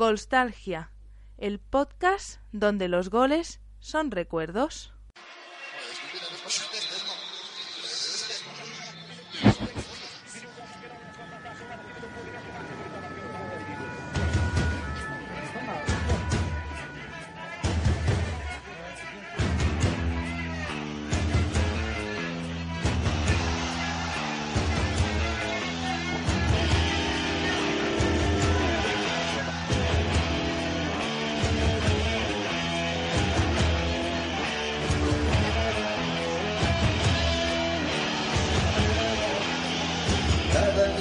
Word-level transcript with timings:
Golstalgia, 0.00 0.92
el 1.36 1.58
podcast 1.58 2.40
donde 2.52 2.88
los 2.88 3.10
goles 3.10 3.60
son 3.80 4.10
recuerdos. 4.10 4.94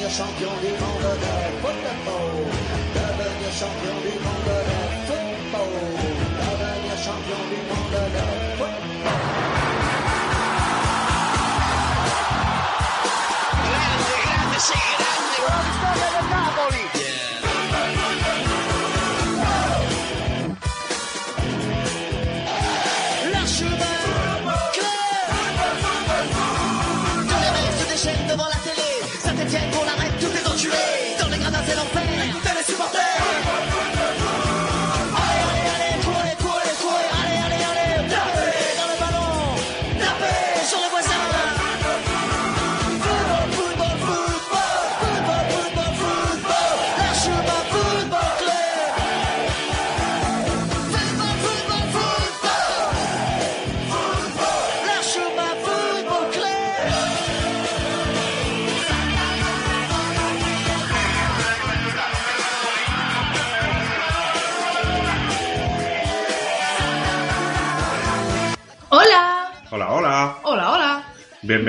Devenir 0.09 0.25
champion 0.25 0.53
du 0.59 0.71
monde 0.81 1.05
de 1.21 1.33
football. 1.61 2.33
Devenir 2.95 3.51
champion 3.53 3.97
du 4.01 4.13
monde 4.25 4.49
de 4.49 4.73
football. 5.05 5.73
Devenir 6.39 6.97
champion 6.97 7.41
du 7.51 7.59
monde 7.69 7.93
de 7.93 8.23
football. 8.57 8.79
La 15.99 16.88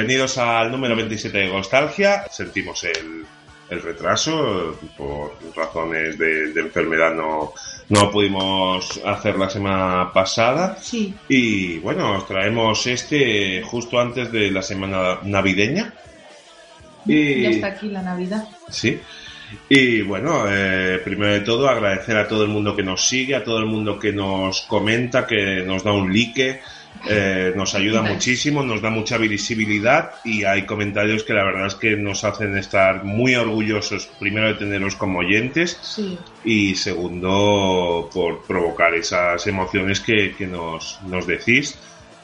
Bienvenidos 0.00 0.38
al 0.38 0.70
número 0.72 0.96
27 0.96 1.36
de 1.36 1.48
Nostalgia. 1.48 2.24
Sentimos 2.30 2.84
el, 2.84 3.22
el 3.68 3.82
retraso. 3.82 4.78
Por 4.96 5.36
razones 5.54 6.16
de, 6.16 6.54
de 6.54 6.60
enfermedad 6.62 7.14
no, 7.14 7.52
no 7.90 8.10
pudimos 8.10 8.98
hacer 9.04 9.36
la 9.36 9.50
semana 9.50 10.10
pasada. 10.10 10.78
Sí, 10.80 11.14
Y 11.28 11.80
bueno, 11.80 12.16
os 12.16 12.26
traemos 12.26 12.86
este 12.86 13.60
justo 13.62 14.00
antes 14.00 14.32
de 14.32 14.50
la 14.50 14.62
semana 14.62 15.18
navideña. 15.22 15.92
Y, 17.04 17.42
ya 17.42 17.50
está 17.50 17.66
aquí 17.66 17.88
la 17.90 18.00
Navidad. 18.00 18.48
Sí. 18.70 18.98
Y 19.68 20.00
bueno, 20.00 20.44
eh, 20.48 20.98
primero 21.04 21.34
de 21.34 21.40
todo 21.40 21.68
agradecer 21.68 22.16
a 22.16 22.26
todo 22.26 22.44
el 22.44 22.48
mundo 22.48 22.74
que 22.74 22.82
nos 22.82 23.06
sigue, 23.06 23.34
a 23.34 23.44
todo 23.44 23.58
el 23.58 23.66
mundo 23.66 23.98
que 23.98 24.14
nos 24.14 24.62
comenta, 24.62 25.26
que 25.26 25.62
nos 25.66 25.84
da 25.84 25.92
un 25.92 26.10
like, 26.10 26.62
eh, 27.08 27.52
nos 27.56 27.74
ayuda 27.74 28.02
muchísimo, 28.02 28.62
nos 28.62 28.82
da 28.82 28.90
mucha 28.90 29.16
visibilidad 29.16 30.12
y 30.24 30.44
hay 30.44 30.66
comentarios 30.66 31.24
que 31.24 31.32
la 31.32 31.44
verdad 31.44 31.66
es 31.66 31.74
que 31.74 31.96
nos 31.96 32.24
hacen 32.24 32.56
estar 32.58 33.04
muy 33.04 33.34
orgullosos, 33.34 34.06
primero 34.18 34.48
de 34.48 34.54
teneros 34.54 34.96
como 34.96 35.20
oyentes 35.20 35.78
Sí, 35.82 36.18
y 36.44 36.74
segundo 36.74 38.10
por 38.12 38.42
provocar 38.42 38.94
esas 38.94 39.46
emociones 39.46 40.00
que, 40.00 40.34
que 40.36 40.46
nos, 40.46 41.00
nos 41.06 41.26
decís. 41.26 41.78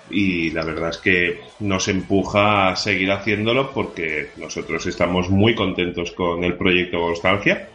Y 0.09 0.51
la 0.51 0.65
verdad 0.65 0.91
es 0.91 0.99
que 0.99 1.41
nos 1.59 1.89
empuja 1.89 2.69
a 2.69 2.77
seguir 2.77 3.11
haciéndolo 3.11 3.73
porque 3.73 4.31
nosotros 4.37 4.87
estamos 4.87 5.31
muy 5.31 5.55
contentos 5.55 6.13
con 6.13 6.45
el 6.45 6.55
proyecto 6.55 6.99
Nostalgia. 6.99 7.69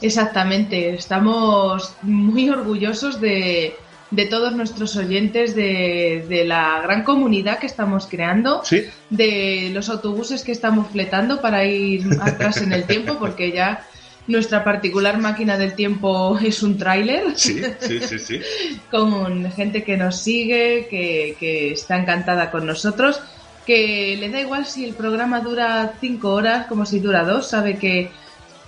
Exactamente, 0.00 0.94
estamos 0.94 1.94
muy 2.02 2.48
orgullosos 2.48 3.20
de, 3.20 3.76
de 4.12 4.26
todos 4.26 4.54
nuestros 4.54 4.94
oyentes, 4.96 5.56
de, 5.56 6.24
de 6.28 6.44
la 6.44 6.80
gran 6.82 7.02
comunidad 7.02 7.58
que 7.58 7.66
estamos 7.66 8.06
creando, 8.06 8.62
Sí, 8.62 8.84
de 9.08 9.70
los 9.72 9.88
autobuses 9.88 10.42
que 10.42 10.52
estamos 10.52 10.90
fletando 10.92 11.40
para 11.40 11.64
ir 11.64 12.06
atrás 12.20 12.58
en 12.58 12.72
el 12.72 12.84
tiempo, 12.84 13.18
porque 13.18 13.52
ya 13.52 13.86
nuestra 14.26 14.62
particular 14.64 15.18
máquina 15.18 15.56
del 15.56 15.74
tiempo 15.74 16.38
es 16.38 16.62
un 16.62 16.76
tráiler. 16.76 17.36
Sí, 17.36 17.62
sí, 17.80 18.00
sí, 18.00 18.18
sí. 18.18 18.40
con 18.90 19.50
gente 19.50 19.82
que 19.82 19.96
nos 19.96 20.20
sigue, 20.20 20.86
que, 20.90 21.34
que 21.40 21.72
está 21.72 21.96
encantada 21.96 22.50
con 22.50 22.66
nosotros, 22.66 23.18
que 23.66 24.16
le 24.20 24.28
da 24.28 24.40
igual 24.40 24.66
si 24.66 24.84
el 24.84 24.94
programa 24.94 25.40
dura 25.40 25.94
cinco 26.00 26.34
horas 26.34 26.66
como 26.66 26.84
si 26.84 27.00
dura 27.00 27.24
dos, 27.24 27.48
sabe 27.48 27.78
que 27.78 28.10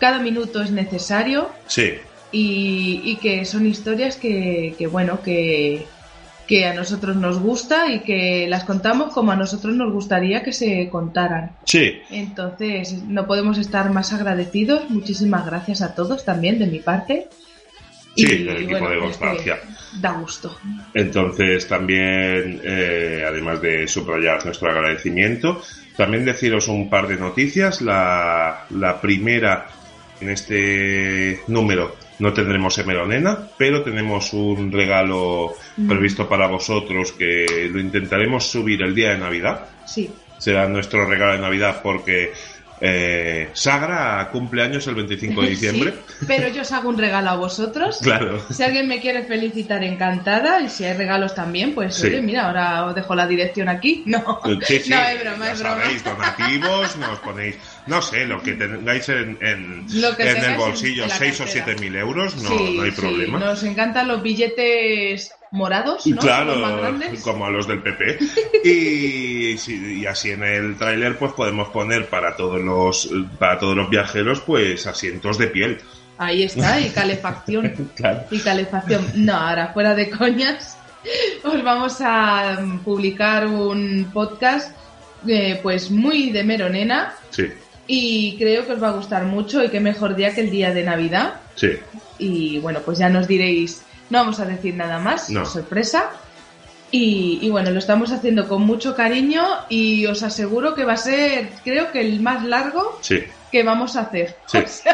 cada 0.00 0.21
minuto 0.21 0.62
es 0.62 0.71
necesario. 0.71 1.50
Sí, 1.66 1.93
y, 2.34 3.00
y 3.05 3.17
que 3.17 3.45
son 3.45 3.65
historias 3.65 4.17
que, 4.17 4.75
que, 4.77 4.89
bueno, 4.89 5.22
que, 5.22 5.87
que 6.49 6.67
a 6.67 6.75
nosotros 6.75 7.15
nos 7.15 7.39
gusta 7.39 7.93
y 7.93 8.00
que 8.00 8.47
las 8.49 8.65
contamos 8.65 9.12
como 9.12 9.31
a 9.31 9.37
nosotros 9.37 9.77
nos 9.77 9.93
gustaría 9.93 10.43
que 10.43 10.53
se 10.53 10.89
contaran. 10.91 11.53
sí, 11.65 12.00
Entonces, 12.11 13.05
no 13.05 13.28
podemos 13.28 13.56
estar 13.59 13.89
más 13.93 14.12
agradecidos. 14.12 14.91
Muchísimas 14.91 15.47
gracias 15.47 15.81
a 15.81 15.95
todos 15.95 16.25
también 16.25 16.59
de 16.59 16.67
mi 16.67 16.81
parte. 16.81 17.28
Sí, 18.17 18.25
del 18.45 18.49
equipo 18.49 18.89
de 18.89 18.95
es 18.95 18.95
que 18.95 19.01
Constancia. 19.01 19.59
Da 20.01 20.12
gusto. 20.12 20.59
Entonces 20.93 21.69
también, 21.69 22.61
eh, 22.65 23.25
además 23.27 23.62
de 23.62 23.87
subrayar 23.87 24.45
nuestro 24.45 24.71
agradecimiento, 24.71 25.62
también 25.97 26.25
deciros 26.25 26.66
un 26.66 26.91
par 26.91 27.06
de 27.06 27.16
noticias. 27.16 27.81
La, 27.81 28.66
la 28.71 29.01
primera, 29.01 29.66
en 30.21 30.31
este 30.31 31.41
número 31.47 32.03
no 32.19 32.32
tendremos 32.32 32.76
Emeronena, 32.78 33.38
pero 33.58 33.82
tenemos 33.82 34.32
un 34.32 34.70
regalo 34.72 35.54
Mm. 35.76 35.88
previsto 35.88 36.28
para 36.28 36.47
vosotros 36.47 37.12
que 37.12 37.69
lo 37.72 37.80
intentaremos 37.80 38.44
subir 38.47 38.82
el 38.82 38.94
día 38.94 39.10
de 39.10 39.19
Navidad. 39.19 39.66
Sí. 39.86 40.10
Será 40.38 40.69
nuestro 40.69 41.04
regalo 41.06 41.32
de 41.32 41.38
Navidad 41.41 41.80
porque 41.82 42.32
eh, 42.80 43.48
Sagra 43.54 44.28
cumple 44.30 44.62
años 44.62 44.86
el 44.88 44.94
25 44.97 45.41
de 45.42 45.48
diciembre. 45.56 45.94
Sí, 46.20 46.24
pero 46.26 46.48
yo 46.48 46.62
os 46.62 46.72
hago 46.72 46.88
un 46.91 46.98
regalo 46.98 47.30
a 47.30 47.36
vosotros. 47.36 47.98
Claro. 48.03 48.41
Si 48.50 48.62
alguien 48.62 48.88
me 48.88 49.00
quiere 49.00 49.22
felicitar, 49.24 49.82
encantada. 49.84 50.60
Y 50.60 50.69
si 50.69 50.84
hay 50.84 50.94
regalos 50.97 51.34
también, 51.34 51.74
pues 51.74 51.94
Sí. 51.94 52.08
oye, 52.08 52.20
mira, 52.20 52.47
ahora 52.47 52.84
os 52.86 52.94
dejo 52.94 53.14
la 53.14 53.26
dirección 53.26 53.69
aquí. 53.69 54.03
No, 54.06 54.41
sí, 54.66 54.82
no 54.91 54.97
es 54.97 55.20
broma, 55.22 55.47
ya 55.47 55.53
es 55.53 55.60
broma. 55.60 55.80
sabéis, 55.82 56.04
donativos, 56.04 56.97
nos 56.97 57.19
ponéis, 57.20 57.56
no 57.87 58.00
sé, 58.00 58.27
lo 58.27 58.43
que 58.43 58.53
tengáis 58.53 59.09
en, 59.09 59.39
en, 59.43 59.87
Lo 60.00 60.17
que 60.17 60.22
en 60.22 60.34
tengáis 60.34 60.53
el 60.53 60.56
bolsillo, 60.59 61.03
en 61.03 61.09
la 61.11 61.17
6 61.17 61.41
o 61.41 61.45
cartera. 61.45 61.65
7 61.67 61.81
mil 61.81 61.97
euros, 61.97 62.37
no, 62.43 62.49
Sí, 62.49 62.77
no 62.77 62.83
hay 62.83 62.91
sí, 62.91 63.00
problema. 63.00 63.39
Nos 63.39 63.63
encantan 63.63 64.09
los 64.09 64.22
billetes 64.22 65.33
morados, 65.51 66.07
¿no? 66.07 66.16
Claro, 66.16 66.57
Los 66.57 67.21
como 67.21 67.47
a 67.47 67.51
los 67.51 67.66
del 67.69 67.83
PP. 67.83 68.19
Y, 68.65 69.59
sí, 69.59 70.01
y 70.01 70.07
así 70.07 70.31
en 70.31 70.42
el 70.42 70.77
tráiler 70.77 71.19
pues 71.19 71.33
podemos 71.33 71.69
poner 71.69 72.09
para 72.09 72.34
todos 72.34 72.60
los 72.60 73.10
para 73.39 73.59
todos 73.59 73.77
los 73.77 73.91
viajeros 73.91 74.41
pues 74.41 74.87
asientos 74.87 75.37
de 75.37 75.48
piel. 75.48 75.80
Ahí 76.16 76.45
está, 76.45 76.80
y 76.80 76.89
calefacción. 76.91 77.91
Claro. 77.97 78.25
y 78.30 78.39
calefacción. 78.41 79.07
No, 79.16 79.34
ahora 79.34 79.72
fuera 79.75 79.95
de 79.95 80.09
coñas, 80.09 80.78
os 81.42 81.63
vamos 81.63 81.98
a 82.01 82.59
publicar 82.83 83.47
un 83.47 84.10
podcast 84.13 84.75
eh, 85.27 85.59
pues 85.63 85.91
muy 85.91 86.30
de 86.30 86.45
meronena 86.45 87.15
Sí, 87.30 87.48
y 87.86 88.36
creo 88.39 88.66
que 88.66 88.72
os 88.72 88.83
va 88.83 88.89
a 88.89 88.92
gustar 88.92 89.25
mucho 89.25 89.63
y 89.63 89.69
qué 89.69 89.81
mejor 89.81 90.15
día 90.16 90.34
que 90.34 90.41
el 90.42 90.51
día 90.51 90.72
de 90.72 90.83
Navidad. 90.84 91.34
sí. 91.57 91.71
Y 92.19 92.59
bueno, 92.60 92.78
pues 92.84 92.98
ya 92.98 93.09
nos 93.09 93.27
diréis, 93.27 93.83
no 94.09 94.19
vamos 94.19 94.39
a 94.39 94.45
decir 94.45 94.75
nada 94.77 95.01
más, 95.01 95.31
No. 95.31 95.45
sorpresa. 95.45 96.10
Y, 96.92 97.41
y 97.42 97.51
bueno, 97.51 97.71
lo 97.72 97.81
estamos 97.81 98.13
haciendo 98.13 98.47
con 98.47 98.63
mucho 98.63 98.95
cariño 98.95 99.42
y 99.69 100.07
os 100.07 100.22
aseguro 100.22 100.77
que 100.77 100.84
va 100.84 100.92
a 100.92 100.97
ser, 100.97 101.48
creo 101.65 101.91
que 101.91 102.01
el 102.01 102.21
más 102.21 102.45
largo 102.45 102.98
Sí. 103.03 103.25
que 103.51 103.65
vamos 103.65 103.97
a 103.97 104.03
hacer. 104.03 104.37
Sí. 104.47 104.59
O 104.65 104.69
sea 104.69 104.93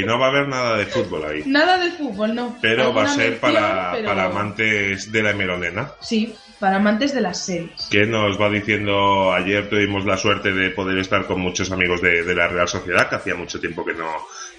Y 0.00 0.04
no 0.04 0.18
va 0.18 0.26
a 0.26 0.30
haber 0.30 0.48
nada 0.48 0.76
de 0.76 0.86
fútbol 0.86 1.24
ahí. 1.24 1.42
Nada 1.46 1.78
de 1.78 1.90
fútbol, 1.92 2.34
no. 2.34 2.56
Pero 2.60 2.92
va 2.94 3.04
a 3.04 3.08
ser 3.08 3.30
mención, 3.32 3.40
para, 3.40 3.92
pero- 3.92 4.06
para 4.08 4.24
amantes 4.24 5.10
de 5.12 5.22
la 5.22 5.30
hemeronena. 5.30 5.92
Sí, 6.00 6.34
para 6.58 6.76
amantes 6.76 7.14
de 7.14 7.20
las 7.22 7.44
series. 7.44 7.88
que 7.90 8.04
nos 8.06 8.38
va 8.40 8.50
diciendo 8.50 9.32
ayer 9.32 9.68
tuvimos 9.70 10.04
la 10.04 10.16
suerte 10.18 10.52
de 10.52 10.70
poder 10.70 10.98
estar 10.98 11.24
con 11.26 11.40
muchos 11.40 11.70
amigos 11.72 12.02
de, 12.02 12.22
de 12.22 12.34
la 12.34 12.48
Real 12.48 12.68
Sociedad 12.68 13.08
que 13.08 13.16
hacía 13.16 13.34
mucho 13.34 13.58
tiempo 13.58 13.82
que 13.84 13.94
no, 13.94 14.10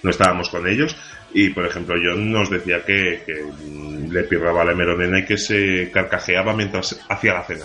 no 0.02 0.10
estábamos 0.10 0.48
con 0.48 0.66
ellos 0.66 0.96
y 1.32 1.50
por 1.50 1.64
ejemplo 1.64 1.94
John 2.02 2.32
nos 2.32 2.50
decía 2.50 2.84
que, 2.84 3.22
que, 3.24 3.44
mm, 3.44 4.10
le 4.10 4.24
pirraba 4.24 4.64
la 4.64 4.74
meronena 4.74 5.20
y 5.20 5.24
que 5.24 5.38
se 5.38 5.90
carcajeaba 5.92 6.52
mientras 6.54 6.98
hacía 7.08 7.34
la 7.34 7.44
cena 7.44 7.64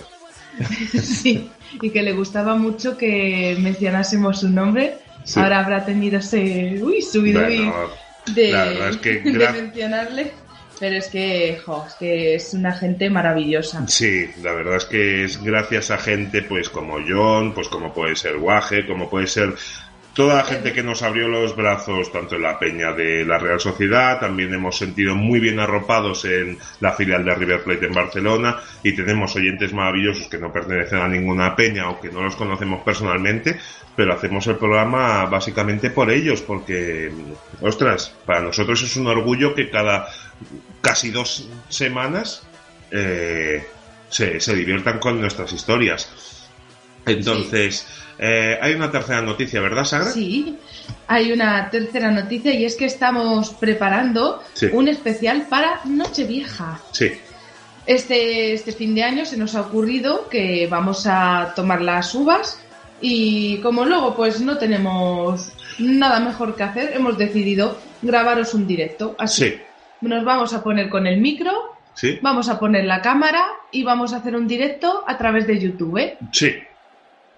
Sí, 1.02 1.50
y 1.82 1.90
que 1.90 2.02
le 2.02 2.12
gustaba 2.12 2.54
mucho 2.54 2.96
que 2.96 3.56
mencionásemos 3.60 4.40
su 4.40 4.48
nombre. 4.48 4.98
Sí. 5.28 5.38
Ahora 5.40 5.60
habrá 5.60 5.84
tenido 5.84 6.18
ese 6.20 6.80
uy, 6.82 7.02
subido 7.02 7.42
Bueno, 7.42 7.90
de, 8.34 8.50
la 8.50 8.64
verdad 8.64 8.88
es 8.88 8.96
que 8.96 9.12
de 9.20 9.32
gra- 9.32 9.52
mencionarle. 9.52 10.32
Pero 10.80 10.96
es 10.96 11.08
que, 11.08 11.60
jo, 11.66 11.84
es 11.88 11.94
que 11.94 12.34
es 12.36 12.54
una 12.54 12.72
gente 12.72 13.10
maravillosa. 13.10 13.86
Sí, 13.88 14.26
la 14.42 14.52
verdad 14.52 14.76
es 14.76 14.84
que 14.84 15.24
es 15.24 15.42
gracias 15.42 15.90
a 15.90 15.98
gente 15.98 16.42
pues 16.42 16.70
como 16.70 16.98
John, 17.06 17.52
pues 17.52 17.68
como 17.68 17.92
puede 17.92 18.14
ser 18.16 18.38
Guaje, 18.38 18.86
como 18.86 19.10
puede 19.10 19.26
ser 19.26 19.54
toda 20.18 20.34
la 20.34 20.42
gente 20.42 20.72
que 20.72 20.82
nos 20.82 21.02
abrió 21.02 21.28
los 21.28 21.54
brazos, 21.54 22.10
tanto 22.10 22.34
en 22.34 22.42
la 22.42 22.58
peña 22.58 22.92
de 22.92 23.24
la 23.24 23.38
Real 23.38 23.60
Sociedad, 23.60 24.18
también 24.18 24.52
hemos 24.52 24.76
sentido 24.76 25.14
muy 25.14 25.38
bien 25.38 25.60
arropados 25.60 26.24
en 26.24 26.58
la 26.80 26.90
filial 26.90 27.24
de 27.24 27.36
River 27.36 27.62
Plate 27.62 27.86
en 27.86 27.92
Barcelona 27.92 28.56
y 28.82 28.96
tenemos 28.96 29.36
oyentes 29.36 29.72
maravillosos 29.72 30.26
que 30.26 30.38
no 30.38 30.52
pertenecen 30.52 30.98
a 30.98 31.06
ninguna 31.06 31.54
peña 31.54 31.88
o 31.88 32.00
que 32.00 32.10
no 32.10 32.24
los 32.24 32.34
conocemos 32.34 32.82
personalmente, 32.82 33.60
pero 33.94 34.12
hacemos 34.12 34.44
el 34.48 34.56
programa 34.56 35.24
básicamente 35.26 35.90
por 35.90 36.10
ellos, 36.10 36.40
porque, 36.40 37.12
ostras, 37.60 38.12
para 38.26 38.40
nosotros 38.40 38.82
es 38.82 38.96
un 38.96 39.06
orgullo 39.06 39.54
que 39.54 39.70
cada 39.70 40.08
casi 40.80 41.12
dos 41.12 41.48
semanas 41.68 42.44
eh, 42.90 43.64
se, 44.08 44.40
se 44.40 44.56
diviertan 44.56 44.98
con 44.98 45.20
nuestras 45.20 45.52
historias. 45.52 46.10
Entonces, 47.06 47.86
eh, 48.18 48.58
hay 48.60 48.74
una 48.74 48.90
tercera 48.90 49.22
noticia, 49.22 49.60
¿verdad, 49.60 49.84
Sagra? 49.84 50.10
Sí, 50.10 50.56
hay 51.06 51.32
una 51.32 51.70
tercera 51.70 52.10
noticia 52.10 52.52
y 52.54 52.64
es 52.64 52.74
que 52.76 52.84
estamos 52.86 53.50
preparando 53.50 54.42
Sí. 54.54 54.66
un 54.72 54.88
especial 54.88 55.46
para 55.48 55.80
Nochevieja. 55.84 56.80
Sí, 56.92 57.12
Este, 57.86 58.52
este 58.52 58.72
fin 58.72 58.94
de 58.94 59.02
año 59.02 59.24
se 59.24 59.36
nos 59.38 59.54
ha 59.54 59.62
ocurrido 59.62 60.28
que 60.28 60.66
vamos 60.70 61.06
a 61.06 61.52
tomar 61.56 61.80
las 61.80 62.14
uvas 62.14 62.60
y 63.00 63.58
como 63.62 63.84
luego 63.86 64.14
pues 64.14 64.40
no 64.42 64.58
tenemos 64.58 65.52
nada 65.78 66.20
mejor 66.20 66.54
que 66.54 66.64
hacer, 66.64 66.92
hemos 66.94 67.16
decidido 67.16 67.78
grabaros 68.02 68.52
un 68.52 68.66
directo. 68.66 69.14
Así 69.18 69.44
sí, 69.44 69.54
nos 70.02 70.22
vamos 70.24 70.52
a 70.52 70.62
poner 70.62 70.90
con 70.90 71.06
el 71.06 71.18
micro, 71.20 71.52
sí, 71.94 72.18
vamos 72.20 72.48
a 72.50 72.58
poner 72.58 72.84
la 72.84 73.00
cámara 73.00 73.42
y 73.72 73.84
vamos 73.84 74.12
a 74.12 74.16
hacer 74.18 74.34
un 74.36 74.46
directo 74.46 75.02
a 75.06 75.16
través 75.16 75.46
de 75.46 75.58
YouTube. 75.58 75.96
¿eh? 75.98 76.18
sí, 76.32 76.56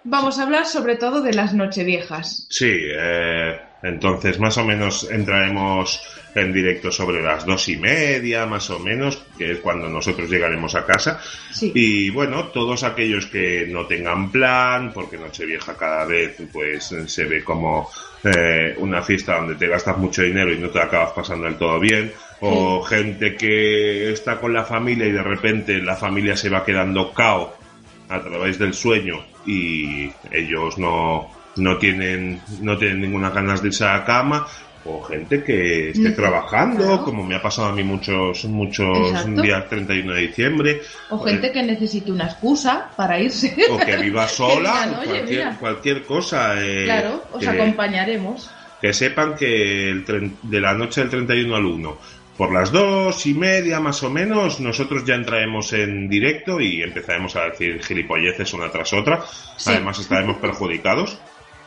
Vamos 0.05 0.39
a 0.39 0.45
hablar 0.45 0.67
sobre 0.67 0.97
todo 0.97 1.21
de 1.21 1.35
las 1.35 1.55
nocheviejas. 1.55 2.47
sí. 2.49 2.73
eh, 2.73 3.61
entonces, 3.83 4.39
más 4.39 4.59
o 4.59 4.65
menos 4.65 5.09
entraremos 5.11 6.03
en 6.35 6.53
directo 6.53 6.93
sobre 6.93 7.23
las 7.23 7.47
dos 7.47 7.69
y 7.69 7.77
media, 7.77 8.45
más 8.47 8.69
o 8.71 8.79
menos, 8.79 9.23
que 9.39 9.53
es 9.53 9.59
cuando 9.59 9.89
nosotros 9.89 10.29
llegaremos 10.29 10.75
a 10.75 10.85
casa. 10.85 11.21
Sí. 11.51 11.73
Y 11.75 12.11
bueno, 12.11 12.49
todos 12.49 12.83
aquellos 12.85 13.27
que 13.27 13.67
no 13.69 13.87
tengan 13.87 14.31
plan, 14.31 14.93
porque 14.93 15.17
Nochevieja 15.17 15.77
cada 15.77 16.05
vez 16.05 16.37
pues 16.53 16.95
se 17.07 17.25
ve 17.25 17.43
como 17.43 17.91
eh, 18.23 18.75
una 18.79 19.03
fiesta 19.03 19.37
donde 19.37 19.55
te 19.55 19.67
gastas 19.67 19.97
mucho 19.97 20.23
dinero 20.23 20.53
y 20.53 20.59
no 20.59 20.69
te 20.69 20.81
acabas 20.81 21.13
pasando 21.13 21.47
del 21.47 21.57
todo 21.57 21.81
bien, 21.81 22.13
o 22.41 22.83
gente 22.83 23.35
que 23.35 24.13
está 24.13 24.39
con 24.39 24.53
la 24.53 24.65
familia 24.65 25.07
y 25.07 25.13
de 25.13 25.23
repente 25.23 25.79
la 25.81 25.97
familia 25.97 26.37
se 26.37 26.51
va 26.51 26.65
quedando 26.65 27.13
cao 27.13 27.57
a 28.09 28.21
través 28.21 28.59
del 28.59 28.75
sueño 28.75 29.30
y 29.47 30.11
ellos 30.31 30.79
no, 30.79 31.31
no 31.57 31.77
tienen 31.79 32.41
no 32.61 32.77
tienen 32.79 33.01
ninguna 33.01 33.31
ganas 33.31 33.63
de 33.63 33.69
irse 33.69 33.85
a 33.85 33.99
la 33.99 34.05
cama 34.05 34.47
o 34.85 35.03
gente 35.03 35.45
que 35.45 35.91
esté 35.91 36.11
trabajando 36.13 36.85
claro. 36.85 37.05
como 37.05 37.23
me 37.23 37.35
ha 37.35 37.43
pasado 37.43 37.69
a 37.69 37.73
mí 37.75 37.83
muchos 37.83 38.45
muchos 38.47 39.11
Exacto. 39.11 39.43
días 39.43 39.69
31 39.69 40.13
de 40.15 40.21
diciembre 40.23 40.81
O 41.11 41.19
gente 41.21 41.53
que 41.53 41.63
necesite 41.63 42.11
una 42.11 42.25
excusa 42.25 42.89
para 42.97 43.19
irse. 43.21 43.55
o 43.71 43.77
que 43.79 43.97
viva 43.97 44.27
sola, 44.41 44.73
digan, 44.87 45.01
"Oye, 45.01 45.07
cualquier, 45.09 45.29
mira". 45.39 45.57
cualquier 45.61 46.05
cosa. 46.05 46.55
eh, 46.65 46.85
Claro, 46.85 47.23
os 47.33 47.41
que, 47.41 47.49
acompañaremos. 47.49 48.51
que 48.81 48.93
sepan 48.95 49.35
que 49.37 49.91
el 49.91 50.05
de 50.43 50.61
la 50.61 50.73
noche 50.73 51.03
del 51.03 51.11
31 51.11 51.57
al 51.57 51.67
1, 51.67 51.99
por 52.41 52.55
las 52.55 52.73
dos 52.73 53.27
y 53.27 53.35
media 53.35 53.81
más 53.81 54.03
o 54.03 54.09
menos, 54.09 54.61
nosotros 54.61 55.05
ya 55.05 55.15
entraremos 55.15 55.75
en 55.75 56.09
directo 56.09 56.59
y 56.59 56.81
empezaremos 56.81 57.37
a 57.37 57.51
decir 57.51 57.85
gilipolleces 57.85 58.55
una 58.55 58.71
tras 58.71 58.95
otra. 58.95 59.23
Sí. 59.59 59.69
Además 59.73 59.99
estaremos 59.99 60.39
perjudicados. 60.39 61.19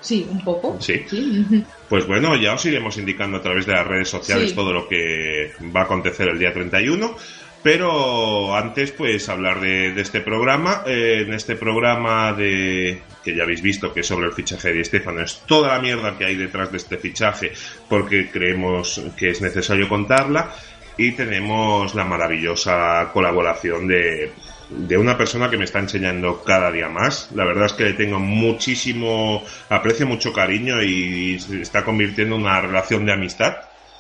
Sí, 0.02 0.26
un 0.28 0.44
poco. 0.44 0.78
Sí. 0.82 1.04
Sí. 1.08 1.64
Pues 1.90 2.08
bueno, 2.08 2.36
ya 2.38 2.56
os 2.56 2.66
iremos 2.66 2.98
indicando 2.98 3.38
a 3.38 3.42
través 3.44 3.68
de 3.68 3.74
las 3.74 3.86
redes 3.86 4.10
sociales 4.10 4.50
Sí. 4.50 4.56
todo 4.56 4.74
lo 4.74 4.88
que 4.88 5.52
va 5.76 5.82
a 5.82 5.84
acontecer 5.84 6.28
el 6.30 6.40
día 6.40 6.52
31. 6.52 7.16
Pero 7.62 8.56
antes, 8.56 8.92
pues 8.94 9.30
hablar 9.30 9.62
de, 9.62 9.92
de 9.94 10.02
este 10.02 10.22
programa. 10.22 10.82
Eh, 10.88 11.26
en 11.28 11.36
este 11.36 11.56
programa 11.56 12.34
de 12.34 13.00
que 13.24 13.36
ya 13.36 13.44
habéis 13.44 13.62
visto 13.62 13.94
que 13.94 14.02
es 14.02 14.08
sobre 14.08 14.28
el 14.28 14.34
fichaje 14.34 14.70
de 14.70 14.76
Di 14.76 14.86
Stefano, 14.86 15.22
es 15.22 15.44
toda 15.46 15.70
la 15.70 15.82
mierda 15.82 16.18
que 16.18 16.26
hay 16.26 16.36
detrás 16.36 16.72
de 16.72 16.78
este 16.78 16.98
fichaje, 16.98 17.52
porque 17.90 18.30
creemos 18.30 19.02
que 19.18 19.30
es 19.30 19.42
necesario 19.42 19.88
contarla. 19.88 20.54
Y 20.96 21.14
tenemos 21.14 21.96
la 21.96 22.04
maravillosa 22.04 23.10
colaboración 23.12 23.88
de, 23.88 24.32
de 24.70 24.98
una 24.98 25.18
persona 25.18 25.50
que 25.50 25.58
me 25.58 25.64
está 25.64 25.80
enseñando 25.80 26.44
cada 26.44 26.72
día 26.72 26.88
más. 26.88 27.32
La 27.34 27.46
verdad 27.46 27.66
es 27.66 27.74
que 27.74 27.86
le 27.86 27.94
tengo 27.94 28.20
muchísimo, 28.20 29.44
aprecio 29.70 30.06
mucho 30.06 30.32
cariño 30.32 30.84
y 30.84 31.40
se 31.40 31.62
está 31.64 31.84
convirtiendo 31.84 32.36
en 32.36 32.42
una 32.42 32.62
relación 32.62 33.08
de 33.08 33.14
amistad 33.14 33.56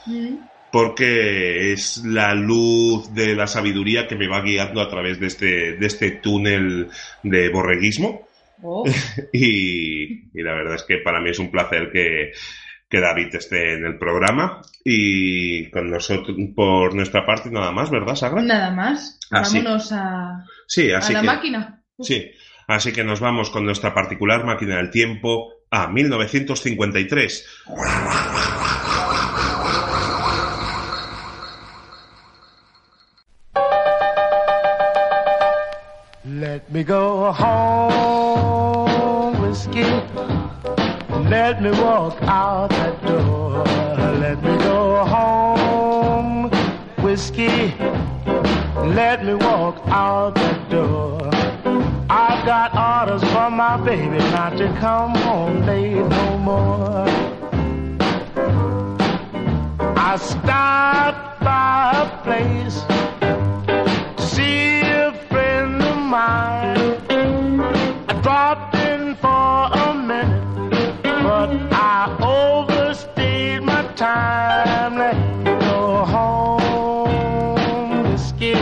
Mm. 0.06 0.36
porque 0.72 1.72
es 1.72 2.04
la 2.04 2.34
luz 2.34 3.14
de 3.14 3.36
la 3.36 3.46
sabiduría 3.46 4.08
que 4.08 4.16
me 4.16 4.28
va 4.28 4.42
guiando 4.42 4.81
a 4.81 4.90
través 4.90 5.20
de 5.20 5.28
este, 5.28 5.74
de 5.74 5.86
este 5.86 6.12
túnel 6.12 6.90
de 7.22 7.50
borreguismo. 7.50 8.28
Oh, 8.63 8.86
Y, 9.33 10.30
y 10.38 10.42
la 10.42 10.54
verdad 10.54 10.75
es 10.75 10.83
que 10.83 10.98
para 11.00 11.19
mí 11.19 11.30
es 11.30 11.39
un 11.39 11.51
placer 11.51 11.89
que, 11.92 12.31
que 12.89 13.00
David 13.00 13.36
esté 13.36 13.74
en 13.74 13.86
el 13.86 13.98
programa. 13.98 14.62
Y 14.86 15.69
con 15.71 15.89
nosotros, 15.89 16.36
por 16.56 16.95
nuestra 16.95 17.25
parte, 17.25 17.50
nada 17.51 17.71
más, 17.71 17.89
¿verdad, 17.92 18.15
Sagra? 18.15 18.42
nada 18.42 18.72
más. 18.72 19.20
Ah, 19.32 19.43
sí. 19.43 19.58
Vámonos 19.60 19.91
a, 19.91 20.46
Sí, 20.67 20.91
a 20.91 20.98
así 21.00 21.13
la 21.13 21.22
que. 21.22 21.27
máquina. 21.27 21.84
Sí, 22.00 22.32
así 22.67 22.91
que 22.93 23.03
nos 23.03 23.20
vamos 23.20 23.50
con 23.50 23.65
nuestra 23.65 23.93
particular 23.93 24.46
máquina 24.46 24.77
del 24.77 24.89
tiempo 24.89 25.53
a 25.70 25.88
1953. 25.88 27.46
Let 36.25 36.70
me 36.72 36.84
go 36.86 37.12
Let 41.53 41.62
me 41.62 41.72
walk 41.83 42.17
out 42.24 42.69
that 42.72 43.05
door. 43.05 43.63
Let 44.17 44.41
me 44.41 44.57
go 44.57 45.05
home, 45.05 46.50
whiskey. 47.03 47.75
Let 49.00 49.24
me 49.24 49.36
walk 49.36 49.77
out 49.86 50.33
that 50.33 50.67
door. 50.72 51.29
I've 52.10 52.43
got 52.43 52.74
orders 52.75 53.24
from 53.31 53.53
my 53.55 53.77
baby 53.86 54.17
not 54.31 54.57
to 54.57 54.65
come 54.79 55.13
home 55.13 55.63
late 55.67 55.93
no 55.93 56.38
more. 56.39 57.05
I 59.95 60.17
stopped 60.17 61.39
by 61.39 61.91
a 62.01 62.24
place 62.24 62.81
to 64.17 64.24
see 64.25 64.81
a 64.81 65.13
friend 65.29 65.83
of 65.83 65.98
mine. 65.98 66.98
I 68.10 68.19
dropped 68.24 68.74
in 68.74 69.15
for 69.17 69.69
a 69.72 69.93
minute, 69.93 70.52
I 71.95 72.09
overstayed 72.23 73.62
my 73.62 73.83
time. 73.93 74.97
Let 74.97 75.15
me 75.43 75.51
go 75.59 76.03
home, 76.15 77.51
whiskey. 78.09 78.55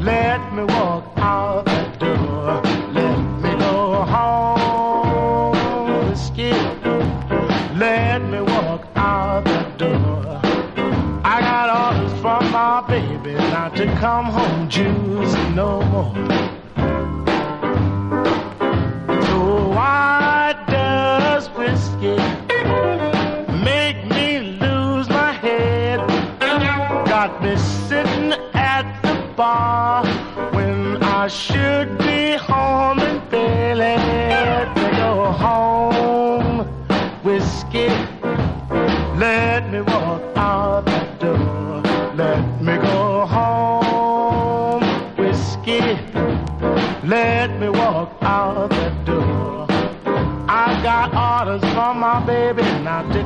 Let 0.00 0.40
me 0.54 0.62
walk 0.62 1.04
out 1.16 1.64
the 1.64 1.82
door. 1.98 2.62
Let 2.92 3.18
me 3.42 3.50
go 3.58 4.04
home, 4.14 6.08
whiskey. 6.08 6.54
Let 7.82 8.13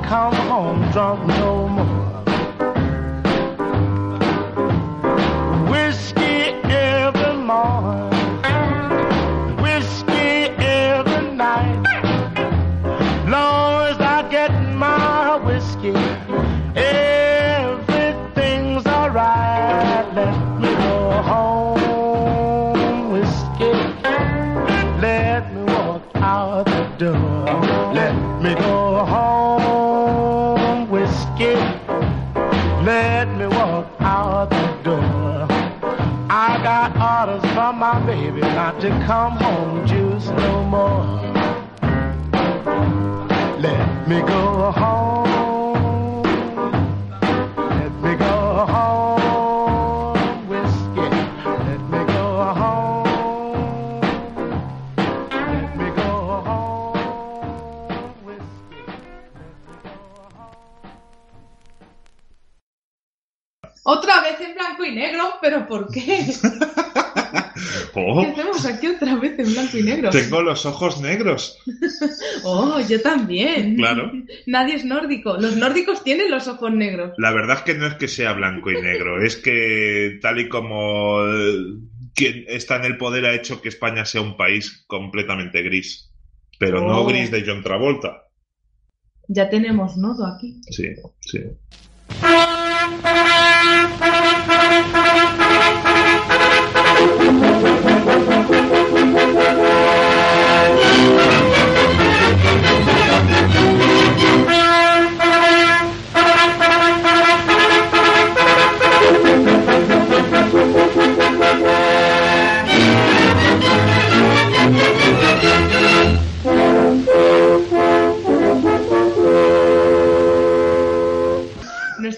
come 0.09 0.33
home 0.33 0.91
drunk 0.91 1.27
no 1.27 1.69
more. 1.69 1.88
Come 39.09 39.39
home 39.39 39.48
tengo 70.11 70.43
los 70.43 70.67
ojos 70.67 71.01
negros. 71.01 71.59
Oh, 72.45 72.81
yo 72.89 73.01
también. 73.03 73.77
Claro. 73.77 74.11
Nadie 74.47 74.75
es 74.77 74.85
nórdico. 74.85 75.37
Los 75.39 75.57
nórdicos 75.57 76.03
tienen 76.05 76.31
los 76.31 76.47
ojos 76.49 76.73
negros. 76.73 77.13
La 77.19 77.33
verdad 77.33 77.59
es 77.59 77.63
que 77.63 77.75
no 77.75 77.87
es 77.87 77.95
que 77.95 78.09
sea 78.09 78.33
blanco 78.33 78.71
y 78.71 78.81
negro, 78.81 79.21
es 79.23 79.37
que 79.37 80.19
tal 80.23 80.41
y 80.41 80.49
como 80.49 81.21
eh, 81.27 81.57
quien 82.15 82.45
está 82.49 82.77
en 82.77 82.85
el 82.85 82.97
poder 82.97 83.27
ha 83.27 83.35
hecho 83.35 83.61
que 83.61 83.69
España 83.69 84.05
sea 84.05 84.21
un 84.23 84.37
país 84.37 84.85
completamente 84.87 85.63
gris. 85.63 86.11
Pero 86.59 86.81
no 86.81 87.01
Oh. 87.01 87.07
gris 87.07 87.31
de 87.31 87.45
John 87.47 87.63
Travolta. 87.63 88.25
Ya 89.29 89.49
tenemos 89.51 89.97
nodo 89.97 90.27
aquí. 90.27 90.61
Sí, 90.71 90.87
sí. 91.21 91.41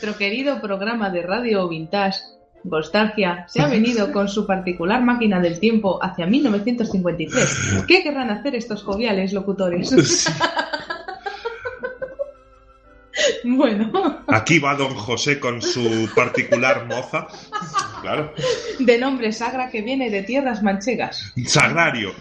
Nuestro 0.03 0.17
querido 0.17 0.63
programa 0.63 1.11
de 1.11 1.21
radio 1.21 1.69
vintage, 1.69 2.21
Nostalgia, 2.65 3.45
se 3.47 3.61
ha 3.61 3.67
venido 3.67 4.11
con 4.13 4.31
su 4.31 4.47
particular 4.47 5.03
máquina 5.03 5.41
del 5.41 5.61
tiempo 5.61 6.03
hacia 6.03 6.25
1953. 6.25 7.85
¿Qué 7.87 8.03
querrán 8.03 8.31
hacer 8.31 8.55
estos 8.55 8.83
joviales 8.83 9.35
locutores? 9.35 9.93
bueno, 13.45 14.23
Aquí 14.29 14.59
va 14.59 14.75
don 14.75 14.95
José 14.95 15.39
con 15.39 15.61
su 15.61 16.09
particular 16.17 16.87
moza. 16.87 17.27
Claro. 18.01 18.33
de 18.79 18.97
nombre 18.97 19.33
Sagra 19.33 19.69
que 19.69 19.83
viene 19.83 20.09
de 20.09 20.23
tierras 20.23 20.63
manchegas, 20.63 21.31
Sagrario. 21.45 22.15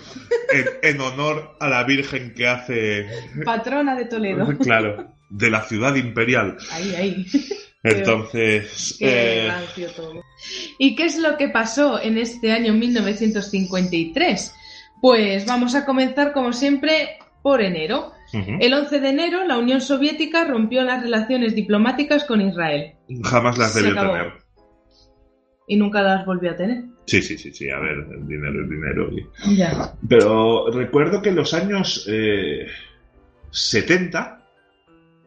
En, 0.51 0.95
en 0.95 0.99
honor 0.99 1.55
a 1.61 1.69
la 1.69 1.85
Virgen 1.85 2.33
que 2.33 2.45
hace. 2.45 3.07
patrona 3.45 3.95
de 3.95 4.03
Toledo. 4.03 4.45
Claro. 4.57 5.13
De 5.29 5.49
la 5.49 5.61
ciudad 5.61 5.95
imperial. 5.95 6.57
Ahí, 6.73 6.95
ahí. 6.95 7.25
Entonces. 7.83 8.95
Qué 8.99 9.47
eh, 9.47 9.87
todo. 9.95 10.23
¿Y 10.77 10.95
qué 10.95 11.05
es 11.05 11.17
lo 11.17 11.37
que 11.37 11.49
pasó 11.49 12.01
en 12.01 12.17
este 12.17 12.51
año 12.51 12.73
1953? 12.73 14.53
Pues 15.01 15.45
vamos 15.45 15.75
a 15.75 15.85
comenzar, 15.85 16.33
como 16.33 16.51
siempre, 16.53 17.19
por 17.41 17.61
enero. 17.61 18.11
El 18.31 18.73
11 18.73 18.99
de 18.99 19.09
enero, 19.09 19.47
la 19.47 19.57
Unión 19.57 19.81
Soviética 19.81 20.43
rompió 20.43 20.83
las 20.83 21.01
relaciones 21.01 21.55
diplomáticas 21.55 22.25
con 22.25 22.41
Israel 22.41 22.93
Jamás 23.23 23.57
las 23.57 23.73
debió 23.73 23.95
tener. 23.95 24.33
y 25.67 25.75
nunca 25.77 26.03
las 26.03 26.27
volvió 26.27 26.51
a 26.51 26.55
tener. 26.55 26.83
Sí, 27.07 27.23
sí, 27.23 27.39
sí, 27.39 27.51
sí. 27.51 27.71
A 27.71 27.79
ver, 27.79 28.05
el 28.11 28.27
dinero 28.27 28.63
es 28.63 28.69
dinero. 28.69 29.09
y- 29.11 29.55
Ya. 29.55 29.93
Pero 30.07 30.69
recuerdo 30.71 31.23
que 31.23 31.29
en 31.29 31.37
los 31.37 31.55
años 31.55 32.07
eh, 32.07 32.67
70, 33.49 34.38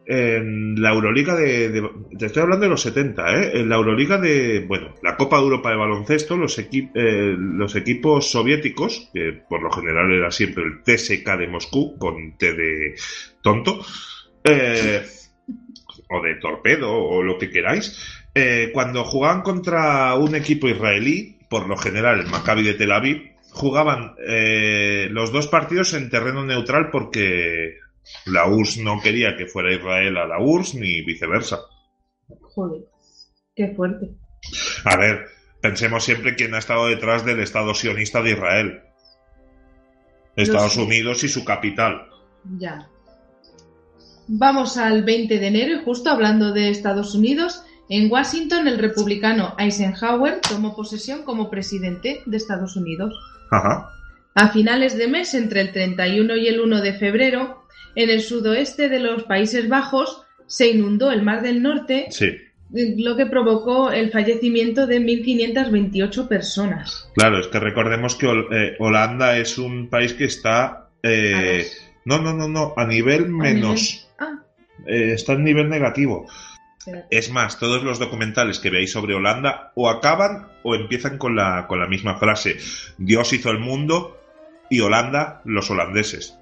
en 0.05 0.81
la 0.81 0.91
Euroliga 0.91 1.35
de, 1.35 1.89
Te 2.17 2.25
estoy 2.25 2.43
hablando 2.43 2.65
de 2.65 2.69
los 2.69 2.81
70, 2.81 3.35
¿eh? 3.35 3.51
En 3.59 3.69
la 3.69 3.75
Euroliga 3.75 4.17
de. 4.17 4.65
Bueno, 4.67 4.95
la 5.01 5.15
Copa 5.15 5.37
de 5.37 5.43
Europa 5.43 5.69
de 5.69 5.77
baloncesto, 5.77 6.37
los, 6.37 6.57
eh, 6.59 7.35
equipos 7.75 8.29
soviéticos, 8.29 9.09
que 9.13 9.43
por 9.47 9.61
lo 9.61 9.71
general 9.71 10.11
era 10.11 10.31
siempre 10.31 10.63
el 10.63 10.83
TSK 10.83 11.37
de 11.37 11.47
Moscú, 11.47 11.97
con 11.97 12.37
T 12.37 12.53
de 12.53 12.95
tonto, 13.41 13.79
eh, 14.43 15.03
o 16.09 16.21
de 16.21 16.35
torpedo, 16.35 16.91
o 16.93 17.23
lo 17.23 17.37
que 17.37 17.49
queráis, 17.49 18.25
eh, 18.35 18.71
cuando 18.73 19.03
jugaban 19.05 19.41
contra 19.41 20.15
un 20.15 20.35
equipo 20.35 20.67
israelí, 20.67 21.39
por 21.49 21.67
lo 21.67 21.77
general 21.77 22.19
el 22.19 22.27
Maccabi 22.27 22.63
de 22.63 22.73
Tel 22.73 22.91
Aviv, 22.91 23.31
jugaban 23.51 24.15
los 25.11 25.31
dos 25.31 25.47
partidos 25.47 25.93
en 25.93 26.09
terreno 26.09 26.43
neutral 26.43 26.89
porque 26.89 27.77
la 28.25 28.47
URSS 28.47 28.79
no 28.79 29.01
quería 29.01 29.35
que 29.37 29.47
fuera 29.47 29.73
Israel 29.73 30.17
a 30.17 30.27
la 30.27 30.39
URSS 30.39 30.75
ni 30.75 31.01
viceversa. 31.01 31.59
Joder. 32.41 32.83
Qué 33.55 33.73
fuerte. 33.75 34.09
A 34.85 34.97
ver, 34.97 35.25
pensemos 35.61 36.03
siempre 36.03 36.35
quién 36.35 36.53
ha 36.53 36.59
estado 36.59 36.87
detrás 36.87 37.25
del 37.25 37.39
Estado 37.39 37.73
sionista 37.73 38.21
de 38.21 38.31
Israel. 38.31 38.81
Estados. 40.35 40.77
Unidos 40.77 41.23
y 41.23 41.29
su 41.29 41.45
capital. 41.45 42.07
Ya. 42.57 42.89
Vamos 44.27 44.77
al 44.77 45.03
20 45.03 45.37
de 45.37 45.47
enero 45.47 45.73
y 45.73 45.83
justo 45.83 46.09
hablando 46.09 46.51
de 46.53 46.69
Estados 46.69 47.13
Unidos, 47.13 47.63
en 47.89 48.11
Washington 48.11 48.67
el 48.67 48.79
republicano 48.79 49.53
Eisenhower 49.59 50.39
tomó 50.41 50.75
posesión 50.75 51.23
como 51.23 51.49
presidente 51.49 52.23
de 52.25 52.37
Estados 52.37 52.75
Unidos. 52.75 53.13
Ajá. 53.51 53.89
A 54.33 54.47
finales 54.49 54.97
de 54.97 55.07
mes, 55.07 55.33
entre 55.35 55.61
el 55.61 55.71
31 55.71 56.37
y 56.37 56.47
el 56.47 56.61
1 56.61 56.81
de 56.81 56.93
febrero, 56.93 57.62
en 57.95 58.09
el 58.09 58.21
sudoeste 58.21 58.89
de 58.89 58.99
los 58.99 59.23
Países 59.23 59.67
Bajos 59.69 60.23
se 60.47 60.69
inundó 60.69 61.11
el 61.11 61.21
Mar 61.23 61.41
del 61.41 61.61
Norte, 61.61 62.07
Sí, 62.11 62.35
lo 62.97 63.15
que 63.15 63.25
provocó 63.27 63.91
el 63.91 64.11
fallecimiento 64.11 64.87
de 64.87 64.99
1.528 64.99 66.27
personas. 66.27 67.09
claro, 67.15 67.39
es 67.39 67.47
que 67.47 67.59
recordemos 67.59 68.15
que 68.15 68.27
Hol- 68.27 68.47
eh, 68.51 68.75
Holanda 68.79 69.37
es 69.37 69.57
un 69.57 69.89
país 69.89 70.13
que 70.13 70.25
está... 70.25 70.89
eh, 71.03 71.67
no, 72.05 72.19
no, 72.19 72.33
no, 72.33 72.47
no, 72.49 72.73
a 72.75 72.85
nivel 72.85 73.29
menos. 73.29 74.09
Ah, 74.19 74.39
eh, 74.87 75.13
está 75.13 75.33
en 75.33 75.43
nivel 75.45 75.69
negativo. 75.69 76.25
espérate. 76.79 77.07
Es 77.15 77.29
más, 77.31 77.59
todos 77.59 77.83
los 77.83 77.99
documentales 77.99 78.59
que 78.59 78.69
veáis 78.69 78.91
sobre 78.91 79.15
Holanda 79.15 79.71
o 79.75 79.89
acaban 79.89 80.47
o 80.63 80.75
empiezan 80.75 81.17
con 81.17 81.35
la, 81.35 81.65
con 81.67 81.79
la 81.79 81.87
misma 81.87 82.17
frase. 82.17 82.57
Dios 82.97 83.31
hizo 83.33 83.51
el 83.51 83.59
mundo 83.59 84.19
y 84.69 84.79
Holanda 84.81 85.41
los 85.45 85.69
holandeses. 85.71 86.35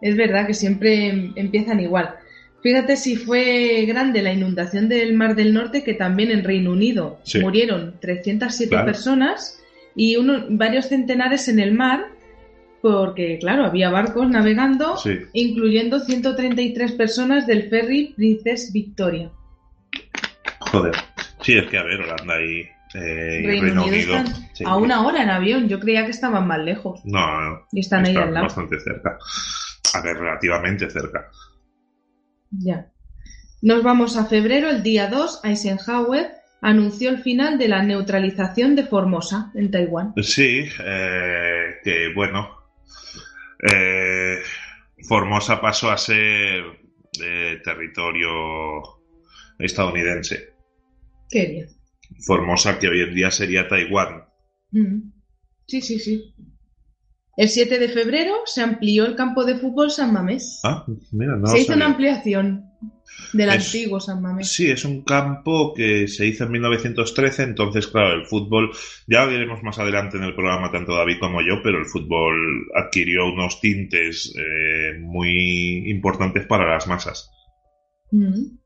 Es 0.00 0.16
verdad 0.16 0.46
que 0.46 0.54
siempre 0.54 1.08
em- 1.08 1.32
empiezan 1.36 1.80
igual. 1.80 2.14
Fíjate 2.62 2.96
si 2.96 3.16
fue 3.16 3.84
grande 3.86 4.22
la 4.22 4.32
inundación 4.32 4.88
del 4.88 5.14
Mar 5.14 5.36
del 5.36 5.54
Norte 5.54 5.84
que 5.84 5.94
también 5.94 6.30
en 6.30 6.42
Reino 6.44 6.72
Unido 6.72 7.20
Sí. 7.22 7.38
murieron 7.40 7.94
307 8.00 8.70
Claro. 8.70 8.86
personas 8.86 9.62
y 9.94 10.16
uno- 10.16 10.44
varios 10.50 10.88
centenares 10.88 11.48
en 11.48 11.60
el 11.60 11.72
mar 11.72 12.06
porque, 12.82 13.38
claro, 13.40 13.64
había 13.64 13.90
barcos 13.90 14.28
navegando, 14.28 14.96
Sí. 14.96 15.18
incluyendo 15.32 16.00
133 16.00 16.92
personas 16.92 17.46
del 17.46 17.68
ferry 17.68 18.12
Princess 18.16 18.72
Victoria. 18.72 19.30
Joder. 20.60 20.94
Sí, 21.42 21.56
es 21.56 21.66
que 21.66 21.78
a 21.78 21.82
ver, 21.84 22.00
Holanda 22.00 22.34
y, 22.42 22.60
eh, 22.98 23.40
y 23.42 23.46
Reino, 23.46 23.62
Reino 23.62 23.84
Unido, 23.86 23.96
Unido. 24.14 24.16
están 24.16 24.48
sí. 24.54 24.64
a 24.66 24.76
una 24.76 25.06
hora 25.06 25.22
en 25.22 25.30
avión. 25.30 25.68
Yo 25.68 25.80
creía 25.80 26.04
que 26.04 26.10
estaban 26.10 26.46
más 26.46 26.58
lejos. 26.60 27.00
No, 27.04 27.40
no. 27.50 27.60
Y 27.72 27.80
están 27.80 28.04
ahí 28.06 28.14
al 28.16 28.32
lado. 28.34 28.46
bastante 28.46 28.78
cerca. 28.80 29.18
Relativamente 30.02 30.90
cerca. 30.90 31.30
Ya. 32.50 32.92
Nos 33.62 33.82
vamos 33.82 34.16
a 34.16 34.26
febrero, 34.26 34.70
el 34.70 34.82
día 34.82 35.08
2, 35.08 35.40
Eisenhower 35.44 36.30
anunció 36.60 37.10
el 37.10 37.18
final 37.18 37.58
de 37.58 37.68
la 37.68 37.82
neutralización 37.82 38.76
de 38.76 38.84
Formosa 38.84 39.50
en 39.54 39.70
Taiwán. 39.70 40.14
Sí, 40.22 40.68
eh, 40.84 41.76
que 41.82 42.12
bueno. 42.14 42.48
eh, 43.72 44.38
Formosa 45.08 45.60
pasó 45.60 45.90
a 45.90 45.98
ser 45.98 46.64
eh, 47.22 47.60
territorio 47.62 48.30
estadounidense. 49.58 50.54
Qué 51.30 51.46
bien. 51.46 51.68
Formosa, 52.24 52.78
que 52.78 52.88
hoy 52.88 53.00
en 53.02 53.14
día 53.14 53.30
sería 53.30 53.68
Taiwán. 53.68 54.24
Mm. 54.70 55.12
Sí, 55.66 55.80
sí, 55.82 55.98
sí. 55.98 56.34
El 57.36 57.48
7 57.50 57.78
de 57.78 57.88
febrero 57.88 58.32
se 58.46 58.62
amplió 58.62 59.04
el 59.04 59.14
campo 59.14 59.44
de 59.44 59.56
fútbol 59.56 59.90
San 59.90 60.12
Mamés. 60.12 60.60
Ah, 60.64 60.86
mira, 61.12 61.36
no 61.36 61.46
se 61.48 61.58
hizo 61.58 61.66
sabía. 61.68 61.76
una 61.76 61.86
ampliación 61.92 62.70
del 63.34 63.50
Es- 63.50 63.66
antiguo 63.66 64.00
San 64.00 64.22
Mamés. 64.22 64.48
Sí, 64.50 64.70
es 64.70 64.84
un 64.86 65.02
campo 65.04 65.74
que 65.74 66.08
se 66.08 66.26
hizo 66.26 66.44
en 66.44 66.52
1913, 66.52 67.42
entonces, 67.42 67.88
claro, 67.88 68.14
el 68.14 68.26
fútbol, 68.26 68.70
ya 69.06 69.26
lo 69.26 69.32
diremos 69.32 69.62
más 69.62 69.78
adelante 69.78 70.16
en 70.16 70.24
el 70.24 70.34
programa, 70.34 70.72
tanto 70.72 70.94
David 70.94 71.18
como 71.20 71.42
yo, 71.42 71.60
pero 71.62 71.78
el 71.78 71.84
fútbol 71.84 72.68
adquirió 72.74 73.26
unos 73.26 73.60
tintes 73.60 74.32
eh, 74.34 74.98
muy 74.98 75.90
importantes 75.90 76.46
para 76.46 76.72
las 76.72 76.86
masas. 76.86 77.30
Mm. 78.12 78.56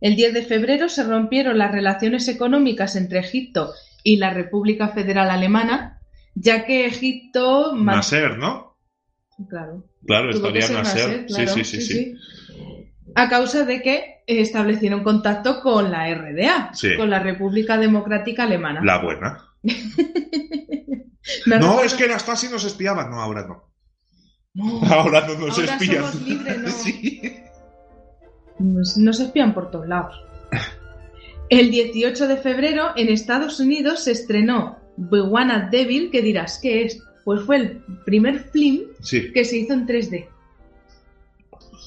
El 0.00 0.16
10 0.16 0.34
de 0.34 0.42
febrero 0.42 0.88
se 0.88 1.04
rompieron 1.04 1.56
las 1.56 1.70
relaciones 1.72 2.26
económicas 2.28 2.96
entre 2.96 3.20
Egipto 3.20 3.70
y 4.02 4.16
la 4.16 4.34
República 4.34 4.88
Federal 4.88 5.30
Alemana, 5.30 5.95
ya 6.36 6.64
que 6.64 6.86
Egipto... 6.86 7.74
Nasser, 7.74 8.38
¿no? 8.38 8.76
Claro. 9.48 9.84
Claro, 10.06 10.30
estaría 10.30 10.62
ser 10.62 10.76
Nasser. 10.76 11.08
Nasser, 11.08 11.26
claro, 11.26 11.52
sí, 11.54 11.64
sí, 11.64 11.80
sí, 11.80 11.94
sí. 11.94 12.14
A 13.14 13.28
causa 13.28 13.64
de 13.64 13.82
que 13.82 14.22
establecieron 14.26 15.02
contacto 15.02 15.60
con 15.60 15.90
la 15.90 16.12
RDA, 16.14 16.70
Sí. 16.74 16.96
con 16.96 17.08
la 17.10 17.18
República 17.18 17.78
Democrática 17.78 18.44
Alemana. 18.44 18.80
La 18.84 18.98
buena. 19.02 19.42
No, 21.46 21.82
es 21.82 21.94
que 21.94 22.06
las 22.06 22.22
Stasi 22.22 22.48
nos 22.48 22.64
espiaban. 22.64 23.10
No, 23.10 23.20
ahora 23.20 23.44
no. 23.48 23.72
No, 24.54 24.80
Ahora 24.92 25.26
no 25.26 25.34
nos 25.34 25.58
Ahora 25.58 25.72
espían. 25.74 26.04
somos 26.04 26.22
libres, 26.22 26.58
¿no? 26.58 26.70
Sí. 26.70 27.20
nos, 28.60 28.96
nos 28.96 29.20
espían 29.20 29.52
por 29.52 29.70
todos 29.72 29.88
lados. 29.88 30.14
El 31.48 31.70
18 31.72 32.28
de 32.28 32.36
febrero 32.36 32.90
en 32.96 33.08
Estados 33.08 33.58
Unidos 33.60 34.04
se 34.04 34.12
estrenó 34.12 34.78
The 34.96 35.20
Wanna 35.22 35.68
Devil, 35.70 36.10
que 36.10 36.22
dirás, 36.22 36.58
¿qué 36.62 36.84
es? 36.84 37.02
Pues 37.24 37.42
fue 37.42 37.56
el 37.56 37.80
primer 38.04 38.40
film 38.50 38.82
Sí. 39.00 39.32
que 39.32 39.44
se 39.44 39.56
hizo 39.58 39.72
en 39.74 39.86
3D. 39.86 40.28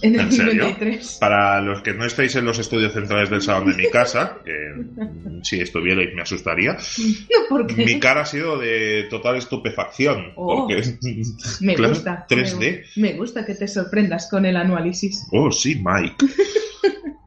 En 0.01 0.15
el 0.15 0.21
¿En 0.21 0.31
serio? 0.31 0.63
53. 0.67 1.17
Para 1.19 1.59
los 1.59 1.81
que 1.81 1.93
no 1.93 2.05
estáis 2.05 2.33
en 2.37 2.45
los 2.45 2.57
estudios 2.57 2.93
centrales 2.93 3.29
del 3.29 3.41
salón 3.41 3.69
de 3.69 3.75
mi 3.83 3.89
casa, 3.89 4.37
que 4.45 4.53
mm, 4.75 5.43
si 5.43 5.59
estuvierais 5.59 6.13
me 6.15 6.21
asustaría, 6.21 6.73
No, 7.07 7.37
porque 7.49 7.75
mi 7.83 7.99
cara 7.99 8.21
ha 8.21 8.25
sido 8.25 8.57
de 8.57 9.07
total 9.09 9.35
estupefacción. 9.35 10.31
Oh. 10.35 10.67
porque, 10.67 10.81
me 11.61 11.75
claro, 11.75 11.93
gusta. 11.93 12.25
3D. 12.29 12.83
Me, 12.95 13.11
me 13.11 13.17
gusta 13.17 13.45
que 13.45 13.55
te 13.55 13.67
sorprendas 13.67 14.29
con 14.29 14.45
el 14.45 14.55
análisis. 14.55 15.27
Oh, 15.33 15.51
sí, 15.51 15.81
Mike. 15.83 16.15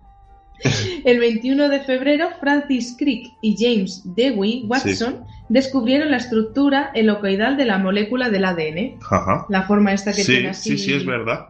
El 1.04 1.18
21 1.18 1.68
de 1.68 1.80
febrero, 1.80 2.28
Francis 2.40 2.94
Crick 2.98 3.32
y 3.42 3.56
James 3.58 4.02
Dewey 4.16 4.64
Watson 4.66 5.24
descubrieron 5.48 6.10
la 6.10 6.16
estructura 6.18 6.90
helicoidal 6.94 7.56
de 7.56 7.64
la 7.64 7.78
molécula 7.78 8.30
del 8.30 8.44
ADN. 8.44 8.98
Ajá. 9.10 9.46
La 9.48 9.62
forma 9.64 9.92
esta 9.92 10.12
que 10.12 10.22
Sí, 10.24 10.32
tiene 10.32 10.48
así. 10.50 10.70
sí, 10.76 10.84
sí, 10.84 10.94
es 10.94 11.04
verdad. 11.06 11.48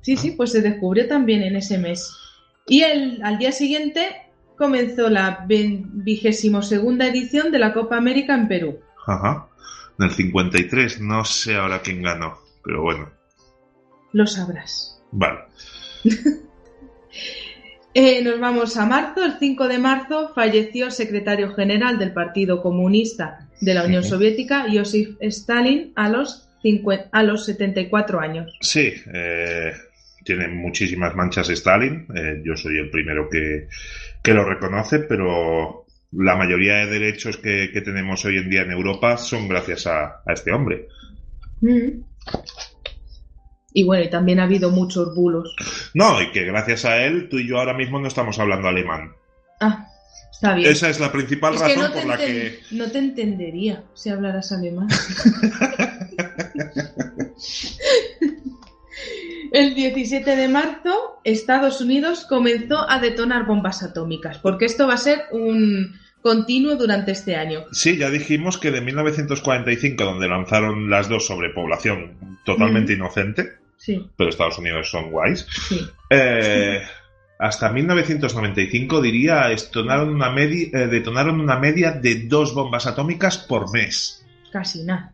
Sí, 0.00 0.16
sí, 0.16 0.32
pues 0.32 0.52
se 0.52 0.62
descubrió 0.62 1.06
también 1.06 1.42
en 1.42 1.54
ese 1.56 1.78
mes. 1.78 2.10
Y 2.66 2.82
el, 2.82 3.20
al 3.22 3.38
día 3.38 3.52
siguiente 3.52 4.06
comenzó 4.56 5.08
la 5.10 5.44
vigésimo 5.48 6.62
segunda 6.62 7.06
edición 7.06 7.52
de 7.52 7.58
la 7.58 7.72
Copa 7.72 7.96
América 7.96 8.34
en 8.34 8.48
Perú. 8.48 8.80
Ajá. 9.06 9.48
En 9.98 10.06
el 10.06 10.10
53, 10.10 11.00
no 11.00 11.24
sé 11.24 11.56
ahora 11.56 11.80
quién 11.82 12.02
ganó, 12.02 12.38
pero 12.64 12.82
bueno, 12.82 13.10
Lo 14.12 14.26
sabrás. 14.26 15.00
vale. 15.12 15.40
Eh, 17.94 18.22
nos 18.22 18.40
vamos 18.40 18.76
a 18.76 18.86
marzo. 18.86 19.24
El 19.24 19.34
5 19.38 19.68
de 19.68 19.78
marzo 19.78 20.32
falleció 20.34 20.86
el 20.86 20.92
secretario 20.92 21.54
general 21.54 21.98
del 21.98 22.12
Partido 22.12 22.62
Comunista 22.62 23.48
de 23.60 23.74
la 23.74 23.84
Unión. 23.84 24.02
Soviética, 24.02 24.66
Joseph 24.72 25.16
Stalin, 25.20 25.92
a 25.94 26.08
los, 26.08 26.48
50 26.62 27.08
a 27.12 27.22
los 27.22 27.44
74 27.44 28.20
años. 28.20 28.56
Sí, 28.60 28.94
eh, 29.12 29.72
tiene 30.24 30.48
muchísimas 30.48 31.14
manchas 31.14 31.50
Stalin. 31.50 32.06
eh, 32.14 32.42
yo 32.44 32.56
soy 32.56 32.78
el 32.78 32.90
primero 32.90 33.28
que, 33.28 33.68
que 34.22 34.34
lo 34.34 34.44
reconoce, 34.44 35.00
pero 35.00 35.84
la 36.12 36.36
mayoría 36.36 36.76
de 36.76 36.86
derechos 36.86 37.36
que, 37.36 37.70
que 37.72 37.80
tenemos 37.80 38.24
hoy 38.24 38.38
en 38.38 38.48
día 38.48 38.62
en 38.62 38.70
Europa 38.70 39.16
son 39.16 39.48
gracias 39.48 39.86
a, 39.86 40.22
a 40.24 40.32
este 40.32 40.52
hombre. 40.52 40.88
Mm. 41.60 42.02
Y 43.74 43.84
bueno, 43.84 44.04
y 44.04 44.10
también 44.10 44.40
ha 44.40 44.44
habido 44.44 44.70
muchos 44.70 45.14
bulos. 45.14 45.54
No, 45.94 46.20
y 46.20 46.30
que 46.32 46.44
gracias 46.44 46.84
a 46.84 47.04
él 47.04 47.28
tú 47.28 47.38
y 47.38 47.48
yo 47.48 47.58
ahora 47.58 47.74
mismo 47.74 47.98
no 47.98 48.08
estamos 48.08 48.38
hablando 48.38 48.68
alemán. 48.68 49.12
Ah, 49.60 49.86
está 50.30 50.54
bien. 50.54 50.70
Esa 50.70 50.90
es 50.90 51.00
la 51.00 51.10
principal 51.10 51.54
Es 51.54 51.60
razón 51.60 51.82
no 51.82 51.92
por 51.92 52.04
la 52.06 52.16
que... 52.18 52.60
no 52.72 52.90
te 52.90 52.98
entendería 52.98 53.84
si 53.94 54.10
hablaras 54.10 54.52
alemán. 54.52 54.88
El 59.52 59.74
17 59.74 60.34
de 60.34 60.48
marzo, 60.48 61.20
Estados 61.24 61.82
Unidos 61.82 62.24
comenzó 62.26 62.88
a 62.90 62.98
detonar 63.00 63.44
bombas 63.46 63.82
atómicas, 63.82 64.38
porque 64.38 64.64
esto 64.64 64.86
va 64.86 64.94
a 64.94 64.98
ser 64.98 65.24
un 65.30 65.94
continuo 66.22 66.76
durante 66.76 67.12
este 67.12 67.36
año. 67.36 67.64
Sí, 67.72 67.98
ya 67.98 68.08
dijimos 68.08 68.56
que 68.56 68.70
de 68.70 68.80
1945, 68.80 70.04
donde 70.04 70.28
lanzaron 70.28 70.88
las 70.88 71.10
dos 71.10 71.26
sobre 71.26 71.50
población 71.50 72.16
totalmente 72.46 72.94
inocente, 72.94 73.50
Sí, 73.84 74.00
pero 74.16 74.30
Estados 74.30 74.58
Unidos 74.58 74.88
son 74.88 75.10
guays, 75.10 75.44
sí. 75.68 75.80
eh, 76.08 76.80
hasta 77.40 77.68
1995, 77.72 79.00
diría, 79.02 79.48
detonaron 79.48 80.10
una, 80.14 80.30
medi- 80.32 80.70
eh, 80.72 80.86
detonaron 80.86 81.40
una 81.40 81.58
media 81.58 81.90
de 81.90 82.26
dos 82.28 82.54
bombas 82.54 82.86
atómicas 82.86 83.38
por 83.38 83.72
mes. 83.72 84.24
Casi 84.52 84.84
nada. 84.84 85.12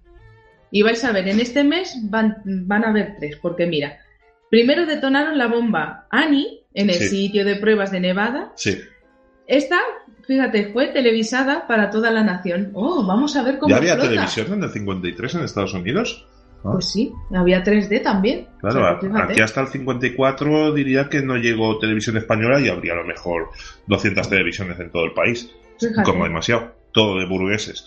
Y 0.71 0.83
vais 0.83 1.03
a 1.03 1.13
ver, 1.13 1.29
en 1.29 1.41
este 1.41 1.65
mes 1.65 1.97
van, 2.11 2.43
van 2.45 2.85
a 2.85 2.91
haber 2.91 3.17
tres, 3.19 3.37
porque 3.37 3.65
mira, 3.67 4.01
primero 4.51 4.85
detonaron 4.85 5.39
la 5.39 5.47
bomba 5.47 6.07
Annie 6.11 6.65
en 6.75 6.91
el 6.91 6.97
Sí. 6.97 7.09
sitio 7.09 7.47
de 7.47 7.57
pruebas 7.57 7.91
de 7.91 8.01
Nevada. 8.01 8.53
Sí. 8.57 8.79
Esta, 9.47 9.79
fíjate, 10.27 10.75
fue 10.75 10.89
televisada 10.89 11.67
para 11.67 11.89
toda 11.89 12.11
la 12.11 12.23
nación. 12.23 12.73
Oh, 12.75 13.03
vamos 13.07 13.35
a 13.37 13.43
ver 13.43 13.57
cómo 13.59 13.71
¿Ya 13.71 13.79
había 13.79 13.93
explota. 13.95 14.11
televisión 14.11 14.53
en 14.53 14.63
el 14.65 14.71
53 14.71 15.35
en 15.37 15.45
Estados 15.45 15.73
Unidos? 15.73 16.27
Ah, 16.65 16.71
Pues 16.73 16.91
sí, 16.91 17.13
había 17.33 17.63
3D 17.63 18.03
también. 18.03 18.49
Claro, 18.61 18.99
O 18.99 19.01
sea, 19.01 19.25
aquí 19.25 19.41
hasta 19.41 19.61
el 19.61 19.69
54 19.69 20.73
diría 20.75 21.09
que 21.09 21.23
no 21.23 21.37
llegó 21.37 21.79
televisión 21.79 22.17
española 22.17 22.61
y 22.61 22.69
habría 22.69 22.95
a 22.95 22.97
lo 22.97 23.05
mejor 23.05 23.51
200 23.87 24.29
televisiones 24.29 24.79
en 24.81 24.91
todo 24.91 25.05
el 25.05 25.13
país. 25.13 25.51
Fíjate. 25.79 26.03
Como 26.03 26.25
demasiado. 26.25 26.75
Todo 26.93 27.19
de 27.21 27.27
burgueses. 27.27 27.87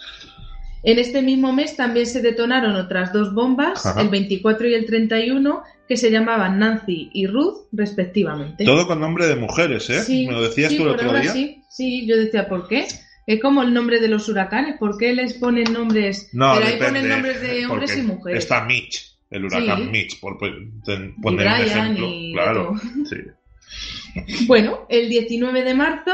En 0.84 0.97
este 0.97 1.21
mismo 1.21 1.53
mes 1.53 1.75
también 1.75 2.05
se 2.07 2.21
detonaron 2.21 2.75
otras 2.75 3.13
dos 3.13 3.34
bombas, 3.34 3.86
Ajá. 3.86 4.01
el 4.01 4.10
24 4.10 4.67
y 4.67 4.73
el 4.73 4.86
31, 4.86 5.62
que 5.88 5.97
se 5.97 6.10
llamaban 6.10 6.57
Nancy 6.57 7.10
y 7.13 7.27
Ruth, 7.27 7.67
respectivamente. 7.71 8.63
Todo 8.65 8.88
con 8.88 8.99
nombre 8.99 9.27
de 9.27 9.36
mujeres, 9.36 9.89
¿eh? 9.89 10.01
Sí, 10.01 10.25
¿Me 10.27 10.34
lo 10.34 10.41
decías 10.41 10.71
sí, 10.71 10.77
tú 10.77 10.84
el 10.84 10.89
otro 10.89 11.13
día? 11.13 11.31
Sí, 11.31 11.63
sí, 11.69 12.07
yo 12.07 12.17
decía, 12.17 12.47
¿por 12.47 12.67
qué? 12.67 12.88
Es 13.27 13.41
como 13.41 13.62
el 13.63 13.73
nombre 13.73 13.99
de 13.99 14.07
los 14.07 14.27
huracanes, 14.29 14.77
¿por 14.79 14.97
qué 14.97 15.13
les 15.13 15.36
ponen 15.36 15.71
nombres? 15.71 16.29
No, 16.34 16.53
Pero 16.55 16.65
ahí 16.65 16.73
depende, 16.73 16.99
ponen 17.01 17.10
nombres 17.10 17.41
de 17.41 17.65
hombres 17.67 17.97
y 17.97 18.01
mujeres. 18.01 18.43
Está 18.43 18.65
Mitch, 18.65 19.15
el 19.29 19.45
huracán 19.45 19.77
Sí. 19.84 19.89
Mitch, 19.89 20.19
por 20.19 20.38
poner 20.38 21.47
un 21.47 21.62
ejemplo. 21.62 22.07
y 22.10 22.34
Claro, 22.34 22.73
sí. 23.10 23.17
Bueno, 24.47 24.86
el 24.89 25.07
19 25.10 25.63
de 25.63 25.73
marzo 25.73 26.12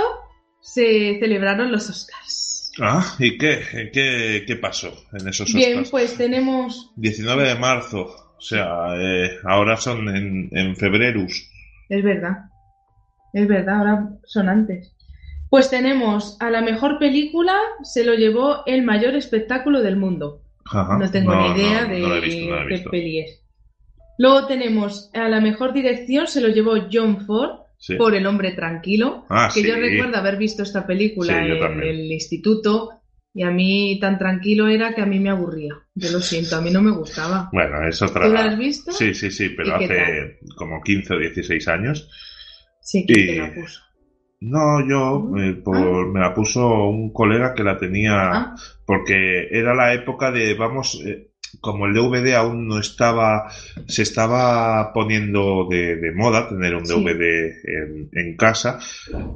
se 0.62 1.18
celebraron 1.20 1.72
los 1.72 1.90
Oscars. 1.90 2.72
Ah, 2.80 3.16
¿y 3.18 3.38
qué? 3.38 3.90
¿Qué, 3.92 4.44
qué 4.46 4.56
pasó 4.58 4.94
en 5.14 5.28
esos 5.28 5.52
Bien, 5.54 5.72
Oscars? 5.80 5.90
pues 5.90 6.18
tenemos, 6.18 6.92
19 6.98 7.48
de 7.48 7.56
marzo, 7.56 8.36
o 8.38 8.42
sea, 8.42 8.90
eh, 8.98 9.32
ahora 9.46 9.78
son 9.78 10.08
en, 10.16 10.50
en 10.52 10.76
febrerus. 10.76 11.50
es 11.90 12.04
verdad, 12.04 12.50
Es 13.34 13.48
verdad, 13.48 13.76
ahora 13.80 14.10
son 14.26 14.50
antes. 14.50 14.94
Pues 15.50 15.70
tenemos 15.70 16.38
a 16.42 16.50
la 16.50 16.62
mejor 16.62 17.00
película, 17.00 17.58
se 17.84 18.04
lo 18.04 18.14
llevó 18.16 18.64
el 18.66 18.84
mayor 18.84 19.16
espectáculo 19.16 19.82
del 19.82 19.96
mundo. 19.98 20.42
Ajá. 20.66 20.98
No 20.98 21.10
tengo 21.10 21.34
ni 21.36 21.60
idea 21.62 21.84
no, 21.84 21.94
de 21.94 22.00
no 22.02 22.22
visto, 22.22 22.56
qué 22.68 22.90
peli 22.90 23.20
es. 23.20 23.44
Luego 24.18 24.48
tenemos 24.48 25.10
a 25.14 25.30
la 25.30 25.40
mejor 25.40 25.74
dirección, 25.74 26.28
se 26.28 26.42
lo 26.42 26.50
llevó 26.50 26.74
John 26.92 27.26
Ford 27.26 27.62
Sí. 27.80 27.96
por 27.96 28.16
El 28.16 28.26
hombre 28.26 28.54
tranquilo. 28.54 29.26
Ah, 29.30 29.52
que 29.54 29.62
sí. 29.62 29.68
yo 29.68 29.76
recuerdo 29.76 30.18
haber 30.18 30.38
visto 30.38 30.64
esta 30.64 30.88
película 30.88 31.34
Sí, 31.34 31.52
en 31.52 31.84
el 31.84 32.12
instituto 32.12 32.90
y 33.36 33.44
a 33.44 33.52
mí 33.52 34.00
tan 34.02 34.18
tranquilo 34.18 34.68
era 34.68 34.96
que 34.96 35.02
a 35.02 35.06
mí 35.06 35.20
me 35.20 35.30
aburría. 35.30 35.76
Yo 35.94 36.10
lo 36.12 36.20
siento, 36.20 36.56
a 36.56 36.62
mí 36.62 36.72
no 36.72 36.82
me 36.82 36.90
gustaba. 36.90 37.50
Bueno, 37.54 37.88
es 37.88 38.02
otra. 38.02 38.26
¿Tú 38.26 38.34
la 38.34 38.46
has 38.46 38.58
visto? 38.58 38.92
Sí, 38.92 39.14
sí, 39.14 39.30
sí, 39.30 39.50
pero 39.50 39.76
¿Y 39.80 39.88
qué 39.88 39.94
hace 39.94 40.40
como 40.56 40.82
15 40.82 41.14
o 41.14 41.20
16 41.20 41.68
años. 41.68 42.10
Sí, 42.82 43.06
que 43.06 43.14
Y- 43.14 43.26
te 43.28 43.36
la 43.36 43.54
puso. 43.54 43.82
No, 44.40 44.80
yo, 44.88 45.28
¿No? 45.32 45.42
eh, 45.44 45.54
por- 45.56 46.08
me 46.12 46.20
la 46.20 46.34
puso 46.34 46.88
un 46.90 47.12
colega 47.12 47.54
que 47.56 47.64
la 47.64 47.78
tenía, 47.78 48.14
Ah, 48.32 48.56
porque 48.86 49.48
era 49.52 49.74
la 49.74 49.94
época 49.94 50.32
de, 50.32 50.54
vamos, 50.54 51.02
eh, 51.06 51.32
como 51.60 51.88
el 51.88 51.94
DVD 51.94 52.36
aún 52.36 52.68
no 52.68 52.78
estaba, 52.78 53.50
se 53.88 54.04
estaba 54.04 54.94
poniendo 54.94 55.66
de, 55.70 55.96
de 55.96 56.12
moda 56.12 56.50
tener 56.50 56.76
un 56.76 56.86
Sí. 56.86 56.94
DVD 56.94 57.52
en, 57.64 58.10
en 58.14 58.38
casa, 58.38 58.78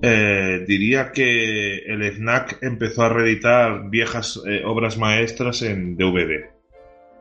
eh, 0.03 0.63
diría 0.67 1.11
que 1.11 1.77
el 1.79 2.03
FNAC 2.03 2.59
empezó 2.61 3.03
a 3.03 3.09
reeditar 3.09 3.89
viejas 3.89 4.39
eh, 4.47 4.61
obras 4.65 4.97
maestras 4.99 5.63
en 5.63 5.95
DVD. 5.97 6.45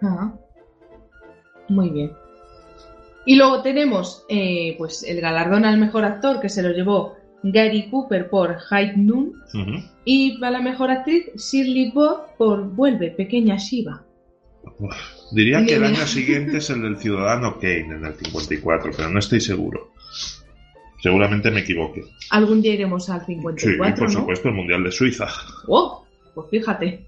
ah. 0.03 0.35
Muy 1.69 1.89
bien. 1.91 2.11
Y 3.25 3.37
luego 3.37 3.63
tenemos 3.63 4.25
eh, 4.29 4.75
pues 4.77 5.05
el 5.05 5.21
galardón 5.21 5.65
al 5.65 5.79
mejor 5.79 6.05
actor 6.05 6.41
que 6.41 6.49
se 6.49 6.63
lo 6.63 6.71
llevó 6.71 7.15
Gary 7.43 7.89
Cooper 7.91 8.29
por 8.29 8.55
High 8.59 8.97
Noon 8.97 9.33
y 10.05 10.43
a 10.45 10.51
la 10.51 10.61
mejor 10.61 10.91
actriz 10.91 11.27
Shirley 11.37 11.91
Bott 11.93 12.37
por 12.37 12.65
Vuelve, 12.69 13.11
pequeña 13.11 13.57
Shiva. 13.57 14.05
Diría 15.33 15.65
que 15.65 15.77
el 15.77 15.85
año 15.85 16.07
siguiente 16.07 16.59
es 16.59 16.71
el 16.71 16.83
del 16.83 16.99
Ciudadano 16.99 17.59
Kane 17.59 17.95
en 17.97 18.05
el 18.05 18.15
54, 18.15 18.91
pero 18.97 19.09
no 19.09 19.19
estoy 19.19 19.41
seguro. 19.41 19.93
Seguramente 21.03 21.51
me 21.51 21.61
equivoque. 21.61 22.05
Algún 22.31 22.61
día 22.61 22.75
iremos 22.75 23.09
al 23.09 23.21
Sí, 23.21 23.35
54, 23.35 23.95
por 23.97 24.13
¿no? 24.13 24.21
supuesto, 24.21 24.49
el 24.49 24.55
Mundial 24.55 24.85
de 24.85 24.93
Suiza. 24.93 25.27
¡Oh! 25.67 26.05
Pues 26.35 26.49
fíjate. 26.51 27.07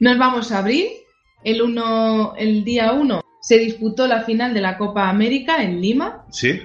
Nos 0.00 0.18
vamos 0.18 0.50
a 0.52 0.58
abrir. 0.58 0.86
El, 1.44 1.60
uno, 1.60 2.34
el 2.36 2.64
día 2.64 2.92
1 2.92 3.20
se 3.42 3.58
disputó 3.58 4.06
la 4.06 4.22
final 4.22 4.54
de 4.54 4.62
la 4.62 4.78
Copa 4.78 5.10
América 5.10 5.62
en 5.62 5.80
Lima. 5.80 6.24
¿Sí? 6.30 6.60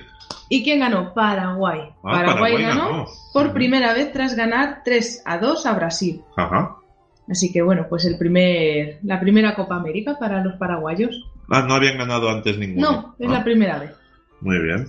¿Y 0.50 0.63
quién 0.63 0.80
ganó? 0.80 1.13
Paraguay. 1.13 1.82
Ah, 1.82 1.94
Paraguay, 2.02 2.54
Paraguay 2.54 2.62
ganó, 2.63 2.89
ganó. 2.89 3.06
por 3.34 3.54
primera 3.54 3.94
vez 3.94 4.12
tras 4.12 4.36
ganar 4.36 4.82
3 4.84 5.24
a 5.26 5.38
2 5.38 5.65
a 5.65 5.74
Brasil. 5.74 6.22
Ajá. 6.36 6.76
Así 7.30 7.52
que 7.52 7.62
bueno, 7.62 7.86
pues 7.88 8.06
el 8.06 8.18
primer, 8.18 8.98
la 9.04 9.20
primera 9.20 9.54
Copa 9.56 9.76
América 9.76 10.18
para 10.20 10.44
los 10.44 10.56
paraguayos. 10.56 11.26
Ah, 11.52 11.63
no 11.68 11.76
habían 11.76 11.98
ganado 11.98 12.30
antes 12.30 12.58
ninguno. 12.58 12.92
No, 12.92 13.15
es 13.20 13.30
Ah, 13.30 13.34
la 13.34 13.44
primera 13.44 13.78
vez. 13.80 13.92
Muy 14.42 14.58
bien. 14.60 14.88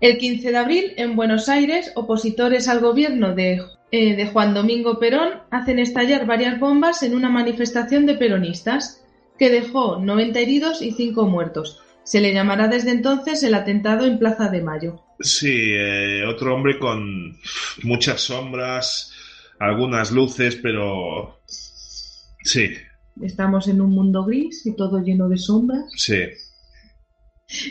El 0.00 0.18
15 0.18 0.50
de 0.50 0.58
abril, 0.58 0.92
en 0.96 1.16
Buenos 1.16 1.48
Aires, 1.48 1.92
opositores 1.94 2.68
al 2.68 2.80
gobierno 2.80 3.34
de, 3.34 3.62
eh, 3.92 4.16
de 4.16 4.26
Juan 4.26 4.52
Domingo 4.52 4.98
Perón 4.98 5.30
hacen 5.50 5.78
estallar 5.78 6.26
varias 6.26 6.58
bombas 6.58 7.02
en 7.02 7.14
una 7.14 7.28
manifestación 7.30 8.04
de 8.04 8.14
peronistas 8.16 9.02
que 9.38 9.48
dejó 9.48 9.98
90 9.98 10.40
heridos 10.40 10.82
y 10.82 10.90
5 10.92 11.26
muertos. 11.26 11.81
Se 12.04 12.20
le 12.20 12.32
llamará 12.32 12.68
desde 12.68 12.90
entonces 12.90 13.42
el 13.42 13.54
atentado 13.54 14.06
en 14.06 14.18
Plaza 14.18 14.48
de 14.48 14.62
Mayo. 14.62 15.02
Sí, 15.20 15.72
eh, 15.72 16.24
otro 16.26 16.54
hombre 16.54 16.78
con 16.78 17.36
muchas 17.84 18.20
sombras, 18.22 19.12
algunas 19.58 20.10
luces, 20.10 20.56
pero... 20.56 21.40
Sí, 22.44 22.70
Estamos 23.20 23.68
en 23.68 23.80
un 23.80 23.90
mundo 23.90 24.24
gris 24.24 24.66
y 24.66 24.74
todo 24.74 25.00
lleno 25.00 25.28
de 25.28 25.36
sombras. 25.36 25.84
sí. 25.96 26.22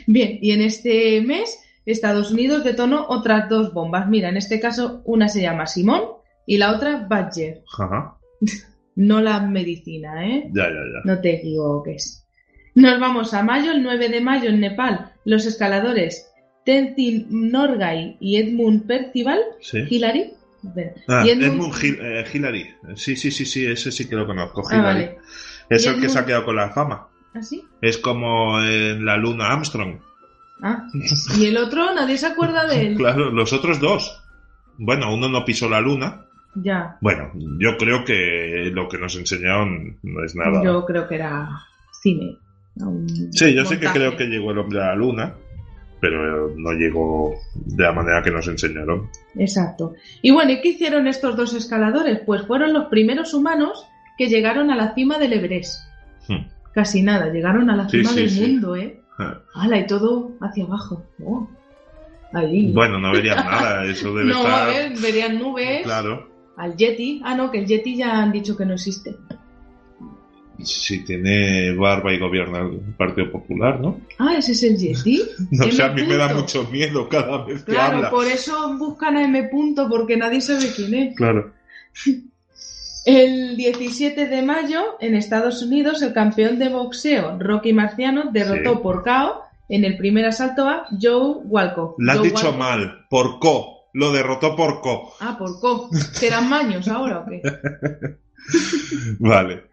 Bien, 0.06 0.38
y 0.42 0.52
en 0.52 0.62
este 0.62 1.22
mes 1.22 1.60
Estados 1.86 2.32
Unidos 2.32 2.64
detonó 2.64 3.08
otras 3.10 3.50
dos 3.50 3.74
bombas. 3.74 4.08
Mira, 4.08 4.30
en 4.30 4.38
este 4.38 4.60
caso 4.60 5.02
una 5.06 5.28
se 5.28 5.42
llama 5.42 5.66
Simón 5.66 6.04
y 6.46 6.58
la 6.58 6.76
otra 6.76 7.08
Badger. 7.10 7.64
Ajá. 7.78 8.18
No 8.94 9.22
la 9.22 9.40
medicina, 9.40 10.28
¿eh? 10.28 10.50
Ya, 10.54 10.64
ya, 10.64 10.70
ya. 10.70 11.02
No 11.06 11.22
te 11.22 11.36
equivoques. 11.36 12.21
Nos 12.76 13.00
vamos 13.00 13.34
a 13.34 13.44
mayo, 13.44 13.72
el 13.72 13.84
9 13.84 14.10
de 14.10 14.22
mayo 14.22 14.50
en 14.50 14.60
Nepal, 14.62 15.12
los 15.26 15.46
escaladores 15.46 16.32
Tenzin 16.66 17.28
Norgay 17.52 18.18
y 18.20 18.38
Edmund 18.38 18.86
Percival, 18.88 19.40
Sí. 19.62 19.80
Hillary. 19.90 20.34
Ah, 21.08 21.24
y 21.26 21.32
Edmund 21.32 21.74
Hil- 21.74 22.00
eh, 22.02 22.26
Hillary. 22.32 22.70
Sí, 22.96 23.16
sí, 23.16 23.32
sí, 23.32 23.46
sí, 23.46 23.66
ese 23.66 23.92
sí 23.92 24.08
que 24.08 24.16
lo 24.16 24.28
conozco. 24.28 24.62
Ah, 24.70 24.76
Hillary. 24.76 25.06
vale. 25.06 25.18
Es 25.70 25.86
¿Y 25.86 25.90
el 25.90 26.00
que 26.00 26.08
se 26.10 26.18
ha 26.20 26.22
Edmund- 26.22 26.26
quedado 26.28 26.46
con 26.46 26.56
la 26.56 26.70
fama. 26.70 27.08
¿Ah, 27.34 27.42
sí? 27.42 27.64
Es 27.82 27.98
como 27.98 28.62
en 28.62 29.04
la 29.06 29.18
luna 29.18 29.48
Armstrong. 29.52 30.00
Ah. 30.62 30.86
Y 31.40 31.46
el 31.48 31.58
otro, 31.58 31.94
nadie 31.96 32.18
se 32.18 32.28
acuerda 32.28 32.68
de 32.68 32.88
él. 32.88 32.96
Claro, 32.98 33.32
los 33.32 33.52
otros 33.54 33.80
dos. 33.80 34.22
Bueno, 34.78 35.14
uno 35.14 35.28
no 35.30 35.44
pisó 35.46 35.68
la 35.70 35.82
luna. 35.82 36.26
Ya. 36.56 36.98
Bueno, 37.02 37.32
yo 37.60 37.78
creo 37.78 38.04
que 38.06 38.70
lo 38.74 38.88
que 38.90 38.98
nos 39.00 39.16
enseñaron 39.16 39.98
no 40.04 40.24
es 40.24 40.36
nada. 40.36 40.62
Yo 40.64 40.86
creo 40.86 41.08
que 41.08 41.16
era 41.16 41.50
cine. 42.02 42.38
Sí, 43.32 43.54
yo 43.54 43.66
sé 43.66 43.78
que 43.80 43.86
montaje. 43.86 44.00
creo 44.00 44.18
que 44.18 44.26
llegó 44.28 44.52
el 44.52 44.60
hombre 44.60 44.82
a 44.82 44.88
la 44.88 44.96
luna, 44.96 45.36
pero 46.00 46.54
no 46.56 46.72
llegó 46.72 47.36
de 47.56 47.84
la 47.84 47.92
manera 47.92 48.24
que 48.24 48.32
nos 48.32 48.48
enseñaron. 48.48 49.10
Exacto. 49.36 49.94
Y 50.22 50.32
bueno, 50.32 50.52
¿y 50.52 50.62
qué 50.62 50.70
hicieron 50.70 51.08
estos 51.08 51.36
dos 51.36 51.54
escaladores? 51.54 52.22
Pues 52.26 52.44
fueron 52.44 52.74
los 52.74 52.86
primeros 52.86 53.34
humanos 53.34 53.86
que 54.18 54.28
llegaron 54.28 54.72
a 54.72 54.76
la 54.76 54.94
cima 54.94 55.18
del 55.20 55.34
Everest. 55.34 55.82
Hmm. 56.28 56.48
Casi 56.74 57.02
nada, 57.04 57.32
llegaron 57.32 57.70
a 57.70 57.76
la 57.76 57.90
Sí, 57.90 57.98
cima 58.00 58.10
sí, 58.12 58.20
del 58.22 58.30
sí. 58.30 58.42
mundo, 58.42 58.76
¿eh? 58.76 59.02
Ah, 59.20 59.42
¡Hala! 59.54 59.80
Y 59.80 59.88
todo 59.88 60.32
hacia 60.40 60.64
abajo. 60.64 61.04
Oh. 61.24 61.48
Allí. 62.34 62.72
Bueno, 62.72 62.98
no 62.98 63.12
verían 63.12 63.36
nada, 63.46 63.86
eso 63.86 64.14
debe 64.16 64.30
no, 64.30 64.38
estar. 64.40 64.62
a 64.62 64.66
ver, 64.72 64.94
verían 65.00 65.38
nubes. 65.38 65.84
Claro, 65.84 66.30
Al 66.58 66.76
Yeti. 66.78 67.22
Ah, 67.26 67.36
no, 67.36 67.52
que 67.52 67.60
el 67.60 67.66
Yeti 67.68 67.98
ya 67.98 68.22
han 68.22 68.32
dicho 68.32 68.56
que 68.56 68.66
no 68.66 68.74
existe. 68.76 69.16
Si 70.64 71.04
tiene 71.04 71.74
barba 71.74 72.14
y 72.14 72.20
gobierna 72.20 72.60
el 72.60 72.80
Partido 72.98 73.32
Popular, 73.32 73.80
¿no? 73.80 74.02
Ah, 74.20 74.36
ese 74.38 74.52
es 74.52 74.64
el 74.64 74.78
Yeti. 74.78 75.22
No 75.52 75.64
M. 75.66 75.72
sé, 75.72 75.84
a 75.84 75.90
mí 75.90 76.04
me 76.04 76.16
da 76.18 76.34
mucho 76.34 76.64
miedo 76.72 77.08
cada 77.10 77.44
vez 77.46 77.64
que 77.64 77.72
Claro, 77.74 77.98
habla. 77.98 78.10
por 78.12 78.28
eso 78.28 78.78
buscan 78.78 79.18
a 79.18 79.24
M. 79.24 79.44
punto, 79.50 79.88
porque 79.90 80.18
nadie 80.18 80.42
sabe 80.42 80.72
quién 80.76 80.94
es. 80.94 81.16
Claro. 81.16 81.52
El 83.06 83.58
17 83.58 84.28
de 84.28 84.42
mayo, 84.44 84.98
en 85.00 85.16
Estados 85.16 85.64
Unidos, 85.64 86.04
el 86.04 86.14
campeón 86.14 86.60
de 86.60 86.70
boxeo 86.70 87.36
Rocky 87.40 87.74
Marciano 87.74 88.30
derrotó 88.32 88.74
Sí. 88.76 88.80
por 88.84 89.04
KO 89.04 89.42
en 89.70 89.86
el 89.86 89.98
primer 89.98 90.26
asalto 90.26 90.70
a 90.70 90.86
Joe 91.02 91.38
Walco. 91.46 91.96
Lo 91.98 92.12
has 92.12 92.20
Joe 92.20 92.28
dicho 92.30 92.52
Walco- 92.54 92.58
mal, 92.58 93.06
por 93.10 93.40
Co. 93.40 93.88
Lo 93.94 94.12
derrotó 94.12 94.56
por 94.56 94.82
Co. 94.82 95.14
Ah, 95.20 95.36
por 95.36 95.60
Co. 95.60 95.90
¿Serán 96.14 96.48
maños 96.48 96.88
ahora 96.88 97.22
o 97.22 97.26
qué? 97.26 97.42
Vale. 99.20 99.64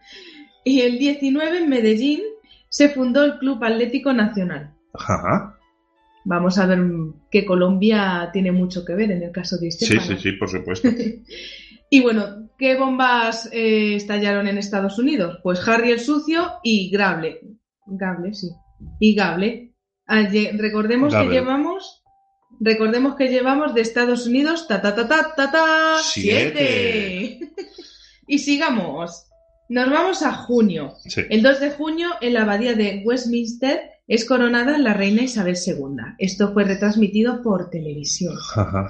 Y 0.65 0.81
el 0.83 0.99
19 0.99 1.59
en 1.59 1.69
Medellín 1.69 2.21
se 2.69 2.89
fundó 2.91 3.25
el 3.25 3.39
Club 3.39 3.63
Atlético 3.65 4.13
Nacional. 4.13 4.75
Ajá. 4.95 5.55
Vamos 6.25 6.59
a 6.59 6.67
ver 6.67 6.79
que 7.31 7.47
Colombia 7.47 8.29
tiene 8.33 8.53
mucho 8.53 8.85
que 8.85 8.95
ver 8.95 9.11
en 9.13 9.23
el 9.23 9.33
caso 9.33 9.57
de 9.57 9.71
Sí, 9.71 9.85
Estefano. 9.85 10.17
sí, 10.19 10.23
sí, 10.31 10.33
por 10.33 10.51
supuesto. 10.51 10.89
Y 11.91 12.03
bueno, 12.03 12.51
¿qué 12.59 12.77
bombas 12.77 13.49
eh, 13.53 13.95
estallaron 13.95 14.47
en 14.47 14.59
Estados 14.59 14.99
Unidos? 14.99 15.39
Pues 15.43 15.67
Harry 15.67 15.93
el 15.93 16.01
Sucio 16.01 16.55
y 16.63 16.91
Gable. 16.91 17.41
Gable, 17.87 18.35
sí. 18.35 18.51
Y 19.01 19.15
Gable. 19.15 19.73
Recordemos 20.55 21.13
Gable. 21.15 21.29
que 21.31 21.35
llevamos. 21.41 22.03
Recordemos 22.61 23.15
que 23.15 23.29
llevamos 23.29 23.75
de 23.75 23.83
Estados 23.83 24.27
Unidos 24.27 24.67
ta 24.69 24.83
ta 24.83 24.95
ta 24.95 25.07
ta 25.09 25.33
ta 25.37 25.51
ta 25.51 25.97
Siete. 26.03 27.39
siete. 27.39 27.53
y 28.27 28.39
sigamos. 28.39 29.28
Nos 29.69 29.91
vamos 29.91 30.23
a 30.23 30.33
junio. 30.33 30.95
Sí. 31.05 31.23
El 31.29 31.43
2 31.43 31.61
de 31.61 31.71
junio, 31.71 32.09
en 32.21 32.35
la 32.35 32.43
abadía 32.43 32.75
de 32.75 33.03
Westminster, 33.05 33.81
es 34.07 34.25
coronada 34.25 34.79
la 34.79 34.95
reina 34.95 35.23
Isabel 35.23 35.57
II. 35.65 35.97
Esto 36.19 36.53
fue 36.53 36.65
retransmitido 36.65 37.43
por 37.43 37.69
televisión. 37.69 38.35
Ajá. 38.57 38.89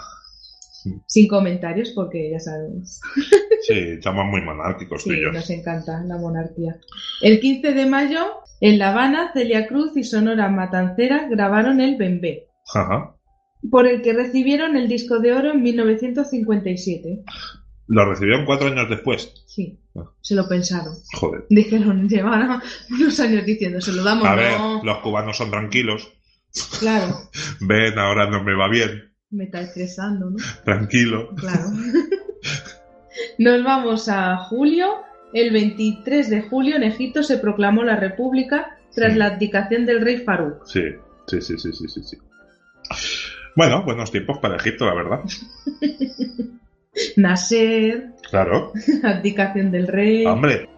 Sin 1.06 1.26
comentarios, 1.26 1.90
porque 1.94 2.30
ya 2.30 2.40
sabemos. 2.40 3.00
Sí, 3.60 3.74
estamos 3.74 4.24
muy 4.26 4.40
monárquicos 4.40 5.02
Sí, 5.02 5.10
nos 5.30 5.50
encanta 5.50 6.02
la 6.04 6.16
monarquía. 6.16 6.78
El 7.20 7.38
15 7.38 7.74
de 7.74 7.84
mayo, 7.84 8.20
en 8.60 8.78
La 8.78 8.92
Habana, 8.92 9.30
Celia 9.34 9.66
Cruz 9.66 9.94
y 9.96 10.04
Sonora 10.04 10.48
Matancera 10.48 11.28
grabaron 11.28 11.80
el 11.80 11.96
Bembé, 11.96 12.48
Ajá. 12.72 13.14
por 13.70 13.86
el 13.86 14.00
que 14.00 14.14
recibieron 14.14 14.76
el 14.76 14.88
disco 14.88 15.18
de 15.18 15.34
oro 15.34 15.50
en 15.50 15.62
1957. 15.62 17.24
Lo 17.88 18.04
recibieron 18.08 18.44
cuatro 18.44 18.68
años 18.68 18.88
después. 18.88 19.32
Sí, 19.46 19.78
Ah. 19.96 20.04
se 20.20 20.34
lo 20.34 20.46
pensaron. 20.48 20.94
Joder. 21.14 21.44
Dijeron, 21.50 22.08
llevaron 22.08 22.60
unos 22.90 23.18
años 23.20 23.44
diciendo, 23.44 23.80
se 23.80 23.92
lo 23.92 24.04
damos, 24.04 24.26
A 24.26 24.34
ver, 24.36 24.58
no. 24.58 24.82
los 24.84 24.98
cubanos 24.98 25.36
son 25.36 25.50
tranquilos. 25.50 26.12
Claro, 26.80 27.16
Ven, 27.60 27.98
ahora 27.98 28.28
no 28.30 28.42
me 28.44 28.54
va 28.54 28.68
bien. 28.68 29.12
Me 29.30 29.44
está 29.44 29.60
estresando, 29.60 30.30
¿no? 30.30 30.36
Tranquilo. 30.64 31.34
Claro. 31.36 31.64
Nos 33.38 33.64
vamos 33.64 34.08
a 34.08 34.36
julio. 34.36 34.86
El 35.34 35.52
23 35.52 36.30
de 36.30 36.42
julio 36.42 36.76
en 36.76 36.84
Egipto 36.84 37.22
se 37.22 37.36
proclamó 37.38 37.82
la 37.84 37.96
República 37.96 38.78
tras 38.94 39.12
Sí. 39.12 39.18
la 39.18 39.26
abdicación 39.26 39.84
del 39.84 40.00
rey 40.00 40.18
Farouk. 40.24 40.64
Sí, 40.66 40.80
sí, 41.26 41.40
sí, 41.42 41.58
sí, 41.58 41.72
sí, 41.72 41.88
sí, 41.88 42.02
sí. 42.02 42.16
Bueno, 43.54 43.82
buenos 43.84 44.10
tiempos 44.10 44.38
para 44.38 44.56
Egipto, 44.56 44.86
la 44.86 44.94
verdad. 44.94 45.20
Nasser, 47.16 48.12
Claro. 48.30 48.72
abdicación 49.02 49.70
del 49.70 49.86
rey. 49.86 50.26
Hombre, 50.26 50.68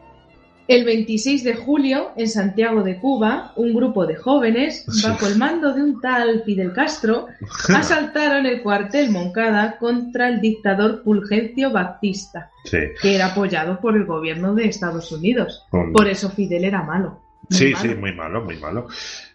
El 0.69 0.85
26 0.85 1.43
de 1.43 1.55
julio, 1.55 2.11
en 2.17 2.29
Santiago 2.29 2.83
de 2.83 2.99
Cuba, 2.99 3.53
un 3.57 3.75
grupo 3.75 4.07
de 4.07 4.15
jóvenes, 4.15 4.87
bajo 5.03 5.27
el 5.27 5.37
mando 5.37 5.75
de 5.75 5.83
un 5.83 6.01
tal 6.01 6.43
Fidel 6.45 6.73
Castro, 6.73 7.27
asaltaron 7.75 8.47
el 8.47 8.63
cuartel 8.63 9.11
Moncada 9.11 9.79
contra 9.79 10.29
el 10.29 10.41
dictador 10.41 11.03
Fulgencio 11.03 11.71
Batista, 11.73 12.51
sí. 12.65 12.79
que 13.03 13.17
era 13.17 13.27
apoyado 13.27 13.81
por 13.81 13.97
el 13.97 14.05
gobierno 14.05 14.55
de 14.55 14.67
Estados 14.67 15.11
Unidos. 15.11 15.67
Por 15.71 16.09
eso 16.09 16.31
Fidel 16.31 16.65
era 16.65 16.83
malo. 16.83 17.30
Sí, 17.51 17.73
malo. 17.73 17.79
sí, 17.83 17.95
muy 17.97 18.15
malo, 18.15 18.45
muy 18.45 18.57
malo. 18.59 18.87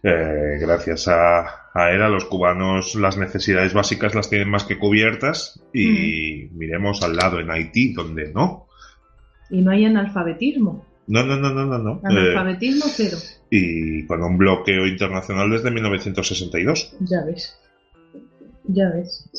Eh, 0.01 0.57
gracias 0.59 1.07
a, 1.07 1.69
a 1.73 1.91
él, 1.91 2.01
a 2.01 2.09
los 2.09 2.25
cubanos, 2.25 2.95
las 2.95 3.17
necesidades 3.17 3.73
básicas 3.73 4.15
las 4.15 4.29
tienen 4.29 4.49
más 4.49 4.63
que 4.63 4.79
cubiertas. 4.79 5.61
Y 5.73 6.49
miremos 6.53 7.01
al 7.03 7.15
lado 7.15 7.39
en 7.39 7.51
Haití, 7.51 7.93
donde 7.93 8.31
no. 8.33 8.67
Y 9.49 9.61
no 9.61 9.71
hay 9.71 9.85
analfabetismo. 9.85 10.85
No, 11.07 11.23
no, 11.23 11.35
no, 11.37 11.53
no, 11.53 11.65
no. 11.65 11.77
no. 11.77 11.95
Eh, 11.97 12.01
Analfabetismo 12.03 12.85
cero. 12.87 13.17
y 13.51 14.05
con 14.07 14.23
un 14.23 14.37
bloqueo 14.37 14.87
internacional 14.87 15.51
desde 15.51 15.69
1962. 15.71 16.95
Ya 17.01 17.23
ves. 17.25 17.59
Ya 18.63 18.89
ves. 18.89 19.29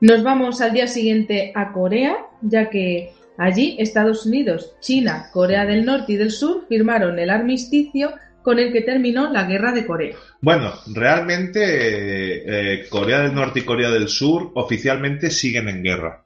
Nos 0.00 0.22
vamos 0.22 0.60
al 0.60 0.72
día 0.72 0.86
siguiente 0.86 1.52
a 1.54 1.72
Corea, 1.72 2.16
ya 2.40 2.70
que 2.70 3.12
allí 3.38 3.76
Estados 3.78 4.26
Unidos, 4.26 4.74
China, 4.80 5.30
Corea 5.32 5.64
del 5.64 5.84
Norte 5.86 6.12
y 6.12 6.16
del 6.16 6.30
Sur 6.30 6.66
firmaron 6.68 7.18
el 7.18 7.30
armisticio 7.30 8.12
con 8.42 8.58
el 8.58 8.72
que 8.72 8.80
terminó 8.82 9.30
la 9.32 9.44
guerra 9.44 9.72
de 9.72 9.86
Corea. 9.86 10.16
Bueno, 10.40 10.72
realmente 10.94 11.60
eh, 11.62 12.42
eh, 12.46 12.86
Corea 12.88 13.20
del 13.20 13.34
Norte 13.34 13.60
y 13.60 13.62
Corea 13.64 13.90
del 13.90 14.08
Sur 14.08 14.52
oficialmente 14.54 15.30
siguen 15.30 15.68
en 15.68 15.82
guerra. 15.82 16.24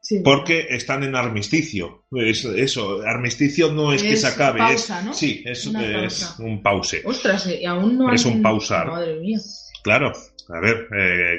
Sí. 0.00 0.20
Porque 0.24 0.66
están 0.70 1.04
en 1.04 1.14
armisticio. 1.14 2.04
Es- 2.10 2.44
eso, 2.44 3.02
armisticio 3.06 3.72
no 3.72 3.92
es, 3.92 4.02
que 4.02 4.16
se 4.16 4.26
acabe. 4.26 4.58
pausa, 4.58 4.98
es, 4.98 5.04
¿no? 5.06 5.14
Sí, 5.14 5.42
es, 5.46 5.66
Una 5.68 6.04
es 6.04 6.24
pausa. 6.24 6.42
un 6.42 6.62
pause. 6.62 7.02
Ostras, 7.04 7.46
y 7.46 7.64
aún 7.64 7.96
no 7.98 8.12
Es 8.12 8.26
han- 8.26 8.32
un 8.32 8.42
pausar. 8.42 8.88
Madre 8.88 9.20
mía. 9.20 9.38
Claro, 9.84 10.12
a 10.48 10.60
ver. 10.60 10.88
eh, 10.98 11.36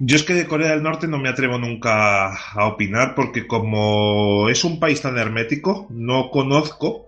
yo 0.00 0.16
es 0.16 0.22
que 0.24 0.34
de 0.34 0.46
Corea 0.46 0.70
del 0.70 0.82
Norte 0.82 1.06
no 1.06 1.18
me 1.18 1.28
atrevo 1.28 1.58
nunca 1.58 2.34
a 2.34 2.66
opinar 2.66 3.14
porque 3.14 3.46
como 3.46 4.48
es 4.48 4.64
un 4.64 4.80
país 4.80 5.00
tan 5.02 5.16
hermético, 5.18 5.86
no 5.90 6.30
conozco. 6.30 7.06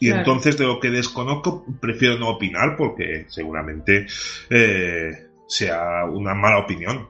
Y 0.00 0.06
Claro. 0.08 0.20
entonces 0.20 0.58
de 0.58 0.66
lo 0.66 0.78
que 0.80 0.90
desconozco 0.90 1.64
prefiero 1.80 2.18
no 2.18 2.28
opinar 2.28 2.76
porque 2.76 3.24
seguramente 3.28 4.06
eh, 4.50 5.10
sea 5.48 6.04
una 6.04 6.34
mala 6.34 6.58
opinión. 6.58 7.08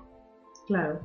Claro. 0.69 1.01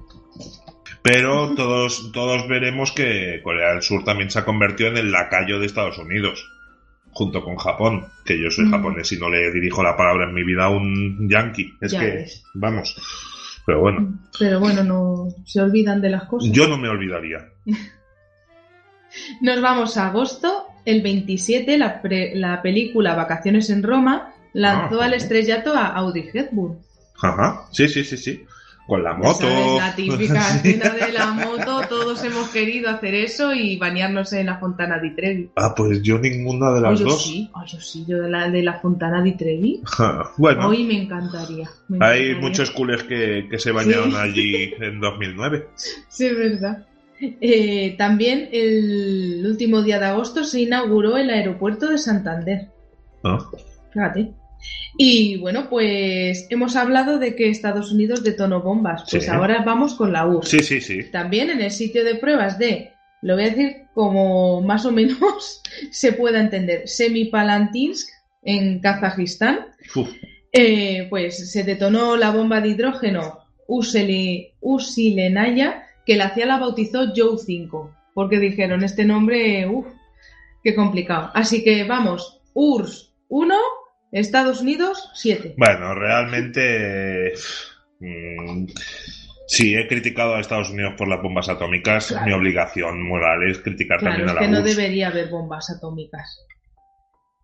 Pero 1.02 1.56
todos, 1.56 2.12
todos 2.12 2.48
veremos 2.48 2.92
que 2.92 3.40
Corea 3.44 3.72
del 3.74 3.82
Sur 3.82 4.04
también 4.04 4.30
se 4.30 4.40
ha 4.40 4.46
convertido 4.46 4.90
en 4.90 4.98
el 4.98 5.12
lacayo 5.12 5.60
de 5.60 5.66
Estados 5.66 5.98
Unidos, 5.98 6.46
junto 7.12 7.44
con 7.44 7.56
Japón, 7.56 8.06
que 8.26 8.42
yo 8.42 8.52
soy 8.52 8.66
Mm. 8.66 8.72
japonés 8.72 9.12
y 9.14 9.18
no 9.18 9.30
le 9.30 9.52
dirijo 9.52 9.82
la 9.82 9.96
palabra 9.98 10.26
en 10.28 10.34
mi 10.36 10.44
vida 10.44 10.66
a 10.66 10.70
un 10.70 11.28
yankee. 11.30 11.74
Es 11.82 11.94
Ya 11.94 12.00
que, 12.02 12.26
vamos. 12.54 12.96
Pero 13.70 13.82
bueno, 13.82 14.20
Pero 14.40 14.60
bueno, 14.60 14.84
no 14.84 15.28
se 15.46 15.62
olvidan 15.62 16.02
de 16.02 16.10
las 16.10 16.24
cosas. 16.24 16.52
yo 16.52 16.68
no 16.68 16.76
me 16.80 16.90
olvidaría. 16.90 17.50
Nos 19.42 19.62
vamos 19.62 19.96
a 19.98 20.08
agosto. 20.08 20.66
El 20.86 21.02
27, 21.04 21.78
la, 21.78 22.02
pre- 22.02 22.34
la 22.36 22.62
película 22.64 23.14
Vacaciones 23.14 23.70
en 23.70 23.84
Roma 23.84 24.34
lanzó 24.54 25.02
Ah, 25.02 25.06
al 25.06 25.14
estrellato 25.14 25.74
a 25.76 25.86
Audi 25.88 26.28
Hepburn. 26.34 26.80
Ajá, 27.22 27.66
sí, 27.72 27.88
sí, 27.88 28.04
sí, 28.04 28.18
sí. 28.18 28.44
Con 28.90 29.04
la 29.04 29.14
moto. 29.14 29.42
sabes, 29.48 29.78
la 29.78 29.96
típica 29.96 30.50
escena 30.56 30.90
de 30.96 31.12
la 31.14 31.28
moto, 31.28 31.82
todos 31.88 32.24
hemos 32.24 32.50
querido 32.50 32.90
hacer 32.90 33.14
eso 33.14 33.54
y 33.54 33.78
bañarnos 33.78 34.34
en 34.34 34.48
la 34.48 34.58
Fontana 34.58 35.00
di 35.00 35.16
Trevi. 35.16 35.50
Ah, 35.56 35.74
pues 35.76 36.02
yo 36.02 36.18
ninguna 36.20 36.72
de 36.74 36.80
Oh, 36.80 36.82
las 36.92 37.00
yo 37.00 37.06
dos. 37.06 37.24
sí, 37.24 37.50
oh, 37.54 37.64
yo 37.66 37.80
sí, 37.80 38.04
yo 38.08 38.22
de 38.24 38.30
la, 38.30 38.50
de 38.50 38.64
la 38.64 38.80
Fontana 38.80 39.22
di 39.22 39.34
Trevi. 39.38 39.82
bueno, 40.38 40.68
Hoy 40.68 40.84
me 40.84 41.04
encantaría. 41.04 41.70
me 41.88 42.04
hay 42.06 42.36
muchos 42.36 42.72
culés 42.72 43.04
que, 43.04 43.48
que 43.50 43.60
se 43.60 43.72
bañaron 43.72 44.12
Sí. 44.12 44.18
allí 44.18 44.74
en 44.80 45.00
2009. 45.00 45.68
Sí, 46.10 46.26
es 46.26 46.36
verdad. 46.38 46.86
Eh, 47.22 47.96
también 47.98 48.50
el 48.52 49.44
último 49.46 49.82
día 49.82 50.00
de 50.00 50.06
agosto 50.06 50.44
se 50.44 50.62
inauguró 50.62 51.18
el 51.18 51.30
aeropuerto 51.30 51.88
de 51.90 51.98
Santander. 51.98 52.70
¿no? 53.24 53.52
Fíjate. 53.94 54.32
Y 54.98 55.38
bueno, 55.38 55.70
pues 55.70 56.48
hemos 56.50 56.76
hablado 56.76 57.20
de 57.20 57.36
que 57.36 57.50
Estados 57.50 57.92
Unidos 57.92 58.24
detonó 58.24 58.62
bombas. 58.62 59.06
Pues 59.10 59.26
Sí. 59.26 59.30
ahora 59.32 59.64
vamos 59.66 59.96
con 59.96 60.12
la 60.14 60.26
URSS. 60.28 60.50
Sí, 60.50 60.60
sí, 60.64 60.82
sí. 60.82 61.12
También 61.12 61.50
en 61.50 61.62
el 61.62 61.72
sitio 61.72 62.04
de 62.04 62.16
pruebas 62.16 62.60
de, 62.60 62.92
lo 63.22 63.36
voy 63.36 63.44
a 63.46 63.50
decir 63.50 63.76
como 63.94 64.62
más 64.62 64.86
o 64.86 64.92
menos 64.92 65.62
se 65.92 66.14
pueda 66.14 66.40
entender, 66.40 66.88
Semipalantinsk 66.88 68.10
en 68.44 68.80
Kazajistán, 68.80 69.68
eh, 70.52 71.08
pues 71.10 71.52
se 71.52 71.64
detonó 71.64 72.16
la 72.18 72.32
bomba 72.32 72.62
de 72.62 72.70
hidrógeno 72.70 73.40
Useli- 73.68 74.54
Usilenaya, 74.62 75.84
que 76.06 76.16
la 76.16 76.34
CIA 76.34 76.46
la 76.48 76.58
bautizó 76.60 77.12
Joe 77.16 77.38
5, 77.38 77.94
porque 78.14 78.40
dijeron 78.40 78.84
este 78.84 79.06
nombre, 79.06 79.68
uff, 79.68 79.86
qué 80.64 80.74
complicado. 80.74 81.30
Así 81.36 81.64
que 81.64 81.84
vamos, 81.84 82.42
URSS 82.54 83.14
1, 83.28 83.56
Estados 84.12 84.62
Unidos 84.62 85.10
7. 85.14 85.56
Bueno, 85.58 85.94
realmente. 85.96 87.34
mm, 88.00 88.66
sí, 89.48 89.76
he 89.76 89.88
criticado 89.88 90.36
a 90.36 90.40
Estados 90.40 90.70
Unidos 90.72 90.94
por 90.98 91.08
las 91.08 91.22
bombas 91.22 91.50
atómicas. 91.50 92.08
Claro. 92.08 92.26
Mi 92.26 92.34
obligación 92.34 93.02
moral 93.08 93.50
es 93.50 93.60
criticar 93.60 94.00
Claro, 94.00 94.16
también 94.16 94.30
es 94.30 94.36
a 94.36 94.40
que 94.40 94.46
la 94.46 94.52
no 94.52 94.64
URSS. 94.64 94.76
debería 94.76 95.08
haber 95.10 95.30
bombas 95.30 95.70
atómicas. 95.70 96.46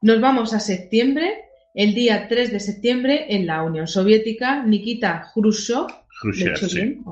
Nos 0.02 0.20
vamos 0.22 0.54
a 0.54 0.60
septiembre. 0.60 1.42
El 1.74 1.94
día 1.94 2.28
3 2.30 2.52
de 2.54 2.60
septiembre, 2.62 3.26
en 3.36 3.46
la 3.48 3.62
Unión 3.62 3.86
Soviética, 3.88 4.64
Nikita 4.64 5.30
Khrushchev, 5.34 5.88
¿lo 5.88 5.88
he 5.90 5.94
Khrushchev, 6.22 6.52
hecho 6.56 6.70
sí. 6.70 6.76
bien? 6.78 7.04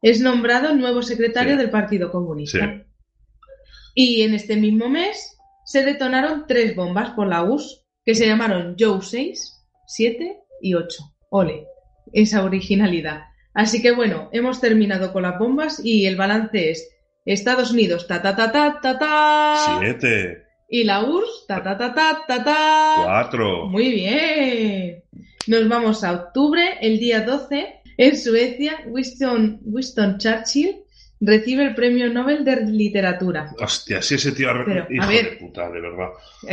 Es 0.00 0.20
nombrado 0.20 0.74
nuevo 0.74 1.02
secretario 1.02 1.52
Sí. 1.54 1.58
del 1.58 1.70
Partido 1.70 2.12
Comunista. 2.12 2.58
Sí. 2.60 2.82
Y 3.96 4.22
en 4.22 4.34
este 4.34 4.56
mismo 4.56 4.88
mes 4.88 5.36
se 5.64 5.82
detonaron 5.84 6.44
tres 6.46 6.76
bombas 6.76 7.10
por 7.10 7.26
la 7.26 7.42
URSS 7.42 7.84
que 8.06 8.14
se 8.14 8.26
llamaron 8.26 8.76
Joe 8.78 9.02
6, 9.02 9.66
7 9.88 10.38
y 10.62 10.74
8. 10.74 11.02
Ole, 11.30 11.66
esa 12.12 12.44
originalidad. 12.44 13.24
Así 13.52 13.82
que 13.82 13.90
bueno, 13.90 14.30
hemos 14.32 14.60
terminado 14.60 15.12
con 15.12 15.24
las 15.24 15.38
bombas 15.38 15.84
y 15.84 16.06
el 16.06 16.14
balance 16.16 16.70
es 16.70 16.88
Estados 17.24 17.72
Unidos 17.72 18.06
ta 18.06 18.22
ta 18.22 18.36
ta 18.36 18.52
ta 18.52 18.78
ta 18.80 18.98
ta 18.98 19.78
Siete, 19.80 20.44
y 20.68 20.84
la 20.84 21.02
URSS 21.02 21.46
ta 21.48 21.62
ta 21.64 21.76
ta 21.76 21.92
ta 21.92 22.24
ta 22.28 22.44
ta. 22.44 23.02
cuatro. 23.04 23.66
Muy 23.66 23.90
bien. 23.90 25.02
Nos 25.48 25.68
vamos 25.68 26.04
a 26.04 26.12
octubre, 26.12 26.78
el 26.80 27.00
día 27.00 27.22
12, 27.22 27.80
en 27.98 28.16
Suecia, 28.16 28.84
Winston, 28.86 29.60
Winston 29.64 30.18
Churchill 30.18 30.76
recibe 31.20 31.64
el 31.64 31.74
Premio 31.74 32.12
Nobel 32.12 32.44
de 32.44 32.56
Literatura. 32.66 33.50
Hostia, 33.60 34.02
si 34.02 34.16
ese 34.16 34.32
tío. 34.32 34.48
Pero, 34.66 34.82
a 34.84 34.92
hijo 34.92 35.08
ver. 35.08 35.30
de 35.30 35.36
puta, 35.36 35.70
de 35.70 35.80
verdad. 35.80 36.08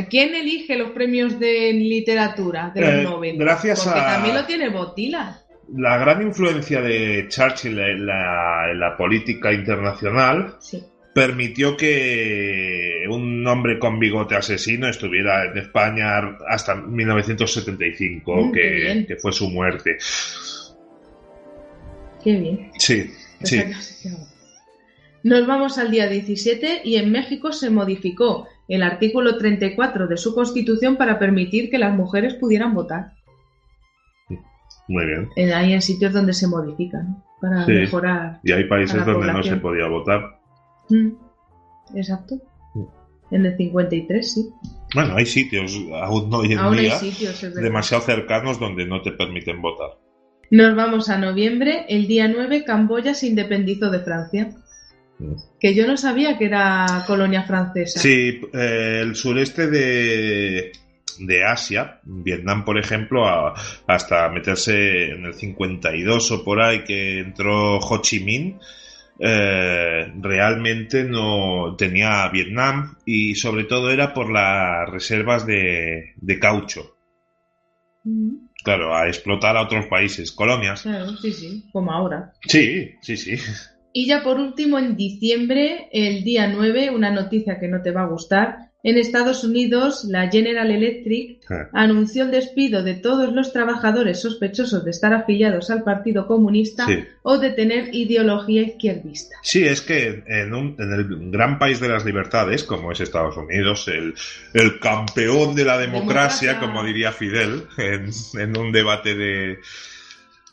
¿Quién 0.10 0.34
elige 0.36 0.78
los 0.78 0.92
premios 0.92 1.40
de 1.40 1.74
literatura 1.74 2.72
de 2.74 2.82
los 2.82 2.90
Eh, 2.92 3.04
Nobel? 3.04 3.38
gracias 3.38 3.84
Porque 3.84 4.00
a- 4.00 4.14
también 4.16 4.36
lo 4.36 4.46
tiene 4.46 4.70
Botila. 4.70 5.40
La 5.76 5.98
gran 5.98 6.22
influencia 6.22 6.82
de 6.82 7.26
Churchill 7.30 7.80
en 7.80 8.06
la, 8.06 8.70
en 8.72 8.80
la 8.80 8.96
política 8.98 9.52
internacional 9.54 10.56
Sí. 10.60 10.84
permitió 11.14 11.76
que 11.78 13.04
un 13.10 13.46
hombre 13.48 13.80
con 13.80 13.98
bigote 14.00 14.36
asesino 14.36 14.88
estuviera 14.90 15.46
en 15.46 15.58
España 15.58 16.38
hasta 16.48 16.76
1975, 16.76 18.36
Mm, 18.48 18.52
que, 18.52 19.06
que 19.08 19.16
fue 19.18 19.32
su 19.32 19.50
muerte. 19.50 19.98
Qué 22.24 22.32
bien. 22.38 22.72
Sí, 22.78 23.12
sí. 23.44 23.62
Nos 25.24 25.48
vamos 25.48 25.78
al 25.78 25.90
día 25.92 26.08
17 26.08 26.82
y 26.84 26.96
en 26.98 27.12
México 27.12 27.52
se 27.54 27.70
modificó 27.70 28.48
el 28.68 28.84
artículo 28.84 29.38
34 29.38 30.08
de 30.08 30.18
su 30.18 30.36
constitución 30.36 30.98
para 30.98 31.18
permitir 31.20 31.70
que 31.70 31.78
las 31.78 31.96
mujeres 31.96 32.34
pudieran 32.36 32.74
votar. 32.74 33.14
Muy 34.88 35.06
bien. 35.06 35.30
En- 35.38 35.54
Hay 35.54 35.74
en 35.74 35.82
sitios 35.82 36.12
donde 36.12 36.34
se 36.34 36.48
modifican 36.48 37.24
para 37.40 37.66
Sí. 37.66 37.72
mejorar. 37.72 38.40
Y 38.44 38.52
hay 38.52 38.66
países 38.66 39.06
donde 39.06 39.32
no 39.32 39.44
se 39.44 39.56
podía 39.58 39.88
votar. 39.88 40.40
Mm, 40.90 41.10
Exacto. 41.96 42.36
Mm. 42.74 42.84
En 43.32 43.46
el 43.46 43.56
53, 43.58 44.34
sí. 44.34 44.50
Bueno, 44.94 45.16
hay 45.16 45.26
sitios, 45.26 45.74
aún 46.02 46.34
hoy 46.34 46.52
en 46.54 46.60
Aún 46.60 46.76
hay 46.76 46.86
día, 46.86 46.96
sitios, 46.98 47.42
verdad. 47.42 47.62
demasiado 47.62 48.04
cercanos 48.04 48.60
donde 48.60 48.86
no 48.86 49.02
te 49.02 49.12
permiten 49.12 49.62
votar. 49.62 49.98
Nos 50.52 50.76
vamos 50.76 51.10
a 51.10 51.18
noviembre. 51.18 51.86
El 51.90 52.08
día 52.08 52.28
9, 52.28 52.64
Camboya 52.66 53.14
se 53.16 53.28
independizó 53.28 53.90
de 53.90 54.00
Francia. 54.00 54.52
Que 55.60 55.74
yo 55.74 55.88
no 55.88 55.96
sabía 55.98 56.38
que 56.38 56.46
era 56.46 57.04
colonia 57.08 57.44
francesa. 57.44 58.00
Sí, 58.00 58.42
eh, 58.54 59.00
el 59.02 59.16
sureste 59.16 59.68
de, 59.68 60.72
de 61.20 61.44
Asia, 61.46 62.00
Vietnam, 62.04 62.66
por 62.66 62.78
ejemplo, 62.78 63.26
a- 63.28 63.54
hasta 63.88 64.28
meterse 64.30 65.12
en 65.12 65.26
el 65.26 65.34
52 65.34 66.32
o 66.32 66.44
por 66.44 66.62
ahí 66.62 66.84
que 66.84 67.20
entró 67.20 67.78
Ho 67.78 68.02
Chi 68.02 68.20
Minh, 68.24 68.60
eh, 69.20 70.12
realmente 70.20 71.04
no 71.04 71.76
tenía 71.78 72.28
Vietnam 72.30 72.96
y 73.06 73.36
sobre 73.36 73.64
todo 73.66 73.92
era 73.92 74.14
por 74.14 74.32
las 74.32 74.90
reservas 74.90 75.46
de, 75.46 76.14
de 76.18 76.40
caucho. 76.40 76.98
Mm, 78.04 78.48
Claro, 78.64 78.96
a 78.96 79.08
explotar 79.08 79.58
a 79.58 79.62
otros 79.64 79.88
países, 79.88 80.32
colonias. 80.32 80.84
Claro, 80.84 81.16
sí, 81.18 81.34
sí, 81.34 81.66
como 81.74 81.92
ahora. 81.92 82.34
Sí, 82.48 82.92
sí, 83.02 83.18
sí. 83.18 83.36
Y 83.96 84.08
ya 84.08 84.24
por 84.24 84.40
último, 84.40 84.80
en 84.80 84.96
diciembre, 84.98 85.88
el 85.92 86.24
día 86.24 86.48
9, 86.48 86.90
una 86.90 87.12
noticia 87.12 87.60
que 87.60 87.68
no 87.68 87.82
te 87.84 87.92
va 87.92 88.02
a 88.02 88.08
gustar. 88.08 88.58
En 88.86 88.98
Estados 88.98 89.46
Unidos, 89.46 90.04
la 90.10 90.30
General 90.30 90.70
Electric 90.70 91.40
Ah. 91.50 91.70
anunció 91.72 92.24
el 92.24 92.32
despido 92.32 92.84
de 92.84 92.96
todos 92.96 93.32
los 93.34 93.54
trabajadores 93.54 94.20
sospechosos 94.22 94.84
de 94.84 94.92
estar 94.92 95.14
afiliados 95.14 95.70
al 95.70 95.84
Partido 95.84 96.28
Comunista 96.28 96.86
Sí. 96.88 97.00
o 97.22 97.38
de 97.38 97.52
tener 97.52 97.94
ideología 97.96 98.64
izquierdista. 98.64 99.38
Sí, 99.42 99.64
es 99.64 99.80
que 99.80 100.24
en, 100.28 100.54
un- 100.54 100.76
en 100.80 100.92
el 100.92 101.32
gran 101.32 101.60
país 101.60 101.80
de 101.80 101.88
las 101.90 102.04
libertades, 102.04 102.64
como 102.64 102.92
es 102.92 103.00
Estados 103.00 103.38
Unidos, 103.38 103.88
el, 103.88 104.16
el 104.54 104.80
campeón 104.80 105.56
de 105.56 105.64
la 105.66 105.78
democracia, 105.78 106.50
Democracia. 106.54 106.60
como 106.60 106.84
diría 106.84 107.12
Fidel, 107.14 107.64
en, 107.78 108.10
en 108.42 108.58
un 108.58 108.72
debate 108.74 109.16
de, 109.16 109.60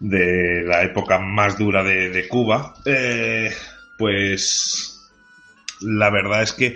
de 0.00 0.62
la 0.64 0.82
época 0.82 1.18
más 1.18 1.58
dura 1.58 1.82
de, 1.84 2.10
de 2.10 2.26
Cuba, 2.28 2.74
eh, 2.86 3.50
pues 3.98 4.98
la 5.82 6.10
verdad 6.10 6.42
es 6.42 6.52
que 6.52 6.74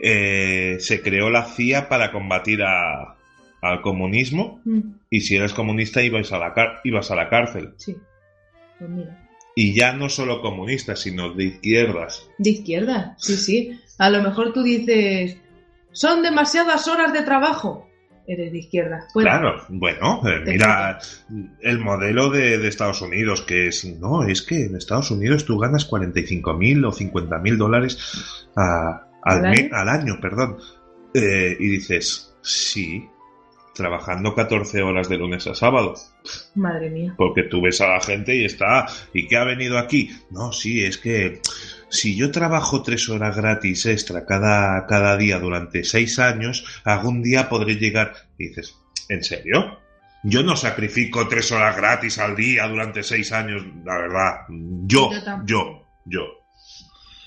eh, 0.00 0.76
se 0.80 1.00
creó 1.00 1.30
la 1.30 1.44
CIA 1.44 1.88
para 1.88 2.10
combatir 2.12 2.62
a- 2.62 3.14
al 3.62 3.80
comunismo 3.80 4.60
Mm, 4.64 4.80
y 5.08 5.20
si 5.20 5.36
eres 5.36 5.54
comunista 5.54 6.02
ibas 6.02 6.32
a 6.32 6.38
la, 6.38 6.52
car- 6.52 6.80
ibas 6.84 7.10
a 7.10 7.14
la 7.16 7.28
cárcel. 7.30 7.72
sí, 7.76 7.96
pues 8.78 8.90
mira. 8.90 9.20
Y 9.56 9.72
ya 9.72 9.92
no 9.92 10.08
solo 10.08 10.40
comunistas, 10.42 10.98
sino 11.00 11.32
de 11.32 11.44
izquierdas. 11.44 12.28
De 12.38 12.50
izquierda, 12.50 13.14
sí, 13.18 13.36
sí. 13.36 13.80
A 13.98 14.10
lo 14.10 14.20
mejor 14.20 14.52
tú 14.52 14.64
dices, 14.64 15.36
son 15.92 16.22
demasiadas 16.24 16.88
horas 16.88 17.12
de 17.12 17.22
trabajo. 17.22 17.88
Eres 18.26 18.52
de 18.52 18.58
izquierda. 18.58 19.06
Bueno, 19.12 19.28
Claro, 19.30 19.62
bueno, 19.68 20.22
eh, 20.26 20.40
mira 20.46 20.98
el 21.60 21.78
modelo 21.78 22.30
de, 22.30 22.56
de 22.58 22.68
Estados 22.68 23.02
Unidos, 23.02 23.42
que 23.42 23.68
es, 23.68 23.84
no, 24.00 24.22
es 24.24 24.40
que 24.42 24.64
en 24.64 24.76
Estados 24.76 25.10
Unidos 25.10 25.44
tú 25.44 25.58
ganas 25.58 25.86
45.000 25.90 26.86
o 26.86 26.92
50.000 26.92 27.56
dólares 27.58 28.46
a- 28.56 29.08
al, 29.22 29.36
¿Al 29.36 29.42
me- 29.42 29.48
año? 29.48 29.68
al 29.72 29.88
año, 29.88 30.18
perdón. 30.22 30.56
Eh, 31.12 31.56
y 31.60 31.68
dices, 31.68 32.34
sí, 32.42 33.06
trabajando 33.74 34.34
14 34.34 34.82
horas 34.82 35.08
de 35.08 35.18
lunes 35.18 35.46
a 35.46 35.54
sábado, 35.54 35.94
Madre 36.54 36.90
mía. 36.90 37.14
porque 37.18 37.42
tú 37.42 37.60
ves 37.60 37.80
a 37.80 37.88
la 37.88 38.00
gente 38.00 38.34
y 38.36 38.44
está, 38.44 38.86
¿y 39.12 39.26
qué 39.26 39.36
ha 39.36 39.44
venido 39.44 39.78
aquí? 39.78 40.10
No, 40.30 40.52
sí, 40.52 40.84
es 40.84 40.96
que 40.98 41.40
si 41.94 42.16
yo 42.16 42.30
trabajo 42.30 42.82
tres 42.82 43.08
horas 43.08 43.36
gratis 43.36 43.86
extra 43.86 44.26
cada, 44.26 44.84
cada 44.86 45.16
día 45.16 45.38
durante 45.38 45.84
seis 45.84 46.18
años, 46.18 46.64
algún 46.84 47.22
día 47.22 47.48
podré 47.48 47.76
llegar. 47.76 48.14
Y 48.36 48.48
dices, 48.48 48.76
¿en 49.08 49.22
serio? 49.22 49.78
Yo 50.24 50.42
no 50.42 50.56
sacrifico 50.56 51.28
tres 51.28 51.52
horas 51.52 51.76
gratis 51.76 52.18
al 52.18 52.34
día 52.34 52.66
durante 52.66 53.02
seis 53.02 53.30
años, 53.32 53.62
la 53.84 53.98
verdad. 53.98 54.32
Yo, 54.48 55.10
Yo 55.12 55.44
yo, 55.44 55.86
yo. 56.04 56.43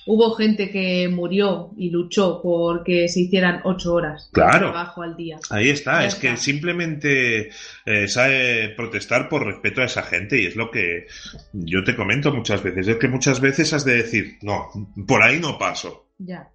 Hubo 0.08 0.32
gente 0.36 0.70
que 0.72 1.10
murió 1.10 1.72
y 1.78 1.90
luchó 1.90 2.42
porque 2.42 3.08
se 3.10 3.20
hicieran 3.22 3.62
ocho 3.66 3.94
horas 3.94 4.30
Claro. 4.32 4.68
de 4.68 4.72
trabajo 4.72 5.02
al 5.04 5.16
día. 5.18 5.38
Ahí 5.50 5.70
está, 5.70 6.06
es 6.06 6.16
que 6.16 6.36
simplemente 6.38 7.50
eh, 7.86 8.08
sabe 8.08 8.70
protestar 8.70 9.28
por 9.30 9.46
respeto 9.46 9.82
a 9.82 9.86
esa 9.86 10.04
gente 10.04 10.42
y 10.42 10.46
es 10.46 10.56
lo 10.56 10.72
que 10.72 11.08
yo 11.52 11.84
te 11.84 11.96
comento 11.96 12.34
muchas 12.34 12.64
veces, 12.64 12.88
es 12.88 12.96
que 12.98 13.08
muchas 13.08 13.42
veces 13.42 13.74
has 13.74 13.84
de 13.86 13.96
decir, 13.98 14.38
no, 14.42 14.70
por 15.08 15.22
ahí 15.24 15.40
no 15.40 15.58
paso. 15.58 16.08
Ya, 16.18 16.50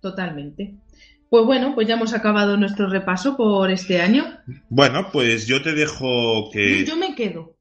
totalmente. 0.00 0.74
Pues 1.30 1.44
bueno, 1.46 1.74
pues 1.74 1.88
ya 1.88 1.94
hemos 1.94 2.12
acabado 2.12 2.56
nuestro 2.56 2.88
repaso 2.88 3.36
por 3.36 3.70
este 3.70 4.00
año. 4.00 4.24
Bueno, 4.68 5.08
pues 5.12 5.46
yo 5.46 5.62
te 5.62 5.72
dejo 5.72 6.50
que... 6.52 6.84
Yo 6.84 6.96
me 6.96 7.14
quedo. 7.14 7.56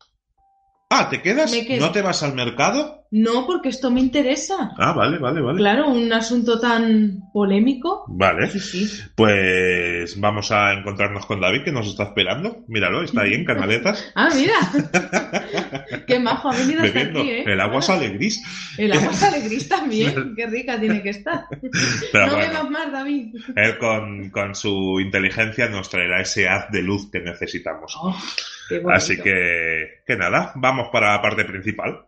Ah, 0.89 1.09
¿te 1.09 1.21
quedas? 1.21 1.51
Me 1.51 1.65
quedo. 1.65 1.85
¿No 1.87 1.91
te 1.91 2.01
vas 2.03 2.21
al 2.21 2.35
mercado? 2.35 3.02
No, 3.15 3.45
porque 3.45 3.69
esto 3.69 3.91
me 3.91 3.99
interesa. 3.99 4.71
Ah, 4.75 4.91
vale, 4.93 5.19
vale, 5.19 5.39
vale. 5.39 5.59
Claro, 5.59 5.89
un 5.89 6.11
asunto 6.11 6.59
tan 6.59 7.19
polémico. 7.31 8.05
Vale, 8.07 8.49
Sí, 8.49 8.59
sí. 8.59 9.01
pues 9.15 10.19
vamos 10.19 10.51
a 10.51 10.73
encontrarnos 10.73 11.27
con 11.27 11.39
David 11.39 11.63
que 11.63 11.71
nos 11.71 11.87
está 11.87 12.05
esperando. 12.05 12.65
Míralo, 12.67 13.03
está 13.03 13.21
ahí 13.21 13.35
en 13.35 13.45
Canaletas, 13.45 14.11
Ah, 14.15 14.29
mira. 14.33 14.55
Qué 16.07 16.19
majo, 16.19 16.49
ha 16.49 16.57
venido 16.57 16.81
hasta 16.81 16.91
bebiendo. 16.93 17.19
aquí, 17.19 17.29
¿eh? 17.29 17.43
El 17.45 17.59
agua 17.61 17.81
sale 17.83 18.09
gris. 18.09 18.41
El 18.79 18.91
agua 18.93 19.13
sale 19.13 19.41
gris 19.41 19.69
también. 19.69 20.33
Qué 20.35 20.47
rica 20.47 20.79
tiene 20.79 21.03
que 21.03 21.09
estar. 21.09 21.45
Pero 22.11 22.25
no 22.27 22.33
bueno. 22.33 22.47
bebas 22.49 22.69
más, 22.71 22.91
David. 22.91 23.35
Él 23.55 23.77
con, 23.77 24.29
con 24.31 24.55
su 24.55 24.99
inteligencia 24.99 25.69
nos 25.69 25.87
traerá 25.89 26.19
ese 26.21 26.47
haz 26.49 26.71
de 26.71 26.81
luz 26.81 27.11
que 27.11 27.19
necesitamos. 27.19 27.95
Oh, 28.01 28.15
qué. 28.69 28.81
Así 28.91 29.17
que, 29.17 30.01
que 30.07 30.15
nada, 30.17 30.51
vamos 30.55 30.87
para 30.91 31.11
la 31.13 31.21
parte 31.21 31.45
principal. 31.45 32.05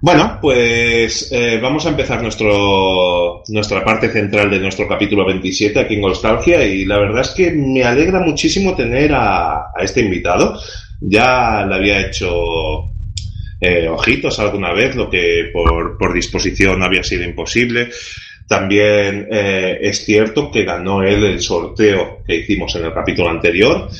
Bueno, 0.00 0.38
pues 0.40 1.28
eh, 1.32 1.58
vamos 1.60 1.84
a 1.84 1.88
empezar 1.88 2.22
nuestro, 2.22 3.42
nuestra 3.48 3.84
parte 3.84 4.08
central 4.08 4.48
de 4.48 4.60
nuestro 4.60 4.86
capítulo 4.86 5.26
27 5.26 5.80
aquí 5.80 5.94
en 5.94 6.02
Nostalgia 6.02 6.64
y 6.64 6.84
la 6.84 7.00
verdad 7.00 7.22
es 7.22 7.30
que 7.30 7.50
me 7.50 7.82
alegra 7.82 8.20
muchísimo 8.20 8.76
tener 8.76 9.12
a, 9.12 9.72
a 9.74 9.82
este 9.82 10.00
invitado. 10.02 10.56
Ya 11.00 11.66
le 11.66 11.74
había 11.74 12.00
hecho 12.06 12.90
eh, 13.60 13.88
ojitos 13.88 14.38
alguna 14.38 14.72
vez, 14.72 14.94
lo 14.94 15.10
que 15.10 15.50
por, 15.52 15.98
por 15.98 16.12
disposición 16.12 16.82
había 16.82 17.02
sido 17.02 17.24
imposible. 17.24 17.90
También 18.46 19.26
eh, 19.30 19.78
es 19.82 20.04
cierto 20.04 20.50
que 20.50 20.64
ganó 20.64 21.02
él 21.02 21.24
el 21.24 21.40
sorteo 21.40 22.22
que 22.24 22.36
hicimos 22.36 22.74
en 22.76 22.84
el 22.84 22.94
capítulo 22.94 23.30
anterior. 23.30 23.90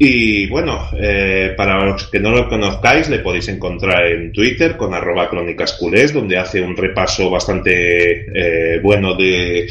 Y 0.00 0.46
bueno, 0.46 0.88
eh, 0.96 1.54
para 1.56 1.84
los 1.84 2.06
que 2.06 2.20
no 2.20 2.30
lo 2.30 2.48
conozcáis, 2.48 3.08
le 3.08 3.18
podéis 3.18 3.48
encontrar 3.48 4.06
en 4.06 4.32
Twitter 4.32 4.76
con 4.76 4.94
arroba 4.94 5.28
crónicas 5.28 5.72
culés, 5.72 6.12
donde 6.12 6.36
hace 6.38 6.62
un 6.62 6.76
repaso 6.76 7.28
bastante 7.30 8.26
eh, 8.32 8.78
bueno 8.80 9.14
de 9.14 9.66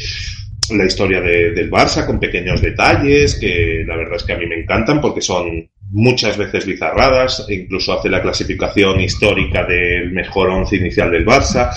la 0.76 0.84
historia 0.84 1.22
de- 1.22 1.52
del 1.52 1.70
Barça, 1.70 2.04
con 2.04 2.20
pequeños 2.20 2.60
detalles, 2.60 3.36
que 3.40 3.84
la 3.86 3.96
verdad 3.96 4.16
es 4.16 4.24
que 4.24 4.34
a 4.34 4.36
mí 4.36 4.44
me 4.46 4.60
encantan 4.60 5.00
porque 5.00 5.22
son 5.22 5.70
muchas 5.92 6.36
veces 6.36 6.66
bizarradas, 6.66 7.46
e 7.48 7.54
incluso 7.54 7.94
hace 7.94 8.10
la 8.10 8.20
clasificación 8.20 9.00
histórica 9.00 9.64
del 9.64 10.12
mejor 10.12 10.50
once 10.50 10.76
inicial 10.76 11.10
del 11.10 11.24
Barça. 11.24 11.70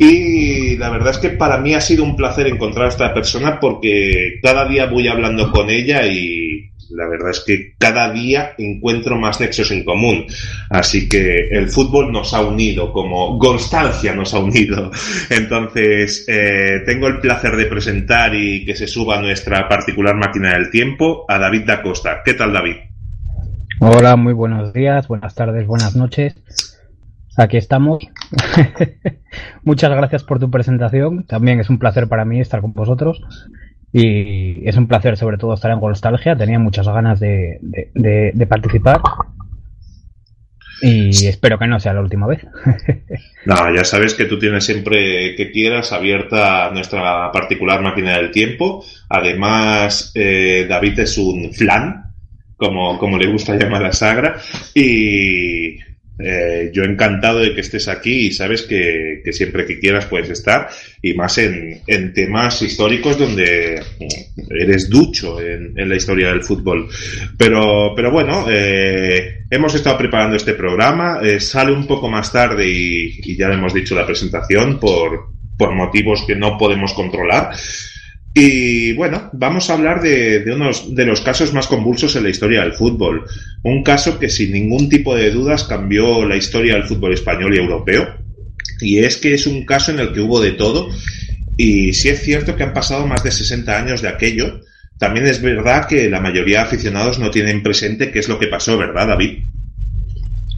Y 0.00 0.76
la 0.78 0.90
verdad 0.90 1.12
es 1.12 1.18
que 1.18 1.28
para 1.30 1.58
mí 1.58 1.74
ha 1.74 1.80
sido 1.80 2.02
un 2.02 2.16
placer 2.16 2.48
encontrar 2.48 2.86
a 2.86 2.88
esta 2.88 3.14
persona 3.14 3.60
porque 3.60 4.40
cada 4.42 4.66
día 4.66 4.86
voy 4.86 5.06
hablando 5.06 5.52
con 5.52 5.70
ella 5.70 6.04
y 6.08 6.72
la 6.90 7.08
verdad 7.08 7.30
es 7.30 7.42
que 7.46 7.74
cada 7.78 8.12
día 8.12 8.54
encuentro 8.58 9.16
más 9.16 9.40
nexos 9.40 9.70
en 9.70 9.84
común. 9.84 10.26
Así 10.70 11.08
que 11.08 11.48
el 11.50 11.68
fútbol 11.68 12.12
nos 12.12 12.34
ha 12.34 12.40
unido, 12.40 12.92
como 12.92 13.38
Constancia 13.38 14.14
nos 14.14 14.34
ha 14.34 14.38
unido. 14.38 14.90
Entonces, 15.30 16.24
eh, 16.28 16.82
tengo 16.86 17.08
el 17.08 17.20
placer 17.20 17.56
de 17.56 17.66
presentar 17.66 18.34
y 18.34 18.64
que 18.64 18.76
se 18.76 18.86
suba 18.86 19.20
nuestra 19.20 19.68
particular 19.68 20.16
máquina 20.16 20.54
del 20.54 20.70
tiempo 20.70 21.24
a 21.28 21.38
David 21.38 21.64
da 21.66 21.82
Costa. 21.82 22.22
¿Qué 22.24 22.34
tal, 22.34 22.52
David? 22.52 22.76
Hola, 23.80 24.16
muy 24.16 24.32
buenos 24.32 24.72
días, 24.72 25.08
buenas 25.08 25.34
tardes, 25.34 25.66
buenas 25.66 25.96
noches. 25.96 26.34
Aquí 27.36 27.56
estamos. 27.56 28.06
Muchas 29.64 29.90
gracias 29.90 30.22
por 30.22 30.38
tu 30.38 30.50
presentación. 30.50 31.24
También 31.24 31.58
es 31.58 31.68
un 31.68 31.78
placer 31.78 32.08
para 32.08 32.24
mí 32.24 32.40
estar 32.40 32.60
con 32.60 32.72
vosotros. 32.72 33.20
Y 33.96 34.68
es 34.68 34.76
un 34.76 34.88
placer 34.88 35.16
sobre 35.16 35.38
todo 35.38 35.54
estar 35.54 35.70
en 35.70 35.78
Nostalgia. 35.80 36.36
Tenía 36.36 36.58
muchas 36.58 36.86
ganas 36.88 37.20
de, 37.20 37.58
de- 37.62 37.90
de- 37.94 38.32
de 38.34 38.46
participar. 38.46 39.00
Y 40.82 41.28
espero 41.28 41.58
que 41.58 41.68
no 41.68 41.78
sea 41.78 41.94
la 41.94 42.00
última 42.00 42.26
vez. 42.26 42.44
No, 43.46 43.74
ya 43.76 43.84
sabes 43.84 44.14
que 44.14 44.24
tú 44.24 44.38
tienes 44.38 44.64
siempre 44.64 45.36
que 45.36 45.50
quieras 45.50 45.92
abierta 45.92 46.70
nuestra 46.72 47.30
particular 47.30 47.82
máquina 47.82 48.16
del 48.16 48.30
tiempo. 48.30 48.82
Además, 49.10 50.12
eh, 50.14 50.64
David 50.66 51.00
es 51.00 51.18
un 51.18 51.52
flan, 51.52 52.14
como, 52.56 52.98
como 52.98 53.18
le 53.18 53.26
gusta 53.30 53.54
llamar 53.54 53.84
a 53.84 53.92
Sagra. 53.92 54.36
Y, 54.74 55.76
Eh, 56.16 56.70
yo 56.72 56.84
encantado 56.84 57.40
de 57.40 57.54
que 57.54 57.60
estés 57.60 57.88
aquí 57.88 58.26
y 58.26 58.32
sabes 58.32 58.62
que, 58.62 59.22
siempre 59.32 59.66
que 59.66 59.80
quieras 59.80 60.06
puedes 60.06 60.30
estar 60.30 60.68
y 61.02 61.12
más 61.14 61.38
en, 61.38 61.82
temas 62.14 62.62
históricos 62.62 63.18
donde 63.18 63.82
eres 64.50 64.88
ducho 64.88 65.40
en, 65.40 65.74
la 65.76 65.96
historia 65.96 66.28
del 66.28 66.44
fútbol. 66.44 66.88
Pero, 67.36 67.92
pero 67.96 68.12
bueno, 68.12 68.46
eh, 68.48 69.44
hemos 69.50 69.74
estado 69.74 69.98
preparando 69.98 70.36
este 70.36 70.54
programa, 70.54 71.18
eh, 71.22 71.40
sale 71.40 71.72
un 71.72 71.86
poco 71.86 72.08
más 72.08 72.32
tarde 72.32 72.68
y, 72.68 73.18
y 73.24 73.36
ya 73.36 73.52
hemos 73.52 73.74
dicho 73.74 73.96
la 73.96 74.06
presentación 74.06 74.78
por, 74.78 75.34
por 75.58 75.74
motivos 75.74 76.24
que 76.26 76.36
no 76.36 76.56
podemos 76.56 76.92
controlar. 76.94 77.50
Y 78.36 78.94
bueno, 78.94 79.30
vamos 79.32 79.70
a 79.70 79.74
hablar 79.74 80.02
de, 80.02 80.44
unos 80.52 80.92
de 80.92 81.06
los 81.06 81.20
casos 81.20 81.54
más 81.54 81.68
convulsos 81.68 82.16
en 82.16 82.24
la 82.24 82.30
historia 82.30 82.62
del 82.62 82.72
fútbol. 82.72 83.24
Un 83.62 83.84
caso 83.84 84.18
que 84.18 84.28
sin 84.28 84.52
ningún 84.52 84.88
tipo 84.88 85.14
de 85.14 85.30
dudas 85.30 85.62
cambió 85.62 86.26
la 86.26 86.34
historia 86.34 86.74
del 86.74 86.82
fútbol 86.82 87.14
español 87.14 87.54
y 87.54 87.58
europeo. 87.58 88.08
Y 88.80 88.98
es 88.98 89.18
que 89.18 89.34
es 89.34 89.46
un 89.46 89.64
caso 89.64 89.92
en 89.92 90.00
el 90.00 90.12
que 90.12 90.20
hubo 90.20 90.40
de 90.40 90.50
todo. 90.50 90.88
Y 91.56 91.92
si 91.92 92.08
es 92.08 92.22
cierto 92.22 92.56
que 92.56 92.64
han 92.64 92.72
pasado 92.72 93.06
más 93.06 93.22
de 93.22 93.30
60 93.30 93.78
años 93.78 94.02
de 94.02 94.08
aquello, 94.08 94.60
también 94.98 95.26
es 95.26 95.40
verdad 95.40 95.86
que 95.86 96.10
la 96.10 96.20
mayoría 96.20 96.58
de 96.58 96.64
aficionados 96.64 97.20
no 97.20 97.30
tienen 97.30 97.62
presente 97.62 98.10
qué 98.10 98.18
es 98.18 98.28
lo 98.28 98.40
que 98.40 98.48
pasó, 98.48 98.76
¿verdad, 98.76 99.06
David? 99.06 99.44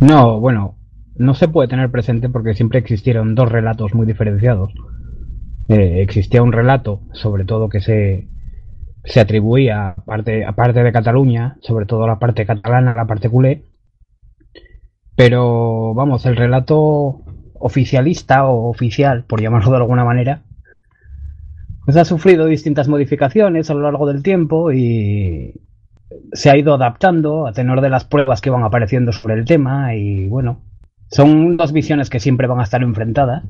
No, 0.01 0.41
bueno, 0.41 0.77
no 1.17 1.35
se 1.35 1.49
puede 1.49 1.69
tener 1.69 1.91
presente 1.91 2.31
porque 2.31 2.55
siempre 2.55 2.79
existieron 2.79 3.35
dos 3.35 3.53
relatos 3.53 3.95
muy 3.95 4.07
diferenciados. 4.07 4.73
Eh, 5.69 6.01
existía 6.03 6.43
un 6.43 6.53
relato, 6.53 7.01
sobre 7.13 7.45
todo 7.45 7.69
que 7.69 7.81
se, 7.81 8.29
se 9.05 9.21
atribuía 9.21 9.89
a 9.89 9.95
parte, 9.97 10.45
a 10.45 10.53
parte 10.53 10.83
de 10.83 10.93
Cataluña, 10.93 11.57
sobre 11.61 11.87
todo 11.87 12.05
a 12.05 12.09
la 12.09 12.19
parte 12.19 12.47
catalana, 12.47 12.95
la 12.95 13.07
parte 13.07 13.29
culé. 13.29 13.65
Pero 15.17 15.95
vamos, 15.95 16.27
el 16.27 16.37
relato 16.37 17.23
oficialista 17.59 18.47
o 18.47 18.69
oficial, 18.69 19.25
por 19.25 19.41
llamarlo 19.41 19.71
de 19.71 19.77
alguna 19.79 20.05
manera, 20.05 20.43
pues 21.85 21.97
ha 21.97 22.05
sufrido 22.05 22.47
distintas 22.47 22.89
modificaciones 22.89 23.71
a 23.71 23.75
lo 23.75 23.81
largo 23.81 24.07
del 24.07 24.23
tiempo 24.23 24.73
y 24.73 25.55
se 26.33 26.51
ha 26.51 26.57
ido 26.57 26.75
adaptando 26.75 27.47
a 27.47 27.53
tenor 27.53 27.81
de 27.81 27.91
las 27.91 28.05
pruebas 28.05 28.41
que 28.41 28.51
van 28.51 28.65
apareciendo 28.65 29.13
sobre 29.13 29.35
el 29.35 29.45
tema 29.45 29.95
y 29.95 30.29
bueno, 30.29 30.63
son 31.09 31.57
dos 31.57 31.73
visiones 31.73 32.11
que 32.11 32.21
siempre 32.21 32.47
van 32.47 32.61
a 32.61 32.65
estar 32.65 32.83
enfrentadas. 32.83 33.45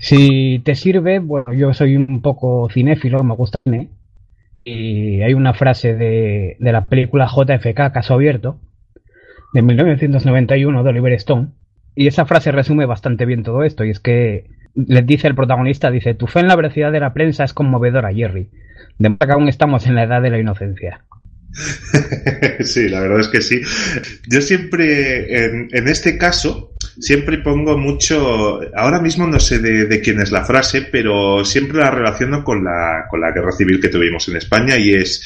Si 0.00 0.60
te 0.64 0.74
sirve, 0.74 1.18
bueno, 1.18 1.52
yo 1.52 1.72
soy 1.72 1.96
un 1.96 2.20
poco 2.22 2.68
cinéfilo, 2.72 3.22
me 3.22 3.34
gusta 3.34 3.58
y 4.64 5.22
hay 5.22 5.34
una 5.34 5.54
frase 5.54 5.94
de, 5.94 6.56
de 6.58 6.72
la 6.72 6.84
película 6.84 7.28
JFK, 7.28 7.92
Caso 7.92 8.14
Abierto, 8.14 8.58
de 9.52 9.62
1991 9.62 10.82
de 10.82 10.88
Oliver 10.88 11.12
Stone, 11.14 11.48
y 11.94 12.06
esa 12.06 12.26
frase 12.26 12.52
resume 12.52 12.86
bastante 12.86 13.26
bien 13.26 13.42
todo 13.42 13.62
esto, 13.62 13.84
y 13.84 13.90
es 13.90 14.00
que 14.00 14.46
les 14.74 15.06
dice 15.06 15.26
el 15.28 15.34
protagonista, 15.34 15.90
dice, 15.90 16.14
tu 16.14 16.26
fe 16.26 16.40
en 16.40 16.48
la 16.48 16.56
veracidad 16.56 16.92
de 16.92 17.00
la 17.00 17.12
prensa 17.12 17.44
es 17.44 17.52
conmovedora, 17.52 18.12
Jerry, 18.12 18.48
de 18.98 19.16
que 19.16 19.32
aún 19.32 19.48
estamos 19.48 19.86
en 19.86 19.94
la 19.94 20.04
edad 20.04 20.22
de 20.22 20.30
la 20.30 20.38
inocencia. 20.38 21.04
sí, 22.60 22.88
la 22.88 23.00
verdad 23.00 23.20
es 23.20 23.28
que 23.28 23.40
sí. 23.40 23.60
Yo 24.28 24.40
siempre, 24.40 25.44
en, 25.44 25.88
este 25.88 26.16
caso, 26.16 26.72
siempre 27.00 27.38
pongo 27.38 27.76
mucho, 27.78 28.60
ahora 28.74 29.00
mismo 29.00 29.26
no 29.26 29.40
sé 29.40 29.58
de, 29.58 30.00
quién 30.00 30.20
es 30.20 30.30
la 30.30 30.44
frase, 30.44 30.82
pero 30.82 31.44
siempre 31.44 31.78
la 31.78 31.90
relaciono 31.90 32.44
con 32.44 32.62
la, 32.62 33.06
con 33.08 33.20
la 33.20 33.32
guerra 33.32 33.52
civil 33.52 33.80
que 33.80 33.88
tuvimos 33.88 34.28
en 34.28 34.36
España 34.36 34.76
y 34.76 34.94
es, 34.94 35.22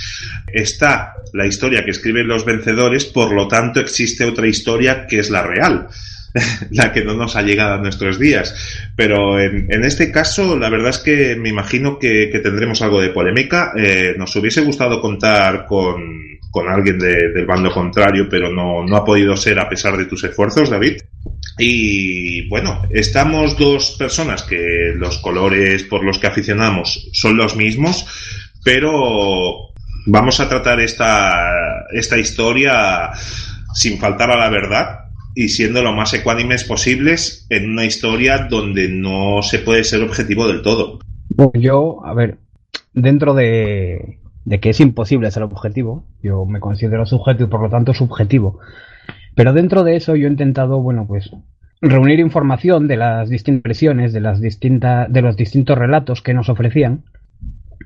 está 0.52 1.14
la 1.32 1.46
historia 1.46 1.84
que 1.84 1.90
escriben 1.90 2.28
los 2.28 2.44
vencedores, 2.44 3.04
por 3.04 3.32
lo 3.32 3.48
tanto 3.48 3.80
existe 3.80 4.24
otra 4.24 4.46
historia 4.46 5.06
que 5.06 5.18
es 5.18 5.30
la 5.30 5.42
real. 5.42 5.88
la 6.70 6.92
que 6.92 7.04
no 7.04 7.14
nos 7.14 7.36
ha 7.36 7.42
llegado 7.42 7.74
a 7.74 7.78
nuestros 7.78 8.18
días. 8.18 8.54
Pero 8.96 9.38
en, 9.38 9.72
en 9.72 9.84
este 9.84 10.10
caso, 10.10 10.58
la 10.58 10.68
verdad 10.68 10.90
es 10.90 10.98
que 10.98 11.36
me 11.36 11.48
imagino 11.48 11.96
que, 11.96 12.26
tendremos 12.42 12.82
algo 12.82 13.00
de 13.00 13.10
polémica. 13.10 13.72
Eh, 13.76 14.16
nos 14.18 14.34
hubiese 14.34 14.62
gustado 14.62 15.00
contar 15.00 15.64
con, 15.64 16.40
con 16.50 16.68
alguien 16.68 16.98
de, 16.98 17.30
del 17.32 17.46
bando 17.46 17.70
contrario, 17.70 18.26
pero 18.28 18.52
no, 18.52 18.84
no 18.84 18.96
ha 18.96 19.04
podido 19.04 19.36
ser 19.36 19.58
a 19.58 19.68
pesar 19.68 19.96
de 19.96 20.06
tus 20.06 20.24
esfuerzos, 20.24 20.70
David. 20.70 21.02
Y 21.58 22.48
bueno, 22.48 22.82
estamos 22.90 23.56
dos 23.56 23.96
personas 23.98 24.42
que 24.42 24.92
los 24.96 25.18
colores 25.18 25.84
por 25.84 26.04
los 26.04 26.18
que 26.18 26.26
aficionamos 26.26 27.08
son 27.12 27.36
los 27.36 27.56
mismos, 27.56 28.06
pero 28.64 29.72
vamos 30.06 30.40
a 30.40 30.48
tratar 30.48 30.80
esta, 30.80 31.86
esta 31.92 32.18
historia 32.18 33.10
sin 33.74 33.98
faltar 33.98 34.30
a 34.30 34.36
la 34.36 34.50
verdad 34.50 35.00
y 35.34 35.48
siendo 35.48 35.82
lo 35.82 35.92
más 35.92 36.14
ecuánimes 36.14 36.64
posibles 36.64 37.46
en 37.50 37.70
una 37.70 37.84
historia 37.84 38.46
donde 38.48 38.88
no 38.88 39.42
se 39.42 39.58
puede 39.58 39.84
ser 39.84 40.02
objetivo 40.02 40.46
del 40.46 40.62
todo. 40.62 41.00
Bueno, 41.28 41.52
yo, 41.54 42.04
a 42.04 42.14
ver, 42.14 42.38
dentro 42.92 43.34
de, 43.34 44.18
de 44.44 44.60
que 44.60 44.70
es 44.70 44.80
imposible 44.80 45.30
ser 45.30 45.42
objetivo, 45.42 46.04
yo 46.22 46.44
me 46.44 46.60
considero 46.60 47.06
sujeto 47.06 47.44
y 47.44 47.46
por 47.46 47.62
lo 47.62 47.70
tanto 47.70 47.94
subjetivo. 47.94 48.60
Pero 49.34 49.52
dentro 49.52 49.84
de 49.84 49.96
eso 49.96 50.16
yo 50.16 50.26
he 50.26 50.30
intentado, 50.30 50.80
bueno, 50.80 51.06
pues 51.06 51.30
reunir 51.80 52.20
información 52.20 52.88
de 52.88 52.96
las 52.96 53.28
distintas 53.28 53.62
presiones, 53.62 54.12
de 54.12 54.20
las 54.20 54.40
distintas, 54.40 55.12
de 55.12 55.22
los 55.22 55.36
distintos 55.36 55.76
relatos 55.76 56.22
que 56.22 56.34
nos 56.34 56.48
ofrecían. 56.48 57.04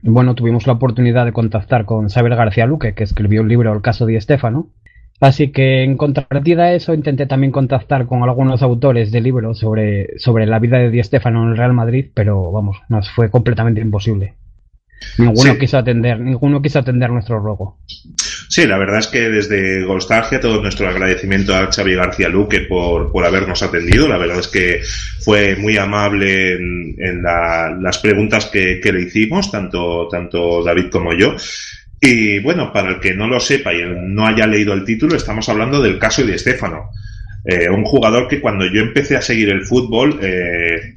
Bueno, 0.03 0.35
tuvimos 0.35 0.67
la 0.67 0.75
oportunidad 0.75 1.25
de 1.25 1.33
contactar 1.33 1.85
con 1.85 2.09
Sabel 2.11 2.37
García 2.37 2.67
Luque, 2.67 2.95
que 2.95 3.05
escribió 3.05 3.41
el 3.41 3.49
libro 3.49 3.73
El 3.73 3.83
caso 3.83 4.07
de 4.07 4.17
Estefano, 4.17 4.71
Así 5.21 5.51
que 5.51 5.83
en 5.83 5.97
contrapartida 5.97 6.65
a 6.65 6.73
eso 6.75 6.95
intenté 6.95 7.27
también 7.27 7.51
contactar 7.51 8.07
con 8.07 8.23
algunos 8.23 8.63
autores 8.63 9.11
de 9.11 9.21
libros 9.21 9.59
sobre, 9.59 10.17
sobre 10.19 10.47
la 10.47 10.61
vida 10.61 10.79
de 10.79 10.91
Di 10.91 11.03
Stefano 11.03 11.43
en 11.43 11.51
el 11.51 11.57
Real 11.57 11.73
Madrid, 11.73 12.07
pero 12.15 12.53
vamos, 12.53 12.79
nos 12.89 13.11
fue 13.11 13.29
completamente 13.29 13.81
imposible. 13.81 14.35
Ninguno 15.19 15.53
sí. 15.53 15.59
quiso 15.59 15.79
atender, 15.79 16.21
ninguno 16.21 16.63
quiso 16.63 16.79
atender 16.79 17.11
nuestro 17.11 17.39
ruego. 17.39 17.79
Sí, 18.49 18.67
la 18.67 18.79
verdad 18.79 19.01
es 19.01 19.09
que 19.09 19.29
desde 19.29 19.85
Golstalgia 19.85 20.41
todo 20.41 20.63
nuestro 20.63 20.89
agradecimiento 20.89 21.55
a 21.55 21.71
Xavi 21.71 21.95
García 21.95 22.29
Luque 22.29 22.61
por, 22.63 23.13
por 23.13 23.25
habernos 23.25 23.63
atendido. 23.63 24.09
La 24.09 24.17
verdad 24.17 24.39
es 24.39 24.49
que 24.49 24.81
fue 25.21 25.57
muy 25.57 25.77
amable 25.77 26.55
en, 26.55 26.95
en 26.99 27.23
la, 27.23 27.77
las 27.81 27.99
preguntas 27.99 28.47
que, 28.47 28.81
que, 28.81 28.93
le 28.93 29.03
hicimos, 29.03 29.51
tanto, 29.51 30.09
tanto 30.09 30.65
David 30.65 30.87
como 30.91 31.13
yo. 31.13 31.37
Y 32.01 32.39
bueno, 32.41 32.73
para 32.73 32.91
el 32.91 33.01
que 33.01 33.15
no 33.15 33.27
lo 33.27 33.41
sepa 33.41 33.75
y 33.75 33.83
no 33.85 34.27
haya 34.27 34.47
leído 34.47 34.73
el 34.73 34.85
título, 34.85 35.17
estamos 35.17 35.49
hablando 35.49 35.83
del 35.83 35.99
caso 35.99 36.25
de 36.25 36.35
Estefano. 36.35 36.91
Eh, 37.45 37.69
un 37.71 37.85
jugador 37.85 38.29
que 38.29 38.41
cuando 38.41 38.67
yo 38.67 38.81
empecé 38.81 39.17
a 39.17 39.23
seguir 39.23 39.51
el 39.51 39.65
fútbol, 39.65 40.19
eh, 40.23 40.95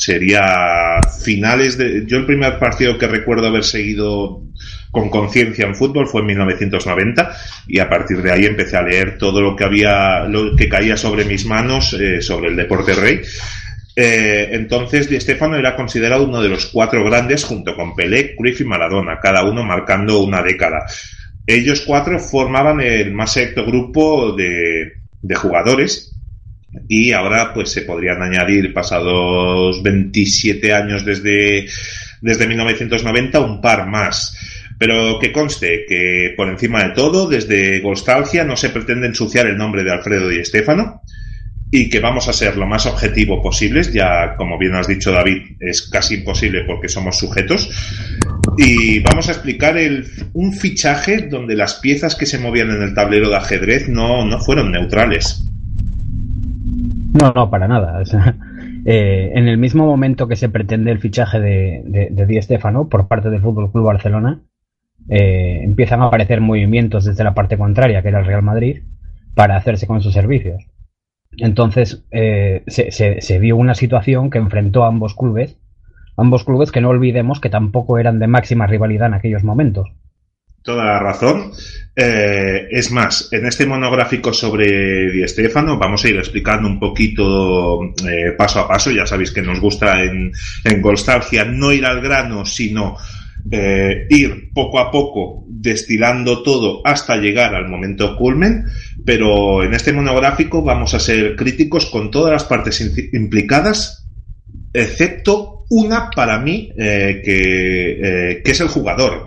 sería 0.00 0.98
finales 1.22 1.76
de... 1.76 2.06
Yo 2.06 2.16
el 2.16 2.24
primer 2.24 2.58
partido 2.58 2.96
que 2.96 3.06
recuerdo 3.06 3.48
haber 3.48 3.64
seguido 3.64 4.42
con 4.90 5.10
conciencia 5.10 5.66
en 5.66 5.74
fútbol 5.74 6.06
fue 6.06 6.22
en 6.22 6.28
1990 6.28 7.36
y 7.68 7.80
a 7.80 7.88
partir 7.90 8.22
de 8.22 8.32
ahí 8.32 8.46
empecé 8.46 8.78
a 8.78 8.82
leer 8.82 9.18
todo 9.18 9.42
lo 9.42 9.54
que 9.54 9.64
había, 9.64 10.24
lo 10.24 10.56
que 10.56 10.70
caía 10.70 10.96
sobre 10.96 11.26
mis 11.26 11.44
manos 11.44 11.92
eh, 11.92 12.22
sobre 12.22 12.48
el 12.48 12.56
deporte 12.56 12.94
rey. 12.94 13.20
Eh, 13.94 14.48
entonces 14.52 15.10
Di 15.10 15.20
Stefano 15.20 15.56
era 15.56 15.76
considerado 15.76 16.24
uno 16.24 16.40
de 16.40 16.48
los 16.48 16.66
cuatro 16.66 17.04
grandes 17.04 17.44
junto 17.44 17.76
con 17.76 17.94
Pelé, 17.94 18.34
Cruyff 18.36 18.62
y 18.62 18.64
Maradona, 18.64 19.20
cada 19.20 19.44
uno 19.44 19.64
marcando 19.64 20.22
una 20.22 20.42
década. 20.42 20.86
Ellos 21.46 21.82
cuatro 21.86 22.18
formaban 22.18 22.80
el 22.80 23.12
más 23.12 23.34
selecto 23.34 23.66
grupo 23.66 24.32
de, 24.32 24.92
de 25.20 25.34
jugadores 25.34 26.09
y 26.88 27.12
ahora 27.12 27.52
pues 27.52 27.70
se 27.70 27.82
podrían 27.82 28.22
añadir 28.22 28.72
pasados 28.72 29.82
27 29.82 30.72
años 30.72 31.04
desde, 31.04 31.66
desde 32.20 32.46
1990 32.46 33.40
un 33.40 33.60
par 33.60 33.86
más. 33.86 34.36
Pero 34.78 35.18
que 35.18 35.30
conste 35.30 35.84
que 35.86 36.32
por 36.36 36.48
encima 36.48 36.82
de 36.82 36.94
todo, 36.94 37.28
desde 37.28 37.82
Nostalgia 37.82 38.44
no 38.44 38.56
se 38.56 38.70
pretende 38.70 39.06
ensuciar 39.06 39.46
el 39.46 39.58
nombre 39.58 39.84
de 39.84 39.92
Alfredo 39.92 40.28
Di 40.28 40.42
Stefano 40.44 41.02
y 41.70 41.88
que 41.88 42.00
vamos 42.00 42.28
a 42.28 42.32
ser 42.32 42.56
lo 42.56 42.66
más 42.66 42.86
objetivo 42.86 43.42
posibles, 43.42 43.92
ya 43.92 44.34
como 44.36 44.58
bien 44.58 44.74
has 44.74 44.88
dicho 44.88 45.12
David, 45.12 45.56
es 45.60 45.82
casi 45.82 46.16
imposible 46.16 46.64
porque 46.66 46.88
somos 46.88 47.18
sujetos. 47.18 47.70
Y 48.56 48.98
vamos 49.00 49.28
a 49.28 49.32
explicar 49.32 49.76
el, 49.78 50.06
un 50.32 50.52
fichaje 50.52 51.28
donde 51.28 51.54
las 51.54 51.74
piezas 51.74 52.16
que 52.16 52.26
se 52.26 52.38
movían 52.38 52.70
en 52.70 52.82
el 52.82 52.94
tablero 52.94 53.30
de 53.30 53.36
ajedrez 53.36 53.88
no, 53.88 54.24
no 54.24 54.40
fueron 54.40 54.72
neutrales. 54.72 55.44
No, 57.12 57.32
no, 57.32 57.50
para 57.50 57.68
nada. 57.68 58.02
Eh, 58.86 59.32
en 59.34 59.46
el 59.46 59.58
mismo 59.58 59.84
momento 59.84 60.26
que 60.26 60.36
se 60.36 60.48
pretende 60.48 60.90
el 60.90 61.00
fichaje 61.00 61.38
de, 61.38 62.08
de, 62.10 62.26
Di 62.26 62.40
Stefano 62.40 62.88
por 62.88 63.08
parte 63.08 63.28
del 63.28 63.42
Fútbol 63.42 63.70
Club 63.70 63.84
Barcelona, 63.84 64.40
eh, 65.10 65.60
empiezan 65.62 66.00
a 66.00 66.06
aparecer 66.06 66.40
movimientos 66.40 67.04
desde 67.04 67.22
la 67.22 67.34
parte 67.34 67.58
contraria, 67.58 68.00
que 68.00 68.08
era 68.08 68.20
el 68.20 68.24
Real 68.24 68.42
Madrid, 68.42 68.84
para 69.34 69.56
hacerse 69.56 69.86
con 69.86 70.00
sus 70.00 70.14
servicios. 70.14 70.66
Entonces 71.36 72.06
eh, 72.10 72.62
se, 72.68 72.90
se, 72.90 73.20
se, 73.20 73.38
vio 73.38 73.58
una 73.58 73.74
situación 73.74 74.30
que 74.30 74.38
enfrentó 74.38 74.84
a 74.84 74.88
ambos 74.88 75.14
clubes, 75.14 75.58
ambos 76.16 76.44
clubes 76.44 76.72
que 76.72 76.80
no 76.80 76.88
olvidemos 76.88 77.38
que 77.38 77.50
tampoco 77.50 77.98
eran 77.98 78.18
de 78.18 78.28
máxima 78.28 78.66
rivalidad 78.66 79.08
en 79.08 79.14
aquellos 79.14 79.44
momentos. 79.44 79.92
Toda 80.62 80.84
la 80.84 80.98
razón. 80.98 81.52
Eh, 81.96 82.68
es 82.70 82.90
más, 82.92 83.28
en 83.32 83.46
este 83.46 83.66
monográfico 83.66 84.32
sobre 84.32 85.10
Di 85.10 85.26
Stefano 85.26 85.78
vamos 85.78 86.04
a 86.04 86.08
ir 86.08 86.16
explicando 86.16 86.68
un 86.68 86.78
poquito 86.78 87.82
eh, 87.82 88.32
paso 88.36 88.60
a 88.60 88.68
paso. 88.68 88.90
Ya 88.90 89.06
sabéis 89.06 89.32
que 89.32 89.42
nos 89.42 89.60
gusta 89.60 90.02
en, 90.02 90.32
en 90.64 90.82
no 91.58 91.72
ir 91.72 91.84
al 91.84 92.00
grano, 92.00 92.44
sino 92.44 92.96
eh, 93.50 94.06
ir 94.10 94.50
poco 94.52 94.78
a 94.78 94.90
poco 94.90 95.44
destilando 95.48 96.42
todo 96.42 96.82
hasta 96.84 97.16
llegar 97.16 97.54
al 97.54 97.68
momento 97.68 98.16
culmen. 98.16 98.66
Pero 99.04 99.62
en 99.64 99.72
este 99.72 99.92
monográfico 99.92 100.62
vamos 100.62 100.92
a 100.94 101.00
ser 101.00 101.36
críticos 101.36 101.86
con 101.86 102.10
todas 102.10 102.32
las 102.32 102.44
partes 102.44 102.80
implicadas, 103.12 104.06
excepto 104.74 105.64
una 105.70 106.10
para 106.10 106.38
mí, 106.38 106.70
que, 106.76 108.40
que 108.44 108.50
es 108.50 108.60
el 108.60 108.68
jugador. 108.68 109.26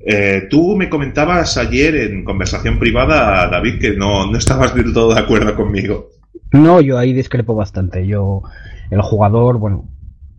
Eh, 0.00 0.46
tú 0.48 0.76
me 0.76 0.88
comentabas 0.88 1.56
ayer 1.56 1.94
en 1.94 2.24
conversación 2.24 2.78
privada, 2.78 3.48
David, 3.48 3.80
que 3.80 3.96
no, 3.96 4.30
no 4.30 4.38
estabas 4.38 4.74
del 4.74 4.92
todo 4.94 5.14
de 5.14 5.20
acuerdo 5.20 5.54
conmigo. 5.54 6.08
No, 6.52 6.80
yo 6.80 6.98
ahí 6.98 7.12
discrepo 7.12 7.54
bastante. 7.54 8.06
Yo, 8.06 8.42
el 8.90 9.02
jugador, 9.02 9.58
bueno, 9.58 9.88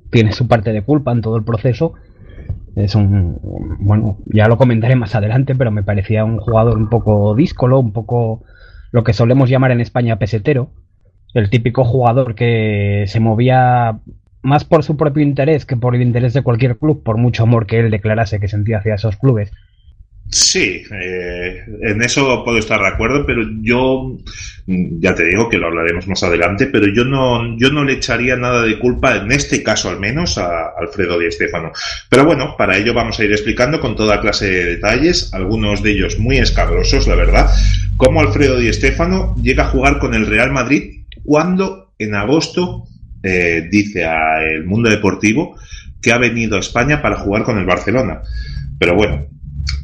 tiene 0.09 0.33
su 0.33 0.47
parte 0.47 0.73
de 0.73 0.81
culpa 0.83 1.11
en 1.11 1.21
todo 1.21 1.37
el 1.37 1.43
proceso. 1.43 1.93
Es 2.75 2.95
un, 2.95 3.37
bueno, 3.79 4.17
ya 4.25 4.47
lo 4.47 4.57
comentaré 4.57 4.95
más 4.95 5.13
adelante, 5.15 5.55
pero 5.55 5.71
me 5.71 5.83
parecía 5.83 6.25
un 6.25 6.39
jugador 6.39 6.77
un 6.77 6.89
poco 6.89 7.35
díscolo, 7.35 7.79
un 7.79 7.91
poco 7.91 8.43
lo 8.91 9.03
que 9.03 9.13
solemos 9.13 9.49
llamar 9.49 9.71
en 9.71 9.81
España 9.81 10.17
pesetero. 10.19 10.71
El 11.33 11.49
típico 11.49 11.85
jugador 11.85 12.35
que 12.35 13.05
se 13.07 13.19
movía 13.19 13.99
más 14.43 14.65
por 14.65 14.83
su 14.83 14.97
propio 14.97 15.23
interés 15.23 15.65
que 15.65 15.77
por 15.77 15.95
el 15.95 16.01
interés 16.01 16.33
de 16.33 16.41
cualquier 16.41 16.77
club, 16.77 17.03
por 17.03 17.17
mucho 17.17 17.43
amor 17.43 17.65
que 17.67 17.79
él 17.79 17.91
declarase 17.91 18.39
que 18.39 18.47
sentía 18.47 18.79
hacia 18.79 18.95
esos 18.95 19.17
clubes. 19.17 19.51
Sí, 20.33 20.81
eh, 20.89 21.65
en 21.81 22.01
eso 22.01 22.41
puedo 22.45 22.57
estar 22.57 22.79
de 22.79 22.87
acuerdo, 22.87 23.25
pero 23.25 23.41
yo 23.61 24.17
mm, 24.65 25.01
ya 25.01 25.13
te 25.13 25.25
digo 25.25 25.49
que 25.49 25.57
lo 25.57 25.67
hablaremos 25.67 26.07
más 26.07 26.23
adelante, 26.23 26.67
pero 26.67 26.87
yo 26.87 27.03
no, 27.03 27.57
yo 27.57 27.69
no 27.69 27.83
le 27.83 27.93
echaría 27.93 28.37
nada 28.37 28.63
de 28.63 28.79
culpa, 28.79 29.17
en 29.17 29.29
este 29.33 29.61
caso 29.61 29.89
al 29.89 29.99
menos, 29.99 30.37
a 30.37 30.69
Alfredo 30.79 31.19
Di 31.19 31.29
Stéfano. 31.29 31.73
Pero 32.07 32.23
bueno, 32.23 32.55
para 32.57 32.77
ello 32.77 32.93
vamos 32.93 33.19
a 33.19 33.25
ir 33.25 33.31
explicando 33.33 33.81
con 33.81 33.97
toda 33.97 34.21
clase 34.21 34.49
de 34.49 34.65
detalles, 34.75 35.33
algunos 35.33 35.83
de 35.83 35.91
ellos 35.91 36.17
muy 36.17 36.37
escabrosos, 36.37 37.07
la 37.07 37.15
verdad, 37.15 37.49
cómo 37.97 38.21
Alfredo 38.21 38.57
Di 38.57 38.71
Stéfano 38.71 39.35
llega 39.35 39.65
a 39.65 39.69
jugar 39.69 39.99
con 39.99 40.13
el 40.13 40.27
Real 40.27 40.53
Madrid 40.53 41.01
cuando 41.25 41.91
en 41.99 42.15
agosto 42.15 42.85
eh, 43.23 43.67
dice 43.71 44.05
a 44.05 44.43
El 44.43 44.65
Mundo 44.65 44.89
Deportivo 44.89 45.57
que 46.01 46.11
ha 46.11 46.17
venido 46.17 46.57
a 46.57 46.61
España 46.61 47.01
para 47.01 47.17
jugar 47.17 47.43
con 47.43 47.57
el 47.59 47.65
Barcelona. 47.65 48.21
Pero 48.79 48.95
bueno, 48.95 49.27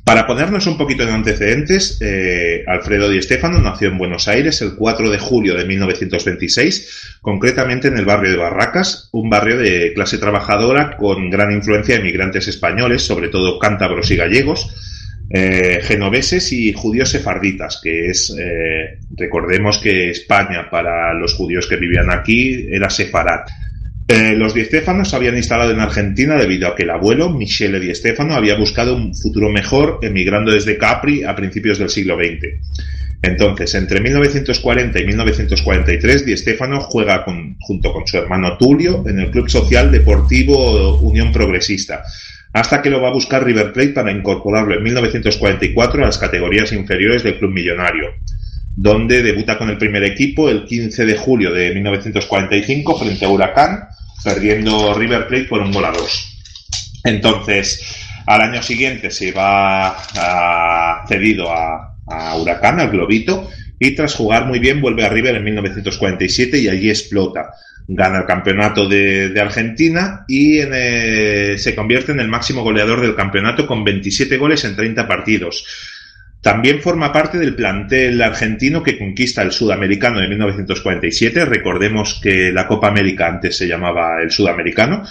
para 0.07 0.25
ponernos 0.25 0.65
un 0.67 0.77
poquito 0.77 1.03
en 1.03 1.09
antecedentes, 1.09 1.97
eh, 2.01 2.63
Alfredo 2.65 3.09
Di 3.09 3.21
Stéfano 3.21 3.59
nació 3.59 3.89
en 3.89 3.97
Buenos 3.97 4.29
Aires 4.29 4.61
el 4.61 4.75
4 4.75 5.09
de 5.09 5.19
julio 5.19 5.53
de 5.53 5.65
1926, 5.65 7.17
concretamente 7.21 7.89
en 7.89 7.97
el 7.97 8.05
barrio 8.05 8.31
de 8.31 8.38
Barracas, 8.38 9.09
un 9.11 9.29
barrio 9.29 9.57
de 9.57 9.91
clase 9.93 10.17
trabajadora 10.17 10.95
con 10.95 11.29
gran 11.29 11.51
influencia 11.51 11.97
de 11.97 12.03
migrantes 12.03 12.47
españoles, 12.47 13.01
sobre 13.01 13.27
todo 13.27 13.59
cántabros 13.59 14.09
y 14.09 14.15
gallegos, 14.15 14.73
eh, 15.30 15.80
genoveses 15.84 16.51
y 16.53 16.71
judíos 16.73 17.09
sefarditas, 17.09 17.80
que 17.84 18.07
es, 18.09 18.34
eh, 18.39 18.99
recordemos 19.15 19.78
que 19.80 20.09
España 20.09 20.69
para 20.69 21.13
los 21.13 21.34
judíos 21.34 21.67
que 21.67 21.75
vivían 21.75 22.09
aquí 22.11 22.67
era 22.71 22.89
sefarat. 22.89 23.49
Eh, 24.07 24.36
los 24.38 24.53
Di 24.53 24.63
Stéfano 24.63 25.03
se 25.03 25.17
habían 25.17 25.36
instalado 25.36 25.71
en 25.71 25.82
Argentina 25.82 26.38
debido 26.38 26.69
a 26.69 26.75
que 26.75 26.84
el 26.84 26.91
abuelo, 26.91 27.30
Michele 27.30 27.80
Di 27.82 27.93
Stéfano, 27.93 28.36
había 28.36 28.55
buscado 28.55 28.95
un 28.95 29.13
futuro 29.13 29.49
mejor 29.49 29.99
emigrando 30.01 30.51
desde 30.51 30.78
Capri 30.78 31.23
a 31.23 31.36
principios 31.36 31.78
del 31.78 31.89
siglo 31.89 32.15
XX. 32.15 32.47
Entonces, 33.21 33.73
entre 33.75 33.99
1940 33.99 34.99
y 35.01 35.05
1943, 35.07 36.25
Di 36.25 36.36
juega 36.80 37.25
con- 37.25 37.57
junto 37.59 37.91
con 37.91 38.07
su 38.07 38.17
hermano 38.17 38.57
Tulio 38.57 39.03
en 39.07 39.19
el 39.19 39.32
Club 39.32 39.49
Social 39.49 39.91
Deportivo 39.91 40.99
Unión 40.99 41.34
Progresista, 41.34 42.03
hasta 42.54 42.82
que 42.82 42.89
lo 42.89 43.02
va 43.02 43.10
a 43.10 43.14
buscar 43.14 43.43
River 43.45 43.74
Plate 43.74 43.89
para 43.89 44.12
incorporarlo 44.12 44.74
en 44.76 44.84
1944 44.84 46.04
a 46.04 46.06
las 46.08 46.18
categorías 46.18 46.72
inferiores 46.74 47.24
del 47.24 47.38
Club 47.38 47.52
Millonario 47.52 48.08
donde 48.80 49.24
debuta 49.24 49.58
con 49.58 49.70
el 49.70 49.78
primer 49.80 50.04
equipo 50.04 50.50
el 50.50 50.64
15 50.66 51.06
de 51.08 51.18
julio 51.18 51.52
de 51.52 51.74
1945 51.74 53.00
frente 53.00 53.26
a 53.26 53.30
Huracán, 53.30 53.86
perdiendo 54.24 54.93
River 54.93 55.28
Plate 55.28 55.45
por 55.45 55.62
un 55.62 55.72
gol 55.72 55.86
a 55.86 55.91
dos. 55.91 56.38
Entonces, 57.04 57.84
al 58.28 58.41
año 58.41 58.62
siguiente 58.62 59.10
se 59.10 59.32
va 59.32 59.98
a- 60.16 61.06
cedido 61.08 61.52
a, 61.52 61.95
a 62.06 62.36
Huracán, 62.38 62.80
al 62.80 62.91
Globito, 62.91 63.50
y 63.80 63.95
tras 63.95 64.14
jugar 64.14 64.45
muy 64.45 64.60
bien 64.60 64.80
vuelve 64.80 65.06
a 65.06 65.10
River 65.10 65.36
en 65.38 65.43
1947 65.43 66.60
y 66.60 66.70
allí 66.70 66.89
explota. 66.91 67.50
Gana 67.89 68.19
el 68.19 68.25
campeonato 68.25 68.88
de, 68.88 69.33
Argentina 69.39 70.25
y 70.27 70.59
eh, 70.59 71.55
se 71.57 71.73
convierte 71.73 72.11
en 72.11 72.19
el 72.19 72.27
máximo 72.27 72.63
goleador 72.63 73.01
del 73.01 73.15
campeonato 73.15 73.65
con 73.65 73.83
27 73.83 74.38
goles 74.38 74.65
en 74.65 74.75
30 74.75 75.07
partidos. 75.07 75.65
También 76.41 76.81
forma 76.81 77.11
parte 77.11 77.38
del 77.38 77.55
plantel 77.55 78.21
argentino 78.21 78.83
que 78.83 78.97
conquista 78.97 79.41
el 79.41 79.51
sudamericano 79.51 80.19
de 80.19 80.27
1947. 80.27 81.45
Recordemos 81.45 82.19
que 82.21 82.51
la 82.51 82.67
Copa 82.67 82.88
América 82.88 83.27
antes 83.27 83.57
se 83.57 83.67
llamaba 83.67 84.21
el 84.21 84.31
sudamericano, 84.31 85.03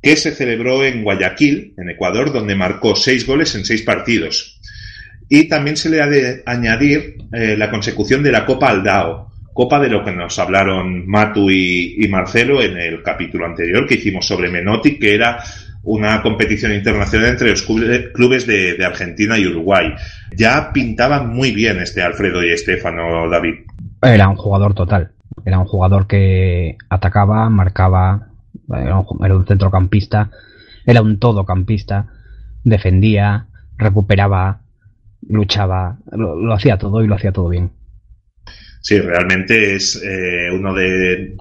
que 0.00 0.16
se 0.16 0.32
celebró 0.32 0.84
en 0.84 1.02
Guayaquil, 1.02 1.74
en 1.76 1.90
Ecuador, 1.90 2.32
donde 2.32 2.54
marcó 2.54 2.94
seis 2.94 3.26
goles 3.26 3.54
en 3.54 3.64
seis 3.64 3.82
partidos. 3.82 4.60
Y 5.28 5.48
también 5.48 5.76
se 5.76 5.88
le 5.88 6.02
ha 6.02 6.06
de 6.06 6.42
añadir 6.46 7.16
eh, 7.32 7.56
la 7.56 7.70
consecución 7.70 8.22
de 8.22 8.32
la 8.32 8.44
Copa 8.44 8.68
Aldao, 8.68 9.31
Copa 9.52 9.78
de 9.78 9.88
lo 9.88 10.04
que 10.04 10.12
nos 10.12 10.38
hablaron 10.38 11.06
Matu 11.06 11.50
y, 11.50 12.06
Marcelo 12.08 12.62
en 12.62 12.78
el 12.78 13.02
capítulo 13.02 13.44
anterior 13.44 13.86
que 13.86 13.94
hicimos 13.94 14.26
sobre 14.26 14.50
Menotti, 14.50 14.98
que 14.98 15.14
era 15.14 15.38
una 15.82 16.22
competición 16.22 16.72
internacional 16.72 17.30
entre 17.30 17.50
los 17.50 17.62
clube- 17.62 18.12
clubes 18.12 18.46
de, 18.46 18.82
Argentina 18.84 19.36
y 19.38 19.46
Uruguay. 19.46 19.92
Ya 20.36 20.72
pintaba 20.72 21.22
muy 21.22 21.52
bien 21.52 21.80
este 21.80 22.02
Alfredo 22.02 22.42
y 22.42 22.50
Estefano, 22.50 23.28
David. 23.28 23.54
Era 24.00 24.28
un 24.28 24.36
jugador 24.36 24.74
total. 24.74 25.12
Era 25.44 25.58
un 25.58 25.66
jugador 25.66 26.06
que 26.06 26.76
atacaba, 26.88 27.50
marcaba, 27.50 28.28
era 28.70 28.98
un, 28.98 29.24
era 29.24 29.36
un 29.36 29.46
centrocampista, 29.46 30.30
era 30.86 31.02
un 31.02 31.18
todocampista, 31.18 32.06
defendía, 32.64 33.46
recuperaba, 33.76 34.60
luchaba, 35.28 35.98
lo, 36.10 36.36
lo 36.36 36.54
hacía 36.54 36.78
todo 36.78 37.02
y 37.02 37.06
lo 37.06 37.16
hacía 37.16 37.32
todo 37.32 37.48
bien. 37.48 37.70
Sí, 38.82 38.98
realmente 38.98 39.76
es 39.76 40.02
eh, 40.04 40.50
uno 40.52 40.74
de... 40.74 41.36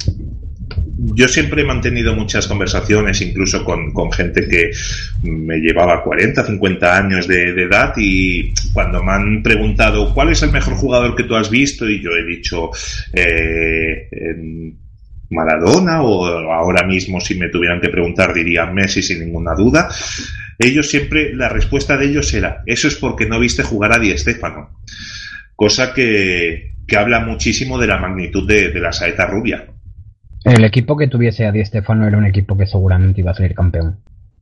Yo 1.16 1.28
siempre 1.28 1.64
he 1.64 1.66
mantenido 1.66 2.14
muchas 2.14 2.48
conversaciones, 2.48 3.20
incluso 3.22 3.66
con, 3.66 3.92
con 3.92 4.12
gente 4.12 4.48
que 4.48 4.70
me 5.24 5.58
llevaba 5.58 6.04
40, 6.04 6.46
50 6.46 6.98
años 6.98 7.28
de, 7.28 7.54
de 7.54 7.64
edad 7.64 7.94
y 7.98 8.54
cuando 8.72 9.04
me 9.04 9.12
han 9.12 9.42
preguntado 9.42 10.14
cuál 10.14 10.30
es 10.30 10.44
el 10.44 10.52
mejor 10.52 10.76
jugador 10.76 11.16
que 11.16 11.24
tú 11.24 11.36
has 11.36 11.50
visto 11.50 11.90
y 11.90 12.02
yo 12.02 12.12
he 12.12 12.24
dicho 12.24 12.70
eh, 13.14 14.08
Maradona 15.32 16.04
o 16.04 16.26
ahora 16.52 16.86
mismo 16.86 17.20
si 17.20 17.34
me 17.36 17.50
tuvieran 17.50 17.82
que 17.82 17.90
preguntar 17.90 18.34
diría 18.34 18.68
Messi 18.68 19.02
sin 19.02 19.22
ninguna 19.22 19.56
duda. 19.56 19.90
Ellos 20.60 20.88
siempre, 20.88 21.34
la 21.34 21.50
respuesta 21.50 21.98
de 21.98 22.06
ellos 22.06 22.32
era, 22.36 22.62
eso 22.68 22.88
es 22.88 22.96
porque 22.96 23.26
no 23.26 23.40
viste 23.40 23.64
jugar 23.64 23.94
a 23.94 24.00
Di 24.00 24.16
Stéfano. 24.16 24.70
Cosa 25.56 25.94
que, 25.94 26.71
que 26.92 26.98
habla 26.98 27.22
muchísimo 27.22 27.80
de 27.80 27.88
la 27.88 27.98
magnitud 27.98 28.46
de, 28.46 28.70
de 28.70 28.80
la 28.82 28.92
saeta 28.92 29.26
rubia. 29.26 29.64
El 30.44 30.66
equipo 30.66 30.98
que 30.98 31.08
tuviese 31.08 31.46
a 31.46 31.54
Di 31.54 31.64
Stefano 31.64 32.06
era 32.06 32.18
un 32.18 32.26
equipo 32.26 32.58
que 32.58 32.68
seguramente 32.68 33.22
iba 33.22 33.32
a 33.32 33.34
salir 33.34 33.56
campeón. 33.56 34.00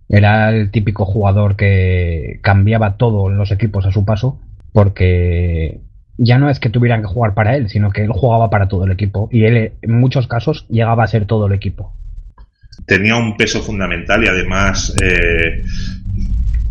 Era 0.09 0.49
el 0.49 0.71
típico 0.71 1.05
jugador 1.05 1.55
que 1.55 2.39
cambiaba 2.41 2.97
todo 2.97 3.29
en 3.29 3.37
los 3.37 3.51
equipos 3.51 3.85
a 3.85 3.91
su 3.91 4.03
paso, 4.03 4.39
porque 4.73 5.79
ya 6.17 6.39
no 6.39 6.49
es 6.49 6.59
que 6.59 6.71
tuvieran 6.71 7.01
que 7.01 7.07
jugar 7.07 7.35
para 7.35 7.55
él, 7.55 7.69
sino 7.69 7.91
que 7.91 8.03
él 8.03 8.11
jugaba 8.11 8.49
para 8.49 8.67
todo 8.67 8.85
el 8.85 8.91
equipo 8.93 9.29
y 9.31 9.43
él 9.43 9.73
en 9.83 9.99
muchos 9.99 10.25
casos 10.25 10.65
llegaba 10.69 11.03
a 11.03 11.07
ser 11.07 11.25
todo 11.25 11.45
el 11.45 11.53
equipo. 11.53 11.93
Tenía 12.87 13.15
un 13.15 13.37
peso 13.37 13.61
fundamental 13.61 14.23
y 14.23 14.27
además 14.27 14.95
eh, 15.03 15.61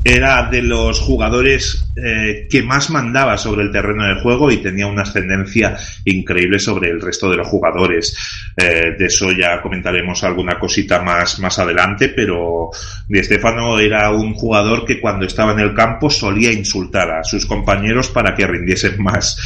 era 0.08 0.48
de 0.48 0.62
los 0.62 1.00
jugadores 1.00 1.92
eh, 1.96 2.46
que 2.50 2.62
más 2.62 2.88
mandaba 2.88 3.36
sobre 3.36 3.62
el 3.62 3.70
terreno 3.70 4.06
de 4.06 4.20
juego 4.22 4.50
y 4.50 4.56
tenía 4.56 4.86
una 4.86 5.02
ascendencia 5.02 5.76
increíble 6.06 6.58
sobre 6.58 6.88
el 6.88 7.00
resto 7.00 7.28
de 7.28 7.36
los 7.36 7.46
jugadores. 7.46 8.16
Eh, 8.56 8.96
de 8.98 9.04
eso 9.04 9.30
ya 9.32 9.60
comentaremos 9.60 10.24
alguna 10.24 10.58
cosita 10.58 11.02
más, 11.02 11.38
más 11.40 11.58
adelante, 11.58 12.08
pero 12.08 12.70
Di 13.06 13.22
Stefano 13.22 13.78
era 13.78 14.10
un 14.10 14.32
jugador 14.32 14.86
que 14.86 14.98
cuando 14.98 15.26
estaba 15.26 15.52
en 15.52 15.60
el 15.60 15.74
campo 15.74 16.08
solía 16.08 16.52
insultar 16.52 17.10
a 17.10 17.22
sus 17.22 17.44
compañeros 17.44 18.08
para 18.08 18.34
que 18.34 18.46
rindiesen 18.46 19.02
más. 19.02 19.36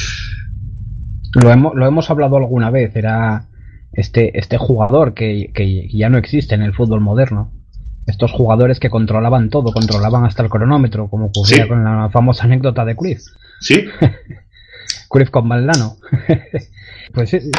Lo 1.42 1.50
hemos, 1.50 1.74
lo 1.74 1.86
hemos 1.86 2.08
hablado 2.08 2.36
alguna 2.36 2.70
vez, 2.70 2.94
era 2.94 3.48
este, 3.92 4.38
este 4.38 4.58
jugador 4.58 5.12
que, 5.12 5.50
que 5.52 5.88
ya 5.88 6.08
no 6.08 6.18
existe 6.18 6.54
en 6.54 6.62
el 6.62 6.74
fútbol 6.74 7.00
moderno, 7.00 7.50
estos 8.06 8.32
jugadores 8.32 8.80
que 8.80 8.90
controlaban 8.90 9.48
todo, 9.50 9.72
controlaban 9.72 10.24
hasta 10.24 10.42
el 10.42 10.48
cronómetro, 10.50 11.08
como 11.08 11.26
ocurría 11.26 11.62
Sí. 11.64 11.68
con 11.68 11.84
la 11.84 12.08
famosa 12.10 12.44
anécdota 12.44 12.84
de 12.84 12.96
Cruyff. 12.96 13.22
Sí, 13.60 13.84
Cruyff 15.08 15.30
con 15.30 15.48
Valdano. 15.48 15.96
pues 17.14 17.34
ese, 17.34 17.50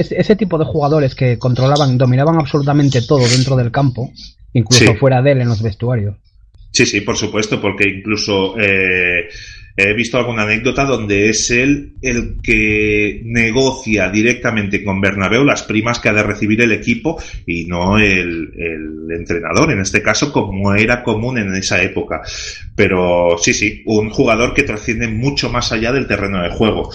ese- 0.00 0.16
ese 0.20 0.36
tipo 0.36 0.58
de 0.58 0.64
jugadores 0.64 1.14
que 1.14 1.38
controlaban, 1.38 1.98
dominaban 1.98 2.36
absolutamente 2.38 3.02
todo 3.02 3.26
dentro 3.28 3.56
del 3.56 3.70
campo, 3.70 4.10
incluso 4.52 4.92
Sí. 4.92 4.98
fuera 4.98 5.20
de 5.22 5.32
él 5.32 5.40
en 5.42 5.48
los 5.48 5.62
vestuarios. 5.62 6.16
Sí, 6.70 6.86
sí, 6.86 7.02
por 7.02 7.16
supuesto, 7.18 7.60
porque 7.60 7.88
incluso 7.98 8.54
eh, 8.58 9.28
he 9.76 9.92
visto 9.94 10.18
alguna 10.18 10.42
anécdota 10.42 10.84
donde 10.84 11.28
es 11.28 11.50
él 11.50 11.94
el 12.02 12.36
que 12.42 13.22
negocia 13.24 14.08
directamente 14.10 14.84
con 14.84 15.00
Bernabéu 15.00 15.44
las 15.44 15.62
primas 15.62 15.98
que 15.98 16.08
ha 16.08 16.12
de 16.12 16.22
recibir 16.22 16.60
el 16.60 16.72
equipo 16.72 17.20
y 17.46 17.64
no 17.64 17.98
el, 17.98 18.52
el 18.56 19.10
entrenador, 19.10 19.72
en 19.72 19.80
este 19.80 20.02
caso, 20.02 20.32
como 20.32 20.74
era 20.74 21.02
común 21.02 21.38
en 21.38 21.54
esa 21.54 21.82
época. 21.82 22.22
Pero 22.74 23.36
sí, 23.38 23.54
sí, 23.54 23.82
un 23.86 24.10
jugador 24.10 24.54
que 24.54 24.62
trasciende 24.62 25.08
mucho 25.08 25.50
más 25.50 25.72
allá 25.72 25.92
del 25.92 26.06
terreno 26.06 26.42
de 26.42 26.50
juego. 26.50 26.90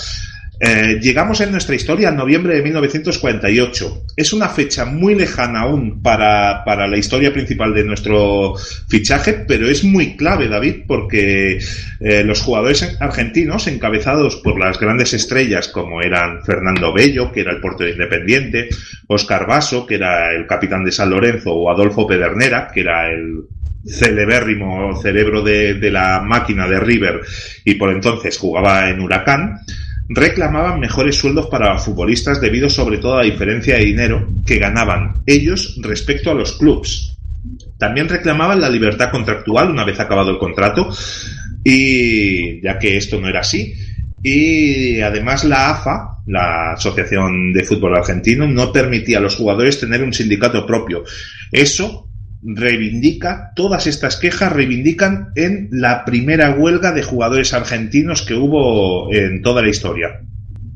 Eh, 0.60 1.00
llegamos 1.00 1.40
en 1.42 1.52
nuestra 1.52 1.76
historia 1.76 2.10
en 2.10 2.16
noviembre 2.16 2.56
de 2.56 2.64
1948. 2.64 4.06
Es 4.16 4.34
una 4.34 4.50
fecha 4.50 4.86
muy 4.86 5.14
lejana 5.14 5.62
aún 5.62 6.02
para, 6.02 6.64
para 6.66 6.88
la 6.88 6.98
historia 6.98 7.32
principal 7.32 7.76
de 7.76 7.84
nuestro 7.84 8.56
fichaje, 8.90 9.46
pero 9.48 9.70
es 9.70 9.84
muy 9.84 10.18
clave, 10.18 10.48
David, 10.48 10.86
porque 10.88 11.60
eh, 12.00 12.24
los 12.24 12.42
jugadores 12.42 12.98
argentinos, 13.00 13.68
encabezados 13.68 14.38
por 14.38 14.60
las 14.60 14.80
grandes 14.80 15.14
estrellas 15.14 15.68
como 15.68 16.02
eran 16.02 16.44
Fernando 16.44 16.92
Bello, 16.92 17.32
que 17.32 17.42
era 17.42 17.52
el 17.52 17.62
portero 17.62 17.92
independiente, 17.92 18.70
Oscar 19.08 19.46
Basso, 19.46 19.86
que 19.86 19.96
era 19.96 20.34
el 20.34 20.48
capitán 20.48 20.84
de 20.84 20.92
San 20.92 21.12
Lorenzo, 21.12 21.54
o 21.54 21.70
Adolfo 21.70 22.08
Pedernera, 22.08 22.72
que 22.74 22.82
era 22.82 23.12
el 23.12 23.44
celebérrimo 23.86 25.00
cerebro 25.00 25.44
de, 25.44 25.76
de 25.76 25.92
la 25.92 26.22
máquina 26.22 26.68
de 26.68 26.80
River 26.80 27.22
y 27.64 27.76
por 27.76 27.90
entonces 27.92 28.38
jugaba 28.38 28.90
en 28.90 29.00
Huracán, 29.00 29.62
reclamaban 30.10 30.80
mejores 30.80 31.18
sueldos 31.18 31.48
para 31.48 31.78
futbolistas 31.78 32.40
debido 32.40 32.70
sobre 32.70 32.98
todo 32.98 33.16
a 33.16 33.24
la 33.24 33.32
diferencia 33.32 33.78
de 33.78 33.86
dinero 33.86 34.28
que 34.46 34.58
ganaban 34.58 35.22
ellos 35.26 35.78
respecto 35.82 36.32
a 36.32 36.34
los 36.34 36.54
clubs. 36.54 37.18
También 37.78 38.10
reclamaban 38.10 38.62
la 38.62 38.70
libertad 38.70 39.12
contractual 39.12 39.70
una 39.70 39.84
vez 39.84 40.00
acabado 40.00 40.32
el 40.32 40.38
contrato 40.38 40.90
y 41.64 42.62
ya 42.62 42.80
que 42.80 42.98
esto 42.98 43.20
no 43.20 43.28
era 43.28 43.42
así 43.42 43.74
y 44.24 45.00
además 45.02 45.44
la 45.44 45.70
AFA, 45.70 46.22
la 46.26 46.74
Asociación 46.74 47.54
de 47.54 47.64
Fútbol 47.64 47.96
Argentino, 47.96 48.48
no 48.48 48.72
permitía 48.72 49.20
a 49.20 49.22
los 49.22 49.36
jugadores 49.36 49.80
tener 49.80 50.04
un 50.04 50.14
sindicato 50.14 50.66
propio. 50.66 51.04
Eso 51.52 52.10
reivindica, 52.56 53.52
todas 53.56 53.88
estas 53.88 54.16
quejas 54.18 54.52
reivindican 54.54 55.30
en 55.36 55.68
la 55.72 56.06
primera 56.06 56.56
huelga 56.56 56.92
de 56.94 57.04
jugadores 57.04 57.54
argentinos 57.54 58.22
que 58.22 58.34
hubo 58.36 59.14
en 59.14 59.42
toda 59.42 59.62
la 59.62 59.70
historia. 59.70 60.22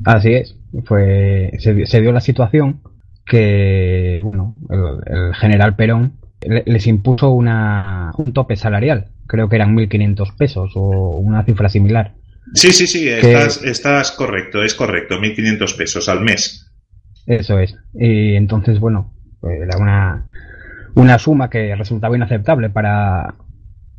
Así 0.04 0.34
es, 0.34 0.56
fue, 0.84 1.50
se, 1.58 1.86
se 1.86 2.00
dio 2.00 2.12
la 2.12 2.20
situación 2.20 2.80
que 3.26 4.20
bueno, 4.22 4.54
el, 4.68 5.14
el 5.28 5.34
general 5.34 5.76
Perón 5.76 6.14
le- 6.40 6.64
les 6.66 6.86
impuso 6.86 7.30
una, 7.30 8.10
un 8.18 8.32
tope 8.32 8.56
salarial, 8.56 9.08
creo 9.26 9.48
que 9.48 9.56
eran 9.56 9.74
1.500 9.76 10.36
pesos 10.36 10.72
o 10.74 11.16
una 11.18 11.44
cifra 11.44 11.68
similar. 11.68 12.14
Sí, 12.54 12.72
sí, 12.72 12.86
sí, 12.86 13.08
estás, 13.08 13.62
estás 13.64 14.10
correcto, 14.12 14.62
es 14.62 14.74
correcto, 14.74 15.18
1.500 15.20 15.76
pesos 15.76 16.08
al 16.08 16.20
mes. 16.22 16.68
Eso 17.26 17.58
es. 17.60 17.76
Y 17.94 18.34
entonces, 18.34 18.80
bueno, 18.80 19.14
pues 19.40 19.60
era 19.62 19.78
una, 19.78 20.26
una 20.94 21.18
suma 21.18 21.50
que 21.50 21.74
resultaba 21.74 22.16
inaceptable 22.16 22.70
para 22.70 23.34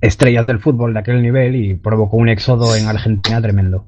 estrellas 0.02 0.46
del 0.46 0.60
fútbol 0.60 0.94
de 0.94 1.00
aquel 1.00 1.22
nivel 1.22 1.56
y 1.56 1.74
provocó 1.76 2.18
un 2.18 2.30
éxodo 2.30 2.76
en 2.76 2.88
Argentina 2.88 3.42
tremendo. 3.42 3.88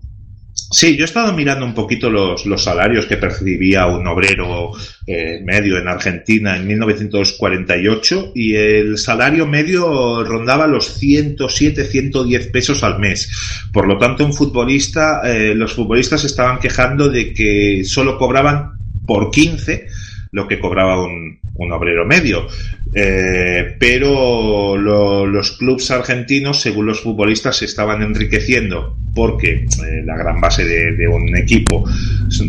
Sí, 0.72 0.96
yo 0.96 1.04
he 1.04 1.06
estado 1.06 1.34
mirando 1.34 1.66
un 1.66 1.74
poquito 1.74 2.10
los, 2.10 2.46
los 2.46 2.64
salarios 2.64 3.06
que 3.06 3.18
percibía 3.18 3.86
un 3.88 4.08
obrero 4.08 4.72
eh, 5.06 5.42
medio 5.44 5.78
en 5.78 5.88
Argentina 5.88 6.56
en 6.56 6.66
1948 6.66 8.32
y 8.34 8.56
el 8.56 8.98
salario 8.98 9.46
medio 9.46 10.24
rondaba 10.24 10.66
los 10.66 10.96
107, 10.96 11.86
110 11.86 12.48
pesos 12.48 12.84
al 12.84 13.00
mes. 13.00 13.30
Por 13.72 13.88
lo 13.88 13.98
tanto, 13.98 14.26
un 14.26 14.34
futbolista, 14.34 15.22
eh, 15.26 15.54
los 15.54 15.74
futbolistas 15.74 16.24
estaban 16.24 16.60
quejando 16.60 17.10
de 17.10 17.34
que 17.34 17.84
solo 17.84 18.18
cobraban 18.18 18.72
por 19.06 19.30
15 19.32 19.88
lo 20.36 20.48
que 20.48 20.60
cobraba 20.60 21.02
un, 21.02 21.40
un 21.56 21.72
obrero 21.72 22.06
medio. 22.06 22.48
Eh, 22.94 23.76
pero 23.80 24.78
lo- 24.78 25.26
los 25.26 25.54
clubes 25.54 25.90
argentinos, 25.92 26.62
según 26.62 26.86
los 26.86 27.02
futbolistas, 27.02 27.58
se 27.58 27.66
estaban 27.66 28.02
enriqueciendo 28.02 28.98
porque 29.14 29.66
eh, 29.66 30.04
la 30.06 30.18
gran 30.18 30.40
base 30.42 30.66
de, 30.66 31.08
un 31.08 31.36
equipo 31.38 31.86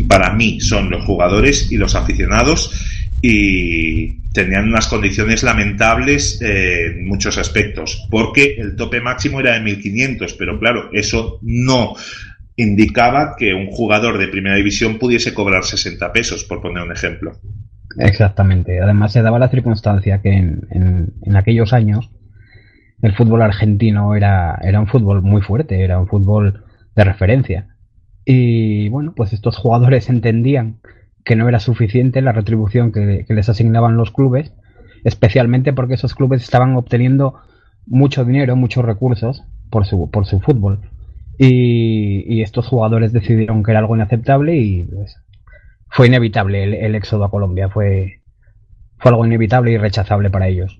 para 0.07 0.33
mí 0.33 0.59
son 0.59 0.89
los 0.89 1.05
jugadores 1.05 1.71
y 1.71 1.77
los 1.77 1.95
aficionados 1.95 2.71
y 3.21 4.19
tenían 4.33 4.67
unas 4.67 4.87
condiciones 4.87 5.43
lamentables 5.43 6.41
eh, 6.41 6.87
en 6.87 7.07
muchos 7.07 7.37
aspectos 7.37 8.05
porque 8.11 8.55
el 8.57 8.75
tope 8.75 8.99
máximo 9.01 9.39
era 9.39 9.53
de 9.53 9.61
1500 9.61 10.33
pero 10.33 10.59
claro 10.59 10.89
eso 10.93 11.39
no 11.41 11.95
indicaba 12.57 13.35
que 13.37 13.53
un 13.53 13.67
jugador 13.67 14.17
de 14.17 14.27
primera 14.27 14.55
división 14.57 14.97
pudiese 14.99 15.33
cobrar 15.33 15.63
60 15.63 16.11
pesos 16.11 16.43
por 16.43 16.61
poner 16.61 16.83
un 16.83 16.91
ejemplo 16.91 17.39
Exactamente. 17.97 18.79
Además, 18.81 19.11
se 19.13 19.21
daba 19.21 19.39
la 19.39 19.49
circunstancia 19.49 20.21
que 20.21 20.31
en, 20.33 20.67
en- 20.71 21.13
en 21.23 21.35
aquellos 21.35 21.73
años 21.73 22.09
el 23.01 23.15
fútbol 23.15 23.41
argentino 23.43 24.15
era, 24.15 24.57
era 24.63 24.79
un 24.79 24.87
fútbol 24.87 25.21
muy 25.21 25.41
fuerte, 25.41 25.83
era 25.83 25.99
un 25.99 26.07
fútbol 26.07 26.63
de 26.95 27.03
referencia. 27.03 27.67
Y 28.25 28.89
bueno, 28.89 29.13
pues 29.15 29.33
estos 29.33 29.57
jugadores 29.57 30.09
entendían 30.11 30.79
que 31.25 31.35
no 31.35 31.49
era 31.49 31.59
suficiente 31.59 32.21
la 32.21 32.31
retribución 32.33 32.91
que, 32.91 33.25
les 33.29 33.49
asignaban 33.49 33.97
los 33.97 34.11
clubes, 34.11 34.53
especialmente 35.03 35.73
porque 35.73 35.95
esos 35.95 36.15
clubes 36.15 36.43
estaban 36.43 36.75
obteniendo 36.75 37.35
mucho 37.85 38.25
dinero, 38.25 38.55
muchos 38.55 38.85
recursos 38.85 39.43
por 39.69 39.85
su, 39.85 40.09
por 40.11 40.25
su 40.25 40.39
fútbol. 40.39 40.81
Y, 41.37 42.25
y 42.33 42.41
estos 42.41 42.67
jugadores 42.67 43.13
decidieron 43.13 43.63
que 43.63 43.71
era 43.71 43.79
algo 43.79 43.95
inaceptable 43.95 44.55
y 44.57 44.83
pues, 44.83 45.17
fue 45.89 46.07
inevitable 46.07 46.63
el, 46.63 46.73
el 46.73 46.95
éxodo 46.95 47.25
a 47.25 47.31
Colombia, 47.31 47.69
fue, 47.69 48.21
fue 48.97 49.11
algo 49.11 49.25
inevitable 49.25 49.71
y 49.71 49.77
rechazable 49.77 50.29
para 50.29 50.47
ellos. 50.47 50.79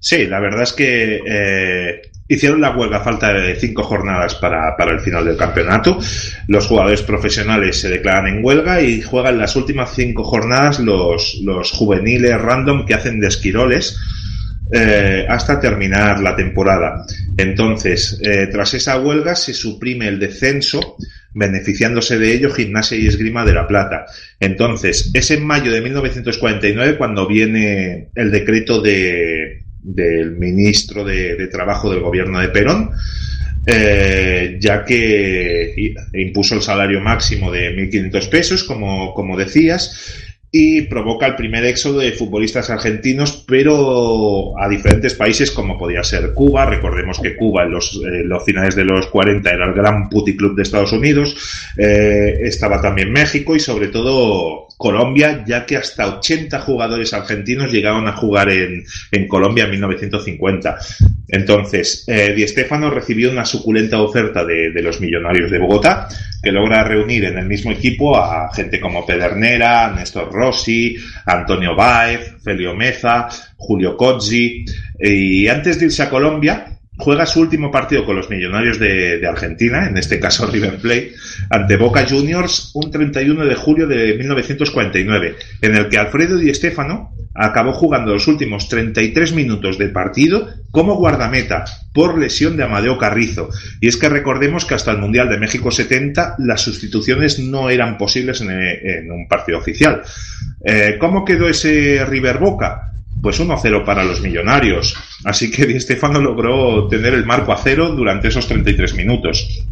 Sí, 0.00 0.26
la 0.26 0.38
verdad 0.38 0.62
es 0.62 0.72
que 0.72 1.20
eh, 1.26 2.02
hicieron 2.28 2.60
la 2.60 2.76
huelga 2.76 2.98
a 2.98 3.04
falta 3.04 3.32
de 3.32 3.56
cinco 3.56 3.82
jornadas 3.82 4.36
para, 4.36 4.76
para 4.76 4.92
el 4.92 5.00
final 5.00 5.24
del 5.24 5.36
campeonato. 5.36 5.98
Los 6.46 6.66
jugadores 6.66 7.02
profesionales 7.02 7.80
se 7.80 7.88
declaran 7.88 8.28
en 8.28 8.44
huelga 8.44 8.80
y 8.80 9.02
juegan 9.02 9.38
las 9.38 9.56
últimas 9.56 9.94
cinco 9.94 10.22
jornadas 10.22 10.78
los, 10.78 11.40
los 11.42 11.72
juveniles 11.72 12.40
random 12.40 12.86
que 12.86 12.94
hacen 12.94 13.18
de 13.18 13.26
esquiroles 13.26 13.98
eh, 14.70 15.26
hasta 15.28 15.58
terminar 15.58 16.20
la 16.20 16.36
temporada. 16.36 17.04
Entonces, 17.36 18.20
eh, 18.22 18.48
tras 18.52 18.74
esa 18.74 19.00
huelga 19.00 19.34
se 19.34 19.54
suprime 19.54 20.06
el 20.06 20.20
descenso, 20.20 20.96
beneficiándose 21.38 22.18
de 22.18 22.34
ello 22.34 22.50
Gimnasia 22.50 22.98
y 22.98 23.06
Esgrima 23.06 23.44
de 23.44 23.54
la 23.54 23.66
Plata. 23.66 24.06
Entonces, 24.40 25.10
es 25.14 25.30
en 25.30 25.46
mayo 25.46 25.70
de 25.70 25.80
1949 25.80 26.96
cuando 26.98 27.26
viene 27.26 28.08
el 28.14 28.30
decreto 28.30 28.80
de, 28.80 29.62
del 29.82 30.32
ministro 30.32 31.04
de, 31.04 31.46
Trabajo 31.46 31.90
del 31.90 32.00
gobierno 32.00 32.40
de 32.40 32.48
Perón, 32.48 32.90
eh, 33.66 34.56
ya 34.60 34.84
que 34.84 35.94
impuso 36.14 36.54
el 36.54 36.62
salario 36.62 37.00
máximo 37.00 37.50
de 37.52 37.74
1.500 37.76 38.28
pesos, 38.28 38.64
como, 38.64 39.14
como 39.14 39.36
decías, 39.36 40.27
y 40.50 40.82
provoca 40.82 41.26
el 41.26 41.36
primer 41.36 41.64
éxodo 41.64 41.98
de 41.98 42.12
futbolistas 42.12 42.70
argentinos, 42.70 43.44
pero 43.46 44.58
a 44.58 44.68
diferentes 44.68 45.14
países 45.14 45.50
como 45.50 45.76
podía 45.76 46.02
ser 46.02 46.32
Cuba. 46.32 46.64
Recordemos 46.64 47.20
que 47.20 47.36
Cuba 47.36 47.64
en 47.64 47.72
los, 47.72 47.96
eh, 47.96 48.24
los 48.24 48.44
finales 48.44 48.74
de 48.74 48.84
los 48.84 49.08
40 49.08 49.50
era 49.50 49.66
el 49.66 49.74
gran 49.74 50.08
puticlub 50.08 50.56
de 50.56 50.62
Estados 50.62 50.92
Unidos. 50.92 51.36
Eh, 51.76 52.38
estaba 52.42 52.80
también 52.80 53.12
México 53.12 53.54
y 53.54 53.60
sobre 53.60 53.88
todo 53.88 54.67
Colombia, 54.78 55.44
ya 55.44 55.66
que 55.66 55.76
hasta 55.76 56.06
80 56.06 56.60
jugadores 56.60 57.12
argentinos 57.12 57.72
llegaron 57.72 58.06
a 58.06 58.16
jugar 58.16 58.48
en, 58.48 58.84
en 59.10 59.26
Colombia 59.26 59.64
en 59.64 59.72
1950. 59.72 60.78
Entonces, 61.26 62.04
eh, 62.06 62.32
Di 62.34 62.46
Stéfano 62.46 62.88
recibió 62.88 63.30
una 63.30 63.44
suculenta 63.44 64.00
oferta 64.00 64.44
de, 64.44 64.70
de 64.70 64.82
los 64.82 65.00
millonarios 65.00 65.50
de 65.50 65.58
Bogotá, 65.58 66.08
que 66.40 66.52
logra 66.52 66.84
reunir 66.84 67.24
en 67.24 67.38
el 67.38 67.46
mismo 67.46 67.72
equipo 67.72 68.16
a 68.16 68.54
gente 68.54 68.78
como 68.78 69.04
Pedernera, 69.04 69.90
Néstor 69.90 70.32
Rossi, 70.32 70.96
Antonio 71.26 71.74
Baez, 71.74 72.36
Felio 72.42 72.76
Meza, 72.76 73.28
Julio 73.56 73.96
Cozzi, 73.96 74.64
y 75.00 75.48
antes 75.48 75.80
de 75.80 75.86
irse 75.86 76.04
a 76.04 76.08
Colombia, 76.08 76.77
juega 76.98 77.26
su 77.26 77.40
último 77.40 77.70
partido 77.70 78.04
con 78.04 78.16
los 78.16 78.28
millonarios 78.28 78.78
de, 78.78 79.26
Argentina, 79.26 79.86
en 79.86 79.96
este 79.96 80.18
caso 80.20 80.46
River 80.50 80.78
Plate, 80.78 81.14
ante 81.48 81.76
Boca 81.76 82.06
Juniors 82.08 82.72
un 82.74 82.90
31 82.90 83.46
de 83.46 83.54
julio 83.54 83.86
de 83.86 84.14
1949, 84.14 85.36
en 85.62 85.76
el 85.76 85.88
que 85.88 85.98
Alfredo 85.98 86.36
Di 86.36 86.52
Stéfano 86.52 87.12
acabó 87.34 87.72
jugando 87.72 88.12
los 88.12 88.26
últimos 88.26 88.68
33 88.68 89.32
minutos 89.32 89.78
de 89.78 89.90
partido 89.90 90.48
como 90.72 90.96
guardameta 90.96 91.64
por 91.94 92.18
lesión 92.18 92.56
de 92.56 92.64
Amadeo 92.64 92.98
Carrizo. 92.98 93.48
Y 93.80 93.86
es 93.86 93.96
que 93.96 94.08
recordemos 94.08 94.64
que 94.64 94.74
hasta 94.74 94.90
el 94.90 94.98
Mundial 94.98 95.28
de 95.28 95.38
México 95.38 95.70
70 95.70 96.34
las 96.38 96.62
sustituciones 96.62 97.38
no 97.38 97.70
eran 97.70 97.96
posibles 97.96 98.40
en, 98.40 98.50
en 98.50 99.10
un 99.12 99.28
partido 99.28 99.58
oficial. 99.58 100.02
Eh, 100.64 100.96
¿Cómo 100.98 101.24
quedó 101.24 101.48
ese 101.48 102.04
River 102.04 102.38
Boca? 102.38 102.92
Pues 103.22 103.40
1-0 103.40 103.84
para 103.84 104.04
los 104.04 104.20
millonarios. 104.20 104.96
Así 105.24 105.50
que 105.50 105.66
Di 105.66 105.80
Stefano 105.80 106.20
logró 106.20 106.86
tener 106.88 107.14
el 107.14 107.26
marco 107.26 107.52
a 107.52 107.56
cero 107.56 107.90
durante 107.90 108.28
esos 108.28 108.46
33 108.46 108.94
minutos. 108.94 109.64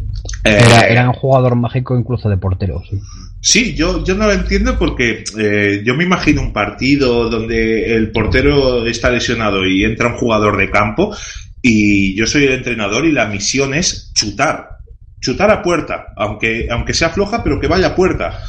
Eh, 0.43 0.57
Era, 0.59 0.81
era 0.81 1.09
un 1.09 1.15
jugador 1.15 1.55
mágico 1.55 1.97
incluso 1.97 2.29
de 2.29 2.37
portero. 2.37 2.81
sí. 2.89 2.99
Sí, 3.39 3.75
yo, 3.75 4.03
yo 4.03 4.15
no 4.15 4.25
lo 4.25 4.33
entiendo 4.33 4.77
porque 4.77 5.23
eh, 5.37 5.81
yo 5.85 5.95
me 5.95 6.03
imagino 6.03 6.41
un 6.41 6.51
partido 6.51 7.29
donde 7.29 7.95
el 7.95 8.11
portero 8.11 8.85
está 8.85 9.09
lesionado 9.11 9.65
y 9.65 9.83
entra 9.85 10.07
un 10.07 10.17
jugador 10.17 10.57
de 10.57 10.69
campo 10.69 11.15
y 11.61 12.15
yo 12.15 12.25
soy 12.25 12.45
el 12.45 12.53
entrenador 12.53 13.05
y 13.05 13.11
la 13.11 13.27
misión 13.27 13.73
es 13.73 14.11
chutar, 14.13 14.79
chutar 15.21 15.51
a 15.51 15.61
puerta, 15.61 16.07
aunque, 16.17 16.67
aunque 16.69 16.93
sea 16.93 17.09
floja, 17.09 17.43
pero 17.43 17.59
que 17.59 17.67
vaya 17.67 17.87
a 17.87 17.95
puerta. 17.95 18.39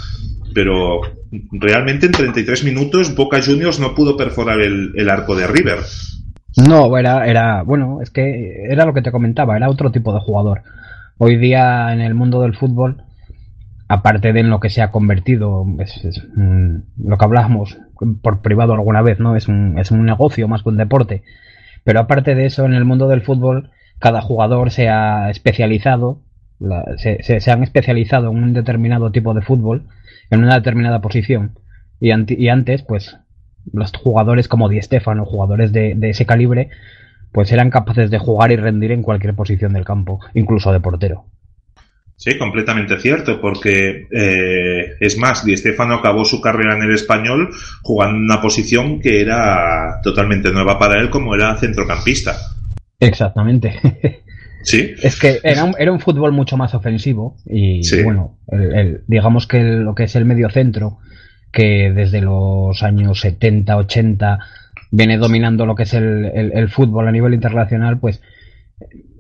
Pero 0.55 1.01
realmente 1.53 2.07
en 2.07 2.13
33 2.13 2.65
minutos 2.65 3.15
Boca 3.15 3.41
Juniors 3.45 3.81
no 3.81 3.95
pudo 3.95 4.17
perforar 4.17 4.61
el, 4.61 5.11
arco 5.11 5.37
de 5.37 5.47
River. 5.47 5.79
No, 6.69 6.97
era, 6.97 7.27
era, 7.27 7.63
bueno, 7.63 8.01
es 8.03 8.11
que 8.11 8.65
era 8.69 8.85
lo 8.85 8.95
que 8.95 9.03
te 9.03 9.13
comentaba, 9.13 9.57
era 9.57 9.69
otro 9.69 9.93
tipo 9.93 10.13
de 10.13 10.21
jugador. 10.21 10.63
Hoy 11.19 11.37
día 11.37 11.93
en 11.93 12.01
el 12.01 12.15
mundo 12.15 12.41
del 12.41 12.57
fútbol, 12.57 13.03
aparte 13.89 14.33
de 14.33 14.41
en 14.41 14.51
lo 14.51 14.61
que 14.61 14.71
se 14.71 14.83
ha 14.83 14.91
convertido, 14.91 15.67
es, 15.79 16.23
lo 16.37 17.19
que 17.19 17.25
hablábamos 17.25 17.79
por 18.23 18.41
privado 18.41 18.75
alguna 18.75 19.03
vez, 19.03 19.19
¿no? 19.19 19.37
Es 19.37 19.49
un, 19.49 19.79
es 19.79 19.91
un 19.91 20.05
negocio 20.05 20.49
más 20.49 20.63
que 20.63 20.69
un 20.69 20.77
deporte. 20.77 21.23
Pero 21.85 22.01
aparte 22.01 22.35
de 22.35 22.47
eso, 22.47 22.65
en 22.67 22.75
el 22.75 22.85
mundo 22.85 23.09
del 23.09 23.23
fútbol, 23.23 23.71
cada 23.99 24.21
jugador 24.21 24.71
se 24.71 24.89
ha 24.89 25.31
especializado, 25.31 26.21
se 26.97 27.51
han 27.51 27.63
especializado 27.63 28.31
en 28.31 28.43
un 28.43 28.53
determinado 28.53 29.11
tipo 29.11 29.35
de 29.35 29.43
fútbol, 29.43 29.87
en 30.31 30.43
una 30.45 30.55
determinada 30.57 31.01
posición. 31.01 31.59
Y, 32.01 32.11
anti- 32.13 32.37
y 32.39 32.49
antes, 32.49 32.83
pues, 32.83 33.17
los 33.73 33.93
jugadores 33.93 34.49
como 34.49 34.69
Di 34.69 34.81
Stefano, 34.83 35.25
jugadores 35.25 35.73
de, 35.73 35.95
de 35.97 36.11
ese 36.11 36.27
calibre, 36.27 36.71
pues 37.33 37.53
eran 37.53 37.71
capaces 37.71 38.11
de 38.11 38.19
jugar 38.19 38.53
y 38.53 38.57
rendir 38.57 38.93
en 38.93 39.03
cualquier 39.03 39.35
posición 39.35 39.73
del 39.75 39.85
campo, 39.85 40.21
incluso 40.35 40.73
de 40.73 40.81
portero. 40.81 41.27
Sí, 42.17 42.37
completamente 42.37 42.99
cierto, 42.99 43.41
porque 43.41 44.09
eh, 44.11 44.97
es 44.99 45.17
más, 45.19 45.45
Di 45.45 45.57
Stefano 45.57 45.95
acabó 45.95 46.25
su 46.25 46.41
carrera 46.41 46.75
en 46.75 46.83
el 46.83 46.93
español 46.95 47.51
jugando 47.83 48.17
en 48.17 48.25
una 48.25 48.41
posición 48.41 49.01
que 49.01 49.21
era 49.21 50.01
totalmente 50.03 50.51
nueva 50.51 50.79
para 50.81 50.99
él, 51.01 51.11
como 51.11 51.35
era 51.37 51.57
centrocampista. 51.57 52.37
Exactamente. 53.01 54.23
Sí, 54.69 54.95
Es 55.03 55.19
que 55.19 55.41
era 55.43 55.65
un, 55.65 55.75
era 55.79 55.91
un 55.93 55.99
fútbol 56.01 56.33
mucho 56.33 56.57
más 56.59 56.75
ofensivo 56.75 57.37
y 57.47 57.83
Sí. 57.85 58.03
bueno, 58.03 58.37
el- 58.49 58.75
el- 58.75 59.01
digamos 59.07 59.47
que 59.47 59.61
el- 59.61 59.83
lo 59.85 59.95
que 59.95 60.05
es 60.05 60.15
el 60.17 60.25
medio 60.27 60.51
centro, 60.51 60.99
que 61.53 61.91
desde 61.95 62.21
los 62.21 62.83
años 62.83 63.21
70, 63.21 63.77
80 63.79 64.39
viene 64.91 65.17
dominando 65.17 65.65
lo 65.65 65.75
que 65.75 65.85
es 65.85 65.95
el, 65.95 66.27
el- 66.35 66.53
el 66.55 66.69
fútbol 66.69 67.09
a 67.09 67.13
nivel 67.13 67.33
internacional, 67.35 67.99
pues 67.99 68.21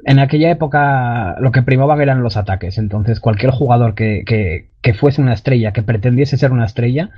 en 0.05 0.18
aquella 0.18 0.51
época 0.51 1.36
lo 1.40 1.51
que 1.53 1.62
primaban 1.62 2.01
eran 2.01 2.22
los 2.22 2.36
ataques. 2.36 2.76
Entonces 2.78 3.18
cualquier 3.20 3.51
jugador 3.51 3.94
que, 3.94 4.24
que- 4.26 4.68
que 4.82 4.94
fuese 4.94 5.20
una 5.22 5.32
estrella, 5.32 5.72
que 5.72 5.82
pretendiese 5.82 6.36
ser 6.36 6.53
una 6.53 6.66
estrella, 6.66 7.11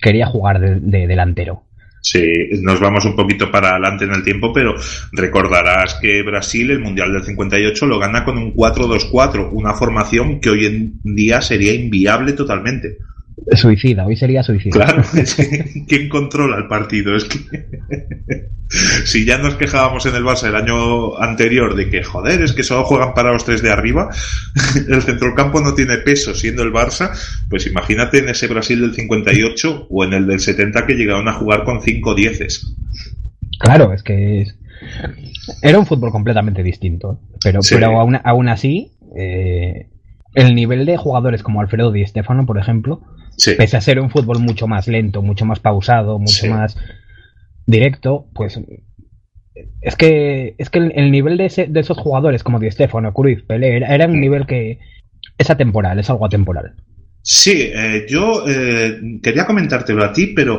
quería 0.00 0.26
jugar 0.26 0.58
de- 0.60 0.80
de 0.80 1.06
delantero. 1.06 1.64
Sí, 2.04 2.22
nos 2.60 2.78
vamos 2.78 3.04
un 3.06 3.16
poquito 3.16 3.50
para 3.50 3.70
adelante 3.70 4.04
en 4.04 4.12
el 4.12 4.22
tiempo, 4.22 4.52
pero 4.52 4.74
recordarás 5.12 5.94
que 5.94 6.22
Brasil 6.22 6.70
el 6.70 6.80
Mundial 6.80 7.12
del 7.12 7.24
58 7.24 7.86
lo 7.86 7.98
gana 7.98 8.24
con 8.24 8.36
un 8.36 8.54
4-2-4, 8.54 9.48
una 9.50 9.72
formación 9.72 10.38
que 10.38 10.50
hoy 10.50 10.66
en 10.66 11.00
día 11.02 11.40
sería 11.40 11.72
inviable 11.72 12.34
totalmente. 12.34 12.98
Suicida, 13.52 14.06
hoy 14.06 14.16
sería 14.16 14.42
suicida. 14.42 14.72
Claro, 14.72 15.02
¿quién 15.88 16.08
controla 16.08 16.56
el 16.56 16.68
partido? 16.68 17.16
Es 17.16 17.24
que 17.24 17.38
si 19.04 19.24
ya 19.24 19.38
nos 19.38 19.56
quejábamos 19.56 20.06
en 20.06 20.14
el 20.14 20.22
Barça 20.22 20.48
el 20.48 20.56
año 20.56 21.16
anterior 21.18 21.74
de 21.74 21.90
que, 21.90 22.02
joder, 22.02 22.42
es 22.42 22.52
que 22.52 22.62
solo 22.62 22.84
juegan 22.84 23.12
para 23.12 23.32
los 23.32 23.44
tres 23.44 23.60
de 23.60 23.70
arriba, 23.70 24.08
el 24.88 25.02
centrocampo 25.02 25.60
no 25.60 25.74
tiene 25.74 25.98
peso 25.98 26.34
siendo 26.34 26.62
el 26.62 26.72
Barça, 26.72 27.10
pues 27.50 27.66
imagínate 27.66 28.18
en 28.18 28.28
ese 28.28 28.46
Brasil 28.46 28.80
del 28.80 28.94
58 28.94 29.88
o 29.90 30.04
en 30.04 30.12
el 30.14 30.26
del 30.26 30.40
70 30.40 30.86
que 30.86 30.94
llegaron 30.94 31.28
a 31.28 31.32
jugar 31.34 31.64
con 31.64 31.82
cinco 31.82 32.14
dieces. 32.14 32.74
Claro, 33.58 33.92
es 33.92 34.02
que 34.02 34.46
era 35.62 35.78
un 35.78 35.86
fútbol 35.86 36.10
completamente 36.10 36.62
distinto. 36.62 37.20
Pero, 37.42 37.62
Sí. 37.62 37.74
pero 37.74 38.00
aún, 38.00 38.18
aún 38.24 38.48
así, 38.48 38.92
eh, 39.16 39.88
el 40.34 40.54
nivel 40.54 40.86
de 40.86 40.96
jugadores 40.96 41.42
como 41.42 41.60
Alfredo 41.60 41.92
Di 41.92 42.06
Stefano, 42.06 42.46
por 42.46 42.58
ejemplo, 42.58 43.02
Sí, 43.36 43.52
pese 43.56 43.76
a 43.76 43.80
ser 43.80 43.98
un 44.00 44.10
fútbol 44.10 44.38
mucho 44.38 44.66
más 44.66 44.86
lento, 44.88 45.22
mucho 45.22 45.44
más 45.44 45.60
pausado, 45.60 46.18
mucho 46.18 46.32
Sí. 46.42 46.48
más 46.48 46.76
directo, 47.66 48.26
pues 48.34 48.60
es 49.80 49.96
que 49.96 50.54
es 50.58 50.70
que 50.70 50.78
el, 50.78 50.92
el 50.96 51.10
nivel 51.10 51.36
de, 51.36 51.46
ese- 51.46 51.66
de 51.66 51.80
esos 51.80 51.96
jugadores 51.98 52.42
como 52.42 52.58
Di 52.58 52.70
Stefano, 52.70 53.12
Cruyff, 53.12 53.42
Pelé, 53.44 53.76
era, 53.76 53.94
era 53.94 54.06
un 54.06 54.16
Mm. 54.16 54.20
nivel 54.20 54.46
que 54.46 54.80
es 55.38 55.50
atemporal, 55.50 55.98
es 55.98 56.10
algo 56.10 56.26
atemporal. 56.26 56.74
Sí, 57.26 57.70
eh, 57.74 58.04
yo 58.06 58.44
eh, 58.46 59.00
quería 59.22 59.46
comentártelo 59.46 60.04
a 60.04 60.12
ti, 60.12 60.34
pero 60.36 60.58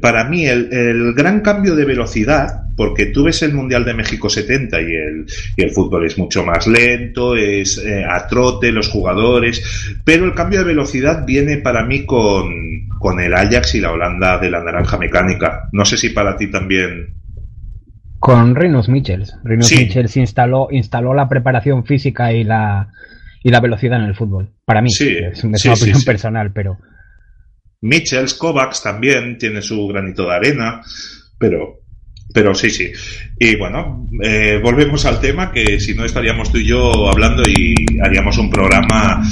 para 0.00 0.24
mí 0.24 0.46
el, 0.46 0.72
el 0.72 1.12
gran 1.12 1.42
cambio 1.42 1.76
de 1.76 1.84
velocidad, 1.84 2.62
porque 2.74 3.06
tú 3.06 3.24
ves 3.24 3.42
el 3.42 3.52
Mundial 3.52 3.84
de 3.84 3.92
México 3.92 4.30
70 4.30 4.80
y 4.80 4.94
el, 4.94 5.26
y 5.58 5.62
el 5.62 5.70
fútbol 5.72 6.06
es 6.06 6.16
mucho 6.16 6.42
más 6.42 6.66
lento, 6.66 7.36
es 7.36 7.76
eh, 7.84 8.02
a 8.02 8.26
trote 8.28 8.72
los 8.72 8.88
jugadores, 8.88 9.62
pero 10.04 10.24
el 10.24 10.32
cambio 10.32 10.60
de 10.60 10.64
velocidad 10.64 11.26
viene 11.26 11.58
para 11.58 11.84
mí 11.84 12.06
con, 12.06 12.88
con 12.98 13.20
el 13.20 13.34
Ajax 13.34 13.74
y 13.74 13.82
la 13.82 13.92
Holanda 13.92 14.38
de 14.38 14.50
la 14.50 14.64
naranja 14.64 14.96
mecánica. 14.96 15.68
No 15.72 15.84
sé 15.84 15.98
si 15.98 16.08
para 16.08 16.34
ti 16.38 16.50
también. 16.50 17.08
Con 18.20 18.54
Rinus 18.54 18.88
Michels. 18.88 19.36
Rinus 19.44 19.66
Sí. 19.66 19.76
Michels 19.80 20.16
instaló, 20.16 20.68
instaló 20.70 21.12
la 21.12 21.28
preparación 21.28 21.84
física 21.84 22.32
y 22.32 22.42
la, 22.42 22.88
y 23.46 23.50
la 23.50 23.60
velocidad 23.60 24.00
en 24.00 24.06
el 24.06 24.16
fútbol. 24.16 24.50
Para 24.64 24.82
mí, 24.82 24.90
Sí, 24.90 25.08
es, 25.08 25.44
una 25.44 25.56
sí, 25.56 25.68
opinión 25.68 26.00
sí. 26.00 26.04
personal, 26.04 26.52
pero 26.52 26.80
Michels, 27.80 28.34
Kovacs 28.34 28.82
también 28.82 29.38
tiene 29.38 29.62
su 29.62 29.86
granito 29.86 30.24
de 30.24 30.34
arena, 30.34 30.80
pero, 31.38 31.82
pero 32.34 32.56
sí, 32.56 32.70
sí. 32.70 32.90
Y 33.38 33.54
bueno, 33.54 34.08
eh, 34.20 34.58
volvemos 34.60 35.06
al 35.06 35.20
tema 35.20 35.52
que 35.52 35.78
si 35.78 35.94
no 35.94 36.04
estaríamos 36.04 36.50
tú 36.50 36.58
y 36.58 36.66
yo 36.66 37.08
hablando 37.08 37.44
y 37.48 38.00
haríamos 38.02 38.36
un 38.38 38.50
programa 38.50 39.22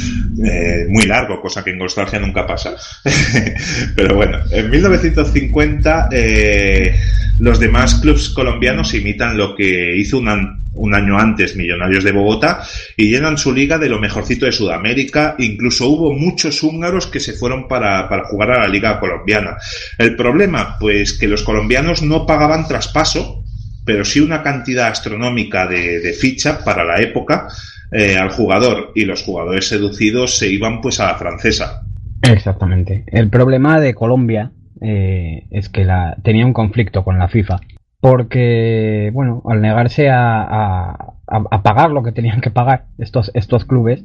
eh, 0.45 0.87
muy 0.89 1.07
largo, 1.07 1.41
cosa 1.41 1.65
que 1.65 1.71
en 1.71 1.79
Nostalgia 1.79 2.21
nunca 2.21 2.47
pasa. 2.47 2.77
pero 3.97 4.15
bueno, 4.15 4.39
en 4.53 4.71
1950 4.71 6.09
eh, 6.12 6.95
los 7.41 7.59
demás 7.59 7.97
clubes 7.97 8.29
colombianos 8.29 8.95
imitan 8.95 9.37
lo 9.37 9.57
que 9.57 9.97
hizo 9.97 10.19
un, 10.19 10.62
un 10.75 10.95
año 10.95 11.18
antes 11.18 11.57
Millonarios 11.57 12.05
de 12.05 12.12
Bogotá 12.12 12.62
y 12.97 13.11
llenan 13.11 13.39
su 13.39 13.53
liga 13.53 13.79
de 13.79 13.89
lo 13.89 14.01
mejorcito 14.01 14.47
de 14.47 14.53
Sudamérica. 14.53 15.35
Incluso 15.39 15.89
hubo 15.89 16.12
muchos 16.12 16.62
húngaros 16.62 17.07
que 17.07 17.20
se 17.20 17.33
fueron 17.33 17.68
para, 17.68 18.09
para 18.09 18.25
jugar 18.25 18.53
a 18.53 18.61
la 18.61 18.68
liga 18.68 18.99
colombiana. 19.01 19.57
El 19.99 20.16
problema, 20.16 20.77
pues 20.79 21.12
que 21.12 21.29
los 21.29 21.43
colombianos 21.43 22.03
no 22.03 22.27
pagaban 22.27 22.66
traspaso, 22.66 23.45
pero 23.85 24.05
sí 24.05 24.20
una 24.20 24.43
cantidad 24.43 24.89
astronómica 24.89 25.66
de, 25.66 26.12
ficha 26.18 26.64
para 26.64 26.85
la 26.85 27.01
época 27.01 27.49
eh, 27.93 28.16
al 28.16 28.31
jugador 28.31 28.93
y 28.95 29.05
los 29.05 29.22
jugadores 29.22 29.68
seducidos 29.68 30.39
se 30.39 30.49
iban 30.49 30.81
pues 30.81 31.01
a 31.01 31.07
la 31.07 31.14
francesa. 31.16 31.83
exactamente. 32.22 33.05
El 33.07 33.29
problema 33.29 33.81
de 33.81 33.95
Colombia 33.95 34.51
eh, 34.81 35.45
es 35.51 35.68
que 35.68 35.85
la, 35.85 36.16
tenía 36.22 36.47
un 36.47 36.53
conflicto 36.53 37.05
con 37.05 37.18
la 37.18 37.29
FIFA. 37.29 37.61
Porque, 38.05 39.11
bueno, 39.15 39.43
al 39.47 39.63
negarse 39.63 40.11
a, 40.11 40.43
a- 40.43 41.15
a- 41.27 41.45
a 41.51 41.63
pagar 41.63 41.91
lo 41.91 42.03
que 42.03 42.13
tenían 42.13 42.43
que 42.43 42.51
pagar 42.51 42.85
estos, 42.99 43.31
estos 43.33 43.65
clubes 43.65 44.05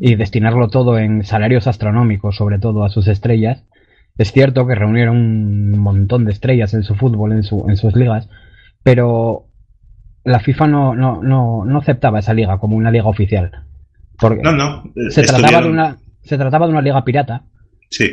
y 0.00 0.14
destinarlo 0.14 0.68
todo 0.68 0.96
en 0.98 1.24
salarios 1.24 1.66
astronómicos, 1.66 2.36
sobre 2.36 2.58
todo 2.58 2.84
a 2.84 2.88
sus 2.88 3.06
estrellas, 3.06 3.62
es 4.16 4.32
cierto 4.32 4.66
que 4.66 4.74
reunieron 4.74 5.18
un 5.18 5.78
montón 5.78 6.24
de 6.24 6.32
estrellas 6.32 6.72
en 6.72 6.84
su 6.84 6.94
fútbol, 6.94 7.32
en, 7.32 7.42
su, 7.42 7.66
en 7.68 7.76
sus 7.76 7.94
ligas, 7.94 8.30
pero 8.82 9.44
la 10.24 10.40
FIFA 10.40 10.66
no, 10.68 10.94
no, 10.94 11.22
no, 11.22 11.66
no 11.66 11.78
aceptaba 11.80 12.20
esa 12.20 12.32
liga 12.32 12.56
como 12.56 12.76
una 12.76 12.90
liga 12.90 13.08
oficial. 13.08 13.50
Porque 14.18 14.40
No, 14.42 14.52
no. 14.52 14.84
se, 15.10 15.22
trataba 15.22 15.60
de 15.60 15.68
una, 15.68 15.98
se 16.22 16.38
trataba 16.38 16.64
de 16.66 16.72
una 16.72 16.80
liga 16.80 17.04
pirata 17.04 17.42
Sí, 17.90 18.08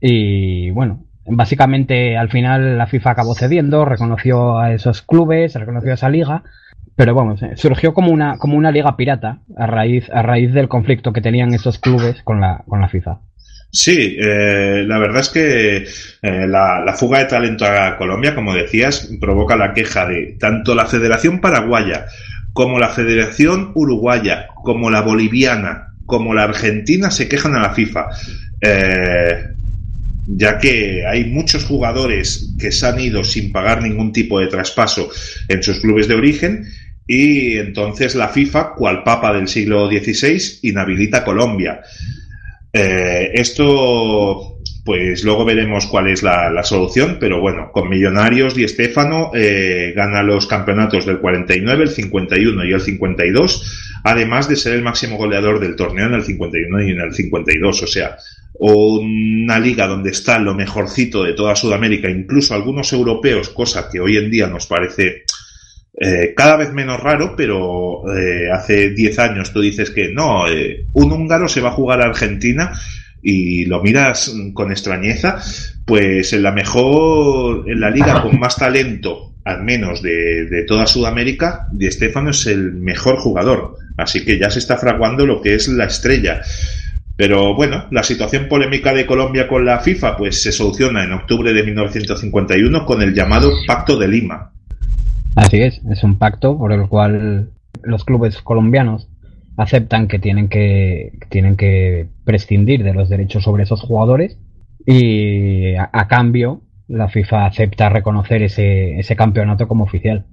y 0.00 0.70
bueno, 0.70 1.04
básicamente 1.26 2.16
al 2.16 2.30
final 2.30 2.78
la 2.78 2.86
FIFA 2.86 3.10
acabó 3.10 3.34
cediendo, 3.34 3.84
reconoció 3.84 4.58
a 4.58 4.72
esos 4.72 5.02
clubes, 5.02 5.54
reconoció 5.54 5.90
a 5.92 5.94
esa 5.94 6.08
liga, 6.10 6.42
pero 6.96 7.14
bueno, 7.14 7.36
se- 7.36 7.56
surgió 7.56 7.94
como 7.94 8.10
una, 8.10 8.38
como 8.38 8.56
una 8.56 8.70
liga 8.70 8.96
pirata 8.96 9.38
a 9.56 9.66
raíz, 9.66 10.08
a 10.10 10.22
raíz 10.22 10.52
del 10.52 10.68
conflicto 10.68 11.12
que 11.12 11.20
tenían 11.20 11.54
esos 11.54 11.78
clubes 11.78 12.22
con 12.22 12.40
la, 12.40 12.62
con 12.66 12.80
la 12.80 12.88
FIFA. 12.88 13.18
Sí, 13.74 14.18
eh, 14.20 14.84
la 14.86 14.98
verdad 14.98 15.20
es 15.20 15.30
que 15.30 15.76
eh, 15.78 16.46
la, 16.46 16.82
la 16.84 16.92
fuga 16.92 17.20
de 17.20 17.24
talento 17.24 17.64
a 17.64 17.96
Colombia, 17.96 18.34
como 18.34 18.52
decías, 18.52 19.10
provoca 19.18 19.56
la 19.56 19.72
queja 19.72 20.06
de 20.06 20.36
tanto 20.38 20.74
la 20.74 20.84
Federación 20.84 21.40
Paraguaya 21.40 22.04
como 22.52 22.78
la 22.78 22.90
Federación 22.90 23.72
Uruguaya, 23.74 24.48
como 24.62 24.90
la 24.90 25.00
Boliviana, 25.00 25.94
como 26.04 26.34
la 26.34 26.42
Argentina 26.44 27.10
se 27.10 27.28
quejan 27.30 27.54
a 27.54 27.62
la 27.62 27.70
FIFA. 27.70 28.08
Eh, 28.60 29.44
ya 30.26 30.58
que 30.58 31.04
hay 31.06 31.24
muchos 31.24 31.64
jugadores 31.64 32.54
que 32.58 32.72
se 32.72 32.86
han 32.86 33.00
ido 33.00 33.24
sin 33.24 33.52
pagar 33.52 33.82
ningún 33.82 34.12
tipo 34.12 34.38
de 34.38 34.46
traspaso 34.46 35.10
en 35.48 35.62
sus 35.62 35.80
clubes 35.80 36.08
de 36.08 36.14
origen 36.14 36.66
y 37.06 37.58
entonces 37.58 38.14
la 38.14 38.28
FIFA, 38.28 38.74
cual 38.74 39.02
papa 39.02 39.32
del 39.32 39.48
siglo 39.48 39.88
XVI, 39.88 40.60
inhabilita 40.62 41.18
a 41.18 41.24
Colombia. 41.24 41.80
Eh, 42.72 43.32
esto, 43.34 44.60
pues 44.84 45.24
luego 45.24 45.44
veremos 45.44 45.86
cuál 45.86 46.08
es 46.08 46.22
la, 46.22 46.62
solución, 46.62 47.18
pero 47.20 47.40
bueno, 47.40 47.70
con 47.72 47.88
Millonarios 47.88 48.54
Di 48.54 48.66
Stéfano 48.68 49.32
eh, 49.34 49.92
gana 49.94 50.22
los 50.22 50.46
campeonatos 50.46 51.04
del 51.04 51.18
49, 51.18 51.82
el 51.82 51.90
51 51.90 52.64
y 52.64 52.72
el 52.72 52.80
52, 52.80 54.00
además 54.04 54.48
de 54.48 54.56
ser 54.56 54.74
el 54.74 54.82
máximo 54.82 55.16
goleador 55.16 55.58
del 55.58 55.76
torneo 55.76 56.06
en 56.06 56.14
el 56.14 56.22
51 56.22 56.82
y 56.82 56.92
en 56.92 57.00
el 57.00 57.12
52, 57.12 57.82
o 57.82 57.86
sea, 57.86 58.16
una 58.70 59.58
liga 59.58 59.88
donde 59.88 60.10
está 60.10 60.38
lo 60.38 60.54
mejorcito 60.54 61.24
de 61.24 61.32
toda 61.32 61.56
Sudamérica, 61.56 62.08
incluso 62.08 62.54
algunos 62.54 62.92
europeos, 62.92 63.48
cosa 63.48 63.88
que 63.90 63.98
hoy 63.98 64.16
en 64.16 64.30
día 64.30 64.46
nos 64.46 64.66
parece 64.66 65.24
eh, 65.98 66.32
cada 66.36 66.56
vez 66.56 66.72
menos 66.72 67.00
raro, 67.00 67.34
pero 67.36 68.02
eh, 68.16 68.50
hace 68.52 68.90
10 68.90 69.18
años 69.18 69.52
tú 69.52 69.60
dices 69.60 69.90
que 69.90 70.12
no, 70.12 70.48
eh, 70.48 70.86
un 70.92 71.10
húngaro 71.10 71.48
se 71.48 71.60
va 71.60 71.70
a 71.70 71.72
jugar 71.72 72.02
a 72.02 72.06
Argentina 72.06 72.72
y 73.20 73.64
lo 73.64 73.82
miras 73.82 74.32
con 74.54 74.70
extrañeza, 74.70 75.38
pues 75.84 76.32
en 76.32 76.44
la 76.44 76.52
mejor, 76.52 77.68
en 77.68 77.80
la 77.80 77.90
liga 77.90 78.22
con 78.22 78.38
más 78.38 78.56
talento, 78.56 79.34
al 79.44 79.64
menos 79.64 80.02
de, 80.02 80.46
de 80.46 80.62
toda 80.62 80.86
Sudamérica, 80.86 81.66
Di 81.72 81.90
Stefano 81.90 82.30
es 82.30 82.46
el 82.46 82.74
mejor 82.74 83.16
jugador. 83.16 83.76
Así 83.96 84.24
que 84.24 84.38
ya 84.38 84.50
se 84.50 84.60
está 84.60 84.76
fraguando 84.76 85.26
lo 85.26 85.42
que 85.42 85.54
es 85.54 85.66
la 85.66 85.86
estrella. 85.86 86.42
Pero 87.22 87.54
bueno, 87.54 87.86
la 87.92 88.02
situación 88.02 88.48
polémica 88.48 88.92
de 88.92 89.06
Colombia 89.06 89.46
con 89.46 89.64
la 89.64 89.78
FIFA 89.78 90.16
pues 90.16 90.42
se 90.42 90.50
soluciona 90.50 91.04
en 91.04 91.12
octubre 91.12 91.52
de 91.52 91.62
1951 91.62 92.84
con 92.84 93.00
el 93.00 93.14
llamado 93.14 93.52
Pacto 93.64 93.96
de 93.96 94.08
Lima. 94.08 94.50
Así 95.36 95.60
es, 95.62 95.80
es 95.88 96.02
un 96.02 96.18
pacto 96.18 96.58
por 96.58 96.72
el 96.72 96.88
cual 96.88 97.50
los 97.84 98.04
clubes 98.04 98.42
colombianos 98.42 99.08
aceptan 99.56 100.08
que 100.08 100.18
tienen 100.18 100.48
que 100.48 101.12
tienen 101.28 101.54
que 101.54 102.08
prescindir 102.24 102.82
de 102.82 102.92
los 102.92 103.08
derechos 103.08 103.44
sobre 103.44 103.62
esos 103.62 103.82
jugadores 103.82 104.36
y 104.84 105.76
a, 105.76 105.90
a 105.92 106.08
cambio 106.08 106.62
la 106.88 107.08
FIFA 107.08 107.46
acepta 107.46 107.88
reconocer 107.88 108.42
ese, 108.42 108.98
ese 108.98 109.14
campeonato 109.14 109.68
como 109.68 109.84
oficial. 109.84 110.26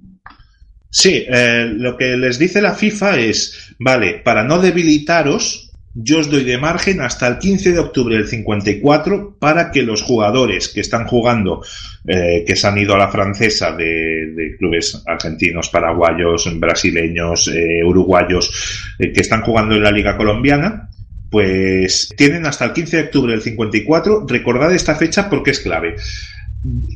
Sí, 0.90 1.24
eh, 1.28 1.70
lo 1.72 1.96
que 1.96 2.16
les 2.16 2.36
dice 2.36 2.60
la 2.60 2.74
FIFA 2.74 3.20
es, 3.20 3.76
vale, 3.78 4.22
para 4.24 4.42
no 4.42 4.58
debilitaros, 4.58 5.69
yo 5.94 6.20
os 6.20 6.30
doy 6.30 6.44
de 6.44 6.56
margen 6.56 7.00
hasta 7.00 7.26
el 7.26 7.38
15 7.38 7.72
de 7.72 7.78
octubre 7.80 8.14
del 8.14 8.28
54 8.28 9.36
para 9.38 9.72
que 9.72 9.82
los 9.82 10.02
jugadores 10.02 10.68
que 10.68 10.80
están 10.80 11.06
jugando, 11.06 11.62
eh, 12.06 12.44
que 12.46 12.54
se 12.54 12.66
han 12.68 12.78
ido 12.78 12.94
a 12.94 12.98
la 12.98 13.08
francesa 13.08 13.72
de, 13.72 14.54
clubes 14.58 15.02
argentinos, 15.06 15.68
paraguayos, 15.68 16.48
brasileños, 16.60 17.48
eh, 17.48 17.82
uruguayos, 17.84 18.94
eh, 18.98 19.12
que 19.12 19.20
están 19.20 19.42
jugando 19.42 19.74
en 19.74 19.82
la 19.82 19.90
Liga 19.90 20.16
Colombiana, 20.16 20.90
pues 21.28 22.08
tienen 22.16 22.46
hasta 22.46 22.66
el 22.66 22.72
15 22.72 22.96
de 22.96 23.02
octubre 23.04 23.32
del 23.32 23.42
54, 23.42 24.26
recordad 24.28 24.72
esta 24.72 24.94
fecha 24.94 25.28
porque 25.28 25.50
es 25.50 25.58
clave, 25.58 25.96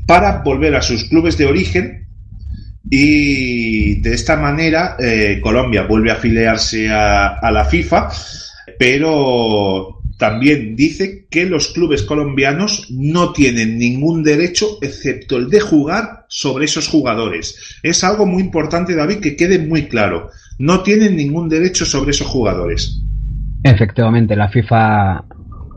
para 0.06 0.42
volver 0.42 0.76
a 0.76 0.82
sus 0.82 1.04
clubes 1.04 1.36
de 1.36 1.46
origen 1.46 2.06
y 2.90 4.00
de 4.02 4.12
esta 4.12 4.36
manera 4.36 4.96
Colombia 5.40 5.84
vuelve 5.84 6.10
a 6.10 6.14
afiliarse 6.14 6.90
a 6.90 7.50
la 7.50 7.64
FIFA 7.64 8.10
pero 8.78 10.00
también 10.18 10.76
dice 10.76 11.26
que 11.30 11.44
los 11.44 11.68
clubes 11.68 12.02
colombianos 12.02 12.88
no 12.90 13.32
tienen 13.32 13.78
ningún 13.78 14.22
derecho 14.22 14.78
excepto 14.80 15.36
el 15.36 15.50
de 15.50 15.60
jugar 15.60 16.26
sobre 16.28 16.66
esos 16.66 16.88
jugadores. 16.88 17.78
Es 17.82 18.04
algo 18.04 18.24
muy 18.26 18.42
importante, 18.42 18.94
David, 18.94 19.18
que 19.18 19.36
quede 19.36 19.58
muy 19.58 19.88
claro. 19.88 20.30
No 20.58 20.82
tienen 20.82 21.16
ningún 21.16 21.48
derecho 21.48 21.84
sobre 21.84 22.12
esos 22.12 22.28
jugadores. 22.28 23.02
Efectivamente, 23.64 24.36
la 24.36 24.48
FIFA 24.48 25.24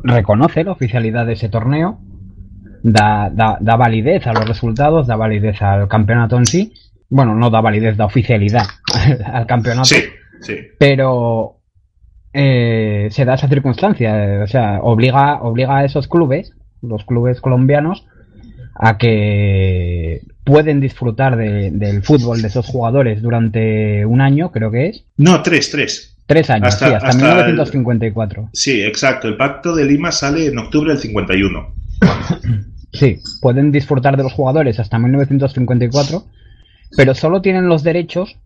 reconoce 0.04 0.64
la 0.64 0.72
oficialidad 0.72 1.26
de 1.26 1.34
ese 1.34 1.50
torneo, 1.50 2.00
da, 2.84 3.30
da, 3.34 3.58
da 3.60 3.76
validez 3.76 4.28
a 4.28 4.34
los 4.34 4.48
resultados, 4.48 5.08
da 5.08 5.16
validez 5.16 5.62
al 5.62 5.88
campeonato 5.88 6.38
en 6.38 6.46
sí. 6.46 6.74
Bueno, 7.10 7.34
no 7.34 7.50
da 7.50 7.62
validez, 7.62 7.98
da 7.98 8.06
oficialidad 8.06 8.66
al, 8.94 9.24
al 9.34 9.48
campeonato. 9.48 9.86
Sí, 9.86 10.04
sí. 10.42 10.56
pero 10.78 11.57
eh, 12.40 13.08
se 13.12 13.26
da 13.26 13.34
esa 13.34 13.48
circunstancia, 13.50 14.24
eh, 14.36 14.42
o 14.44 14.48
sea, 14.48 14.80
obliga, 14.82 15.42
obliga 15.42 15.78
a 15.80 15.86
esos 15.86 16.08
clubes, 16.08 16.54
los 16.84 17.04
clubes 17.04 17.42
colombianos, 17.42 18.06
a 18.80 18.98
que 19.00 20.22
pueden 20.44 20.80
disfrutar 20.80 21.36
de- 21.36 21.72
del 21.72 22.04
fútbol 22.04 22.42
de 22.44 22.48
esos 22.50 22.68
jugadores 22.68 23.22
durante 23.24 24.06
un 24.06 24.22
año, 24.22 24.52
creo 24.52 24.70
que 24.70 24.88
es. 24.90 25.04
No, 25.18 25.42
tres, 25.42 25.72
tres. 25.72 26.14
Tres 26.28 26.50
años, 26.50 26.68
Hasta- 26.68 26.88
sí, 26.90 26.94
hasta, 26.94 27.08
hasta 27.08 27.26
1954. 27.26 28.50
Sí, 28.54 28.82
exacto. 28.84 29.28
El 29.28 29.36
Pacto 29.38 29.74
de 29.76 29.86
Lima 29.86 30.12
sale 30.12 30.46
en 30.48 30.58
octubre 30.60 30.92
del 30.92 31.00
51. 31.02 31.74
Sí, 32.94 33.20
pueden 33.42 33.72
disfrutar 33.72 34.18
de 34.18 34.24
los 34.24 34.34
jugadores 34.34 34.80
hasta 34.80 34.98
1954, 34.98 36.24
pero 36.96 37.14
solo 37.14 37.42
tienen 37.42 37.68
los 37.68 37.84
derechos 37.84 38.38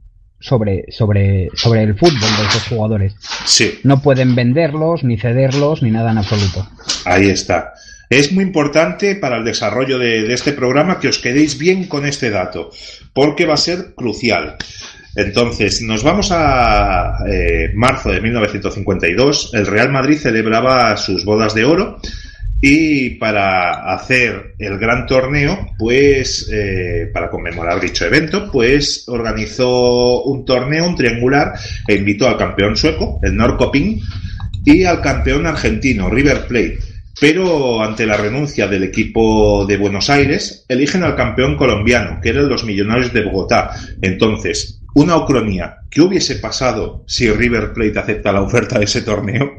sobre, 0.42 0.86
sobre, 0.89 1.50
sobre 1.54 1.84
el 1.84 1.96
fútbol 1.96 2.20
de 2.20 2.48
esos 2.48 2.68
jugadores. 2.68 3.16
Sí. 3.46 3.80
No 3.84 4.02
pueden 4.02 4.36
venderlos, 4.36 5.04
ni 5.04 5.18
cederlos, 5.18 5.82
ni 5.82 5.92
nada 5.92 6.12
en 6.12 6.18
absoluto. 6.18 6.68
Ahí 7.06 7.30
está. 7.30 7.74
Es 8.10 8.34
muy 8.34 8.44
importante 8.44 9.16
para 9.16 9.38
el 9.38 9.46
desarrollo 9.46 9.98
de, 9.98 10.24
de 10.24 10.34
este 10.34 10.52
programa 10.52 11.00
que 11.00 11.08
os 11.08 11.20
quedéis 11.20 11.58
bien 11.58 11.86
con 11.88 12.06
este 12.06 12.30
dato, 12.30 12.72
porque 13.14 13.46
va 13.46 13.54
a 13.54 13.58
ser 13.58 13.94
crucial. 13.96 14.58
Entonces, 15.16 15.82
nos 15.82 16.04
vamos 16.04 16.30
a 16.32 17.18
eh, 17.28 17.72
marzo 17.74 18.10
de 18.10 18.22
1952. 18.22 19.52
El 19.54 19.68
Real 19.68 19.92
Madrid 19.92 20.18
celebraba 20.18 20.96
sus 20.98 21.26
bodas 21.26 21.54
de 21.54 21.66
oro 21.66 22.00
y 22.62 23.12
para 23.16 23.91
hacer 23.91 24.53
el 24.59 24.78
gran 24.78 25.07
torneo, 25.07 25.74
pues 25.80 26.47
eh, 26.53 27.09
para 27.12 27.32
conmemorar 27.32 27.82
dicho 27.82 28.05
evento, 28.05 28.49
pues 28.51 29.05
organizó 29.07 30.24
un 30.24 30.45
torneo, 30.45 30.88
un 30.88 30.95
triangular, 30.95 31.53
e 31.88 31.95
invitó 31.95 32.28
al 32.28 32.38
campeón 32.38 32.78
sueco, 32.78 33.20
el 33.24 33.36
Norrköping, 33.36 33.99
y 34.64 34.84
al 34.84 35.01
campeón 35.01 35.47
argentino, 35.47 36.09
River 36.09 36.45
Plate. 36.47 36.78
Pero 37.20 37.84
ante 37.84 38.05
la 38.05 38.16
renuncia 38.16 38.68
del 38.68 38.84
equipo 38.84 39.66
de 39.66 39.78
Buenos 39.78 40.09
Aires, 40.12 40.66
eligen 40.70 41.03
al 41.03 41.16
campeón 41.16 41.57
colombiano, 41.57 42.20
que 42.22 42.30
eran 42.30 42.47
los 42.47 42.64
Millonarios 42.64 43.12
de 43.12 43.24
Bogotá. 43.24 43.72
Entonces, 44.01 44.82
una 44.93 45.18
ucronía, 45.18 45.78
¿qué 45.89 46.01
hubiese 46.01 46.36
pasado 46.36 47.03
si 47.07 47.30
River 47.32 47.74
Plate 47.74 47.99
acepta 47.99 48.32
la 48.32 48.41
oferta 48.41 48.78
de 48.78 48.86
ese 48.86 49.01
torneo? 49.01 49.49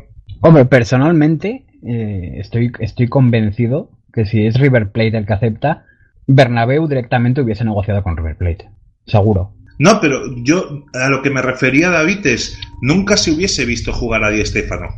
Hombre, 0.40 0.64
personalmente 0.64 1.66
eh, 1.84 2.34
estoy, 2.38 2.72
estoy 2.80 3.08
convencido 3.08 3.90
que 4.12 4.24
si 4.26 4.46
es 4.46 4.58
River 4.58 4.90
Plate 4.92 5.16
el 5.16 5.26
que 5.26 5.32
acepta, 5.32 5.84
Bernabéu 6.26 6.86
directamente 6.86 7.40
hubiese 7.40 7.64
negociado 7.64 8.02
con 8.02 8.16
River 8.16 8.36
Plate. 8.36 8.68
Seguro. 9.06 9.52
No, 9.78 10.00
pero 10.00 10.20
yo 10.44 10.84
a 10.94 11.08
lo 11.08 11.22
que 11.22 11.30
me 11.30 11.42
refería 11.42 11.90
David 11.90 12.26
es, 12.26 12.58
nunca 12.80 13.16
se 13.16 13.32
hubiese 13.32 13.64
visto 13.64 13.92
jugar 13.92 14.22
a 14.22 14.30
Di 14.30 14.44
Stéfano. 14.44 14.88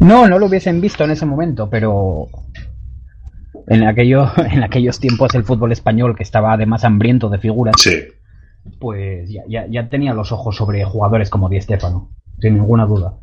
No, 0.00 0.28
no 0.28 0.38
lo 0.38 0.46
hubiesen 0.46 0.80
visto 0.80 1.04
en 1.04 1.12
ese 1.12 1.24
momento, 1.26 1.70
pero 1.70 2.28
en, 3.68 3.84
aquello, 3.84 4.30
en 4.50 4.62
aquellos 4.62 5.00
tiempos 5.00 5.34
el 5.34 5.44
fútbol 5.44 5.72
español, 5.72 6.16
que 6.16 6.22
estaba 6.22 6.52
además 6.52 6.84
hambriento 6.84 7.28
de 7.30 7.38
figuras, 7.38 7.74
Sí. 7.78 8.00
pues 8.78 9.30
ya, 9.30 9.42
ya, 9.48 9.66
ya 9.68 9.88
tenía 9.88 10.12
los 10.14 10.30
ojos 10.32 10.56
sobre 10.56 10.84
jugadores 10.84 11.30
como 11.30 11.48
Di 11.48 11.60
Stéfano, 11.60 12.10
sin 12.40 12.54
ninguna 12.54 12.84
duda. 12.86 13.14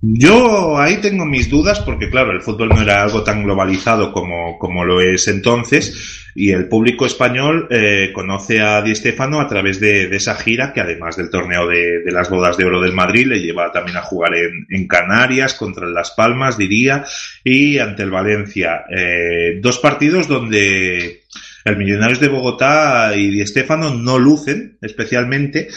Yo 0.00 0.78
ahí 0.78 0.98
tengo 1.00 1.24
mis 1.24 1.50
dudas 1.50 1.80
porque, 1.80 2.08
claro, 2.08 2.30
el 2.30 2.40
fútbol 2.40 2.68
no 2.68 2.80
era 2.80 3.02
algo 3.02 3.24
tan 3.24 3.42
globalizado 3.42 4.12
como, 4.12 4.58
como 4.58 4.84
lo 4.84 5.00
es 5.00 5.26
entonces 5.26 6.28
y 6.38 6.52
el 6.52 6.68
público 6.68 7.04
español 7.04 7.66
eh, 7.68 8.12
conoce 8.14 8.60
a 8.60 8.80
Di 8.80 8.94
Stéfano 8.94 9.40
a 9.40 9.48
través 9.48 9.80
de, 9.80 10.04
esa 10.14 10.36
gira 10.36 10.72
que 10.72 10.80
además 10.80 11.16
del 11.16 11.30
torneo 11.30 11.66
de, 11.66 12.00
las 12.12 12.30
bodas 12.30 12.56
de 12.56 12.64
oro 12.64 12.80
del 12.80 12.92
Madrid 12.92 13.26
le 13.26 13.40
lleva 13.40 13.72
también 13.72 13.96
a 13.96 14.02
jugar 14.02 14.34
en, 14.36 14.86
Canarias 14.86 15.54
contra 15.54 15.88
Las 15.88 16.12
Palmas, 16.12 16.56
diría, 16.56 17.04
y 17.42 17.78
ante 17.78 18.04
el 18.04 18.10
Valencia. 18.10 18.84
Eh, 18.88 19.58
dos 19.60 19.80
partidos 19.80 20.28
donde 20.28 21.22
el 21.64 21.76
Millonarios 21.76 22.20
de 22.20 22.28
Bogotá 22.28 23.16
y 23.16 23.30
Di 23.30 23.44
Stéfano 23.44 23.92
no 23.92 24.16
lucen 24.16 24.78
especialmente, 24.80 25.68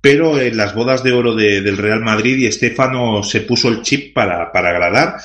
pero 0.00 0.40
en 0.40 0.56
las 0.56 0.74
bodas 0.74 1.02
de 1.02 1.12
oro 1.12 1.34
de- 1.34 1.60
del 1.60 1.76
Real 1.76 2.00
Madrid 2.00 2.36
y 2.38 2.46
Estefano 2.46 3.22
se 3.22 3.40
puso 3.42 3.68
el 3.68 3.82
chip 3.82 4.14
para, 4.14 4.50
para 4.52 4.70
agradar 4.70 5.16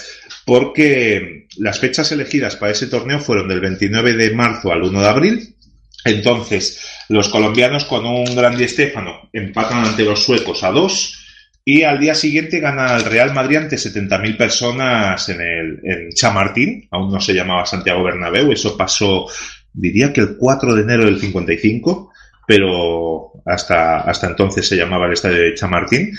porque 0.45 1.47
las 1.57 1.79
fechas 1.79 2.11
elegidas 2.11 2.55
para 2.55 2.71
ese 2.71 2.87
torneo 2.87 3.19
fueron 3.19 3.47
del 3.47 3.61
29 3.61 4.13
de 4.13 4.31
marzo 4.35 4.71
al 4.71 4.83
1 4.83 5.01
de 5.01 5.07
abril. 5.07 5.55
Entonces, 6.03 6.81
los 7.09 7.29
colombianos 7.29 7.85
con 7.85 8.05
un 8.05 8.35
gran 8.35 8.55
Di 8.57 8.67
Stéfano 8.67 9.29
empatan 9.33 9.85
ante 9.85 10.03
los 10.03 10.23
suecos 10.23 10.63
a 10.63 10.69
dos 10.71 11.21
y 11.63 11.81
al 11.81 11.99
día 11.99 12.13
siguiente 12.13 12.59
gana 12.59 12.95
el 12.95 13.05
Real 13.05 13.33
Madrid 13.33 13.57
ante 13.57 13.77
70.000 13.77 14.37
personas 14.37 15.27
en 15.29 15.41
el 15.41 15.79
en 15.83 16.11
Chamartín, 16.11 16.87
aún 16.91 17.11
no 17.11 17.19
se 17.19 17.33
llamaba 17.33 17.65
Santiago 17.65 18.03
Bernabéu, 18.03 18.51
eso 18.51 18.77
pasó, 18.77 19.25
diría 19.73 20.13
que 20.13 20.21
el 20.21 20.35
4 20.37 20.75
de 20.75 20.81
enero 20.83 21.05
del 21.05 21.19
55, 21.19 22.11
pero 22.47 23.31
hasta, 23.45 24.01
hasta 24.01 24.27
entonces 24.27 24.67
se 24.67 24.75
llamaba 24.77 25.05
el 25.07 25.13
estadio 25.13 25.37
de 25.41 25.53
Chamartín, 25.53 26.17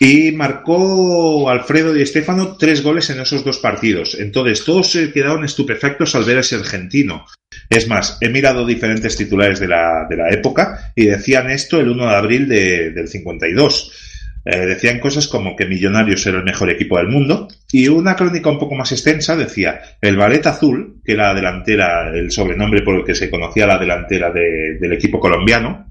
y 0.00 0.32
marcó 0.32 1.48
Alfredo 1.50 1.92
Di 1.92 2.04
Stéfano 2.06 2.56
tres 2.56 2.82
goles 2.82 3.10
en 3.10 3.20
esos 3.20 3.44
dos 3.44 3.58
partidos. 3.58 4.16
Entonces 4.18 4.64
todos 4.64 4.90
se 4.90 5.12
quedaron 5.12 5.44
estupefactos 5.44 6.14
al 6.14 6.24
ver 6.24 6.38
a 6.38 6.40
ese 6.40 6.56
argentino. 6.56 7.24
Es 7.70 7.88
más, 7.88 8.18
he 8.20 8.28
mirado 8.28 8.66
diferentes 8.66 9.16
titulares 9.16 9.60
de 9.60 9.68
la, 9.68 10.06
de 10.08 10.16
la 10.16 10.30
época 10.30 10.92
y 10.94 11.06
decían 11.06 11.50
esto 11.50 11.80
el 11.80 11.88
1 11.90 12.04
de 12.04 12.14
abril 12.14 12.48
de- 12.48 12.90
del 12.90 13.08
52. 13.08 14.05
Eh, 14.48 14.64
decían 14.64 15.00
cosas 15.00 15.26
como 15.26 15.56
que 15.56 15.66
Millonarios 15.66 16.24
era 16.24 16.38
el 16.38 16.44
mejor 16.44 16.70
equipo 16.70 16.96
del 16.98 17.08
mundo 17.08 17.48
y 17.72 17.88
una 17.88 18.14
crónica 18.14 18.48
un 18.48 18.60
poco 18.60 18.76
más 18.76 18.92
extensa 18.92 19.34
decía 19.34 19.80
el 20.00 20.16
Ballet 20.16 20.46
Azul, 20.46 21.00
que 21.04 21.14
era 21.14 21.28
la 21.28 21.34
delantera, 21.34 22.10
el 22.14 22.30
sobrenombre 22.30 22.82
por 22.82 22.94
el 22.94 23.04
que 23.04 23.16
se 23.16 23.28
conocía 23.28 23.66
la 23.66 23.76
delantera 23.76 24.30
de- 24.30 24.78
del 24.80 24.92
equipo 24.92 25.18
colombiano, 25.18 25.88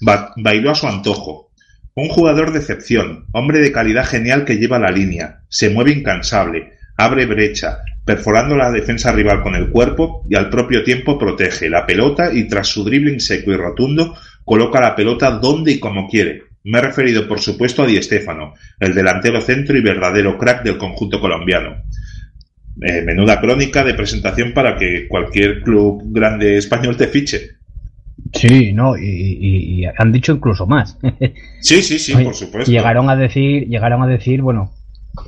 ba- 0.00 0.32
bailó 0.36 0.72
a 0.72 0.74
su 0.74 0.88
antojo. 0.88 1.52
Un 1.94 2.08
jugador 2.08 2.50
de 2.52 2.58
excepción, 2.58 3.26
hombre 3.32 3.60
de 3.60 3.70
calidad 3.70 4.04
genial 4.04 4.44
que 4.44 4.56
lleva 4.56 4.80
la 4.80 4.90
línea, 4.90 5.42
se 5.48 5.70
mueve 5.70 5.92
incansable, 5.92 6.72
abre 6.96 7.26
brecha, 7.26 7.78
perforando 8.04 8.56
la 8.56 8.72
defensa 8.72 9.12
rival 9.12 9.42
con 9.44 9.54
el 9.54 9.70
cuerpo 9.70 10.24
y 10.28 10.34
al 10.34 10.50
propio 10.50 10.82
tiempo 10.82 11.16
protege 11.18 11.70
la 11.70 11.86
pelota 11.86 12.32
y 12.34 12.48
tras 12.48 12.66
su 12.66 12.82
dribbling 12.82 13.20
seco 13.20 13.52
y 13.52 13.56
rotundo 13.56 14.16
coloca 14.44 14.80
la 14.80 14.96
pelota 14.96 15.30
donde 15.30 15.70
y 15.70 15.78
como 15.78 16.08
quiere. 16.08 16.42
Me 16.64 16.78
he 16.78 16.82
referido, 16.82 17.26
por 17.26 17.40
supuesto, 17.40 17.82
a 17.82 17.86
Di 17.86 18.00
Stéfano, 18.02 18.54
el 18.78 18.94
delantero 18.94 19.40
centro 19.40 19.76
y 19.76 19.80
verdadero 19.82 20.38
crack 20.38 20.62
del 20.64 20.78
conjunto 20.78 21.20
colombiano. 21.20 21.82
Eh, 22.80 23.02
menuda 23.02 23.40
crónica 23.40 23.84
de 23.84 23.94
presentación 23.94 24.52
para 24.54 24.76
que 24.76 25.06
cualquier 25.08 25.62
club 25.62 26.02
grande 26.06 26.56
español 26.56 26.96
te 26.96 27.06
fiche. 27.08 27.50
Sí, 28.34 28.72
no, 28.72 28.96
y, 28.96 29.02
y- 29.04 29.82
y 29.82 29.84
han 29.86 30.12
dicho 30.12 30.32
incluso 30.32 30.66
más. 30.66 30.98
Sí, 31.60 31.82
sí, 31.82 31.98
sí, 31.98 32.14
Oye, 32.14 32.24
por 32.24 32.34
supuesto. 32.34 32.70
Llegaron 32.70 33.10
a 33.10 33.16
decir, 33.16 33.68
llegaron 33.68 34.02
a 34.02 34.06
decir, 34.06 34.40
bueno, 34.42 34.72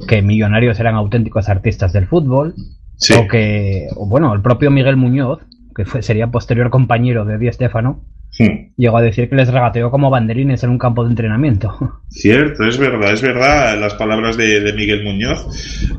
que 0.09 0.23
millonarios 0.23 0.81
eran 0.81 0.95
auténticos 0.95 1.49
artistas 1.49 1.93
del 1.93 2.07
fútbol, 2.07 2.55
Sí. 2.97 3.13
o 3.15 3.27
que, 3.29 3.89
o 3.97 4.07
bueno, 4.07 4.33
el 4.33 4.41
propio 4.41 4.71
Miguel 4.71 4.97
Muñoz, 4.97 5.41
que 5.77 5.85
fue, 5.85 6.01
sería 6.03 6.29
posterior 6.29 6.71
compañero 6.71 7.25
de 7.25 7.39
Di 7.39 7.53
Stéfano, 7.53 8.05
Hmm. 8.37 8.73
llegó 8.77 8.99
a 8.99 9.03
decir 9.03 9.29
que 9.29 9.37
les 9.37 9.49
regateó 9.49 9.93
como 9.93 10.11
banderines 10.11 10.65
en 10.65 10.71
un 10.71 10.79
campo 10.79 11.05
de 11.05 11.11
entrenamiento. 11.11 11.77
Cierto, 12.09 12.65
es 12.65 12.79
verdad, 12.79 13.13
es 13.13 13.23
verdad 13.23 13.79
las 13.79 13.95
palabras 13.95 14.37
de, 14.37 14.61
de 14.61 14.73
Miguel 14.73 15.05
Muñoz, 15.05 15.47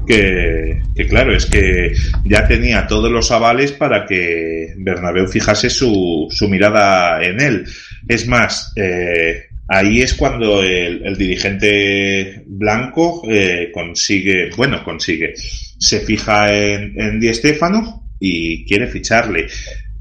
que, 0.05 0.81
que 0.93 1.07
claro, 1.07 1.33
es 1.33 1.45
que 1.45 1.93
ya 2.25 2.45
tenía 2.45 2.87
todos 2.87 3.09
los 3.09 3.31
avales 3.31 3.71
para 3.71 4.05
que 4.05 4.73
Bernabéu 4.77 5.27
fijase 5.27 5.69
su, 5.69 6.27
su 6.29 6.49
mirada 6.49 7.23
en 7.23 7.39
él. 7.39 7.65
Es 8.07 8.27
más, 8.27 8.73
eh, 8.75 9.45
ahí 9.69 10.01
es 10.01 10.13
cuando 10.13 10.61
el, 10.61 11.05
el 11.05 11.15
dirigente 11.15 12.43
blanco 12.47 13.23
eh, 13.29 13.71
consigue, 13.73 14.49
bueno, 14.57 14.83
consigue, 14.83 15.33
se 15.35 16.01
fija 16.01 16.53
en, 16.53 16.99
en 16.99 17.19
Di 17.19 17.33
Stéfano 17.33 18.09
y 18.19 18.65
quiere 18.65 18.87
ficharle, 18.87 19.47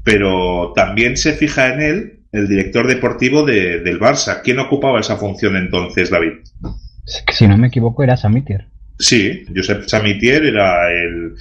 pero 0.03 0.73
también 0.75 1.15
se 1.15 1.33
fija 1.33 1.73
en 1.73 1.81
él 1.81 2.11
el 2.37 2.47
director 2.47 2.87
deportivo 2.87 3.45
de- 3.45 3.79
del 3.81 3.99
Barça. 3.99 4.41
¿Quién 4.43 4.59
ocupaba 4.59 4.99
esa 4.99 5.17
función 5.17 5.55
entonces, 5.55 6.09
David? 6.09 6.33
si 7.31 7.47
no 7.47 7.57
me 7.57 7.67
equivoco, 7.67 8.03
era 8.03 8.17
Samitier. 8.17 8.67
Sí, 8.97 9.43
Josep 9.55 9.83
Samitier 9.87 10.43
era 10.45 10.91
el, 10.91 11.35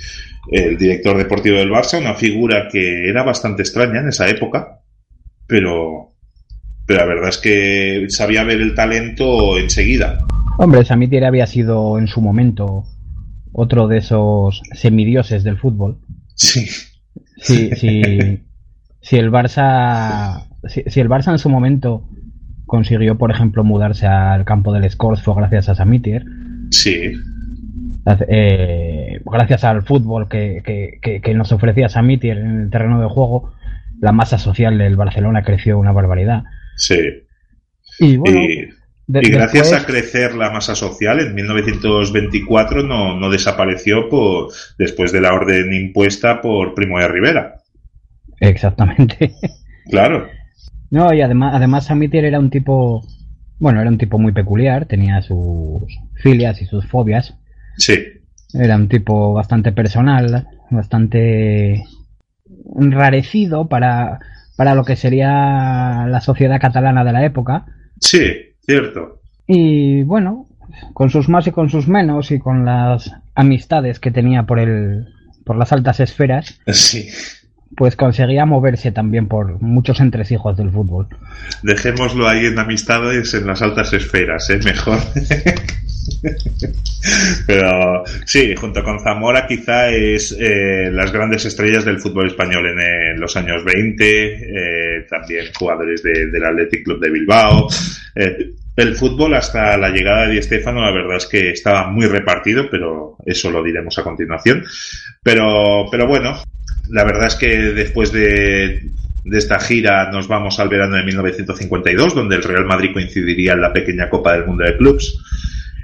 el 0.51 0.76
director 0.76 1.16
deportivo 1.16 1.57
del 1.57 1.70
Barça, 1.70 1.99
una 1.99 2.14
figura 2.14 2.68
que 2.70 3.09
era 3.09 3.22
bastante 3.22 3.62
extraña 3.62 4.01
en 4.01 4.09
esa 4.09 4.28
época, 4.28 4.80
pero, 5.47 6.11
pero 6.86 7.01
la 7.01 7.07
verdad 7.07 7.28
es 7.30 7.38
que 7.38 8.07
sabía 8.09 8.45
ver 8.45 8.61
el 8.61 8.74
talento 8.74 9.57
enseguida. 9.59 10.18
Hombre, 10.59 10.84
Samitier 10.84 11.24
había 11.24 11.47
sido 11.47 11.99
en 11.99 12.09
su 12.09 12.20
momento 12.20 12.84
otro 13.53 13.88
de 13.88 13.99
esos 13.99 14.61
semidioses 14.72 15.45
del 15.45 15.59
fútbol. 15.59 15.99
Sí, 16.34 16.66
Si, 17.38 17.70
si, 17.76 18.40
si 19.01 19.16
el 19.16 19.30
Barça, 19.30 20.45
si, 20.68 20.82
si 20.86 21.00
el 21.00 21.08
Barça 21.08 21.30
en 21.32 21.38
su 21.38 21.48
momento 21.48 22.08
consiguió, 22.66 23.16
por 23.18 23.30
ejemplo, 23.30 23.62
mudarse 23.64 24.06
al 24.06 24.44
campo 24.44 24.72
del 24.72 24.88
Scores 24.90 25.22
fue 25.22 25.34
gracias 25.36 25.68
a 25.68 25.74
Samitier, 25.74 26.24
sí, 26.70 27.12
eh, 28.28 29.20
gracias 29.24 29.64
al 29.64 29.82
fútbol 29.82 30.28
que, 30.28 30.62
que, 30.64 30.98
que, 31.02 31.20
que 31.20 31.34
nos 31.34 31.52
ofrecía 31.52 31.88
Samitier 31.88 32.38
en 32.38 32.60
el 32.62 32.70
terreno 32.70 33.00
de 33.00 33.08
juego, 33.08 33.52
la 34.00 34.12
masa 34.12 34.38
social 34.38 34.76
del 34.78 34.96
Barcelona 34.96 35.42
creció 35.42 35.78
una 35.78 35.92
barbaridad. 35.92 36.44
sí. 36.76 36.98
Y 38.00 38.16
bueno, 38.16 38.40
y, 38.40 38.68
de- 39.06 39.20
y 39.22 39.30
gracias 39.30 39.70
después- 39.70 39.82
a 39.84 39.86
crecer 39.86 40.34
la 40.34 40.50
masa 40.50 40.74
social, 40.74 41.20
en 41.20 41.32
1924 41.32 42.82
no, 42.82 43.16
no 43.20 43.30
desapareció 43.30 44.08
por, 44.08 44.48
después 44.78 45.12
de 45.12 45.20
la 45.20 45.32
orden 45.32 45.72
impuesta 45.72 46.40
por 46.40 46.74
Primo 46.74 46.98
de 46.98 47.06
Rivera. 47.06 47.60
Exactamente. 48.40 49.32
Claro, 49.90 50.26
No, 50.95 51.12
y 51.12 51.22
además, 51.22 51.57
además 51.57 51.86
Samitier 51.86 52.24
era 52.24 52.38
un 52.38 52.51
tipo, 52.51 53.05
bueno, 53.59 53.80
era 53.80 53.90
un 53.90 53.99
tipo 53.99 54.16
muy 54.16 54.30
peculiar, 54.30 54.86
tenía 54.86 55.22
sus 55.22 55.82
filias 56.22 56.62
y 56.62 56.66
sus 56.66 56.86
fobias. 56.86 57.34
sí. 57.76 57.95
Era 58.57 58.76
un 58.76 58.88
tipo 58.88 59.32
bastante 59.32 59.72
personal, 59.72 60.47
bastante 60.70 61.82
enrarecido 62.78 63.68
para, 63.68 64.20
para 64.57 64.76
lo 64.76 64.84
que 64.84 64.95
sería 64.95 66.07
la 66.07 66.20
sociedad 66.20 66.61
catalana 66.61 67.03
de 67.03 67.12
la 67.12 67.24
época. 67.24 67.66
Sí, 68.01 68.22
cierto. 68.64 69.20
Y 69.49 70.05
bueno, 70.05 70.47
con 70.92 71.11
sus 71.11 71.28
más 71.28 71.49
y 71.49 71.51
con 71.51 71.70
sus 71.70 71.88
menos 71.88 72.30
y 72.30 72.38
con 72.38 72.64
las 72.64 73.11
amistades 73.34 73.99
que 73.99 74.12
tenía 74.12 74.45
por 74.45 74.61
el, 74.61 75.09
por 75.45 75.57
las 75.57 75.72
altas 75.72 75.99
esferas, 75.99 76.61
Sí. 76.68 77.09
Pues 77.76 77.96
conseguía 77.96 78.46
moverse 78.46 78.92
también 78.92 79.26
por 79.28 79.60
muchos 79.60 80.00
entresijos 80.00 80.56
del 80.56 80.70
fútbol. 80.70 81.06
Dejémoslo 81.62 82.28
ahí 82.28 82.46
en 82.46 82.58
amistades 82.58 83.34
en 83.34 83.46
las 83.46 83.62
altas 83.62 83.92
esferas, 83.92 84.48
¿eh? 84.50 84.58
Mejor. 84.64 84.98
Pero 87.46 88.04
sí, 88.24 88.54
junto 88.56 88.82
con 88.82 89.00
Zamora 89.00 89.46
quizá 89.46 89.90
es 89.90 90.36
eh, 90.38 90.90
las 90.90 91.12
grandes 91.12 91.44
estrellas 91.44 91.84
del 91.84 92.00
fútbol 92.00 92.28
español 92.28 92.66
en, 92.66 93.20
los 93.20 93.36
años 93.36 93.64
20, 93.64 94.04
eh, 94.98 95.06
también 95.08 95.46
jugadores 95.56 96.02
de- 96.02 96.26
del 96.30 96.44
Athletic 96.44 96.84
Club 96.84 97.00
de 97.00 97.10
Bilbao. 97.10 97.68
Eh, 98.14 98.50
el 98.76 98.96
fútbol 98.96 99.34
hasta 99.34 99.76
la 99.76 99.90
llegada 99.90 100.26
de 100.26 100.40
Di 100.40 100.60
la 100.64 100.90
verdad 100.90 101.16
es 101.16 101.26
que 101.26 101.50
estaba 101.50 101.88
muy 101.90 102.06
repartido, 102.06 102.68
pero 102.70 103.16
eso 103.24 103.50
lo 103.50 103.62
diremos 103.62 103.96
a 103.98 104.02
continuación. 104.02 104.64
Pero, 105.22 105.86
pero 105.90 106.08
bueno, 106.08 106.42
la 106.91 107.05
verdad 107.05 107.26
es 107.26 107.35
que 107.37 107.49
después 107.49 108.12
de, 108.12 108.91
esta 109.32 109.59
gira 109.59 110.11
nos 110.11 110.28
vamos 110.28 110.61
al 110.61 110.68
verano 110.68 110.97
de 110.97 111.05
1952, 111.05 112.14
donde 112.14 112.37
el 112.37 112.43
Real 112.43 112.66
Madrid 112.66 112.93
coincidiría 112.93 113.53
en 113.53 113.61
la 113.61 113.72
pequeña 113.72 114.09
Copa 114.11 114.32
del 114.32 114.47
Mundo 114.47 114.64
de 114.64 114.76
Clubs. 114.76 115.18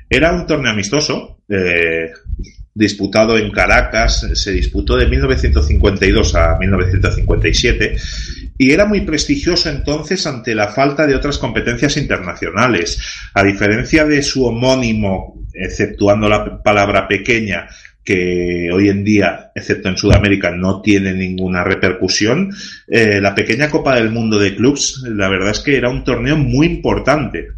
Era 0.09 0.33
un 0.33 0.47
torneo 0.47 0.73
amistoso, 0.73 1.39
eh, 1.49 2.11
disputado 2.75 3.37
en 3.37 3.51
Caracas, 3.51 4.27
se 4.35 4.53
disputó 4.53 4.97
de 4.97 5.07
1952 5.07 6.35
a 6.35 6.57
1957 6.59 7.97
y 8.59 8.73
era 8.73 8.85
muy 8.85 9.01
prestigioso 9.03 9.69
entonces 9.71 10.27
ante 10.27 10.55
la 10.55 10.69
falta 10.69 11.07
de 11.07 11.15
otras 11.15 11.39
competencias 11.39 11.97
internacionales. 11.97 13.01
A 13.35 13.43
diferencia 13.43 14.05
de 14.05 14.23
su 14.23 14.45
homónimo, 14.45 15.47
exceptuando 15.53 16.29
la 16.29 16.63
palabra 16.63 17.09
pequeña, 17.09 17.69
que 18.05 18.71
hoy 18.73 18.89
en 18.89 19.05
día, 19.05 19.53
excepto 19.55 19.89
en 19.89 19.97
Sudamérica, 19.97 20.51
no 20.51 20.81
tiene 20.81 21.13
ninguna 21.13 21.65
repercusión, 21.65 22.51
eh, 22.89 23.21
la 23.21 23.35
pequeña 23.35 23.71
Copa 23.71 23.95
del 23.97 24.11
Mundo 24.11 24.39
de 24.39 24.57
Clubs, 24.57 25.05
la 25.09 25.29
verdad 25.29 25.51
es 25.51 25.61
que 25.61 25.77
era 25.77 25.91
un 25.91 26.05
torneo 26.05 26.37
muy 26.37 26.67
importante. 26.67 27.49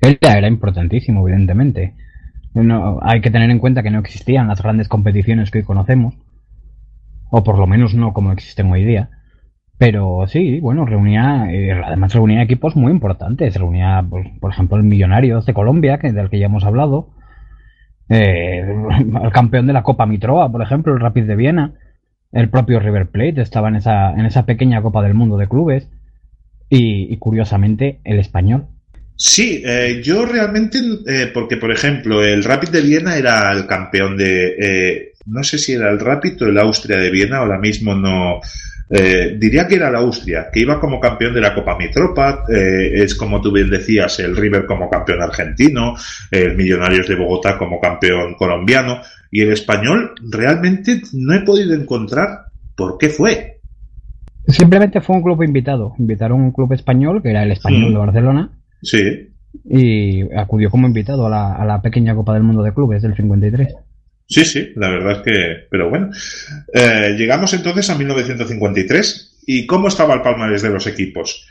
Era, 0.00 0.38
era 0.38 0.48
importantísimo, 0.48 1.26
evidentemente. 1.26 1.94
Hay 3.02 3.20
que 3.20 3.30
tener 3.30 3.50
en 3.50 3.58
cuenta 3.58 3.82
que 3.82 3.90
no 3.90 3.98
existían 3.98 4.48
las 4.48 4.62
grandes 4.62 4.88
competiciones 4.88 5.50
que 5.50 5.58
hoy 5.58 5.64
conocemos, 5.64 6.14
o 7.30 7.42
por 7.42 7.58
lo 7.58 7.66
menos 7.66 7.94
no 7.94 8.12
como 8.12 8.32
existen 8.32 8.70
hoy 8.70 8.84
día. 8.84 9.10
Pero 9.76 10.26
sí, 10.28 10.60
bueno, 10.60 10.86
reunía, 10.86 11.48
eh, 11.50 11.72
además 11.72 12.14
reunía 12.14 12.42
equipos 12.42 12.76
muy 12.76 12.92
importantes. 12.92 13.56
Reunía, 13.56 14.04
por 14.40 14.52
ejemplo, 14.52 14.76
el 14.76 14.84
Millonarios 14.84 15.46
de 15.46 15.54
Colombia, 15.54 15.98
que, 15.98 16.12
del 16.12 16.30
que 16.30 16.38
ya 16.38 16.46
hemos 16.46 16.64
hablado. 16.64 17.10
Eh, 18.08 18.64
al 19.14 19.32
campeón 19.32 19.66
de 19.66 19.72
la 19.72 19.82
Copa 19.82 20.06
Mitroa, 20.06 20.50
por 20.50 20.62
ejemplo, 20.62 20.92
el 20.92 21.00
Rapid 21.00 21.24
de 21.24 21.36
Viena, 21.36 21.72
el 22.32 22.50
propio 22.50 22.80
River 22.80 23.06
Plate 23.06 23.40
estaba 23.40 23.68
en 23.68 23.76
esa, 23.76 24.12
en 24.12 24.26
esa 24.26 24.44
pequeña 24.44 24.82
Copa 24.82 25.02
del 25.02 25.14
Mundo 25.14 25.36
de 25.36 25.48
clubes 25.48 25.88
y, 26.68 27.16
curiosamente 27.18 28.00
el 28.04 28.18
español. 28.18 28.66
Sí, 29.16 29.62
eh, 29.64 30.00
yo 30.02 30.26
realmente, 30.26 30.78
eh, 31.06 31.30
porque 31.32 31.56
por 31.56 31.70
ejemplo, 31.70 32.24
el 32.24 32.42
Rapid 32.42 32.70
de 32.70 32.80
Viena 32.80 33.16
era 33.16 33.52
el 33.52 33.66
campeón 33.66 34.16
de, 34.16 34.56
eh, 34.58 35.12
no 35.26 35.44
sé 35.44 35.58
si 35.58 35.74
era 35.74 35.88
el 35.90 36.00
Rapid 36.00 36.42
o 36.42 36.46
el 36.46 36.58
Austria 36.58 36.98
de 36.98 37.10
Viena, 37.10 37.38
ahora 37.38 37.58
mismo 37.58 37.94
no, 37.94 38.40
eh, 38.90 39.36
diría 39.38 39.66
que 39.66 39.76
era 39.76 39.88
el 39.88 39.96
Austria, 39.96 40.48
que 40.52 40.60
iba 40.60 40.80
como 40.80 41.00
campeón 41.00 41.34
de 41.34 41.40
la 41.40 41.54
Copa 41.54 41.76
Mitropa, 41.76 42.44
eh, 42.48 43.02
es 43.02 43.14
como 43.14 43.40
tú 43.40 43.50
bien 43.52 43.70
decías, 43.70 44.18
el 44.20 44.36
River 44.36 44.66
como 44.66 44.90
campeón 44.90 45.22
argentino, 45.22 45.94
el 46.30 46.56
Millonarios 46.56 47.08
de 47.08 47.16
Bogotá 47.16 47.56
como 47.58 47.80
campeón 47.80 48.34
colombiano, 48.34 49.00
y 49.30 49.40
el 49.40 49.52
español 49.52 50.14
realmente 50.30 51.02
no 51.12 51.34
he 51.34 51.40
podido 51.40 51.74
encontrar 51.74 52.46
por 52.76 52.98
qué 52.98 53.08
fue. 53.08 53.60
Simplemente 54.46 55.00
fue 55.00 55.16
un 55.16 55.22
club 55.22 55.42
invitado. 55.42 55.94
Invitaron 55.98 56.40
un 56.40 56.52
club 56.52 56.72
español, 56.72 57.22
que 57.22 57.30
era 57.30 57.42
el 57.42 57.52
español 57.52 57.90
Mm. 57.90 57.92
de 57.92 57.98
Barcelona, 57.98 58.50
Sí, 58.82 59.30
y 59.64 60.22
acudió 60.36 60.68
como 60.68 60.86
invitado 60.86 61.26
a 61.26 61.30
la, 61.30 61.54
a 61.54 61.64
la 61.64 61.80
pequeña 61.80 62.14
Copa 62.14 62.34
del 62.34 62.42
Mundo 62.42 62.62
de 62.62 62.74
Clubes 62.74 63.02
del 63.02 63.14
53. 63.14 63.74
Sí, 64.26 64.44
sí, 64.44 64.72
la 64.76 64.88
verdad 64.88 65.12
es 65.12 65.18
que, 65.18 65.66
pero 65.70 65.90
bueno. 65.90 66.10
Eh, 66.72 67.14
llegamos 67.16 67.52
entonces 67.52 67.90
a 67.90 67.94
1953. 67.96 69.30
¿Y 69.46 69.66
cómo 69.66 69.88
estaba 69.88 70.14
el 70.14 70.22
palmarés 70.22 70.62
de 70.62 70.70
los 70.70 70.86
equipos? 70.86 71.46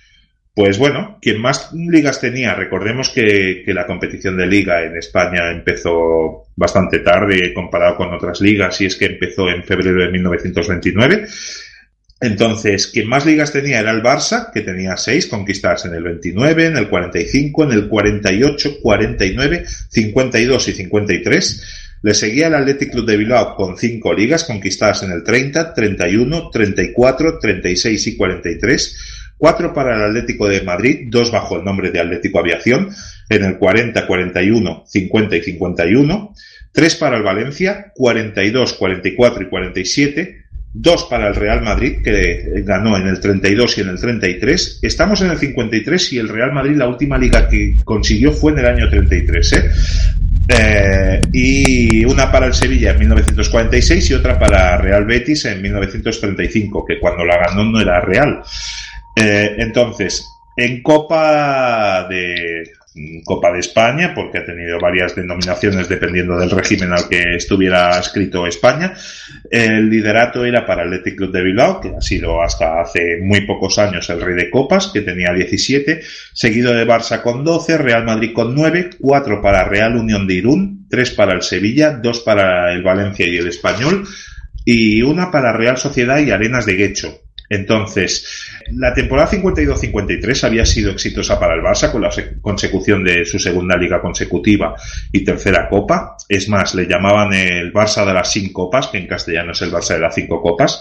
Pues 0.55 0.77
bueno, 0.77 1.17
quien 1.19 1.41
más 1.41 1.73
ligas 1.73 2.21
tenía, 2.21 2.53
recordemos 2.53 3.09
que, 3.09 3.63
la 3.67 3.87
competición 3.87 4.37
de 4.37 4.45
liga 4.45 4.83
en 4.83 4.95
España 4.97 5.51
empezó 5.51 6.45
bastante 6.55 6.99
tarde 6.99 7.53
comparado 7.55 7.95
con 7.95 8.13
otras 8.13 8.39
ligas, 8.39 8.79
y 8.79 8.85
es 8.85 8.95
que 8.95 9.05
empezó 9.05 9.49
en 9.49 9.63
febrero 9.63 10.03
de 10.03 10.11
1929. 10.11 11.25
Entonces, 12.21 12.87
quien 12.87 13.09
más 13.09 13.25
ligas 13.25 13.51
tenía 13.51 13.79
era 13.79 13.91
el 13.91 14.03
Barça, 14.03 14.51
que 14.53 14.61
tenía 14.61 14.95
seis 14.95 15.25
conquistadas 15.25 15.85
en 15.85 15.95
el 15.95 16.03
29, 16.03 16.67
en 16.67 16.77
el 16.77 16.87
45, 16.87 17.63
en 17.63 17.71
el 17.71 17.87
48, 17.89 18.77
49, 18.79 19.65
52 19.89 20.67
y 20.67 20.71
53. 20.71 21.82
Le 22.03 22.13
seguía 22.13 22.47
el 22.47 22.55
Athletic 22.55 22.91
Club 22.91 23.05
de 23.05 23.15
Bilbao 23.15 23.55
con 23.55 23.77
cinco 23.77 24.13
ligas 24.13 24.43
conquistadas 24.43 25.03
en 25.03 25.11
el 25.11 25.23
30, 25.23 25.73
31, 25.73 26.49
34, 26.51 27.39
36 27.39 28.07
y 28.07 28.17
43. 28.17 28.97
Cuatro 29.37 29.73
para 29.73 29.95
el 29.95 30.03
Atlético 30.03 30.49
de 30.49 30.61
Madrid, 30.63 31.07
dos 31.07 31.31
bajo 31.31 31.55
el 31.55 31.63
nombre 31.63 31.91
de 31.91 32.01
Atlético 32.01 32.39
Aviación, 32.39 32.89
en 33.29 33.45
el 33.45 33.57
40, 33.57 34.05
41, 34.05 34.83
50 34.85 35.35
y 35.37 35.41
51. 35.41 36.33
Tres 36.73 36.95
para 36.95 37.15
el 37.15 37.23
Valencia, 37.23 37.93
42, 37.95 38.73
44 38.73 39.43
y 39.43 39.49
47 39.49 40.43
dos 40.73 41.03
para 41.03 41.27
el 41.27 41.35
Real 41.35 41.61
Madrid, 41.61 42.01
que 42.03 42.63
ganó 42.65 42.97
en 42.97 43.07
el 43.07 43.19
32 43.19 43.77
y 43.77 43.81
en 43.81 43.89
el 43.89 43.99
33. 43.99 44.79
Estamos 44.81 45.21
en 45.21 45.29
el 45.29 45.37
53 45.37 46.13
y 46.13 46.17
el 46.17 46.29
Real 46.29 46.51
Madrid 46.51 46.75
la 46.75 46.87
última 46.87 47.17
liga 47.17 47.47
que 47.47 47.75
consiguió 47.85 48.31
fue 48.31 48.53
en 48.53 48.59
el 48.59 48.65
año 48.65 48.89
33. 48.89 49.53
¿eh? 49.53 49.69
Eh, 50.47 51.21
y 51.31 52.05
una 52.05 52.31
para 52.31 52.47
el 52.47 52.53
Sevilla 52.53 52.91
en 52.91 52.99
1946 52.99 54.09
y 54.09 54.13
otra 54.13 54.37
para 54.37 54.77
Real 54.77 55.05
Betis 55.05 55.45
en 55.45 55.61
1935, 55.61 56.85
que 56.85 56.99
cuando 56.99 57.23
la 57.23 57.37
ganó 57.37 57.63
no 57.63 57.79
era 57.79 58.01
Real. 58.01 58.43
Eh, 59.15 59.55
entonces, 59.59 60.27
en 60.55 60.81
Copa 60.81 62.07
de 62.09 62.63
Copa 63.23 63.51
de 63.51 63.59
España, 63.59 64.13
porque 64.13 64.37
ha 64.37 64.45
tenido 64.45 64.77
varias 64.79 65.15
denominaciones 65.15 65.89
dependiendo 65.89 66.37
del 66.37 66.51
régimen 66.51 66.93
al 66.93 67.09
que 67.09 67.35
estuviera 67.35 67.97
escrito 67.99 68.45
España. 68.45 68.93
El 69.49 69.89
liderato 69.89 70.45
era 70.45 70.65
para 70.65 70.83
el 70.83 70.89
Athletic 70.89 71.17
Club 71.17 71.31
de 71.31 71.43
Bilbao, 71.43 71.81
que 71.81 71.89
ha 71.89 72.01
sido 72.01 72.41
hasta 72.41 72.81
hace 72.81 73.17
muy 73.21 73.41
pocos 73.41 73.79
años 73.79 74.09
el 74.09 74.21
rey 74.21 74.35
de 74.35 74.49
copas, 74.49 74.91
que 74.93 75.01
tenía 75.01 75.33
17, 75.33 76.01
seguido 76.33 76.73
de 76.73 76.85
Barça 76.85 77.21
con 77.21 77.43
12, 77.43 77.77
Real 77.77 78.05
Madrid 78.05 78.31
con 78.33 78.53
9, 78.53 78.91
4 78.99 79.41
para 79.41 79.65
Real 79.65 79.95
Unión 79.95 80.27
de 80.27 80.35
Irún, 80.35 80.87
3 80.89 81.11
para 81.11 81.33
el 81.33 81.41
Sevilla, 81.41 81.91
2 81.91 82.19
para 82.19 82.73
el 82.73 82.83
Valencia 82.83 83.27
y 83.27 83.37
el 83.37 83.47
Español, 83.47 84.05
y 84.65 85.01
una 85.01 85.31
para 85.31 85.51
Real 85.51 85.77
Sociedad 85.77 86.19
y 86.19 86.31
Arenas 86.31 86.65
de 86.65 86.75
Guecho. 86.75 87.19
Entonces, 87.53 88.49
la 88.71 88.93
temporada 88.93 89.29
52-53 89.29 90.43
había 90.43 90.65
sido 90.65 90.91
exitosa 90.91 91.39
para 91.39 91.55
el 91.55 91.61
Barça 91.61 91.91
con 91.91 92.01
la 92.01 92.09
consecución 92.41 93.03
de 93.03 93.25
su 93.25 93.39
segunda 93.39 93.77
liga 93.77 94.01
consecutiva 94.01 94.75
y 95.11 95.23
tercera 95.23 95.69
copa. 95.69 96.17
Es 96.27 96.49
más, 96.49 96.73
le 96.75 96.87
llamaban 96.87 97.33
el 97.33 97.71
Barça 97.71 98.05
de 98.05 98.13
las 98.13 98.31
cinco 98.31 98.65
copas, 98.65 98.87
que 98.87 98.97
en 98.97 99.07
castellano 99.07 99.51
es 99.51 99.61
el 99.61 99.71
Barça 99.71 99.93
de 99.93 99.99
las 99.99 100.15
cinco 100.15 100.41
copas. 100.41 100.79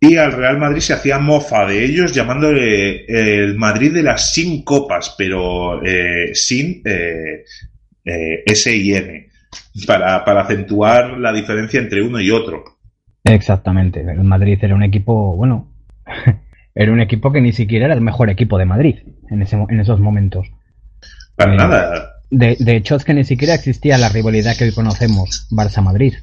Y 0.00 0.16
al 0.16 0.32
Real 0.32 0.58
Madrid 0.58 0.80
se 0.80 0.92
hacía 0.92 1.18
mofa 1.18 1.64
de 1.66 1.82
ellos 1.82 2.12
llamándole 2.12 3.06
el 3.06 3.54
Madrid 3.56 3.92
de 3.92 4.02
las 4.02 4.34
sin 4.34 4.62
copas, 4.62 5.14
pero 5.16 5.82
eh, 5.82 6.34
sin 6.34 6.82
eh, 6.84 7.44
eh, 8.04 8.42
S 8.44 8.76
y 8.76 8.92
M, 8.92 9.28
para, 9.86 10.22
para 10.24 10.42
acentuar 10.42 11.16
la 11.18 11.32
diferencia 11.32 11.80
entre 11.80 12.02
uno 12.02 12.20
y 12.20 12.30
otro. 12.30 12.64
Exactamente. 13.24 14.00
El 14.00 14.24
Madrid 14.24 14.58
era 14.60 14.74
un 14.74 14.82
equipo, 14.82 15.34
bueno, 15.34 15.73
era 16.74 16.92
un 16.92 17.00
equipo 17.00 17.32
que 17.32 17.40
ni 17.40 17.52
siquiera 17.52 17.86
era 17.86 17.94
el 17.94 18.00
mejor 18.00 18.30
equipo 18.30 18.58
de 18.58 18.64
Madrid 18.64 18.96
en, 19.30 19.42
ese, 19.42 19.56
en 19.56 19.80
esos 19.80 20.00
momentos. 20.00 20.48
Para 21.36 21.54
Eh, 21.54 21.56
nada. 21.56 22.10
De, 22.30 22.56
de 22.58 22.76
hecho, 22.76 22.96
es 22.96 23.04
que 23.04 23.14
ni 23.14 23.24
siquiera 23.24 23.54
existía 23.54 23.96
la 23.98 24.08
rivalidad 24.08 24.56
que 24.56 24.64
hoy 24.64 24.72
conocemos, 24.72 25.46
Barça-Madrid. 25.50 26.14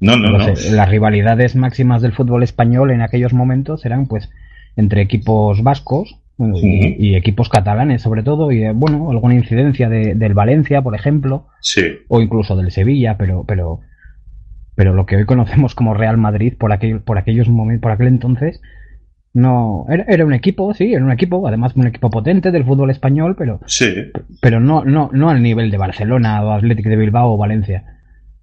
No, 0.00 0.16
no, 0.16 0.30
no. 0.30 0.38
Los- 0.48 0.70
Las 0.72 0.88
rivalidades 0.88 1.56
máximas 1.56 2.00
del 2.02 2.12
fútbol 2.12 2.42
español 2.42 2.90
en 2.90 3.02
aquellos 3.02 3.32
momentos 3.32 3.84
eran, 3.84 4.06
pues, 4.06 4.30
entre 4.76 5.02
equipos 5.02 5.62
vascos 5.62 6.20
bueno, 6.38 6.54
y, 6.60 7.14
equipos 7.16 7.48
catalanes, 7.48 8.02
sobre 8.02 8.22
todo, 8.22 8.52
y, 8.52 8.62
eh, 8.62 8.72
bueno, 8.72 9.10
alguna 9.10 9.34
incidencia 9.34 9.88
de- 9.88 10.14
del 10.14 10.34
Valencia, 10.34 10.82
por 10.82 10.94
ejemplo, 10.94 11.48
Sí. 11.62 11.82
o 12.08 12.20
incluso 12.20 12.56
del 12.56 12.70
Sevilla, 12.72 13.16
pero, 13.16 13.44
pero, 13.48 13.80
pero 14.74 14.92
lo 14.92 15.06
que 15.06 15.16
hoy 15.16 15.24
conocemos 15.24 15.74
como 15.74 15.94
Real 15.94 16.18
Madrid 16.18 16.52
por 16.58 16.72
aquel, 16.72 17.00
por 17.00 17.16
aquellos 17.16 17.48
momentos, 17.48 17.82
por 17.82 17.92
aquel 17.92 18.08
entonces, 18.08 18.60
no, 19.36 19.84
era, 19.90 20.04
era 20.08 20.24
un 20.24 20.32
equipo, 20.32 20.72
sí, 20.72 20.94
era 20.94 21.04
un 21.04 21.12
equipo, 21.12 21.46
además 21.46 21.76
un 21.76 21.86
equipo 21.86 22.08
potente 22.08 22.50
del 22.50 22.64
fútbol 22.64 22.90
español, 22.90 23.34
pero, 23.36 23.60
Sí. 23.66 24.10
pero 24.40 24.60
no, 24.60 24.82
no, 24.82 25.10
no 25.12 25.28
al 25.28 25.42
nivel 25.42 25.70
de 25.70 25.76
Barcelona 25.76 26.42
o 26.42 26.52
Athletic 26.52 26.86
de 26.86 26.96
Bilbao 26.96 27.34
o 27.34 27.36
Valencia. 27.36 27.84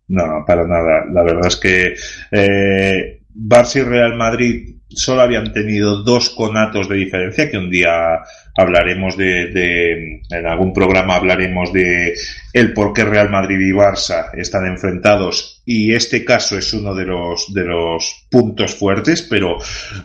No, 0.07 0.43
para 0.45 0.67
nada. 0.67 1.05
La 1.11 1.23
verdad 1.23 1.47
es 1.47 1.55
que 1.55 1.95
eh, 2.31 3.21
Barça 3.33 3.77
y 3.79 3.83
Real 3.83 4.15
Madrid 4.15 4.75
solo 4.89 5.21
habían 5.21 5.51
tenido 5.51 6.03
dos 6.03 6.29
conatos 6.29 6.87
de 6.87 6.97
diferencia, 6.97 7.49
que 7.49 7.57
un 7.57 7.71
día 7.71 8.19
hablaremos 8.55 9.17
de, 9.17 10.21
en 10.29 10.45
algún 10.45 10.73
programa 10.73 11.15
hablaremos 11.15 11.73
de 11.73 12.13
el 12.53 12.73
por 12.73 12.93
qué 12.93 13.03
Real 13.03 13.29
Madrid 13.29 13.59
y 13.59 13.71
Barça 13.71 14.29
están 14.33 14.67
enfrentados 14.67 15.61
y 15.65 15.93
este 15.93 16.23
caso 16.23 16.57
es 16.57 16.73
uno 16.73 16.93
de 16.93 17.05
los 17.05 17.51
de 17.53 17.63
los 17.63 18.27
puntos 18.29 18.75
fuertes, 18.75 19.21
pero 19.21 19.57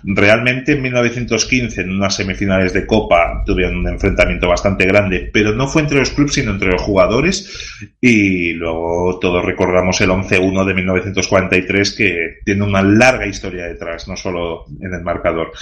realmente 0.05 0.73
en 0.73 0.83
1915 0.83 1.81
en 1.81 1.91
unas 1.91 2.15
semifinales 2.15 2.73
de 2.73 2.87
Copa 2.87 3.43
tuvieron 3.45 3.79
un 3.79 3.89
enfrentamiento 3.89 4.49
bastante 4.49 4.87
grande, 4.87 5.29
pero 5.33 5.55
no 5.55 5.69
fue 5.69 5.83
entre 5.83 5.99
los 5.99 6.11
clubes 6.11 6.35
sino 6.35 6.53
entre 6.53 6.71
los 6.71 6.81
jugadores 6.81 7.77
y 8.01 8.53
luego 8.53 9.19
todos 9.21 9.45
recordamos 9.45 10.01
el 10.01 10.11
11-1 10.11 10.65
de 10.65 10.75
1943 10.75 11.93
que 11.93 12.39
tiene 12.45 12.65
una 12.65 12.83
larga 12.83 13.27
historia 13.27 13.67
detrás, 13.67 14.09
no 14.09 14.17
solo 14.17 14.65
en 14.81 14.95
el 14.95 15.03
marcador. 15.03 15.53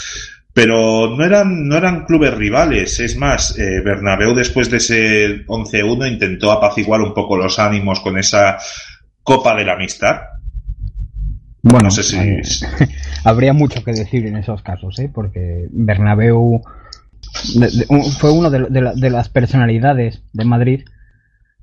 Pero 0.56 1.14
no 1.14 1.22
eran, 1.22 1.68
no 1.68 1.76
eran 1.76 2.06
clubes 2.06 2.32
rivales. 2.32 2.98
Es 2.98 3.14
más, 3.18 3.58
eh, 3.58 3.82
Bernabéu 3.84 4.34
después 4.34 4.70
de 4.70 4.78
ese 4.78 5.44
11-1 5.46 6.10
intentó 6.10 6.50
apaciguar 6.50 7.02
un 7.02 7.12
poco 7.12 7.36
los 7.36 7.58
ánimos 7.58 8.00
con 8.00 8.16
esa 8.16 8.56
Copa 9.22 9.54
de 9.54 9.66
la 9.66 9.74
Amistad. 9.74 10.16
Bueno, 11.62 11.84
No 11.84 11.90
sé 11.90 12.02
si- 12.04 12.16
eh, 12.16 12.40
habría 13.24 13.52
mucho 13.52 13.84
que 13.84 13.92
decir 13.92 14.24
en 14.26 14.36
esos 14.36 14.62
casos, 14.62 14.98
¿eh? 14.98 15.10
porque 15.12 15.66
Bernabéu 15.72 16.62
de- 17.54 17.70
de- 17.70 17.86
un- 17.90 18.04
fue 18.12 18.30
uno 18.32 18.48
de, 18.50 18.66
de 18.70 18.80
la- 18.80 18.94
de 18.94 19.10
las 19.10 19.28
personalidades 19.28 20.22
de 20.32 20.44
Madrid 20.46 20.84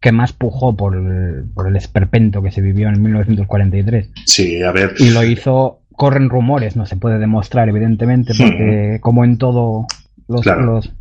que 0.02 0.12
más 0.12 0.34
pujó 0.34 0.76
por 0.76 0.96
el, 0.96 1.46
por 1.56 1.68
el 1.68 1.78
esperpento 1.78 2.44
que 2.44 2.52
se 2.52 2.62
vivió 2.62 2.90
en 2.90 3.02
1943. 3.02 4.10
Sí, 4.26 4.62
a 4.62 4.72
ver. 4.74 4.94
Y 5.00 5.10
lo 5.12 5.24
hizo, 5.24 5.80
corren 5.96 6.30
rumores, 6.30 6.76
no 6.76 6.86
se 6.86 6.96
puede 6.98 7.20
demostrar 7.20 7.70
evidentemente, 7.70 8.34
porque 8.38 9.00
como 9.02 9.24
en 9.24 9.38
todo 9.38 9.86
los, 10.28 10.42
Claro. 10.42 10.62
los, 10.66 10.94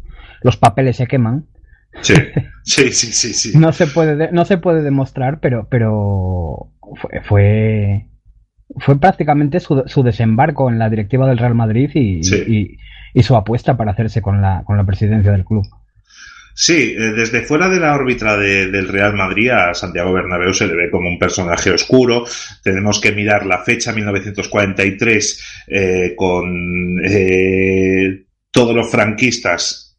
los 0.43 0.57
papeles 0.57 0.97
se 0.97 1.07
queman, 1.07 1.47
Sí, 2.01 2.15
sí, 2.65 2.91
sí, 2.93 3.13
sí. 3.13 3.35
sí. 3.35 3.59
no 3.59 3.73
se 3.73 3.87
puede 3.87 4.17
de- 4.17 4.33
no 4.33 4.45
se 4.47 4.57
puede 4.57 4.83
demostrar 4.83 5.41
pero 5.41 5.67
pero 5.69 6.71
fue 7.01 7.21
fue, 7.23 8.07
fue 8.79 8.99
prácticamente 8.99 9.61
su, 9.61 9.83
su 9.87 10.03
desembarco 10.03 10.71
en 10.71 10.79
la 10.79 10.89
directiva 10.89 11.27
del 11.29 11.37
Real 11.39 11.55
Madrid 11.55 11.91
y, 11.95 12.23
Sí. 12.25 12.43
y, 12.47 12.77
y 13.19 13.23
su 13.23 13.37
apuesta 13.37 13.77
para 13.77 13.93
hacerse 13.93 14.23
con 14.23 14.41
la 14.41 14.63
con 14.65 14.77
la 14.79 14.85
presidencia 14.85 15.33
del 15.33 15.45
club 15.45 15.65
Sí, 16.55 16.95
eh, 16.97 17.13
desde 17.17 17.43
fuera 17.43 17.69
de 17.69 17.81
la 17.81 17.95
órbita 17.95 18.37
de- 18.37 18.71
del 18.71 18.89
Real 18.89 19.15
Madrid 19.15 19.51
a 19.51 19.73
Santiago 19.75 20.13
Bernabéu 20.13 20.53
se 20.53 20.67
le 20.67 20.75
ve 20.75 20.91
como 20.91 21.09
un 21.09 21.19
personaje 21.19 21.71
oscuro. 21.71 22.25
Tenemos 22.63 23.01
que 23.01 23.13
mirar 23.13 23.47
la 23.47 23.59
fecha 23.65 23.93
1943 23.93 25.65
eh, 25.69 26.13
con 26.17 27.01
eh, 27.05 28.25
todos 28.51 28.75
los 28.77 28.91
franquistas 28.91 29.92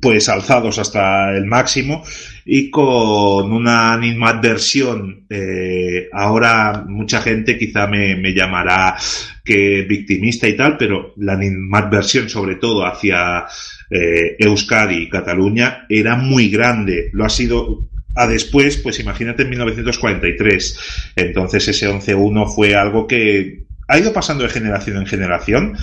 pues 0.00 0.28
alzados 0.28 0.78
hasta 0.78 1.34
el 1.36 1.46
máximo 1.46 2.04
y 2.44 2.70
con 2.70 3.52
una 3.52 3.92
animadversión 3.92 5.26
eh, 5.28 6.08
ahora 6.12 6.84
mucha 6.86 7.20
gente 7.22 7.58
quizá 7.58 7.86
me, 7.86 8.16
me 8.16 8.34
llamará 8.34 8.96
que 9.44 9.86
victimista 9.88 10.48
y 10.48 10.56
tal 10.56 10.76
pero 10.76 11.14
la 11.16 11.32
animadversión 11.32 12.28
sobre 12.28 12.56
todo 12.56 12.84
hacia 12.84 13.46
eh, 13.90 14.36
Euskadi 14.38 15.04
y 15.04 15.08
Cataluña 15.08 15.86
era 15.88 16.16
muy 16.16 16.48
grande. 16.48 17.10
Lo 17.12 17.24
ha 17.24 17.28
sido 17.28 17.88
a 18.14 18.26
después 18.26 18.76
pues 18.78 18.98
imagínate 19.00 19.42
en 19.42 19.50
1943 19.50 21.12
entonces 21.16 21.68
ese 21.68 21.88
11-1 21.88 22.54
fue 22.54 22.74
algo 22.74 23.06
que 23.06 23.64
ha 23.88 23.98
ido 23.98 24.12
pasando 24.12 24.44
de 24.44 24.50
generación 24.50 24.96
en 24.96 25.06
generación 25.06 25.76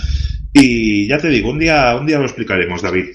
y 0.54 1.08
ya 1.08 1.18
te 1.18 1.28
digo, 1.28 1.50
un 1.50 1.58
día, 1.58 1.96
un 1.96 2.06
día 2.06 2.18
lo 2.18 2.26
explicaremos, 2.26 2.80
David, 2.80 3.06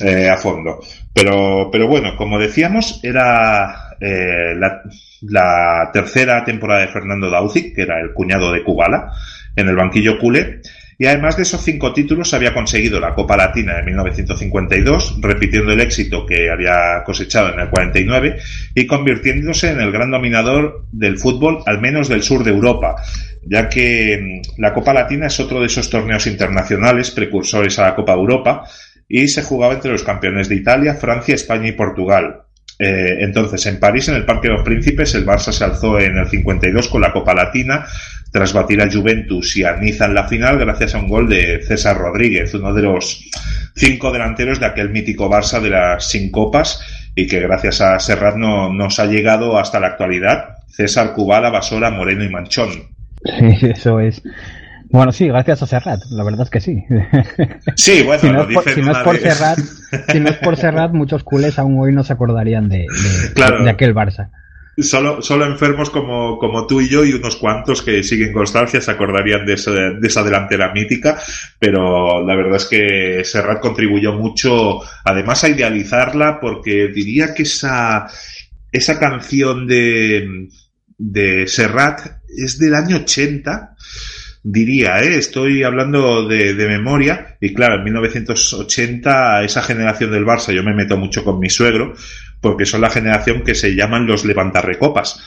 eh, 0.00 0.30
a 0.30 0.38
fondo. 0.38 0.80
Pero, 1.12 1.68
pero 1.70 1.86
bueno, 1.86 2.16
como 2.16 2.38
decíamos, 2.38 2.98
era 3.02 3.94
eh, 4.00 4.54
la, 4.56 5.90
tercera 5.92 6.42
temporada 6.46 6.80
de 6.80 6.88
Fernando 6.88 7.28
Dauzi, 7.28 7.74
que 7.74 7.82
era 7.82 8.00
el 8.00 8.14
cuñado 8.14 8.50
de 8.52 8.64
Kubala, 8.64 9.12
en 9.54 9.68
el 9.68 9.76
banquillo 9.76 10.18
culé. 10.18 10.62
Y 11.00 11.06
además 11.06 11.36
de 11.36 11.44
esos 11.44 11.62
cinco 11.62 11.92
títulos, 11.92 12.34
había 12.34 12.52
conseguido 12.52 12.98
la 12.98 13.14
Copa 13.14 13.36
Latina 13.36 13.76
de 13.76 13.84
1952, 13.84 15.18
repitiendo 15.20 15.72
el 15.72 15.80
éxito 15.80 16.26
que 16.26 16.50
había 16.50 17.04
cosechado 17.04 17.52
en 17.52 17.60
el 17.60 17.70
49 17.70 18.36
y 18.74 18.84
convirtiéndose 18.84 19.70
en 19.70 19.80
el 19.80 19.92
gran 19.92 20.10
dominador 20.10 20.86
del 20.90 21.16
fútbol, 21.16 21.62
al 21.66 21.80
menos 21.80 22.08
del 22.08 22.24
sur 22.24 22.42
de 22.42 22.50
Europa, 22.50 22.96
ya 23.44 23.68
que 23.68 24.42
mm, 24.42 24.60
la 24.60 24.74
Copa 24.74 24.92
Latina 24.92 25.28
es 25.28 25.38
otro 25.38 25.60
de 25.60 25.66
esos 25.66 25.88
torneos 25.88 26.26
internacionales 26.26 27.12
precursores 27.12 27.78
a 27.78 27.82
la 27.82 27.94
Copa 27.94 28.14
Europa 28.14 28.64
y 29.06 29.28
se 29.28 29.44
jugaba 29.44 29.74
entre 29.74 29.92
los 29.92 30.02
campeones 30.02 30.48
de 30.48 30.56
Italia, 30.56 30.94
Francia, 30.94 31.36
España 31.36 31.68
y 31.68 31.72
Portugal. 31.72 32.42
Eh, 32.78 33.18
entonces, 33.20 33.64
en 33.66 33.80
París, 33.80 34.08
en 34.08 34.14
el 34.14 34.24
Parque 34.24 34.48
de 34.48 34.54
los 34.54 34.62
Príncipes, 34.62 35.14
el 35.14 35.26
Barça 35.26 35.52
se 35.52 35.64
alzó 35.64 35.98
en 35.98 36.16
el 36.16 36.28
52 36.28 36.88
con 36.88 37.00
la 37.00 37.12
Copa 37.12 37.34
Latina, 37.34 37.86
tras 38.30 38.52
batir 38.52 38.80
a 38.80 38.90
Juventus 38.90 39.56
y 39.56 39.64
a 39.64 39.76
Niza 39.76 40.04
en 40.06 40.14
la 40.14 40.28
final, 40.28 40.58
gracias 40.58 40.94
a 40.94 40.98
un 40.98 41.08
gol 41.08 41.28
de 41.28 41.62
César 41.62 41.98
Rodríguez, 41.98 42.54
uno 42.54 42.72
de 42.74 42.82
los 42.82 43.24
cinco 43.74 44.12
delanteros 44.12 44.60
de 44.60 44.66
aquel 44.66 44.90
mítico 44.90 45.30
Barça 45.30 45.60
de 45.60 45.70
las 45.70 46.08
sin 46.08 46.30
copas 46.30 46.80
y 47.14 47.26
que 47.26 47.40
gracias 47.40 47.80
a 47.80 47.98
Serrat 47.98 48.36
no, 48.36 48.72
nos 48.72 48.98
ha 49.00 49.06
llegado 49.06 49.58
hasta 49.58 49.80
la 49.80 49.88
actualidad. 49.88 50.58
César, 50.68 51.14
Cubala, 51.14 51.50
Basora, 51.50 51.90
Moreno 51.90 52.24
y 52.24 52.28
Manchón. 52.28 52.70
Sí, 53.24 53.66
eso 53.66 53.98
es. 53.98 54.22
Bueno, 54.90 55.12
sí, 55.12 55.26
gracias 55.28 55.62
a 55.62 55.66
Serrat, 55.66 56.00
la 56.10 56.24
verdad 56.24 56.42
es 56.44 56.50
que 56.50 56.60
sí. 56.60 56.84
Sí, 57.76 58.02
bueno, 58.02 58.20
si 58.22 58.26
no, 58.28 58.32
lo 58.44 58.48
es 58.48 58.54
por, 58.54 58.70
si 58.74 58.80
no 58.82 58.92
es 58.92 58.98
por. 58.98 59.16
Serrat, 59.18 59.58
si 60.12 60.20
no 60.20 60.28
es 60.30 60.36
por 60.38 60.56
Serrat, 60.56 60.92
muchos 60.92 61.24
culés 61.24 61.58
aún 61.58 61.78
hoy 61.78 61.92
no 61.92 62.04
se 62.04 62.12
acordarían 62.14 62.68
de, 62.68 62.78
de- 62.78 63.32
Claro. 63.34 63.62
de 63.64 63.70
aquel 63.70 63.94
Barça. 63.94 64.30
Solo, 64.80 65.20
solo 65.22 65.44
enfermos 65.44 65.90
como, 65.90 66.38
como 66.38 66.64
tú 66.68 66.80
y 66.80 66.88
yo 66.88 67.04
y 67.04 67.12
unos 67.12 67.34
cuantos 67.34 67.82
que 67.82 68.04
siguen 68.04 68.32
constancia 68.32 68.80
se 68.80 68.92
acordarían 68.92 69.44
de, 69.44 69.54
ese- 69.54 69.70
de 69.72 70.06
esa 70.06 70.22
delantera 70.22 70.72
mítica, 70.72 71.18
pero 71.58 72.24
la 72.24 72.36
verdad 72.36 72.56
es 72.56 72.66
que 72.66 73.24
Serrat 73.24 73.60
contribuyó 73.60 74.12
mucho, 74.12 74.78
además 75.04 75.42
a 75.42 75.48
idealizarla, 75.48 76.38
porque 76.40 76.88
diría 76.94 77.34
que 77.34 77.42
esa, 77.42 78.06
esa 78.70 78.98
canción 79.00 79.66
de, 79.66 80.48
de 80.96 81.46
Serrat 81.48 82.00
es 82.28 82.58
del 82.60 82.76
año 82.76 82.98
80, 82.98 83.74
diría, 84.42 85.00
¿eh? 85.00 85.16
estoy 85.16 85.62
hablando 85.62 86.26
de, 86.26 86.54
de 86.54 86.68
memoria, 86.68 87.36
y 87.40 87.54
claro, 87.54 87.76
en 87.76 87.84
1980 87.84 89.42
esa 89.44 89.62
generación 89.62 90.10
del 90.10 90.24
Barça, 90.24 90.52
yo 90.52 90.62
me 90.62 90.74
meto 90.74 90.96
mucho 90.96 91.24
con 91.24 91.38
mi 91.38 91.50
suegro, 91.50 91.94
porque 92.40 92.66
son 92.66 92.80
la 92.80 92.90
generación 92.90 93.42
que 93.44 93.54
se 93.54 93.74
llaman 93.74 94.06
los 94.06 94.24
levantarrecopas. 94.24 95.20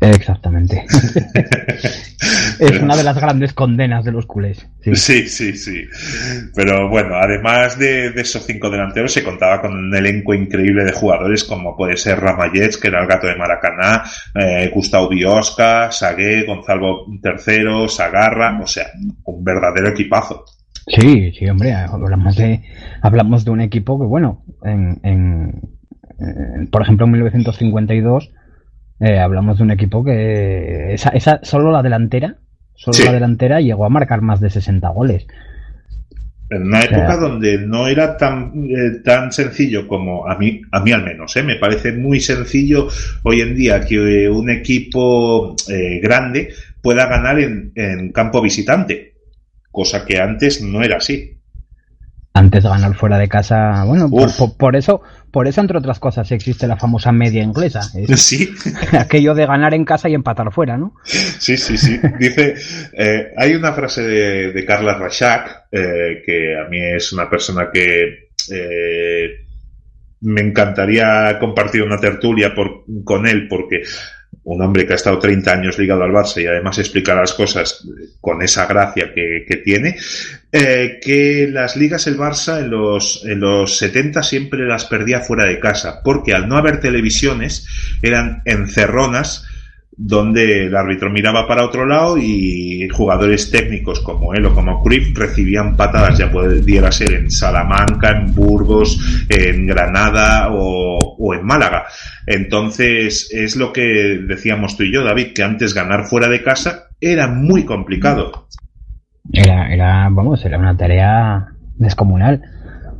Exactamente. 0.00 0.84
es 2.58 2.80
una 2.80 2.96
de 2.96 3.04
las 3.04 3.16
grandes 3.16 3.52
condenas 3.52 4.04
de 4.04 4.10
los 4.12 4.26
culés. 4.26 4.66
Sí. 4.82 4.94
Sí, 4.96 5.28
sí, 5.28 5.56
sí. 5.56 5.84
Pero 6.54 6.88
bueno, 6.88 7.14
además 7.16 7.78
de, 7.78 8.10
de 8.10 8.22
esos 8.22 8.44
cinco 8.44 8.68
delanteros, 8.68 9.12
se 9.12 9.22
contaba 9.22 9.60
con 9.60 9.72
un 9.74 9.94
elenco 9.94 10.34
increíble 10.34 10.84
de 10.84 10.92
jugadores 10.92 11.44
como 11.44 11.76
puede 11.76 11.96
ser 11.96 12.18
Ramallets, 12.20 12.78
que 12.78 12.88
era 12.88 13.02
el 13.02 13.06
gato 13.06 13.28
de 13.28 13.36
Maracaná, 13.36 14.02
eh, 14.34 14.70
Gustavo 14.74 15.08
Biosca, 15.08 15.92
Sagué, 15.92 16.44
Gonzalo 16.46 17.06
III, 17.22 17.88
Sagarra, 17.88 18.58
o 18.60 18.66
sea, 18.66 18.86
un 19.24 19.44
verdadero 19.44 19.88
equipazo. 19.90 20.44
Sí, 20.88 21.32
sí, 21.38 21.48
hombre, 21.48 21.72
hablamos 21.74 22.34
de, 22.34 22.60
hablamos 23.02 23.44
de 23.44 23.50
un 23.52 23.60
equipo 23.60 24.00
que, 24.00 24.06
bueno, 24.06 24.44
en, 24.64 24.98
en- 25.04 25.60
en- 26.22 26.66
por 26.68 26.82
ejemplo, 26.82 27.06
en 27.06 27.12
1952, 27.12 28.30
eh, 29.00 29.18
hablamos 29.18 29.58
de 29.58 29.64
un 29.64 29.70
equipo 29.70 30.04
que 30.04 30.94
esa, 30.94 31.10
esa, 31.10 31.40
solo 31.42 31.70
la 31.72 31.82
delantera, 31.82 32.36
solo 32.74 32.94
Sí. 32.94 33.04
la 33.04 33.12
delantera 33.12 33.60
llegó 33.60 33.84
a 33.84 33.90
marcar 33.90 34.22
más 34.22 34.40
de 34.40 34.50
60 34.50 34.88
goles. 34.90 35.26
En 36.50 36.64
una 36.64 36.80
época 36.82 37.16
donde 37.16 37.56
no 37.66 37.88
era 37.88 38.18
tan, 38.18 38.52
eh, 38.68 39.00
tan 39.02 39.32
sencillo 39.32 39.88
como 39.88 40.28
a 40.28 40.36
mí, 40.36 40.60
a 40.70 40.80
mí 40.80 40.92
al 40.92 41.02
menos, 41.02 41.34
¿eh? 41.36 41.42
me 41.42 41.56
parece 41.56 41.92
muy 41.92 42.20
sencillo 42.20 42.88
hoy 43.22 43.40
en 43.40 43.54
día 43.56 43.80
que 43.80 44.24
eh, 44.24 44.28
un 44.28 44.50
equipo 44.50 45.56
eh, 45.70 45.98
grande 46.02 46.50
pueda 46.82 47.06
ganar 47.06 47.38
en, 47.40 47.72
en 47.74 48.12
campo 48.12 48.42
visitante, 48.42 49.14
cosa 49.70 50.04
que 50.04 50.18
antes 50.20 50.62
no 50.62 50.82
era 50.82 50.98
así. 50.98 51.38
Antes 52.34 52.62
de 52.62 52.68
ganar 52.70 52.94
fuera 52.94 53.18
de 53.18 53.28
casa, 53.28 53.84
bueno, 53.84 54.08
por, 54.08 54.28
Uf. 54.28 54.38
por- 54.38 54.56
por 54.56 54.76
eso, 54.76 55.02
por 55.30 55.46
eso, 55.46 55.60
entre 55.60 55.76
otras 55.76 55.98
cosas, 55.98 56.32
existe 56.32 56.66
la 56.66 56.78
famosa 56.78 57.12
media 57.12 57.42
inglesa. 57.42 57.80
Es 57.94 58.08
Sí, 58.22 58.48
aquello 58.98 59.34
de 59.34 59.44
ganar 59.46 59.74
en 59.74 59.84
casa 59.84 60.08
y 60.08 60.14
empatar 60.14 60.50
fuera, 60.50 60.78
¿no? 60.78 60.94
sí, 61.04 61.56
sí, 61.58 61.76
sí. 61.76 62.00
Dice, 62.18 62.54
eh, 62.94 63.32
hay 63.36 63.54
una 63.54 63.72
frase 63.74 64.02
de, 64.02 64.52
de 64.52 64.64
Carla 64.64 64.94
Rashak, 64.94 65.64
eh, 65.72 66.22
que 66.24 66.56
a 66.58 66.68
mí 66.70 66.78
es 66.80 67.12
una 67.12 67.28
persona 67.28 67.68
que 67.70 68.30
eh, 68.50 69.28
me 70.22 70.40
encantaría 70.40 71.38
compartir 71.38 71.82
una 71.82 71.98
tertulia 71.98 72.54
por- 72.54 72.84
con 73.04 73.26
él 73.26 73.46
porque 73.48 73.82
un 74.44 74.60
hombre 74.60 74.86
que 74.86 74.92
ha 74.92 74.96
estado 74.96 75.18
30 75.18 75.52
años 75.52 75.78
ligado 75.78 76.02
al 76.02 76.10
Barça 76.10 76.42
y 76.42 76.46
además 76.46 76.78
explica 76.78 77.14
las 77.14 77.32
cosas 77.32 77.86
con 78.20 78.42
esa 78.42 78.66
gracia 78.66 79.12
que, 79.14 79.44
que 79.46 79.56
tiene, 79.56 79.96
eh, 80.50 80.98
que 81.00 81.48
las 81.50 81.76
ligas 81.76 82.06
el 82.06 82.18
Barça 82.18 82.58
en 82.58 82.70
los, 82.70 83.24
en 83.24 83.40
los 83.40 83.76
70 83.78 84.22
siempre 84.22 84.66
las 84.66 84.84
perdía 84.84 85.20
fuera 85.20 85.44
de 85.44 85.60
casa, 85.60 86.00
porque 86.02 86.34
al 86.34 86.48
no 86.48 86.56
haber 86.56 86.80
televisiones 86.80 87.66
eran 88.02 88.42
encerronas 88.44 89.46
donde 89.96 90.66
el 90.66 90.74
árbitro 90.74 91.10
miraba 91.10 91.46
para 91.46 91.64
otro 91.64 91.86
lado 91.86 92.16
y 92.16 92.88
jugadores 92.88 93.50
técnicos 93.50 94.00
como 94.00 94.32
él 94.34 94.46
o 94.46 94.54
como 94.54 94.82
Cruyff 94.82 95.16
recibían 95.16 95.76
patadas, 95.76 96.18
ya 96.18 96.30
pudiera 96.30 96.90
ser 96.90 97.12
en 97.12 97.30
Salamanca, 97.30 98.10
en 98.10 98.34
Burgos, 98.34 99.26
en 99.28 99.66
Granada 99.66 100.48
o, 100.50 100.98
o 100.98 101.34
en 101.34 101.44
Málaga. 101.44 101.84
Entonces 102.26 103.28
es 103.32 103.56
lo 103.56 103.72
que 103.72 104.20
decíamos 104.26 104.76
tú 104.76 104.84
y 104.84 104.92
yo, 104.92 105.04
David, 105.04 105.34
que 105.34 105.42
antes 105.42 105.74
ganar 105.74 106.04
fuera 106.04 106.28
de 106.28 106.42
casa 106.42 106.88
era 107.00 107.28
muy 107.28 107.64
complicado. 107.64 108.48
Era, 109.32 109.72
era, 109.72 110.08
vamos, 110.10 110.44
era 110.44 110.58
una 110.58 110.76
tarea 110.76 111.48
descomunal. 111.76 112.42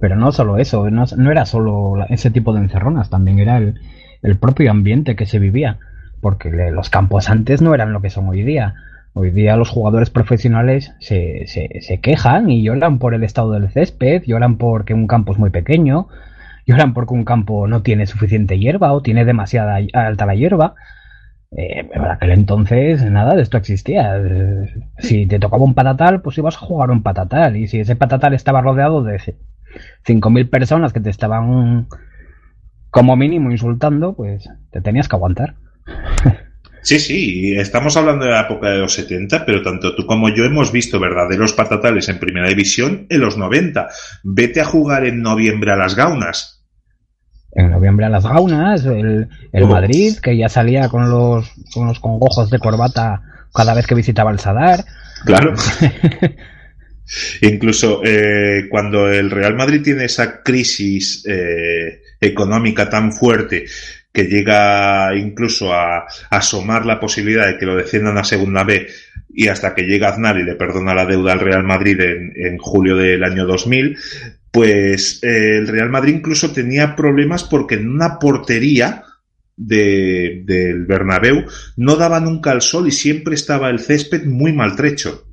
Pero 0.01 0.17
no 0.17 0.33
solo 0.33 0.59
eso, 0.59 0.91
no, 0.91 1.05
no 1.17 1.31
era 1.31 1.47
solo 1.47 1.95
ese 2.09 2.31
tipo 2.31 2.53
de 2.53 2.61
encerronas, 2.61 3.09
también 3.09 3.39
era 3.39 3.59
el, 3.59 3.81
el 4.23 4.37
propio 4.37 4.71
ambiente 4.71 5.15
que 5.15 5.27
se 5.27 5.39
vivía. 5.39 5.79
Porque 6.23 6.51
los 6.51 6.89
campos 6.91 7.29
antes 7.31 7.63
no 7.63 7.75
eran 7.75 7.93
lo 7.93 8.03
que 8.03 8.11
son 8.11 8.29
hoy 8.31 8.43
día. 8.45 8.77
Hoy 9.15 9.31
día 9.31 9.57
los 9.59 9.69
jugadores 9.69 10.11
profesionales 10.11 10.95
se, 11.01 11.47
se, 11.49 11.83
se 11.83 12.01
quejan 12.01 12.51
y 12.51 12.63
lloran 12.65 12.99
por 13.01 13.15
el 13.15 13.25
estado 13.25 13.53
del 13.53 13.71
césped, 13.71 14.23
lloran 14.27 14.57
porque 14.59 14.95
un 14.95 15.07
campo 15.09 15.33
es 15.33 15.39
muy 15.39 15.51
pequeño, 15.51 16.09
lloran 16.67 16.95
porque 16.95 17.15
un 17.15 17.25
campo 17.27 17.67
no 17.69 17.83
tiene 17.83 18.07
suficiente 18.07 18.59
hierba 18.59 18.93
o 18.95 19.03
tiene 19.03 19.27
demasiada 19.27 19.81
alta 19.95 20.27
la 20.27 20.37
hierba. 20.37 20.75
Eh, 21.57 21.91
en 21.93 22.03
aquel 22.07 22.31
entonces 22.33 23.05
nada 23.11 23.35
de 23.37 23.43
esto 23.43 23.59
existía. 23.59 24.17
Eh, 24.19 24.67
Si 24.99 25.27
te 25.27 25.39
tocaba 25.41 25.65
un 25.65 25.75
patatal, 25.75 26.23
pues 26.23 26.39
ibas 26.39 26.57
a 26.57 26.61
jugar 26.61 26.91
un 26.91 27.03
patatal. 27.03 27.57
Y 27.57 27.69
si 27.69 27.81
ese 27.81 27.97
patatal 27.97 28.35
estaba 28.35 28.63
rodeado 28.63 29.03
de 29.05 29.19
c- 29.19 29.37
5.000 30.05 30.49
personas 30.51 30.93
que 30.93 31.01
te 31.01 31.11
estaban 31.11 31.89
como 32.91 33.17
mínimo 33.17 33.51
insultando, 33.51 34.15
pues 34.15 34.49
te 34.71 34.81
tenías 34.81 35.09
que 35.09 35.17
aguantar. 35.17 35.55
Sí, 36.83 36.99
sí, 36.99 37.55
estamos 37.57 37.97
hablando 37.97 38.25
de 38.25 38.33
la 38.33 38.41
época 38.43 38.71
de 38.71 38.79
los 38.79 38.93
70, 38.95 39.47
pero 39.47 39.63
tanto 39.63 39.95
tú 39.95 40.05
como 40.05 40.29
yo 40.31 40.45
hemos 40.45 40.73
visto 40.73 40.99
verdaderos 40.99 41.53
patatales 41.53 42.09
en 42.09 42.19
primera 42.19 42.49
división 42.49 43.07
en 43.09 43.21
los 43.21 43.39
90. 43.39 43.89
Vete 44.25 44.61
a 44.61 44.65
jugar 44.65 45.07
en 45.07 45.23
noviembre 45.23 45.71
a 45.71 45.77
las 45.77 45.95
gaunas. 45.95 46.65
En 47.53 47.71
noviembre 47.71 48.07
a 48.07 48.09
las 48.09 48.25
gaunas, 48.25 48.85
el, 48.85 49.29
el. 49.53 49.67
Madrid, 49.67 50.17
que 50.21 50.37
ya 50.37 50.49
salía 50.49 50.89
con 50.89 51.09
los, 51.09 51.53
con 51.73 51.87
los 51.87 52.01
congojos 52.01 52.51
de 52.51 52.59
corbata 52.59 53.23
cada 53.55 53.75
vez 53.75 53.87
que 53.87 53.95
visitaba 53.95 54.33
el 54.33 54.41
Sadar. 54.41 54.85
Claro. 55.25 55.55
Incluso 57.43 58.01
eh, 58.05 58.67
cuando 58.71 59.09
el 59.09 59.31
Real 59.31 59.55
Madrid 59.55 59.83
tiene 59.83 60.07
esa 60.07 60.43
crisis 60.43 61.25
eh, 61.29 62.01
económica 62.21 62.89
tan 62.89 63.13
fuerte 63.13 63.67
que 64.13 64.25
llega 64.25 65.17
incluso 65.17 65.73
a, 65.73 66.07
asomar 66.31 66.85
la 66.85 67.01
posibilidad 67.01 67.47
de 67.47 67.59
que 67.59 67.67
lo 67.67 67.77
desciendan 67.77 68.19
a 68.19 68.25
Segunda 68.25 68.65
B 68.65 68.87
y 69.35 69.49
hasta 69.49 69.75
que 69.75 69.83
llega 69.83 70.09
Aznar 70.09 70.39
y 70.39 70.45
le 70.45 70.55
perdona 70.55 70.95
la 70.95 71.07
deuda 71.07 71.33
al 71.33 71.41
Real 71.41 71.65
Madrid 71.65 71.99
en, 72.01 72.59
julio 72.59 72.97
del 72.97 73.25
año 73.25 73.47
2000, 73.47 73.97
pues 74.51 75.23
eh, 75.23 75.57
el 75.57 75.69
Real 75.69 75.89
Madrid 75.89 76.17
incluso 76.17 76.53
tenía 76.53 76.95
problemas 76.95 77.45
porque 77.45 77.77
en 77.77 77.89
una 77.89 78.19
portería 78.19 79.05
de, 79.57 80.43
del 80.45 80.85
Bernabéu 80.85 81.47
no 81.77 81.97
daba 81.97 82.21
nunca 82.21 82.53
el 82.53 82.61
sol 82.61 82.89
y 82.89 82.91
siempre 82.91 83.35
estaba 83.35 83.71
el 83.71 83.81
césped 83.81 84.27
muy 84.27 84.53
maltrecho. 84.53 85.25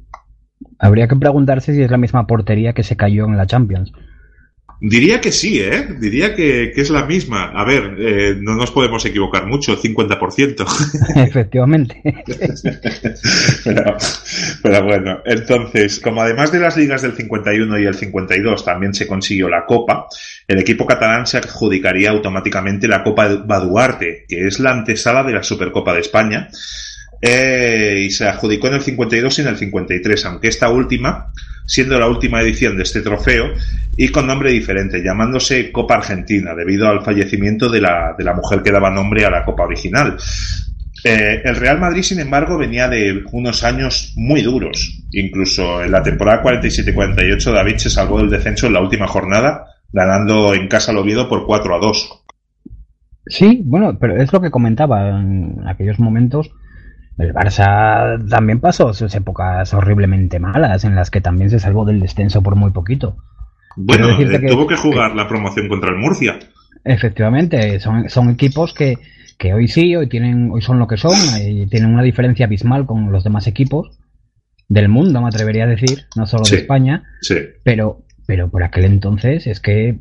Habría 0.77 1.09
que 1.09 1.15
preguntarse 1.17 1.73
si 1.73 1.81
es 1.81 1.91
la 1.91 1.97
misma 1.97 2.25
portería 2.25 2.73
que 2.73 2.83
se 2.83 2.95
cayó 2.95 3.25
en 3.25 3.35
la 3.35 3.47
Champions. 3.47 3.91
Diría 4.81 5.19
que 5.19 5.33
sí, 5.33 5.59
¿eh? 5.59 5.87
Diría 5.99 6.33
que, 6.35 6.71
que 6.73 6.81
es 6.81 6.89
la 6.89 7.05
misma. 7.05 7.51
A 7.53 7.65
ver, 7.65 7.95
eh, 7.99 8.35
no 8.39 8.55
nos 8.55 8.71
podemos 8.71 9.03
equivocar 9.05 9.45
mucho, 9.45 9.77
50%. 9.77 10.65
Efectivamente. 11.27 12.01
pero, 13.65 13.97
pero 14.63 14.83
bueno, 14.85 15.19
entonces, 15.25 15.99
como 15.99 16.21
además 16.21 16.53
de 16.53 16.59
las 16.59 16.77
ligas 16.77 17.01
del 17.01 17.13
51 17.13 17.77
y 17.77 17.85
el 17.85 17.95
52 17.95 18.63
también 18.63 18.93
se 18.93 19.05
consiguió 19.05 19.49
la 19.49 19.65
Copa, 19.65 20.07
el 20.47 20.59
equipo 20.59 20.85
catalán 20.85 21.27
se 21.27 21.37
adjudicaría 21.37 22.11
automáticamente 22.11 22.87
la 22.87 23.03
Copa 23.03 23.27
Baduarte, 23.45 24.25
que 24.29 24.47
es 24.47 24.59
la 24.59 24.71
antesala 24.71 25.23
de 25.23 25.33
la 25.33 25.43
Supercopa 25.43 25.93
de 25.93 25.99
España, 25.99 26.49
eh, 27.21 28.03
y 28.05 28.11
se 28.11 28.27
adjudicó 28.27 28.67
en 28.67 28.75
el 28.75 28.81
52 28.81 29.39
y 29.39 29.41
en 29.41 29.47
el 29.47 29.57
53, 29.57 30.25
aunque 30.25 30.47
esta 30.47 30.69
última, 30.69 31.31
siendo 31.65 31.99
la 31.99 32.07
última 32.07 32.41
edición 32.41 32.77
de 32.77 32.83
este 32.83 33.01
trofeo, 33.01 33.53
y 33.97 34.09
con 34.09 34.27
nombre 34.27 34.51
diferente, 34.51 35.03
llamándose 35.03 35.71
Copa 35.71 35.95
Argentina, 35.95 36.55
debido 36.55 36.87
al 36.87 37.03
fallecimiento 37.03 37.69
de 37.69 37.81
la, 37.81 38.15
de 38.17 38.23
la 38.23 38.33
mujer 38.33 38.63
que 38.63 38.71
daba 38.71 38.89
nombre 38.89 39.25
a 39.25 39.29
la 39.29 39.43
Copa 39.43 39.63
original. 39.63 40.15
Eh, 41.03 41.41
el 41.43 41.55
Real 41.55 41.79
Madrid, 41.79 42.03
sin 42.03 42.19
embargo, 42.19 42.57
venía 42.57 42.87
de 42.87 43.23
unos 43.31 43.63
años 43.63 44.13
muy 44.15 44.41
duros. 44.41 45.03
Incluso 45.11 45.83
en 45.83 45.91
la 45.91 46.03
temporada 46.03 46.43
47-48, 46.43 47.53
David 47.53 47.77
se 47.77 47.89
salvó 47.89 48.19
del 48.19 48.29
descenso 48.29 48.67
en 48.67 48.73
la 48.73 48.81
última 48.81 49.07
jornada, 49.07 49.65
ganando 49.91 50.53
en 50.53 50.67
casa 50.67 50.91
al 50.91 50.97
Oviedo 50.97 51.27
por 51.29 51.45
4 51.45 51.75
a 51.75 51.79
2. 51.79 52.23
Sí, 53.27 53.61
bueno, 53.63 53.97
pero 53.99 54.21
es 54.21 54.31
lo 54.33 54.41
que 54.41 54.51
comentaba 54.51 55.09
en 55.09 55.67
aquellos 55.67 55.99
momentos. 55.99 56.51
El 57.19 57.33
Barça 57.33 58.17
también 58.29 58.59
pasó 58.59 58.93
sus 58.93 59.13
épocas 59.13 59.73
horriblemente 59.73 60.39
malas, 60.39 60.83
en 60.85 60.95
las 60.95 61.11
que 61.11 61.21
también 61.21 61.49
se 61.49 61.59
salvó 61.59 61.85
del 61.85 61.99
descenso 61.99 62.41
por 62.41 62.55
muy 62.55 62.71
poquito. 62.71 63.17
Bueno, 63.75 64.09
eh, 64.19 64.39
que- 64.39 64.47
tuvo 64.47 64.65
que 64.65 64.75
jugar 64.77 65.15
la 65.15 65.27
promoción 65.27 65.67
contra 65.67 65.89
el 65.91 65.97
Murcia. 65.97 66.39
Efectivamente, 66.85 67.79
son, 67.79 68.09
son 68.09 68.29
equipos 68.29 68.73
que, 68.73 68.95
que 69.37 69.53
hoy 69.53 69.67
sí, 69.67 69.95
hoy 69.95 70.07
tienen, 70.07 70.49
hoy 70.51 70.61
son 70.61 70.79
lo 70.79 70.87
que 70.87 70.97
son, 70.97 71.13
y 71.41 71.67
tienen 71.67 71.93
una 71.93 72.03
diferencia 72.03 72.45
abismal 72.45 72.85
con 72.85 73.11
los 73.11 73.23
demás 73.23 73.47
equipos 73.47 73.99
del 74.69 74.87
mundo, 74.89 75.21
me 75.21 75.27
atrevería 75.27 75.65
a 75.65 75.67
decir, 75.67 76.05
no 76.15 76.25
solo 76.25 76.45
Sí. 76.45 76.55
de 76.55 76.61
España, 76.61 77.03
Sí. 77.21 77.35
pero, 77.63 78.03
pero 78.27 78.49
por 78.49 78.63
aquel 78.63 78.85
entonces 78.85 79.45
es 79.47 79.59
que 79.59 79.99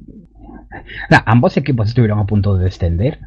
Nah, 1.11 1.23
ambos 1.24 1.57
equipos 1.57 1.89
estuvieron 1.89 2.19
a 2.19 2.27
punto 2.27 2.57
de 2.57 2.65
descender. 2.65 3.19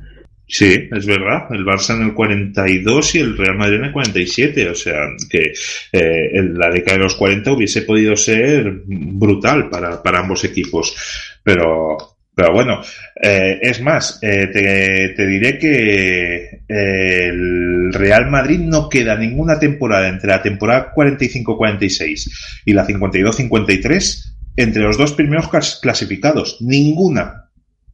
Sí, 0.53 0.89
es 0.91 1.05
verdad. 1.05 1.45
El 1.51 1.63
Barça 1.63 1.95
en 1.95 2.01
el 2.07 2.13
42 2.13 3.15
y 3.15 3.19
el 3.19 3.37
Real 3.37 3.55
Madrid 3.57 3.77
en 3.77 3.85
el 3.85 3.91
47. 3.93 4.69
O 4.69 4.75
sea, 4.75 4.95
que 5.29 5.53
eh, 5.93 6.29
en 6.33 6.57
la 6.57 6.69
década 6.69 6.97
de 6.97 7.03
los 7.05 7.15
40 7.15 7.53
hubiese 7.53 7.83
podido 7.83 8.17
ser 8.17 8.81
brutal 8.85 9.69
para, 9.69 10.03
para 10.03 10.19
ambos 10.19 10.43
equipos. 10.43 10.93
Pero, 11.41 11.97
pero 12.35 12.51
bueno, 12.53 12.81
eh, 13.23 13.59
es 13.61 13.81
más, 13.81 14.19
eh, 14.21 14.47
te, 14.51 15.13
te 15.15 15.25
diré 15.25 15.57
que 15.57 16.63
el 16.67 17.93
Real 17.93 18.29
Madrid 18.29 18.59
no 18.59 18.89
queda 18.89 19.15
ninguna 19.15 19.57
temporada 19.57 20.09
entre 20.09 20.31
la 20.31 20.41
temporada 20.41 20.91
45-46 20.93 22.29
y 22.65 22.73
la 22.73 22.85
52-53 22.85 24.33
entre 24.57 24.83
los 24.83 24.97
dos 24.97 25.13
primeros 25.13 25.49
clas- 25.49 25.79
clasificados. 25.81 26.57
Ninguna. 26.59 27.45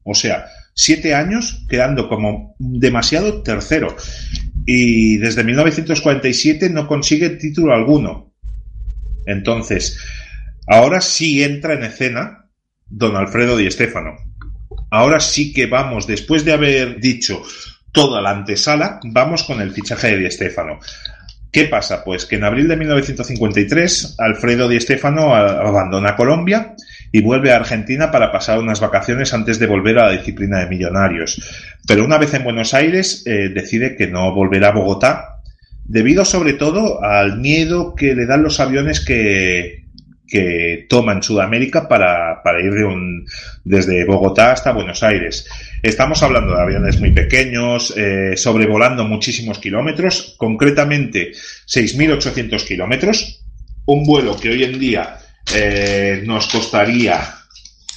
O 0.03 0.15
sea, 0.15 0.45
siete 0.77 1.15
años 1.15 1.65
quedando 1.67 2.07
como 2.07 2.55
demasiado 2.59 3.41
tercero. 3.41 3.95
Y 4.65 5.17
desde 5.17 5.43
1947 5.43 6.69
no 6.69 6.87
consigue 6.87 7.31
título 7.31 7.73
alguno. 7.73 8.31
Entonces, 9.25 9.97
ahora 10.67 11.01
sí 11.01 11.43
entra 11.43 11.73
en 11.73 11.83
escena 11.83 12.45
don 12.85 13.15
Alfredo 13.15 13.57
Di 13.57 13.69
Stéfano. 13.71 14.15
Ahora 14.91 15.19
sí 15.19 15.51
que 15.51 15.65
vamos, 15.65 16.05
después 16.05 16.45
de 16.45 16.53
haber 16.53 16.99
dicho 16.99 17.41
toda 17.91 18.21
la 18.21 18.29
antesala, 18.29 18.99
vamos 19.03 19.43
con 19.43 19.59
el 19.59 19.71
fichaje 19.71 20.11
de 20.11 20.19
Di 20.19 20.31
Stéfano. 20.31 20.79
¿Qué 21.51 21.65
pasa? 21.65 22.03
Pues 22.03 22.25
que 22.25 22.35
en 22.35 22.43
abril 22.43 22.67
de 22.67 22.77
1953 22.77 24.15
Alfredo 24.19 24.69
Di 24.69 24.79
Stéfano 24.79 25.33
abandona 25.33 26.15
Colombia 26.15 26.75
y 27.11 27.21
vuelve 27.21 27.51
a 27.51 27.57
Argentina 27.57 28.11
para 28.11 28.31
pasar 28.31 28.59
unas 28.59 28.79
vacaciones 28.79 29.34
antes 29.34 29.59
de 29.59 29.67
volver 29.67 29.97
a 29.99 30.07
la 30.07 30.11
disciplina 30.11 30.59
de 30.59 30.67
millonarios. 30.69 31.41
Pero 31.88 32.03
una 32.05 32.17
vez 32.17 32.34
en 32.34 32.43
Buenos 32.43 32.73
Aires 32.73 33.23
eh, 33.25 33.49
decide 33.53 33.95
que 33.95 34.07
no 34.07 34.34
volverá 34.34 34.69
a 34.69 34.73
Bogotá, 34.73 35.39
debido 35.85 36.25
sobre 36.25 36.53
todo 36.53 37.03
al 37.03 37.39
miedo 37.39 37.95
que 37.95 38.13
le 38.13 38.25
dan 38.25 38.43
los 38.43 38.59
aviones 38.59 38.99
que, 38.99 39.85
que 40.27 40.85
toma 40.89 41.13
en 41.13 41.23
Sudamérica 41.23 41.88
para, 41.88 42.43
para 42.43 42.61
ir 42.61 42.73
de 42.73 42.84
un- 42.84 43.25
desde 43.63 44.03
Bogotá 44.03 44.51
hasta 44.51 44.73
Buenos 44.73 45.01
Aires. 45.03 45.47
Estamos 45.84 46.21
hablando 46.23 46.55
de 46.55 46.61
aviones 46.61 46.99
muy 46.99 47.11
pequeños, 47.11 47.93
eh, 47.95 48.34
sobrevolando 48.35 49.05
muchísimos 49.05 49.59
kilómetros, 49.59 50.35
concretamente 50.38 51.31
6.800 51.67 52.65
kilómetros, 52.65 53.45
un 53.85 54.03
vuelo 54.03 54.38
que 54.38 54.49
hoy 54.49 54.63
en 54.65 54.77
día 54.79 55.17
eh, 55.56 56.24
nos 56.26 56.48
costaría 56.48 57.19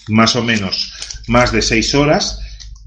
más 0.09 0.37
o 0.37 0.43
menos 0.43 0.93
más 1.29 1.53
de 1.53 1.63
6 1.63 1.95
horas 1.95 2.41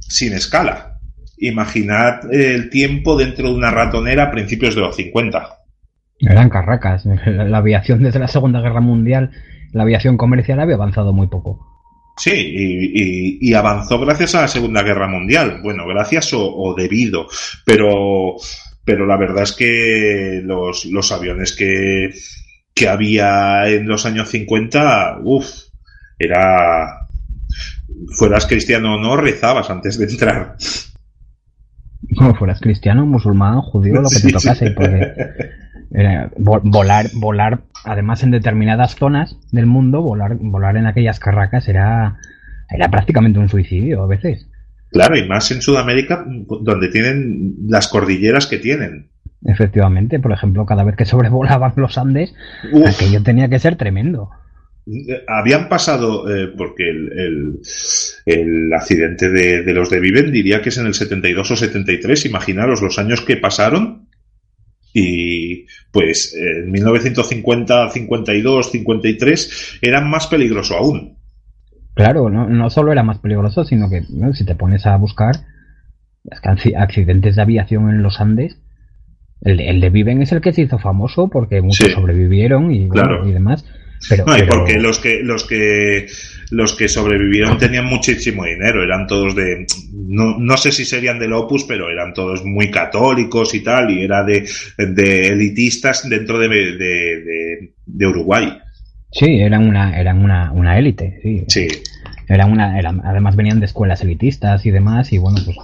sin 0.08 0.34
escala. 0.34 1.00
Imaginad 1.38 2.34
el 2.34 2.70
tiempo 2.70 3.18
dentro 3.18 3.50
de 3.50 3.56
una 3.56 3.72
ratonera 3.72 4.24
a 4.24 4.32
principios 4.32 4.76
de 4.76 4.82
los 4.82 4.96
50. 4.96 5.50
Eran 6.20 6.50
carracas. 6.50 7.06
La, 7.26 7.58
aviación 7.58 8.02
desde 8.04 8.20
la 8.20 8.28
Segunda 8.28 8.62
Guerra 8.62 8.82
Mundial, 8.82 9.32
la 9.72 9.84
aviación 9.84 10.18
comercial 10.18 10.60
había 10.60 10.76
avanzado 10.76 11.14
muy 11.14 11.28
poco. 11.28 11.60
Sí, 12.18 12.32
y, 12.32 13.02
y- 13.02 13.38
y 13.42 13.54
avanzó 13.56 14.00
gracias 14.00 14.36
a 14.36 14.42
la 14.42 14.48
Segunda 14.48 14.84
Guerra 14.84 15.08
Mundial. 15.08 15.60
Bueno, 15.64 15.88
gracias 15.88 16.32
o, 16.34 16.56
o 16.56 16.76
debido, 16.76 17.28
pero, 17.66 18.36
pero 18.86 19.06
la 19.08 19.18
verdad 19.18 19.44
es 19.44 19.54
que 19.54 20.42
los, 20.44 20.86
los 20.86 21.12
aviones 21.12 21.54
que, 21.54 22.12
que 22.74 22.90
había 22.90 23.68
en 23.68 23.88
los 23.88 24.06
años 24.06 24.30
50, 24.30 25.20
uff, 25.24 25.50
era... 26.20 27.00
Fueras 28.18 28.46
cristiano 28.48 28.96
o 28.96 29.00
no, 29.00 29.16
rezabas 29.18 29.70
antes 29.70 29.98
de 29.98 30.06
entrar. 30.06 30.56
Como 32.18 32.36
fueras 32.36 32.60
cristiano, 32.60 33.06
musulmán, 33.06 33.62
judío, 33.62 34.02
lo 34.02 34.10
que 34.10 34.16
Sí, 34.16 34.28
te 34.28 34.34
tocase. 34.34 34.68
sí. 34.68 34.74
Porque 34.76 35.14
eh, 35.96 36.30
volar, 36.38 37.06
volar, 37.14 37.62
además 37.86 38.24
en 38.24 38.32
determinadas 38.32 38.96
zonas 38.96 39.38
del 39.52 39.68
mundo, 39.68 40.02
volar, 40.02 40.36
volar 40.36 40.76
en 40.78 40.88
aquellas 40.88 41.20
carracas 41.20 41.68
era, 41.68 42.18
era 42.70 42.90
prácticamente 42.90 43.40
un 43.40 43.50
suicidio 43.50 44.04
a 44.04 44.08
veces. 44.08 44.50
Claro, 44.92 45.18
y 45.18 45.28
más 45.28 45.50
en 45.52 45.62
Sudamérica, 45.62 46.26
donde 46.28 46.90
tienen 46.90 47.56
las 47.68 47.88
cordilleras 47.88 48.48
que 48.48 48.58
tienen. 48.58 49.10
Efectivamente, 49.46 50.20
por 50.20 50.32
ejemplo, 50.32 50.66
cada 50.66 50.84
vez 50.84 50.96
que 50.96 51.06
sobrevolaban 51.14 51.74
los 51.76 51.98
Andes, 51.98 52.34
Uf. 52.72 52.88
aquello 52.88 53.22
tenía 53.24 53.50
que 53.50 53.60
ser 53.60 53.76
tremendo. 53.76 54.30
Habían 55.30 55.70
pasado, 55.70 56.30
eh, 56.30 56.54
porque 56.58 56.90
el, 56.90 57.12
el- 57.18 57.60
el 58.26 58.74
accidente 58.74 59.30
de, 59.30 59.64
de 59.64 59.74
los 59.74 59.90
de 59.90 60.00
Viven 60.02 60.32
diría 60.32 60.62
que 60.62 60.70
es 60.70 60.78
en 60.78 60.88
el 60.88 60.94
72 60.94 61.52
o 61.52 61.56
73, 61.56 62.26
imaginaros 62.26 62.82
los 62.82 63.00
años 63.00 63.22
que 63.22 63.38
pasaron. 63.38 64.10
Y 64.94 65.66
pues 65.92 66.36
en 66.36 66.70
1950, 66.72 67.90
52, 67.90 68.72
53 68.72 69.80
eran 69.82 70.10
más 70.10 70.28
peligroso 70.28 70.76
aún. 70.78 71.18
Claro, 71.96 72.30
no, 72.30 72.48
no 72.50 72.70
solo 72.70 72.92
era 72.92 73.04
más 73.04 73.20
peligroso, 73.20 73.64
sino 73.64 73.90
que 73.90 74.04
¿no? 74.10 74.34
si 74.34 74.46
te 74.46 74.56
pones 74.56 74.86
a 74.86 74.98
buscar 74.98 75.36
accidentes 76.76 77.36
de 77.36 77.42
aviación 77.42 77.90
en 77.90 78.04
los 78.04 78.20
Andes, 78.22 78.58
el, 79.44 79.58
de- 79.58 79.70
el 79.70 79.80
de 79.82 79.90
Viven 79.90 80.22
es 80.22 80.32
el 80.32 80.42
que 80.42 80.54
se 80.54 80.62
hizo 80.64 80.80
famoso 80.80 81.28
porque 81.30 81.62
muchos 81.62 81.88
Sí. 81.88 81.94
sobrevivieron 81.94 82.72
y, 82.74 82.86
bueno, 82.86 82.92
Claro. 82.92 83.30
y 83.30 83.32
demás. 83.34 83.66
Pero, 84.10 84.26
No, 84.26 84.36
y 84.38 84.42
pero- 84.42 84.52
porque 84.58 84.80
los 84.80 85.00
que, 85.00 85.22
los 85.24 85.46
que 85.46 86.08
los 86.52 86.74
que 86.76 86.88
sobrevivieron 86.88 87.58
tenían 87.58 87.86
muchísimo 87.86 88.44
dinero, 88.46 88.84
eran 88.84 89.08
todos 89.08 89.34
de, 89.36 89.66
no, 89.94 90.38
no 90.38 90.58
sé 90.58 90.72
si 90.72 90.86
serían 90.86 91.18
del 91.18 91.34
Opus, 91.34 91.64
pero 91.64 91.90
eran 91.90 92.14
todos 92.14 92.44
muy 92.46 92.70
católicos 92.70 93.56
y 93.56 93.62
tal, 93.64 93.90
y 93.90 94.04
era 94.04 94.24
de, 94.24 94.48
de 94.78 95.28
elitistas 95.30 96.08
dentro 96.08 96.38
de, 96.38 96.48
de, 96.50 96.76
de- 96.78 97.74
de 97.86 98.08
Uruguay. 98.08 98.56
Sí, 99.12 99.26
eran 99.40 99.68
una, 99.68 99.98
eran 100.00 100.24
una, 100.24 100.52
una 100.52 100.78
élite, 100.78 101.20
sí. 101.24 101.44
Sí, 101.48 101.68
Eran 102.28 102.52
una, 102.52 102.78
eran- 102.80 103.02
además 103.04 103.36
venían 103.36 103.60
de 103.60 103.66
escuelas 103.66 104.02
elitistas 104.02 104.66
y 104.66 104.72
demás, 104.72 105.12
y 105.12 105.18
bueno, 105.18 105.40
pues 105.46 105.58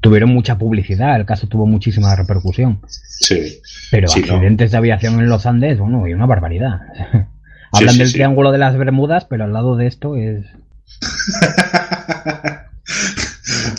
tuvieron 0.00 0.30
mucha 0.30 0.56
publicidad, 0.58 1.16
el 1.16 1.26
caso 1.26 1.46
tuvo 1.48 1.66
muchísima 1.66 2.14
repercusión. 2.14 2.80
sí. 2.86 3.58
Pero 3.90 4.08
Sí, 4.08 4.20
¿no? 4.20 4.34
accidentes 4.34 4.70
de 4.70 4.76
aviación 4.76 5.18
en 5.20 5.28
los 5.28 5.46
Andes, 5.46 5.78
bueno, 5.78 6.06
y 6.06 6.12
una 6.12 6.26
barbaridad. 6.26 6.80
Hablan 7.72 7.94
sí, 7.94 7.98
del. 8.00 8.12
Triángulo 8.12 8.52
de 8.52 8.58
las 8.58 8.76
Bermudas, 8.76 9.24
pero 9.24 9.44
al 9.44 9.52
lado 9.52 9.76
de 9.76 9.86
esto 9.86 10.16
es... 10.16 10.44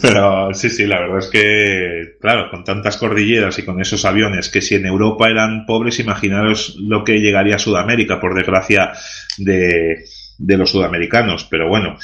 Pero 0.01 0.53
sí, 0.53 0.69
sí, 0.69 0.85
la 0.85 0.99
verdad 0.99 1.19
es 1.19 1.27
que, 1.27 2.17
claro, 2.21 2.49
con 2.49 2.63
tantas 2.63 2.97
cordilleras 2.97 3.57
y 3.59 3.63
con 3.63 3.81
esos 3.81 4.05
aviones, 4.05 4.49
que 4.49 4.61
si 4.61 4.75
en 4.75 4.85
Europa 4.85 5.29
eran 5.29 5.65
pobres, 5.65 5.99
imaginaros 5.99 6.75
lo 6.79 7.03
que 7.03 7.19
llegaría 7.19 7.55
a 7.55 7.59
Sudamérica, 7.59 8.19
por 8.19 8.35
desgracia, 8.35 8.91
de, 9.37 10.05
de 10.37 10.57
los 10.57 10.71
sudamericanos. 10.71 11.45
Pero 11.49 11.67
bueno, 11.67 11.97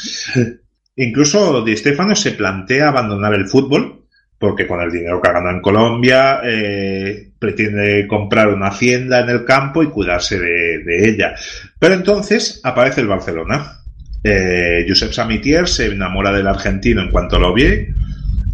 incluso 0.96 1.64
Di 1.64 1.76
Stefano 1.78 2.16
se 2.16 2.32
plantea 2.32 2.90
abandonar 2.90 3.34
el 3.34 3.48
fútbol, 3.48 4.05
porque 4.38 4.68
con 4.68 4.82
el 4.82 4.92
dinero 4.92 5.22
que 5.22 5.30
ha 5.30 5.34
ganado 5.34 5.56
en 5.56 5.62
Colombia, 5.62 6.42
eh, 6.44 7.30
pretende 7.40 8.06
comprar 8.08 8.50
una 8.50 8.68
hacienda 8.68 9.22
en 9.22 9.30
el 9.30 9.46
campo 9.46 9.82
y 9.82 9.88
cuidarse 9.88 10.40
de, 10.40 11.10
ella. 11.10 11.36
Pero 11.80 11.94
entonces 11.94 12.60
aparece 12.64 13.02
el 13.02 13.08
Barcelona. 13.08 13.80
Eh, 14.24 14.86
Josep 14.88 15.12
Samitier 15.12 15.68
se 15.68 15.88
enamora 15.88 16.32
del 16.32 16.48
argentino 16.48 17.02
en 17.02 17.12
cuanto 17.12 17.40
lo 17.40 17.54
ve 17.54 17.94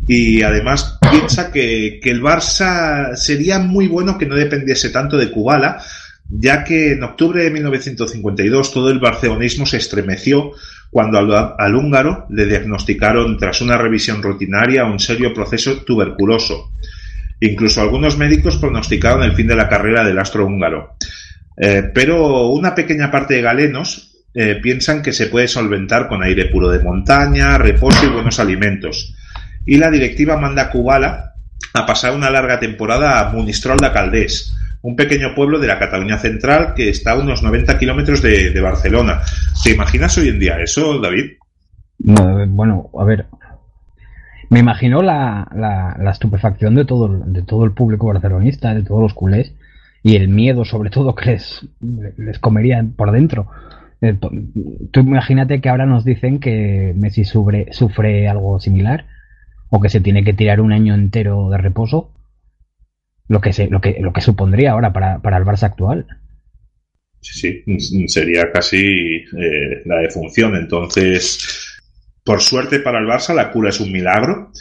y 0.07 0.41
además 0.41 0.99
piensa 1.09 1.51
que, 1.51 1.99
que 2.03 2.11
el 2.11 2.21
Barça 2.21 3.15
sería 3.15 3.59
muy 3.59 3.87
bueno 3.87 4.17
que 4.17 4.25
no 4.25 4.35
dependiese 4.35 4.89
tanto 4.89 5.17
de 5.17 5.31
Kubala, 5.31 5.81
ya 6.31 6.63
que 6.63 6.93
en 6.93 7.03
octubre 7.03 7.43
de 7.43 7.51
1952 7.51 8.73
todo 8.73 8.89
el 8.89 8.99
barcelonismo 8.99 9.65
se 9.65 9.77
estremeció 9.77 10.53
cuando 10.89 11.17
al, 11.57 11.75
húngaro 11.75 12.25
le 12.29 12.45
diagnosticaron 12.45 13.37
tras 13.37 13.61
una 13.61 13.77
revisión 13.77 14.23
rutinaria 14.23 14.85
un 14.85 14.99
serio 14.99 15.33
proceso 15.33 15.83
tuberculoso. 15.83 16.71
Incluso 17.39 17.81
algunos 17.81 18.17
médicos 18.17 18.57
pronosticaron 18.57 19.23
el 19.23 19.33
fin 19.33 19.47
de 19.47 19.55
la 19.55 19.67
carrera 19.67 20.03
del 20.03 20.19
astro 20.19 20.45
húngaro. 20.45 20.95
Eh, 21.57 21.91
pero 21.93 22.47
una 22.47 22.75
pequeña 22.75 23.11
parte 23.11 23.35
de 23.35 23.41
galenos 23.41 24.23
eh, 24.33 24.59
piensan 24.61 25.01
que 25.01 25.11
se 25.11 25.27
puede 25.27 25.47
solventar 25.47 26.07
con 26.07 26.23
aire 26.23 26.45
puro 26.45 26.69
de 26.69 26.79
montaña, 26.79 27.57
reposo 27.57 28.05
y 28.05 28.09
buenos 28.09 28.39
alimentos. 28.39 29.15
Y 29.65 29.77
la 29.77 29.91
directiva 29.91 30.37
manda 30.37 30.63
a 30.63 30.69
Kubala 30.69 31.33
a 31.73 31.85
pasar 31.85 32.13
una 32.13 32.29
larga 32.29 32.59
temporada 32.59 33.19
a 33.19 33.31
Munistrol 33.31 33.77
de 33.77 33.91
Caldés, 33.91 34.53
un 34.81 34.95
pequeño 34.95 35.35
pueblo 35.35 35.59
de 35.59 35.67
la 35.67 35.79
Cataluña 35.79 36.17
central 36.17 36.73
que 36.75 36.89
está 36.89 37.11
a 37.11 37.19
unos 37.19 37.43
90 37.43 37.77
kilómetros 37.77 38.21
de, 38.21 38.59
Barcelona. 38.61 39.21
¿Te 39.63 39.71
imaginas 39.71 40.17
hoy 40.17 40.29
en 40.29 40.39
día 40.39 40.59
eso, 40.59 40.99
David? 40.99 41.33
No, 41.99 42.47
bueno, 42.47 42.89
a 42.97 43.03
ver. 43.03 43.25
Me 44.49 44.59
imagino 44.59 45.01
la, 45.01 45.47
la, 45.55 45.95
la 45.99 46.11
estupefacción 46.11 46.75
de 46.75 46.85
todo, 46.85 47.07
de 47.07 47.41
todo 47.43 47.63
el 47.63 47.71
público 47.71 48.07
barcelonista, 48.07 48.73
de 48.73 48.83
todos 48.83 49.01
los 49.01 49.13
culés, 49.13 49.53
y 50.03 50.15
el 50.15 50.27
miedo, 50.27 50.65
sobre 50.65 50.89
todo, 50.89 51.15
que 51.15 51.31
les, 51.31 51.65
les 52.17 52.39
comería 52.39 52.83
por 52.95 53.11
dentro. 53.11 53.47
Eh, 54.01 54.17
Tú 54.91 54.99
imagínate 54.99 55.61
que 55.61 55.69
ahora 55.69 55.85
nos 55.85 56.03
dicen 56.03 56.39
que 56.39 56.93
Messi 56.97 57.23
sufre, 57.23 57.67
sufre 57.71 58.27
algo 58.27 58.59
similar, 58.59 59.05
o 59.69 59.79
que 59.79 59.89
se 59.89 60.01
tiene 60.01 60.23
que 60.23 60.33
tirar 60.33 60.59
un 60.59 60.73
año 60.73 60.95
entero 60.95 61.49
de 61.49 61.57
reposo, 61.57 62.09
lo 63.31 63.39
que, 63.39 63.53
se, 63.53 63.67
lo 63.67 63.79
que, 63.79 63.97
lo 64.01 64.11
que 64.11 64.19
supondría 64.19 64.71
ahora 64.71 64.91
para, 64.91 65.19
para 65.19 65.37
el 65.37 65.45
Barça 65.45 65.63
actual. 65.63 66.05
Sí, 67.21 67.63
sí, 67.79 68.07
sería 68.09 68.51
casi 68.51 69.23
eh, 69.37 69.83
la 69.85 69.99
defunción. 69.99 70.53
Entonces, 70.57 71.79
por 72.25 72.41
suerte 72.41 72.81
para 72.81 72.99
el 72.99 73.05
Barça, 73.05 73.33
la 73.33 73.49
cura 73.49 73.69
es 73.69 73.79
un 73.79 73.89
milagro 73.89 74.51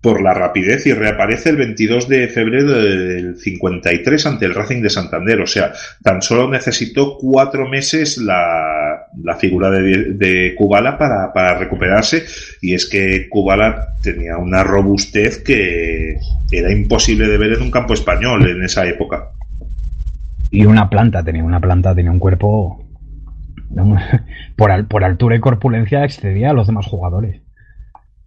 por 0.00 0.22
la 0.22 0.32
rapidez 0.32 0.86
y 0.86 0.92
reaparece 0.92 1.50
el 1.50 1.56
22 1.56 2.08
de 2.08 2.28
febrero 2.28 2.72
del 2.72 3.36
53 3.36 4.26
ante 4.26 4.46
el 4.46 4.54
Racing 4.54 4.80
de 4.80 4.90
Santander. 4.90 5.40
O 5.40 5.46
sea, 5.46 5.72
tan 6.02 6.22
solo 6.22 6.48
necesitó 6.48 7.16
cuatro 7.18 7.68
meses 7.68 8.16
la, 8.18 9.06
la 9.22 9.36
figura 9.36 9.70
de, 9.70 10.54
Kubala 10.56 10.96
para, 10.98 11.32
para 11.32 11.58
recuperarse. 11.58 12.24
Y 12.62 12.74
es 12.74 12.88
que 12.88 13.28
Kubala 13.28 13.96
tenía 14.00 14.36
una 14.36 14.62
robustez 14.62 15.42
que 15.42 16.18
era 16.52 16.72
imposible 16.72 17.26
de 17.26 17.38
ver 17.38 17.54
en 17.54 17.62
un 17.62 17.70
campo 17.70 17.94
español 17.94 18.48
en 18.48 18.62
esa 18.62 18.86
época. 18.86 19.30
Y 20.50 20.64
una 20.64 20.88
planta, 20.88 21.24
tenía 21.24 21.42
una 21.42 21.60
planta, 21.60 21.94
tenía 21.94 22.12
un 22.12 22.20
cuerpo. 22.20 22.84
Por, 24.56 24.88
por 24.88 25.04
altura 25.04 25.36
y 25.36 25.40
corpulencia 25.40 26.04
excedía 26.04 26.50
a 26.50 26.52
los 26.52 26.66
demás 26.66 26.86
jugadores. 26.86 27.42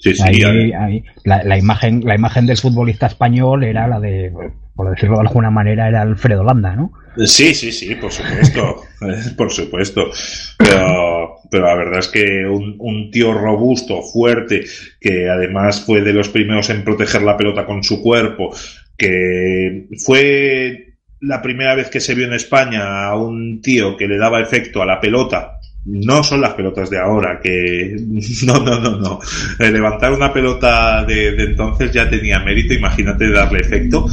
Sí, 0.01 0.13
sí, 0.15 0.23
Ahí- 0.25 0.43
ahí- 0.43 0.71
ahí- 0.73 1.03
la, 1.23 1.43
la 1.43 1.57
imagen, 1.57 2.03
la 2.03 2.15
imagen 2.15 2.45
del 2.47 2.57
futbolista 2.57 3.05
español 3.05 3.63
era 3.63 3.87
la 3.87 3.99
de, 3.99 4.31
por 4.75 4.89
decirlo 4.89 5.15
de 5.15 5.27
alguna 5.27 5.51
manera, 5.51 5.87
era 5.87 6.01
Alfredo 6.01 6.43
Landa, 6.43 6.75
¿no? 6.75 6.91
Sí, 7.25 7.53
sí, 7.53 7.71
sí, 7.71 7.93
por 7.95 8.11
supuesto, 8.11 8.83
por 9.37 9.51
supuesto. 9.51 10.09
Pero, 10.57 11.35
pero 11.51 11.65
la 11.65 11.75
verdad 11.75 11.99
es 11.99 12.07
que 12.07 12.45
un, 12.47 12.75
un 12.79 13.11
tío 13.11 13.33
robusto, 13.33 14.01
fuerte, 14.01 14.63
que 14.99 15.29
además 15.29 15.81
fue 15.85 16.01
de 16.01 16.13
los 16.13 16.29
primeros 16.29 16.69
en 16.69 16.83
proteger 16.83 17.21
la 17.21 17.37
pelota 17.37 17.65
con 17.65 17.83
su 17.83 18.01
cuerpo, 18.01 18.55
que 18.97 19.87
fue 20.03 20.95
la 21.19 21.41
primera 21.41 21.75
vez 21.75 21.89
que 21.89 21.99
se 21.99 22.15
vio 22.15 22.25
en 22.25 22.33
España 22.33 23.05
a 23.05 23.15
un 23.17 23.61
tío 23.61 23.95
que 23.97 24.07
le 24.07 24.17
daba 24.17 24.39
efecto 24.41 24.81
a 24.81 24.85
la 24.85 24.99
pelota. 24.99 25.59
No 25.83 26.23
son 26.23 26.41
las 26.41 26.53
pelotas 26.53 26.91
de 26.91 26.99
ahora, 26.99 27.39
que 27.41 27.95
no, 28.45 28.59
no, 28.59 28.79
no, 28.79 28.97
no. 28.97 29.19
Eh, 29.57 29.71
Levantar 29.71 30.13
una 30.13 30.31
pelota 30.31 31.03
de, 31.03 31.29
entonces 31.29 31.91
ya 31.91 32.07
tenía 32.07 32.39
mérito, 32.39 32.73
imagínate 32.73 33.31
darle 33.31 33.59
efecto 33.59 34.05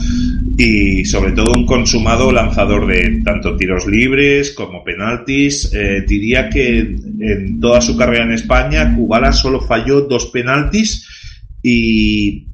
y 0.57 1.05
sobre 1.05 1.33
todo 1.33 1.53
un 1.53 1.67
consumado 1.67 2.33
lanzador 2.33 2.87
de 2.87 3.21
tanto 3.23 3.55
tiros 3.57 3.87
libres 3.87 4.53
como 4.53 4.83
penaltis. 4.83 5.71
Eh, 5.75 6.05
diría 6.07 6.49
que 6.49 6.79
en 6.79 7.61
toda 7.61 7.83
su 7.83 7.97
carrera 7.97 8.25
en 8.25 8.33
España, 8.33 8.95
Kubala 8.95 9.33
solo 9.33 9.61
falló 9.61 10.01
dos 10.03 10.27
penaltis 10.27 11.07
y 11.63 12.47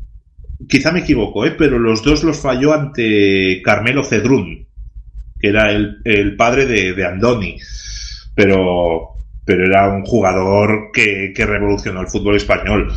quizá 0.69 0.91
me 0.91 1.01
equivoco, 1.01 1.47
¿eh? 1.47 1.55
pero 1.57 1.78
los 1.78 2.03
dos 2.03 2.24
los 2.24 2.41
falló 2.41 2.73
ante 2.73 3.62
Carmelo 3.62 4.03
Cedrún, 4.03 4.66
que 5.39 5.49
era 5.49 5.70
el, 5.70 5.99
el 6.05 6.35
padre 6.35 6.66
de, 6.66 6.95
de 6.95 7.07
Andoni. 7.07 7.59
Pero, 8.35 9.11
pero 9.44 9.65
era 9.66 9.89
un 9.94 10.05
jugador 10.05 10.90
que, 10.93 11.32
que 11.35 11.47
revolucionó 11.47 12.01
el 12.01 12.09
fútbol 12.09 12.36
español 12.36 12.93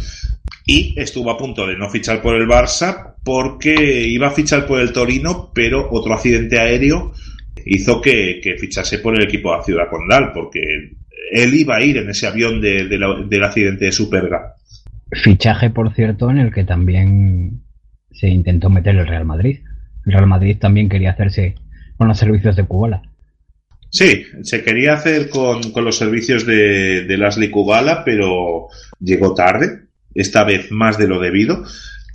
y 0.65 0.93
estuvo 0.99 1.31
a 1.31 1.38
punto 1.38 1.65
de 1.68 1.77
no 1.77 1.89
fichar 1.89 2.22
por 2.22 2.35
el 2.35 2.47
Barça 2.47 3.15
porque 3.23 4.07
iba 4.07 4.27
a 4.27 4.31
fichar 4.31 4.65
por 4.65 4.80
el 4.80 4.91
Torino, 4.93 5.51
pero 5.53 5.88
otro 5.91 6.14
accidente 6.14 6.59
aéreo 6.59 7.14
hizo 7.65 8.01
que, 8.01 8.39
que 8.41 8.55
fichase 8.57 8.99
por 8.99 9.15
el 9.15 9.23
equipo 9.23 9.55
de 9.57 9.64
Ciudad 9.64 9.89
Condal, 9.89 10.31
porque 10.34 10.59
él 11.31 11.53
iba 11.55 11.76
a 11.76 11.81
ir 11.84 11.97
en 11.97 12.09
ese 12.09 12.27
avión 12.27 12.61
de- 12.61 12.85
la- 12.97 13.22
del 13.27 13.43
accidente 13.43 13.85
de 13.85 13.91
Superga. 13.91 14.53
Fichaje, 15.11 15.69
por 15.69 15.93
cierto, 15.93 16.30
en 16.31 16.38
el 16.38 16.53
que 16.53 16.64
también 16.64 17.61
se 18.11 18.30
intentó 18.30 18.69
meter 18.69 18.95
el 18.95 19.07
Real 19.07 19.26
Madrid. 19.26 19.59
El 20.05 20.14
Real 20.14 20.27
Madrid 20.27 20.57
también 20.59 20.88
quería 20.89 21.11
hacerse 21.11 21.55
con 21.97 22.07
los 22.07 22.18
servicios 22.18 22.55
de 22.55 22.64
Kubala. 22.64 23.01
Sí, 23.89 24.23
se 24.43 24.64
quería 24.64 24.93
hacer 24.93 25.30
con, 25.30 25.72
con 25.72 25.85
los 25.85 25.97
servicios 25.97 26.45
de, 26.45 27.05
de 27.05 27.18
Lasli 27.18 27.49
Kubala, 27.49 28.03
pero 28.03 28.68
llegó 28.99 29.34
tarde, 29.34 29.84
esta 30.14 30.43
vez 30.43 30.72
más 30.72 30.97
de 30.97 31.07
lo 31.07 31.19
debido, 31.19 31.64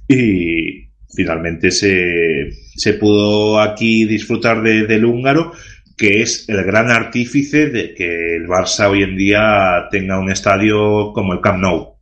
y 0.09 0.89
finalmente 1.15 1.71
se, 1.71 2.51
se 2.77 2.95
pudo 2.95 3.61
aquí 3.61 4.05
disfrutar 4.05 4.63
de- 4.63 4.87
del 4.87 5.05
húngaro, 5.05 5.53
que 5.97 6.23
es 6.23 6.49
el 6.49 6.63
gran 6.65 6.91
artífice 6.91 7.69
de 7.69 7.95
que 7.95 8.37
el 8.37 8.47
Barça 8.49 8.91
hoy 8.91 9.03
en 9.03 9.17
día 9.17 9.89
tenga 9.91 10.19
un 10.19 10.31
estadio 10.31 11.13
como 11.13 11.33
el 11.33 11.41
Camp 11.41 11.59
Nou. 11.61 11.97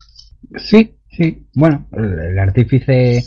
Sí, 0.57 0.95
sí. 1.11 1.45
Bueno, 1.55 1.87
el, 1.93 2.19
el 2.33 2.39
artífice. 2.39 3.23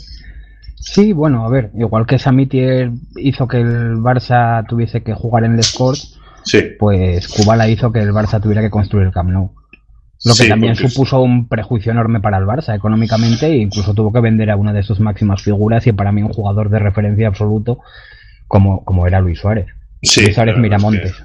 Sí, 0.75 1.13
bueno, 1.13 1.45
a 1.45 1.49
ver, 1.49 1.71
igual 1.77 2.05
que 2.05 2.19
Samitier 2.19 2.89
hizo 3.15 3.47
que 3.47 3.57
el 3.57 3.95
Barça 3.97 4.65
tuviese 4.67 5.01
que 5.03 5.13
jugar 5.13 5.45
en 5.45 5.55
Les 5.55 5.71
Corts, 5.71 6.19
Sí, 6.43 6.61
pues 6.77 7.27
Kubala 7.27 7.67
hizo 7.69 7.91
que 7.91 7.99
el 7.99 8.11
Barça 8.11 8.41
tuviera 8.41 8.61
que 8.61 8.69
construir 8.69 9.07
el 9.07 9.13
Camp 9.13 9.29
Nou. 9.29 9.51
Lo 10.25 10.33
que 10.35 10.43
Sí, 10.43 10.49
también 10.49 10.75
supuso 10.75 11.21
un 11.21 11.47
prejuicio 11.49 11.91
enorme 11.91 12.21
para 12.21 12.37
el 12.37 12.45
Barça 12.45 12.75
económicamente 12.75 13.47
e 13.47 13.57
incluso 13.57 13.93
tuvo 13.93 14.13
que 14.13 14.21
vender 14.21 14.49
a 14.51 14.55
una 14.55 14.71
de 14.71 14.83
sus 14.83 14.99
máximas 15.01 15.41
figuras 15.41 15.85
y 15.87 15.91
para 15.91 16.11
mí 16.13 16.21
un 16.23 16.31
jugador 16.31 16.69
de 16.69 16.79
referencia 16.79 17.27
absoluto 17.27 17.79
como, 18.47 18.85
como 18.85 19.05
era 19.07 19.19
Luis 19.19 19.39
Suárez. 19.39 19.67
sí. 20.01 20.21
Luis 20.21 20.35
Suárez 20.35 20.57
Miramontes. 20.57 21.11
que- 21.13 21.23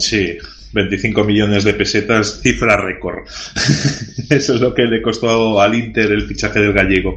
Sí, 0.00 0.38
25 0.72 1.24
millones 1.24 1.64
de 1.64 1.74
pesetas, 1.74 2.40
cifra 2.42 2.76
récord. 2.76 3.26
Eso 4.30 4.54
es 4.54 4.60
lo 4.60 4.72
que 4.74 4.82
le 4.84 5.02
costó 5.02 5.60
al 5.60 5.74
Inter 5.74 6.10
el 6.12 6.22
fichaje 6.22 6.60
del 6.60 6.72
gallego. 6.72 7.16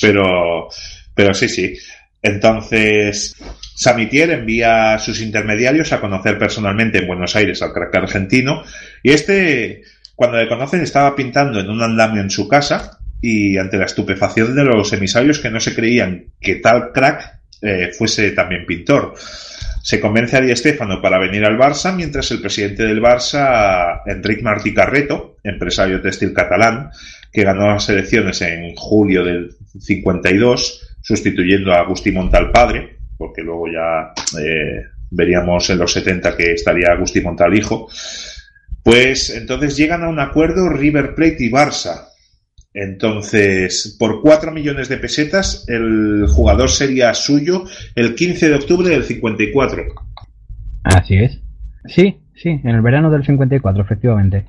Pero, 0.00 0.68
pero 1.14 1.34
sí, 1.34 1.48
sí. 1.48 1.74
Entonces, 2.24 3.36
Samitier 3.76 4.30
envía 4.30 4.94
a 4.94 4.98
sus 4.98 5.20
intermediarios 5.20 5.92
a 5.92 6.00
conocer 6.00 6.38
personalmente 6.38 6.98
en 6.98 7.06
Buenos 7.06 7.36
Aires 7.36 7.60
al 7.60 7.74
crack 7.74 7.94
argentino. 7.94 8.64
Y 9.02 9.10
este, 9.10 9.82
cuando 10.16 10.38
le 10.38 10.48
conocen, 10.48 10.80
estaba 10.80 11.14
pintando 11.14 11.60
en 11.60 11.68
un 11.68 11.82
andamio 11.82 12.22
en 12.22 12.30
su 12.30 12.48
casa 12.48 12.98
y 13.20 13.58
ante 13.58 13.76
la 13.76 13.84
estupefacción 13.84 14.54
de 14.54 14.64
los 14.64 14.90
emisarios 14.94 15.38
que 15.38 15.50
no 15.50 15.60
se 15.60 15.74
creían 15.74 16.24
que 16.40 16.56
tal 16.56 16.92
crack 16.92 17.40
eh, 17.60 17.90
fuese 17.92 18.30
también 18.30 18.64
pintor. 18.64 19.14
Se 19.82 20.00
convence 20.00 20.38
a 20.38 20.40
Di 20.40 20.54
para 21.02 21.18
venir 21.18 21.44
al 21.44 21.58
Barça, 21.58 21.94
mientras 21.94 22.30
el 22.30 22.40
presidente 22.40 22.86
del 22.86 23.02
Barça, 23.02 24.00
Enric 24.06 24.40
Martí 24.40 24.72
Carreto, 24.72 25.36
empresario 25.44 26.00
textil 26.00 26.32
catalán, 26.32 26.88
que 27.30 27.44
ganó 27.44 27.66
las 27.66 27.86
elecciones 27.90 28.40
en 28.40 28.74
julio 28.74 29.22
del 29.22 29.54
52, 29.78 30.93
sustituyendo 31.04 31.72
a 31.72 31.80
Agustí 31.80 32.10
Montal 32.10 32.50
padre, 32.50 32.96
porque 33.18 33.42
luego 33.42 33.66
ya 33.68 34.12
eh, 34.40 34.86
veríamos 35.10 35.68
en 35.68 35.78
los 35.78 35.92
70 35.92 36.34
que 36.36 36.52
estaría 36.52 36.92
Agustí 36.92 37.20
Montal 37.20 37.54
hijo, 37.54 37.88
pues 38.82 39.30
entonces 39.30 39.76
llegan 39.76 40.02
a 40.02 40.08
un 40.08 40.18
acuerdo 40.18 40.70
River 40.70 41.14
Plate 41.14 41.44
y 41.44 41.50
Barça, 41.50 42.08
entonces, 42.74 43.96
por 44.00 44.20
4 44.20 44.50
millones 44.50 44.88
de 44.88 44.96
pesetas, 44.96 45.64
el 45.68 46.26
jugador 46.26 46.68
sería 46.68 47.14
suyo 47.14 47.64
el 47.94 48.16
15 48.16 48.48
de 48.48 48.54
octubre 48.56 48.88
del 48.88 49.04
54. 49.04 49.84
Así 50.82 51.14
es. 51.14 51.40
Sí, 51.86 52.18
sí, 52.34 52.48
en 52.48 52.70
el 52.70 52.82
verano 52.82 53.10
del 53.10 53.24
54, 53.24 53.80
efectivamente. 53.80 54.44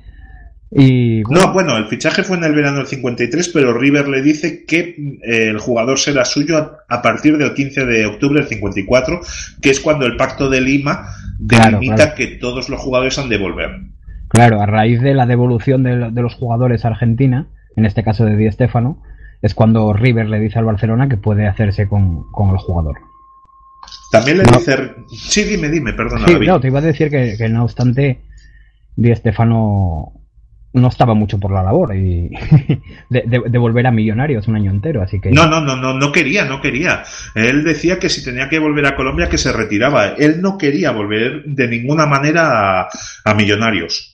Y 0.70 1.22
No, 1.30 1.52
bueno, 1.52 1.76
el 1.76 1.86
fichaje 1.86 2.24
fue 2.24 2.36
en 2.36 2.44
el 2.44 2.54
verano 2.54 2.78
del 2.78 2.86
53, 2.86 3.50
pero 3.50 3.72
River 3.72 4.08
le 4.08 4.20
dice 4.20 4.64
que 4.64 4.96
eh, 5.22 5.48
el 5.48 5.58
jugador 5.58 5.98
será 5.98 6.24
suyo 6.24 6.58
a, 6.58 6.78
a 6.88 7.02
partir 7.02 7.38
del 7.38 7.54
15 7.54 7.86
de 7.86 8.06
octubre 8.06 8.40
del 8.40 8.48
54, 8.48 9.20
que 9.62 9.70
es 9.70 9.80
cuando 9.80 10.06
el 10.06 10.16
pacto 10.16 10.50
de 10.50 10.60
Lima 10.60 11.06
delimita 11.38 11.94
claro. 11.96 12.14
que 12.16 12.26
todos 12.38 12.68
los 12.68 12.80
jugadores 12.80 13.18
han 13.18 13.28
de 13.28 13.38
volver. 13.38 13.80
Claro, 14.28 14.60
a 14.60 14.66
raíz 14.66 15.00
de 15.00 15.14
la 15.14 15.24
devolución 15.24 15.84
de, 15.84 16.10
de 16.10 16.22
los 16.22 16.34
jugadores 16.34 16.84
a 16.84 16.88
Argentina, 16.88 17.46
en 17.76 17.86
este 17.86 18.02
caso 18.02 18.24
de 18.24 18.36
Di 18.36 18.50
Stéfano, 18.50 19.02
es 19.42 19.54
cuando 19.54 19.92
River 19.92 20.28
le 20.28 20.40
dice 20.40 20.58
al 20.58 20.64
Barcelona 20.64 21.08
que 21.08 21.16
puede 21.16 21.46
hacerse 21.46 21.86
con, 21.88 22.24
con 22.32 22.50
el 22.50 22.56
jugador. 22.56 22.96
También 24.10 24.38
le 24.38 24.44
No. 24.44 24.58
dice... 24.58 24.94
Sí, 25.08 25.44
dime, 25.44 25.68
dime, 25.68 25.92
perdona, 25.92 26.26
Sí, 26.26 26.34
no, 26.44 26.58
te 26.58 26.66
iba 26.68 26.80
a 26.80 26.82
decir 26.82 27.08
que, 27.08 27.36
que 27.38 27.48
no 27.48 27.62
obstante, 27.64 28.18
Di 28.96 29.14
Stéfano 29.14 30.12
no 30.76 30.88
estaba 30.88 31.14
mucho 31.14 31.38
por 31.40 31.52
la 31.52 31.62
labor 31.62 31.96
y 31.96 32.28
de, 33.10 33.22
de- 33.48 33.58
volver 33.58 33.86
a 33.86 33.90
Millonarios 33.90 34.46
un 34.48 34.56
año 34.56 34.70
entero, 34.70 35.02
así 35.02 35.20
que 35.20 35.30
No, 35.30 35.46
no, 35.46 35.60
no, 35.60 35.76
no, 35.76 35.94
no 35.94 36.12
quería, 36.12 36.44
no 36.44 36.60
quería. 36.60 37.02
Él 37.34 37.64
decía 37.64 37.98
que 37.98 38.08
si 38.08 38.22
tenía 38.24 38.48
que 38.48 38.58
volver 38.58 38.86
a 38.86 38.94
Colombia 38.96 39.28
que 39.28 39.38
se 39.38 39.52
retiraba. 39.52 40.08
Él 40.18 40.40
no 40.42 40.56
quería 40.58 40.90
volver 40.92 41.42
de 41.46 41.66
ninguna 41.68 42.06
manera 42.06 42.82
a, 42.82 42.88
a 43.24 43.34
Millonarios. 43.34 44.12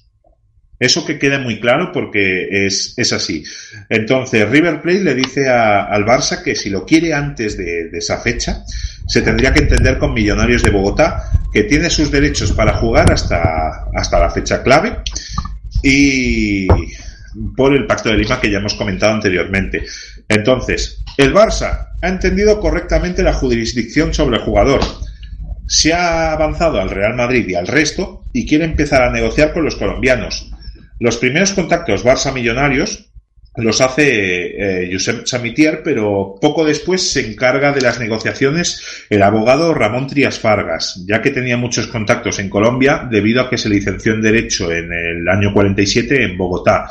Eso 0.79 1.05
que 1.07 1.19
quede 1.19 1.39
muy 1.39 1.61
claro 1.61 1.93
porque 1.93 2.67
es, 2.67 2.95
es 2.97 3.13
así. 3.13 3.45
Entonces, 3.89 4.49
River 4.49 4.81
Plate 4.83 5.05
le 5.05 5.15
dice 5.15 5.49
a- 5.49 5.85
al 5.85 6.05
Barça 6.05 6.43
que 6.43 6.57
si 6.57 6.71
lo 6.71 6.85
quiere 6.85 7.15
antes 7.15 7.57
de, 7.57 7.89
de 7.91 7.99
esa 7.99 8.19
fecha, 8.19 8.65
se 9.07 9.23
tendría 9.23 9.53
que 9.53 9.61
entender 9.63 9.99
con 9.99 10.13
Millonarios 10.15 10.63
de 10.63 10.71
Bogotá, 10.71 11.25
que 11.53 11.65
tiene 11.65 11.89
sus 11.91 12.11
derechos 12.11 12.53
para 12.53 12.73
jugar 12.75 13.13
hasta, 13.13 13.85
hasta 13.95 14.19
la 14.19 14.31
fecha 14.31 14.63
clave 14.63 14.97
y 15.83 16.69
por 17.57 17.75
el 17.75 17.87
Pacto 17.87 18.11
de 18.11 18.17
Lima 18.17 18.41
que 18.41 18.51
ya 18.51 18.59
hemos 18.59 18.75
comentado 18.75 19.15
anteriormente. 19.15 19.85
Entonces, 20.29 21.03
el 21.17 21.35
Barça 21.35 21.89
ha 22.01 22.09
entendido 22.09 22.61
correctamente 22.61 23.23
la 23.23 23.35
jurisdicción 23.35 24.15
sobre 24.15 24.37
el 24.37 24.43
jugador. 24.43 24.81
Se 25.67 25.93
ha 25.93 26.33
avanzado 26.33 26.81
al 26.81 26.91
Real 26.91 27.15
Madrid 27.15 27.47
y 27.49 27.55
al 27.55 27.67
resto 27.67 28.25
y 28.33 28.47
quiere 28.47 28.65
empezar 28.65 29.03
a 29.03 29.11
negociar 29.11 29.53
con 29.53 29.65
los 29.65 29.77
colombianos. 29.77 30.51
Los 30.99 31.17
primeros 31.17 31.53
contactos 31.53 32.05
Barça 32.05 32.33
Millonarios 32.33 33.12
los 33.57 33.81
hace 33.81 34.85
eh, 34.85 34.91
Josep 34.91 35.27
Samitier, 35.27 35.83
pero 35.85 36.37
poco 36.41 36.65
después 36.65 37.11
se 37.11 37.27
encarga 37.27 37.73
de 37.73 37.83
las 37.83 38.01
negociaciones 38.01 39.05
el 39.11 39.23
abogado 39.23 39.75
Ramón 39.75 40.07
Trias 40.07 40.39
Fargas, 40.39 41.05
ya 41.07 41.21
que 41.21 41.31
tenía 41.31 41.57
muchos 41.57 41.87
contactos 41.89 42.39
en 42.39 42.49
Colombia 42.49 43.07
debido 43.11 43.43
a 43.43 43.51
que 43.51 43.59
se 43.59 43.69
licenció 43.69 44.15
en 44.15 44.23
Derecho 44.23 44.73
en 44.73 44.93
el 44.93 45.29
año 45.29 45.53
47 45.53 46.25
en 46.25 46.39
Bogotá. 46.39 46.89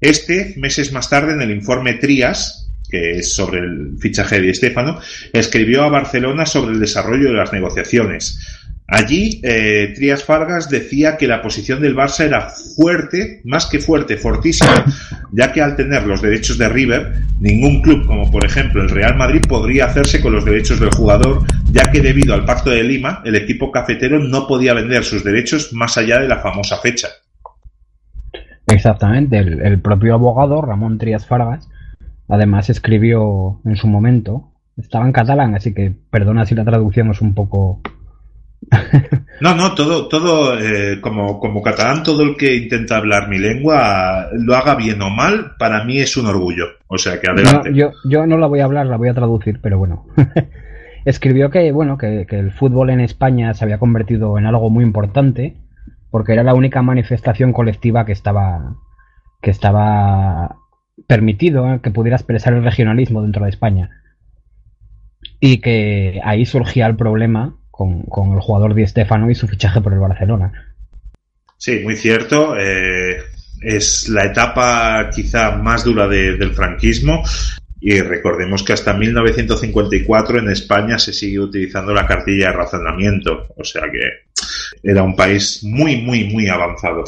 Este, 0.00 0.54
meses 0.56 0.92
más 0.92 1.10
tarde, 1.10 1.34
en 1.34 1.42
el 1.42 1.50
informe 1.50 1.94
Trias, 1.94 2.68
que 2.90 3.18
es 3.18 3.34
sobre 3.34 3.60
el 3.60 3.96
fichaje 4.00 4.36
de 4.36 4.46
Di 4.46 4.54
Stéfano, 4.54 4.98
escribió 5.32 5.82
a 5.82 5.90
Barcelona 5.90 6.46
sobre 6.46 6.72
el 6.72 6.80
desarrollo 6.80 7.28
de 7.28 7.36
las 7.36 7.52
negociaciones. 7.52 8.59
Allí, 8.92 9.40
eh, 9.44 9.92
Trias 9.94 10.24
Fargas 10.24 10.68
decía 10.68 11.16
que 11.16 11.28
la 11.28 11.40
posición 11.42 11.80
del 11.80 11.94
Barça 11.94 12.24
era 12.24 12.48
fuerte, 12.50 13.40
más 13.44 13.66
que 13.66 13.78
fuerte, 13.78 14.16
fortísima, 14.16 14.84
ya 15.30 15.52
que 15.52 15.62
al 15.62 15.76
tener 15.76 16.04
los 16.08 16.20
derechos 16.20 16.58
de 16.58 16.68
River, 16.68 17.22
ningún 17.38 17.82
club, 17.82 18.04
como 18.04 18.28
por 18.32 18.44
ejemplo 18.44 18.82
el 18.82 18.90
Real 18.90 19.16
Madrid, 19.16 19.42
podría 19.48 19.84
hacerse 19.84 20.20
con 20.20 20.32
los 20.32 20.44
derechos 20.44 20.80
del 20.80 20.90
jugador, 20.90 21.44
ya 21.70 21.88
que 21.92 22.00
debido 22.00 22.34
al 22.34 22.44
Pacto 22.44 22.70
de 22.70 22.82
Lima, 22.82 23.22
el 23.24 23.36
equipo 23.36 23.70
cafetero 23.70 24.18
no 24.18 24.48
podía 24.48 24.74
vender 24.74 25.04
sus 25.04 25.22
derechos 25.22 25.72
más 25.72 25.96
allá 25.96 26.18
de 26.18 26.26
la 26.26 26.40
famosa 26.40 26.76
fecha. 26.78 27.06
exactamente, 28.66 29.38
el, 29.38 29.62
el 29.62 29.80
propio 29.80 30.14
abogado 30.14 30.62
Ramón 30.62 30.98
Trias 30.98 31.26
Fargas, 31.26 31.68
además 32.26 32.68
escribió 32.70 33.60
en 33.64 33.76
su 33.76 33.86
momento, 33.86 34.50
estaba 34.76 35.06
en 35.06 35.12
catalán, 35.12 35.54
así 35.54 35.72
que 35.72 35.92
perdona 36.10 36.44
si 36.44 36.56
la 36.56 36.64
traducción 36.64 37.08
es 37.12 37.20
un 37.20 37.34
poco... 37.34 37.80
No, 39.40 39.54
no, 39.54 39.74
todo, 39.74 40.06
todo, 40.06 40.58
eh, 40.58 41.00
como, 41.00 41.40
como 41.40 41.62
catalán, 41.62 42.02
todo 42.02 42.22
el 42.22 42.36
que 42.36 42.56
intenta 42.56 42.98
hablar 42.98 43.26
mi 43.30 43.38
lengua, 43.38 44.28
lo 44.34 44.54
haga 44.54 44.74
bien 44.74 45.00
o 45.00 45.08
mal, 45.08 45.52
para 45.58 45.82
mí 45.84 45.98
es 45.98 46.14
un 46.18 46.26
orgullo. 46.26 46.66
O 46.88 46.98
sea 46.98 47.18
que 47.18 47.26
No, 47.28 47.32
adelante. 47.32 47.70
yo, 47.74 47.92
yo 48.04 48.26
no 48.26 48.36
la 48.36 48.46
voy 48.46 48.60
a 48.60 48.66
hablar, 48.66 48.86
la 48.86 48.98
voy 48.98 49.08
a 49.08 49.14
traducir, 49.14 49.60
pero 49.62 49.78
bueno. 49.78 50.06
Escribió 51.06 51.48
que, 51.48 51.72
bueno, 51.72 51.96
que, 51.96 52.26
que 52.28 52.38
el 52.38 52.52
fútbol 52.52 52.90
en 52.90 53.00
España 53.00 53.54
se 53.54 53.64
había 53.64 53.78
convertido 53.78 54.36
en 54.36 54.44
algo 54.44 54.68
muy 54.68 54.84
importante, 54.84 55.56
porque 56.10 56.34
era 56.34 56.42
la 56.42 56.52
única 56.52 56.82
manifestación 56.82 57.54
colectiva 57.54 58.04
que 58.04 58.12
estaba, 58.12 58.76
que 59.40 59.50
estaba 59.50 60.56
permitido, 61.06 61.66
¿eh? 61.72 61.80
que 61.82 61.90
pudiera 61.90 62.16
expresar 62.16 62.52
el 62.52 62.62
regionalismo 62.62 63.22
dentro 63.22 63.44
de 63.44 63.50
España. 63.50 64.02
Y 65.40 65.62
que 65.62 66.20
ahí 66.22 66.44
surgía 66.44 66.86
el 66.86 66.96
problema 66.96 67.56
con, 67.80 68.02
con 68.02 68.32
el 68.34 68.40
jugador 68.40 68.74
Di 68.74 68.86
Stéfano 68.86 69.30
y 69.30 69.34
su 69.34 69.48
fichaje 69.48 69.80
por 69.80 69.94
el 69.94 70.00
Barcelona. 70.00 70.52
Sí, 71.56 71.80
muy 71.82 71.96
cierto. 71.96 72.54
eh, 72.58 73.22
es 73.62 74.06
la 74.10 74.24
etapa 74.26 75.08
quizá 75.14 75.52
más 75.52 75.82
dura 75.84 76.06
de- 76.06 76.36
del 76.36 76.52
franquismo 76.52 77.22
y 77.80 77.98
recordemos 78.02 78.62
que 78.62 78.74
hasta 78.74 78.92
1954 78.92 80.38
en 80.40 80.50
España 80.50 80.98
se 80.98 81.14
sigue 81.14 81.38
utilizando 81.40 81.94
la 81.94 82.06
cartilla 82.06 82.48
de 82.50 82.56
razonamiento. 82.58 83.46
O 83.56 83.64
sea 83.64 83.82
que 83.90 84.28
era 84.82 85.02
un 85.02 85.16
país 85.16 85.64
muy, 85.64 86.02
muy, 86.02 86.24
muy 86.24 86.48
avanzado. 86.48 87.04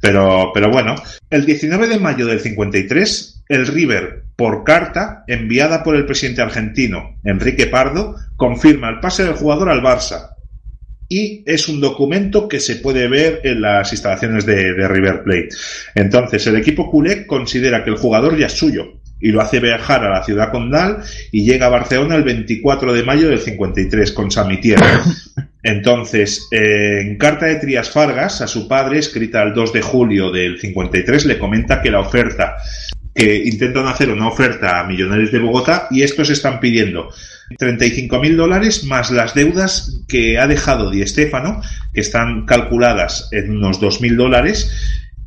Pero, 0.00 0.50
pero 0.52 0.68
bueno, 0.70 0.96
el 1.30 1.46
19 1.46 1.86
de 1.86 2.00
mayo 2.00 2.26
del 2.26 2.40
53, 2.40 3.44
el 3.48 3.66
River, 3.68 4.24
por 4.38 4.62
carta 4.62 5.24
enviada 5.26 5.82
por 5.82 5.96
el 5.96 6.06
presidente 6.06 6.42
argentino 6.42 7.18
Enrique 7.24 7.66
Pardo, 7.66 8.14
confirma 8.36 8.88
el 8.88 9.00
pase 9.00 9.24
del 9.24 9.32
jugador 9.32 9.68
al 9.68 9.82
Barça 9.82 10.36
y 11.08 11.42
es 11.44 11.68
un 11.68 11.80
documento 11.80 12.46
que 12.46 12.60
se 12.60 12.76
puede 12.76 13.08
ver 13.08 13.40
en 13.42 13.62
las 13.62 13.90
instalaciones 13.92 14.46
de, 14.46 14.86
River 14.86 15.24
Plate. 15.24 15.48
Entonces, 15.96 16.46
el 16.46 16.54
equipo 16.54 16.88
culé 16.88 17.26
considera 17.26 17.82
que 17.82 17.90
el 17.90 17.96
jugador 17.96 18.38
ya 18.38 18.46
es 18.46 18.52
suyo 18.52 19.00
y 19.20 19.32
lo 19.32 19.40
hace 19.40 19.58
viajar 19.58 20.04
a 20.04 20.10
la 20.10 20.22
ciudad 20.22 20.52
condal 20.52 20.98
y 21.32 21.44
llega 21.44 21.66
a 21.66 21.70
Barcelona 21.70 22.14
el 22.14 22.22
24 22.22 22.92
de 22.92 23.02
mayo 23.02 23.28
del 23.30 23.40
53 23.40 24.12
con 24.12 24.30
Samitier. 24.30 24.78
Entonces, 25.64 26.46
eh, 26.52 27.00
en 27.00 27.18
carta 27.18 27.46
de 27.46 27.56
Trias 27.56 27.90
Fargas 27.90 28.40
a 28.40 28.46
su 28.46 28.68
padre, 28.68 29.00
escrita 29.00 29.42
el 29.42 29.52
2 29.52 29.72
de 29.72 29.82
julio 29.82 30.30
del 30.30 30.60
53, 30.60 31.26
le 31.26 31.38
comenta 31.38 31.82
que 31.82 31.90
la 31.90 32.00
oferta, 32.00 32.56
que 33.18 33.42
intentan 33.44 33.88
hacer 33.88 34.10
una 34.10 34.28
oferta 34.28 34.78
a 34.78 34.84
millonarios 34.86 35.32
de 35.32 35.40
Bogotá 35.40 35.88
y 35.90 36.02
estos 36.02 36.30
están 36.30 36.60
pidiendo 36.60 37.10
35 37.58 38.20
mil 38.20 38.36
dólares 38.36 38.84
más 38.84 39.10
las 39.10 39.34
deudas 39.34 40.04
que 40.06 40.38
ha 40.38 40.46
dejado 40.46 40.88
Di 40.88 41.04
Stéfano, 41.04 41.60
que 41.92 42.00
están 42.00 42.46
calculadas 42.46 43.28
en 43.32 43.56
unos 43.56 43.80
2 43.80 44.00
mil 44.02 44.16
dólares 44.16 44.70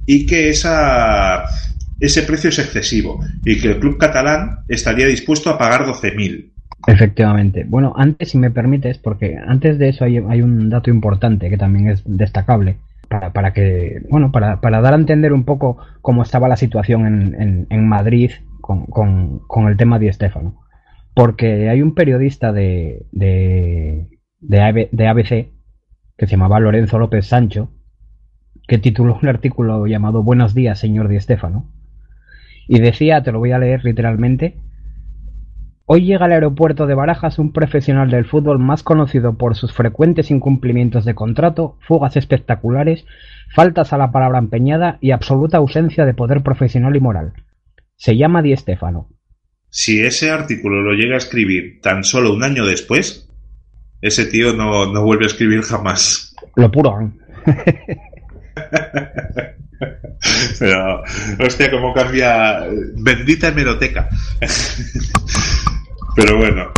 y 0.06 0.26
que 0.26 0.50
ese 0.52 2.24
precio 2.24 2.50
es 2.50 2.60
excesivo 2.60 3.26
y 3.44 3.60
que 3.60 3.68
el 3.68 3.80
club 3.80 3.98
catalán 3.98 4.60
estaría 4.70 5.08
dispuesto 5.08 5.50
a 5.50 5.58
pagar 5.58 5.86
12 5.86 6.12
mil. 6.14 6.54
Efectivamente. 6.88 7.66
Bueno, 7.68 7.94
antes, 7.98 8.32
si 8.32 8.38
me 8.38 8.52
permites, 8.52 9.00
porque 9.00 9.38
antes 9.38 9.78
de 9.78 9.90
eso 9.90 10.06
hay 10.06 10.42
un 10.42 10.70
dato 10.70 10.90
importante 10.90 11.50
que 11.50 11.58
también 11.58 11.90
es 11.90 12.02
destacable. 12.06 12.78
Para, 13.12 13.34
para 13.34 13.52
que, 13.52 14.02
bueno, 14.10 14.32
para, 14.32 14.62
para, 14.62 14.80
dar 14.80 14.94
a 14.94 14.98
entender 14.98 15.34
un 15.34 15.44
poco 15.44 15.78
cómo 16.02 16.24
estaba 16.24 16.48
la 16.48 16.56
situación 16.56 17.06
en, 17.06 17.42
en, 17.42 17.68
en 17.70 17.90
Madrid 17.90 18.32
con, 18.62 18.86
con, 18.86 19.40
con, 19.48 19.68
el 19.68 19.76
tema 19.76 20.00
de 20.00 20.08
Estefano. 20.08 20.64
Porque 21.14 21.68
hay 21.68 21.82
un 21.82 21.94
periodista 21.94 22.54
de, 22.54 23.06
de, 23.12 24.08
de, 24.40 25.08
ABC 25.08 25.50
que 26.18 26.26
se 26.26 26.28
llamaba 26.28 26.62
Lorenzo 26.62 27.00
López 27.00 27.26
Sancho, 27.28 27.70
que 28.66 28.78
tituló 28.78 29.20
un 29.22 29.28
artículo 29.28 29.86
llamado 29.88 30.24
Buenos 30.24 30.56
días, 30.56 30.80
señor 30.80 31.10
Di 31.10 31.20
Stefano. 31.20 31.70
Y 32.66 32.80
decía, 32.80 33.24
te 33.24 33.34
lo 33.34 33.40
voy 33.40 33.52
a 33.52 33.60
leer 33.60 33.84
literalmente, 33.84 34.56
Hoy 35.94 36.06
llega 36.06 36.24
al 36.24 36.32
aeropuerto 36.32 36.88
de 36.88 36.96
Barajas 36.96 37.38
un 37.38 37.52
profesional 37.52 38.10
del 38.10 38.24
fútbol 38.24 38.60
más 38.60 38.82
conocido 38.82 39.38
por 39.38 39.58
sus 39.58 39.74
frecuentes 39.74 40.32
incumplimientos 40.32 41.04
de 41.04 41.16
contrato, 41.16 41.78
fugas 41.86 42.16
espectaculares, 42.16 43.04
faltas 43.54 43.92
a 43.92 43.98
la 43.98 44.10
palabra 44.10 44.40
empeñada 44.40 45.00
y 45.02 45.12
absoluta 45.12 45.58
ausencia 45.58 46.06
de 46.06 46.14
poder 46.14 46.44
profesional 46.44 46.96
y 46.96 47.02
moral. 47.02 47.34
Se 47.98 48.16
llama 48.16 48.42
Di 48.42 48.56
Stefano. 48.56 49.10
Si 49.70 50.02
ese 50.02 50.32
artículo 50.32 50.82
lo 50.82 50.94
llega 50.94 51.16
a 51.16 51.18
escribir 51.18 51.82
tan 51.82 52.06
solo 52.06 52.34
un 52.34 52.46
año 52.46 52.66
después, 52.66 53.30
ese 54.00 54.28
tío 54.28 54.54
no, 54.54 54.94
no 54.94 55.04
vuelve 55.04 55.26
a 55.26 55.28
escribir 55.28 55.62
jamás. 55.62 56.34
Lo 56.56 56.72
puro. 56.72 57.12
Pero, 60.58 61.04
hostia, 61.40 61.70
cómo 61.70 61.94
cambia. 61.94 62.62
Bendita 62.96 63.50
hemeroteca. 63.50 64.08
Pero 66.16 66.38
bueno, 66.38 66.72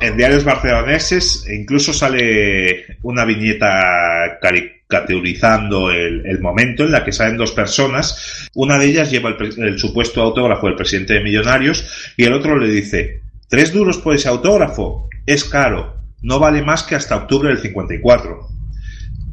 en 0.00 0.16
diarios 0.16 0.44
barceloneses 0.44 1.46
incluso 1.48 1.92
sale 1.92 2.98
una 3.02 3.24
viñeta 3.24 4.38
caricaturizando 4.40 5.90
el, 5.90 6.40
momento 6.40 6.84
en 6.84 6.92
la 6.92 7.04
que 7.04 7.12
salen 7.12 7.36
dos 7.36 7.52
personas. 7.52 8.50
Una 8.54 8.78
de 8.78 8.86
ellas 8.86 9.10
lleva 9.10 9.30
el, 9.30 9.62
el, 9.62 9.78
supuesto 9.78 10.20
autógrafo 10.20 10.66
del 10.66 10.76
presidente 10.76 11.14
de 11.14 11.22
Millonarios 11.22 12.14
y 12.16 12.24
el 12.24 12.32
otro 12.32 12.58
le 12.58 12.68
dice, 12.68 13.20
tres 13.48 13.72
duros 13.72 13.98
por 13.98 14.14
ese 14.14 14.28
autógrafo, 14.28 15.08
es 15.26 15.44
caro, 15.44 16.02
no 16.22 16.38
vale 16.38 16.62
más 16.62 16.82
que 16.82 16.96
hasta 16.96 17.16
octubre 17.16 17.48
del 17.48 17.58
54. 17.58 18.48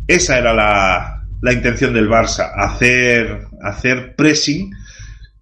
Esa 0.08 0.38
era 0.38 0.54
la, 0.54 1.20
la 1.42 1.54
intención 1.54 1.94
del 1.94 2.10
Barça, 2.10 2.52
hacer, 2.56 3.46
hacer 3.62 4.16
pressing 4.16 4.72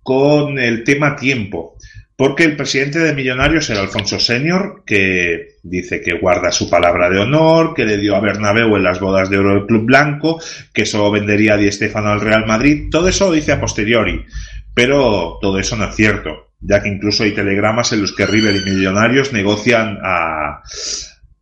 con 0.03 0.59
el 0.59 0.83
tema 0.83 1.15
tiempo. 1.15 1.76
Porque 2.17 2.45
el 2.45 2.55
presidente 2.57 2.97
de 2.97 3.13
Millonarios 3.13 3.69
era 3.69 3.79
Alfonso 3.79 4.19
Senior, 4.19 4.81
que 4.87 5.57
dice 5.61 6.01
que 6.01 6.17
guarda 6.17 6.51
su 6.51 6.67
palabra 6.67 7.11
de 7.11 7.19
honor, 7.19 7.75
que 7.75 7.85
le 7.85 7.99
dio 7.99 8.15
a 8.15 8.19
Bernabéu 8.19 8.75
en 8.75 8.83
las 8.83 8.99
bodas 8.99 9.29
de 9.29 9.37
oro 9.37 9.53
del 9.53 9.67
Club 9.67 9.85
Blanco, 9.85 10.41
que 10.73 10.87
solo 10.87 11.11
vendería 11.11 11.53
a 11.53 11.57
Di 11.57 11.71
Stéfano 11.71 12.09
al 12.09 12.21
Real 12.21 12.47
Madrid. 12.47 12.89
Todo 12.89 13.07
eso 13.07 13.27
lo 13.27 13.33
dice 13.33 13.51
a 13.51 13.61
posteriori. 13.61 14.25
Pero 14.73 15.37
todo 15.39 15.59
eso 15.59 15.75
no 15.75 15.85
es 15.85 15.95
cierto, 15.95 16.49
ya 16.59 16.81
que 16.81 16.89
incluso 16.89 17.23
hay 17.23 17.33
telegramas 17.33 17.93
en 17.93 18.01
los 18.01 18.15
que 18.15 18.25
River 18.25 18.55
y 18.55 18.71
Millonarios 18.71 19.31
negocian 19.31 19.99
a, 20.03 20.63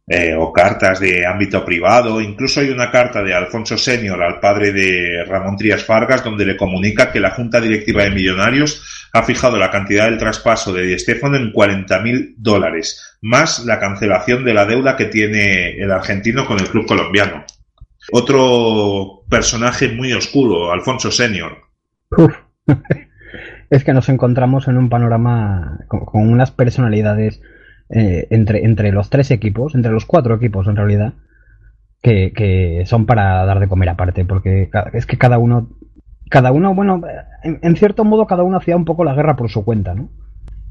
eh, 0.08 0.36
o 0.38 0.54
cartas 0.54 1.00
de 1.00 1.26
ámbito 1.26 1.66
privado. 1.66 2.22
Incluso 2.22 2.60
hay 2.60 2.70
una 2.70 2.92
carta 2.92 3.24
de 3.24 3.34
Alfonso 3.34 3.76
Senior 3.76 4.22
al 4.22 4.40
padre 4.40 4.72
de 4.72 5.26
Ramón 5.28 5.58
Trías 5.58 5.84
Fargas 5.84 6.24
donde 6.24 6.46
le 6.46 6.56
comunica 6.58 7.12
que 7.12 7.20
la 7.20 7.32
Junta 7.32 7.60
Directiva 7.60 8.04
de 8.04 8.12
Millonarios 8.12 9.10
ha 9.14 9.24
fijado 9.24 9.58
la 9.58 9.72
cantidad 9.72 10.06
del 10.06 10.20
traspaso 10.20 10.74
de 10.74 10.84
Di 10.84 11.00
Stéfano 11.00 11.38
en 11.38 11.52
40.000 11.52 12.36
dólares, 12.38 13.18
más 13.22 13.66
la 13.66 13.80
cancelación 13.80 14.44
de 14.44 14.54
la 14.54 14.66
deuda 14.66 14.96
que 14.96 15.06
tiene 15.06 15.72
el 15.72 15.92
argentino 15.92 16.46
con 16.46 16.60
el 16.60 16.68
club 16.68 16.86
colombiano. 16.86 17.44
Otro 18.12 19.24
personaje 19.28 19.90
muy 19.90 20.14
oscuro, 20.14 20.72
Alfonso 20.72 21.10
Senior. 21.12 21.58
es 23.72 23.84
que 23.84 23.94
nos 23.94 24.10
encontramos 24.10 24.68
en 24.68 24.78
un 24.78 24.90
panorama 24.90 25.80
con, 25.88 26.06
con 26.06 26.30
unas 26.30 26.52
personalidades 26.52 27.42
eh, 27.90 28.28
entre, 28.30 28.66
entre 28.66 28.92
los 28.92 29.10
tres 29.10 29.32
equipos, 29.32 29.76
entre 29.76 29.92
los 29.92 30.06
cuatro 30.06 30.36
equipos 30.36 30.68
en 30.68 30.76
realidad, 30.76 31.14
que, 32.02 32.34
que 32.34 32.84
son 32.86 33.06
para 33.06 33.46
dar 33.46 33.60
de 33.60 33.68
comer 33.68 33.90
aparte, 33.90 34.26
porque 34.26 34.70
es 34.94 35.06
que 35.06 35.18
cada 35.18 35.38
uno, 35.38 35.70
cada 36.30 36.52
uno, 36.52 36.74
bueno, 36.74 37.02
en, 37.44 37.60
en, 37.62 37.76
cierto 37.76 38.04
modo 38.04 38.28
cada 38.28 38.44
uno 38.44 38.58
hacía 38.58 38.76
un 38.76 38.86
poco 38.86 39.04
la 39.04 39.16
guerra 39.16 39.36
por 39.36 39.50
su 39.50 39.64
cuenta, 39.64 39.96
¿no? 39.96 40.10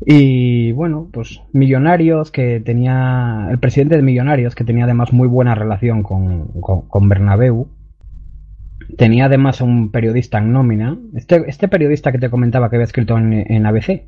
Y 0.04 0.72
bueno, 0.72 1.08
pues 1.12 1.40
Millonarios, 1.52 2.30
que 2.30 2.60
tenía, 2.60 3.48
el 3.50 3.58
presidente 3.58 3.96
de 3.96 4.02
Millonarios, 4.02 4.54
que 4.54 4.64
tenía 4.64 4.84
además 4.84 5.12
muy 5.12 5.28
buena 5.28 5.54
relación 5.54 6.02
con, 6.02 6.48
con, 6.60 6.88
con 6.88 7.08
Bernabéu, 7.08 7.68
tenía 8.98 9.26
además 9.26 9.60
un 9.60 9.90
periodista 9.90 10.38
en 10.38 10.52
nómina, 10.52 10.98
este, 11.14 11.44
este 11.48 11.68
periodista 11.68 12.12
que 12.12 12.18
te 12.18 12.30
comentaba 12.30 12.68
que 12.68 12.76
había 12.76 12.84
escrito 12.84 13.16
en, 13.16 13.32
en 13.32 13.66
ABC, 13.66 14.02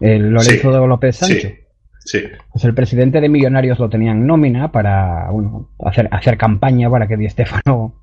el 0.00 0.30
Lorenzo 0.30 0.70
Sí, 0.70 0.80
de 0.80 0.86
López 0.86 1.16
Sancho. 1.16 1.48
Sí, 1.48 1.54
sí. 2.04 2.20
Pues 2.52 2.64
el 2.64 2.74
presidente 2.74 3.20
de 3.20 3.28
Millonarios 3.28 3.78
lo 3.78 3.88
tenía 3.88 4.12
en 4.12 4.26
nómina 4.26 4.72
para 4.72 5.30
bueno, 5.30 5.68
hacer, 5.84 6.08
hacer 6.10 6.36
campaña 6.36 6.90
para 6.90 7.06
que 7.06 7.16
Di 7.16 7.28
Stefano. 7.28 7.94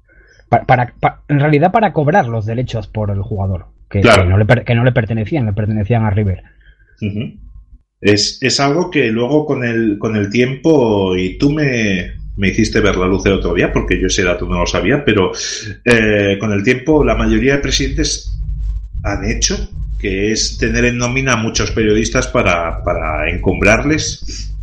Para, 0.49 0.63
para, 0.65 0.93
para- 0.99 1.21
en 1.27 1.39
realidad 1.41 1.71
para 1.71 1.91
cobrar 1.91 2.27
los 2.27 2.45
derechos 2.45 2.87
por 2.87 3.11
el 3.11 3.21
jugador, 3.21 3.65
que, 3.89 3.99
Claro. 4.01 4.23
que 4.23 4.29
no, 4.29 4.37
le, 4.37 4.45
que 4.63 4.75
no 4.75 4.83
le 4.85 4.91
pertenecían, 4.93 5.45
le 5.45 5.51
pertenecían 5.53 6.05
a 6.05 6.09
River. 6.09 6.41
Es, 7.99 8.37
es 8.41 8.59
algo 8.59 8.89
que 8.91 9.07
luego 9.11 9.45
con 9.45 9.63
el, 9.65 9.97
con 9.99 10.15
el 10.15 10.29
tiempo, 10.29 11.15
y 11.17 11.37
tú 11.37 11.51
me, 11.51 12.11
me 12.37 12.49
hiciste 12.49 12.79
ver 12.79 12.95
la 12.95 13.07
luz 13.07 13.25
el 13.25 13.33
otro 13.33 13.53
día, 13.55 13.73
porque 13.73 13.99
yo 13.99 14.07
ese 14.07 14.23
dato 14.23 14.45
no 14.47 14.59
lo 14.59 14.65
sabía, 14.67 15.03
pero 15.03 15.31
eh, 15.83 16.37
con 16.39 16.51
el 16.53 16.63
tiempo 16.63 17.03
la 17.03 17.15
mayoría 17.15 17.53
de 17.55 17.61
presidentes 17.61 18.39
han 19.03 19.25
hecho, 19.29 19.55
que 19.99 20.31
es 20.31 20.57
tener 20.57 20.85
en 20.85 20.97
nómina 20.97 21.33
a 21.33 21.37
muchos 21.37 21.71
periodistas 21.71 22.27
para, 22.27 22.83
para 22.83 23.29
encumbrarles. 23.29 24.53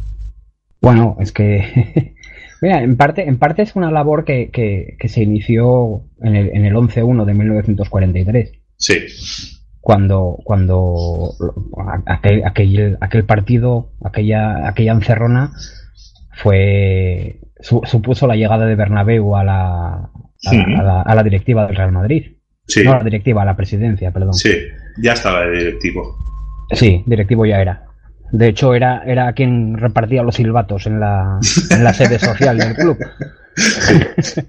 Bueno, 0.81 1.17
es 1.21 1.33
que. 1.33 2.15
Mira, 2.63 2.83
en 2.83 2.97
parte, 2.97 3.29
en 3.29 3.37
parte 3.39 3.63
es 3.63 3.77
una 3.77 3.91
labor 3.91 4.25
que, 4.25 4.51
que, 4.51 4.97
que 4.99 5.09
se 5.09 5.23
inició 5.23 6.03
en 6.23 6.35
el, 6.37 6.49
en 6.55 6.65
el 6.65 6.75
11-1 6.75 7.25
de 7.27 7.35
1943. 7.35 8.53
Sí, 8.77 8.95
cuando 9.81 10.39
cuando 10.45 11.35
aquel, 12.07 12.43
aquel, 12.47 12.97
aquel 13.03 13.25
partido, 13.25 13.93
aquella, 14.03 14.67
aquella 14.67 14.93
encerrona 14.93 15.53
fue 16.33 17.41
su- 17.61 17.83
supuso 17.85 18.27
la 18.27 18.37
llegada 18.37 18.67
de 18.67 18.75
Bernabéu 18.77 19.37
a 19.37 19.45
la, 19.45 19.95
a, 19.97 20.11
Sí. 20.39 20.57
la, 20.57 20.81
a 20.81 20.83
la- 20.83 21.03
a 21.03 21.15
la 21.15 21.23
directiva 21.23 21.67
del 21.67 21.77
Real 21.77 21.93
Madrid. 21.93 22.37
sí, 22.67 22.83
No 22.85 22.93
a 22.93 22.99
la 22.99 23.05
directiva, 23.05 23.43
a 23.43 23.45
la 23.45 23.57
presidencia, 23.57 24.11
perdón. 24.11 24.35
sí, 24.35 24.53
ya 24.99 25.13
estaba 25.13 25.43
el 25.45 25.59
directivo. 25.59 26.17
Sí, 26.73 27.03
directivo 27.07 27.47
ya 27.47 27.61
era. 27.61 27.85
De 28.33 28.49
hecho, 28.49 28.75
era, 28.75 29.03
era 29.07 29.33
quien 29.33 29.77
repartía 29.77 30.23
los 30.23 30.35
silbatos 30.37 30.87
en 30.87 30.99
la, 31.01 31.39
en 31.71 31.85
la 31.85 31.93
sede 31.95 32.19
social 32.19 32.59
del 32.59 32.75
club. 32.75 32.99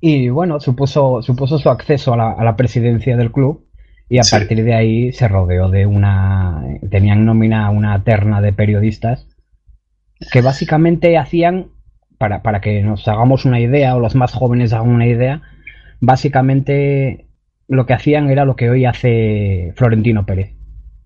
y 0.00 0.28
bueno, 0.28 0.58
supuso, 0.58 1.22
supuso 1.22 1.58
su 1.58 1.68
acceso 1.70 2.14
a 2.14 2.16
la, 2.16 2.32
a 2.32 2.44
la 2.44 2.56
presidencia 2.56 3.16
del 3.16 3.30
club 3.30 3.66
y 4.08 4.18
a 4.18 4.24
Sí. 4.24 4.36
partir 4.36 4.64
de 4.64 4.74
ahí 4.74 5.12
se 5.12 5.28
rodeó 5.28 5.68
de 5.68 5.86
una... 5.86 6.62
Tenían 6.90 7.24
nómina 7.24 7.70
una 7.70 8.02
terna 8.02 8.40
de 8.40 8.52
periodistas 8.52 9.26
que 10.32 10.40
básicamente 10.40 11.16
hacían, 11.18 11.68
para, 12.18 12.42
para 12.42 12.60
que 12.60 12.82
nos 12.82 13.06
hagamos 13.08 13.44
una 13.44 13.60
idea 13.60 13.94
o 13.96 14.00
los 14.00 14.14
más 14.14 14.32
jóvenes 14.32 14.72
hagan 14.72 14.88
una 14.88 15.06
idea, 15.06 15.42
básicamente 16.00 17.26
lo 17.72 17.86
que 17.86 17.94
hacían 17.94 18.30
era 18.30 18.44
lo 18.44 18.54
que 18.56 18.70
hoy 18.70 18.84
hace 18.84 19.72
Florentino 19.76 20.24
Pérez. 20.26 20.52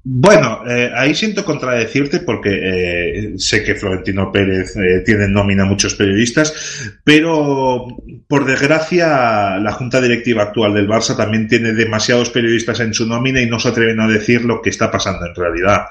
Bueno, 0.09 0.61
eh, 0.69 0.91
ahí 0.95 1.17
siento 1.17 1.45
contradecirte 1.45 2.21
porque 2.21 2.51
eh, 2.63 3.33
sé 3.39 3.65
que 3.65 3.75
Florentino 3.75 4.31
Pérez 4.31 4.77
eh, 4.77 5.03
tiene 5.05 5.25
en 5.25 5.33
nómina 5.33 5.65
muchos 5.65 5.97
periodistas, 5.97 6.93
pero 7.03 7.87
por 8.29 8.45
desgracia 8.45 9.59
la 9.59 9.73
junta 9.73 10.01
directiva 10.01 10.45
actual 10.45 10.75
del 10.75 10.89
Barça 10.89 11.17
también 11.17 11.49
tiene 11.49 11.73
demasiados 11.73 12.31
periodistas 12.31 12.79
en 12.81 12.95
su 12.95 13.07
nómina 13.09 13.41
y 13.43 13.47
no 13.51 13.59
se 13.59 13.69
atreven 13.69 13.99
a 14.01 14.07
decir 14.07 14.45
lo 14.45 14.63
que 14.63 14.71
está 14.71 14.93
pasando 14.93 15.27
en 15.27 15.35
realidad. 15.35 15.87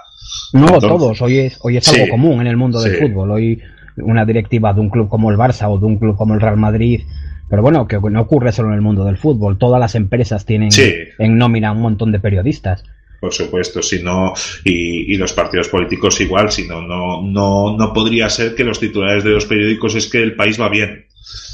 No 0.53 0.61
Entonces- 0.68 0.89
todos, 0.89 1.22
hoy 1.22 1.39
es, 1.39 1.57
hoy 1.61 1.77
es 1.77 1.85
Sí. 1.85 1.99
algo 1.99 2.11
común 2.11 2.39
en 2.41 2.47
el 2.47 2.56
mundo 2.57 2.81
del 2.81 2.95
Sí. 2.95 3.02
fútbol. 3.02 3.31
Hoy 3.31 3.61
una 3.97 4.26
directiva 4.26 4.73
de 4.73 4.80
un 4.81 4.89
club 4.89 5.10
como 5.10 5.30
el 5.31 5.38
Barça 5.38 5.69
o 5.69 5.77
de 5.77 5.85
un 5.85 5.97
club 5.97 6.15
como 6.15 6.34
el 6.34 6.41
Real 6.41 6.57
Madrid. 6.57 7.02
Pero 7.50 7.62
bueno, 7.62 7.88
que 7.88 8.00
no 8.00 8.22
ocurre 8.22 8.52
solo 8.52 8.70
en 8.70 8.76
el 8.76 8.82
mundo 8.82 9.06
del 9.06 9.18
fútbol. 9.18 9.58
Todas 9.58 9.80
las 9.80 9.96
empresas 9.96 10.46
tienen 10.46 10.72
Sí. 10.72 10.92
en 11.20 11.38
nómina 11.38 11.72
un 11.72 11.82
montón 11.82 12.12
de 12.12 12.20
periodistas. 12.20 12.84
Por 13.22 13.34
supuesto, 13.34 13.82
si 13.82 14.04
no, 14.04 14.34
y, 14.64 15.14
y 15.14 15.18
los 15.18 15.34
partidos 15.34 15.70
políticos 15.70 16.20
igual, 16.22 16.52
si 16.52 16.68
no, 16.68 16.82
no, 16.82 17.22
no, 17.24 17.76
no 17.78 17.94
podría 17.94 18.30
ser 18.30 18.56
que 18.56 18.64
los 18.64 18.80
titulares 18.80 19.24
de 19.24 19.32
los 19.32 19.46
periódicos 19.46 19.96
es 19.96 20.08
que 20.10 20.22
el 20.22 20.36
país 20.36 20.60
va 20.60 20.70
bien. 20.70 21.06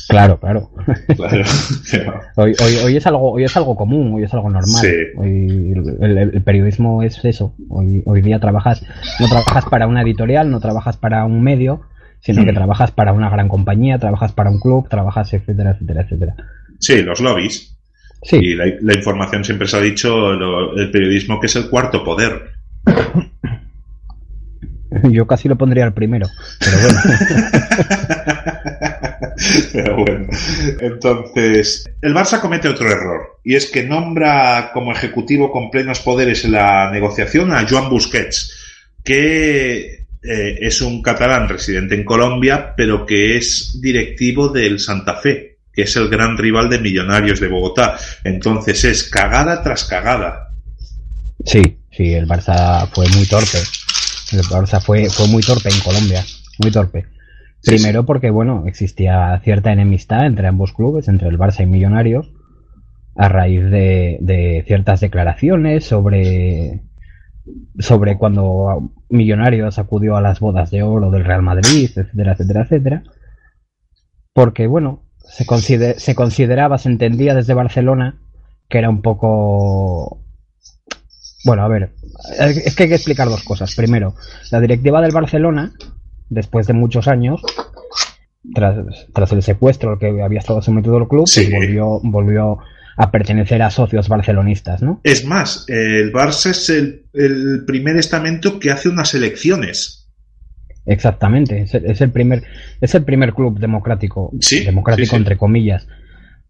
Claro, 0.09 0.37
claro. 0.39 0.69
Claro. 1.15 1.43
Hoy, 2.35 2.53
hoy, 2.61 2.75
hoy 2.83 2.97
es 2.97 3.07
algo, 3.07 3.31
hoy 3.31 3.45
es 3.45 3.55
algo 3.55 3.77
común, 3.77 4.13
hoy 4.15 4.23
es 4.23 4.33
algo 4.33 4.49
normal. 4.49 4.81
Sí. 4.81 4.89
Hoy 5.15 5.73
el, 5.73 6.03
el- 6.03 6.17
el 6.35 6.41
periodismo 6.43 7.03
es 7.03 7.23
eso. 7.23 7.53
Hoy, 7.69 8.01
hoy 8.05 8.21
día 8.21 8.39
trabajas, 8.39 8.83
no 9.21 9.27
trabajas 9.29 9.65
para 9.69 9.87
una 9.87 10.01
editorial, 10.01 10.51
no 10.51 10.59
trabajas 10.59 10.97
para 10.97 11.23
un 11.23 11.41
medio, 11.41 11.81
sino 12.21 12.45
que 12.45 12.51
Hmm. 12.51 12.55
trabajas 12.55 12.91
para 12.91 13.13
una 13.13 13.29
gran 13.29 13.47
compañía, 13.49 13.99
trabajas 13.99 14.31
para 14.31 14.49
un 14.49 14.59
club, 14.59 14.87
trabajas, 14.89 15.33
etcétera, 15.33 15.71
etcétera, 15.71 16.01
etcétera. 16.01 16.35
Sí, 16.79 17.01
los 17.01 17.19
lobbies. 17.19 17.75
Sí, 18.23 18.37
Y 18.37 18.55
la, 18.55 18.65
la 18.81 18.93
información 18.93 19.43
siempre 19.43 19.67
se 19.67 19.77
ha 19.77 19.81
dicho, 19.81 20.33
lo- 20.33 20.77
el 20.77 20.91
periodismo 20.91 21.39
que 21.39 21.47
es 21.47 21.55
el 21.55 21.69
cuarto 21.69 22.03
poder. 22.03 22.51
yo 25.09 25.25
casi 25.25 25.47
lo 25.49 25.57
pondría 25.57 25.85
el 25.85 25.93
primero. 25.93 26.27
Pero 26.59 26.77
bueno, 26.81 26.99
Pero 29.73 29.95
bueno, 29.95 30.27
entonces, 30.81 31.89
el 32.01 32.13
Barça 32.13 32.39
comete 32.39 32.67
otro 32.67 32.91
error, 32.91 33.39
y 33.43 33.55
es 33.55 33.71
que 33.71 33.83
nombra 33.83 34.69
como 34.73 34.91
ejecutivo 34.91 35.51
con 35.51 35.71
plenos 35.71 35.99
poderes 36.01 36.45
en 36.45 36.51
la 36.51 36.91
negociación 36.91 37.51
a 37.51 37.65
Joan 37.67 37.89
Busquets, 37.89 38.55
que 39.03 40.00
eh, 40.23 40.59
es 40.61 40.81
un 40.81 41.01
catalán 41.01 41.49
residente 41.49 41.95
en 41.95 42.03
Colombia, 42.03 42.73
pero 42.77 43.05
que 43.05 43.37
es 43.37 43.79
directivo 43.81 44.49
del 44.49 44.79
Santa 44.79 45.15
Fe, 45.15 45.57
que 45.73 45.83
es 45.83 45.95
el 45.95 46.09
gran 46.09 46.37
rival 46.37 46.69
de 46.69 46.79
Millonarios 46.79 47.39
de 47.39 47.47
Bogotá. 47.47 47.97
Entonces 48.23 48.83
es 48.83 49.09
cagada 49.09 49.63
tras 49.63 49.85
cagada. 49.85 50.49
sí, 51.43 51.61
sí, 51.91 52.13
el 52.13 52.27
Barça 52.27 52.87
fue 52.91 53.07
muy 53.09 53.25
torpe. 53.25 53.57
El 54.31 54.43
Barça 54.43 54.79
fue, 54.79 55.09
fue 55.09 55.27
muy 55.27 55.41
torpe 55.41 55.69
en 55.69 55.79
Colombia, 55.79 56.23
muy 56.59 56.71
torpe. 56.71 57.05
Sí, 57.61 57.71
Primero 57.71 58.05
porque, 58.05 58.29
bueno, 58.29 58.65
existía 58.67 59.39
cierta 59.43 59.71
enemistad 59.71 60.25
entre 60.25 60.47
ambos 60.47 60.71
clubes, 60.73 61.07
entre 61.07 61.29
el 61.29 61.37
Barça 61.37 61.63
y 61.63 61.67
Millonarios, 61.67 62.31
a 63.15 63.27
raíz 63.27 63.63
de, 63.63 64.17
de 64.21 64.63
ciertas 64.65 64.99
declaraciones 64.99 65.83
sobre, 65.83 66.81
sobre 67.79 68.17
cuando 68.17 68.91
Millonarios 69.09 69.79
acudió 69.79 70.15
a 70.15 70.21
las 70.21 70.39
bodas 70.39 70.71
de 70.71 70.83
oro 70.83 71.09
del 71.11 71.25
Real 71.25 71.41
Madrid, 71.41 71.89
etcétera, 71.95 72.33
etcétera, 72.33 72.61
etcétera. 72.63 73.03
Porque, 74.33 74.67
bueno, 74.67 75.03
se, 75.19 75.45
consider- 75.45 75.99
se 75.99 76.15
consideraba, 76.15 76.77
se 76.77 76.89
entendía 76.89 77.33
desde 77.35 77.53
Barcelona 77.53 78.15
que 78.69 78.77
era 78.77 78.89
un 78.89 79.01
poco... 79.01 80.19
Bueno, 81.43 81.63
a 81.63 81.67
ver, 81.67 81.91
es 82.39 82.75
que 82.75 82.83
hay 82.83 82.89
que 82.89 82.95
explicar 82.95 83.27
dos 83.27 83.43
cosas. 83.43 83.75
Primero, 83.75 84.13
la 84.51 84.59
directiva 84.61 85.01
del 85.01 85.11
Barcelona, 85.11 85.73
después 86.29 86.67
de 86.67 86.73
muchos 86.73 87.07
años, 87.07 87.41
tras, 88.53 88.77
tras 89.13 89.31
el 89.33 89.41
secuestro 89.41 89.91
al 89.91 89.99
que 89.99 90.21
había 90.21 90.39
estado 90.39 90.61
sometido 90.61 90.97
el 90.97 91.07
club, 91.07 91.27
Sí. 91.27 91.51
volvió, 91.51 91.99
volvió 92.03 92.59
a 92.97 93.11
pertenecer 93.11 93.61
a 93.61 93.69
socios 93.69 94.07
barcelonistas, 94.09 94.81
¿no? 94.81 94.99
Es 95.03 95.25
más, 95.25 95.65
el 95.69 96.11
Barça 96.11 96.51
es 96.51 96.69
el, 96.69 97.05
el 97.13 97.63
primer 97.65 97.95
estamento 97.97 98.59
que 98.59 98.71
hace 98.71 98.89
unas 98.89 99.13
elecciones. 99.13 100.09
Exactamente, 100.85 101.61
es 101.61 101.73
el, 101.75 101.85
es 101.85 102.01
el 102.01 102.11
primer, 102.11 102.43
es 102.81 102.95
el 102.95 103.03
primer 103.03 103.33
club 103.33 103.59
democrático, 103.59 104.31
Sí, 104.39 104.63
democrático 104.65 105.05
sí, 105.05 105.09
sí. 105.11 105.15
entre 105.15 105.37
comillas, 105.37 105.87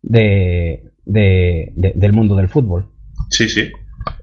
de, 0.01 0.83
de- 1.05 1.73
de- 1.75 1.93
del 1.95 2.13
mundo 2.13 2.35
del 2.35 2.47
fútbol. 2.47 2.87
Sí, 3.29 3.49
sí. 3.49 3.69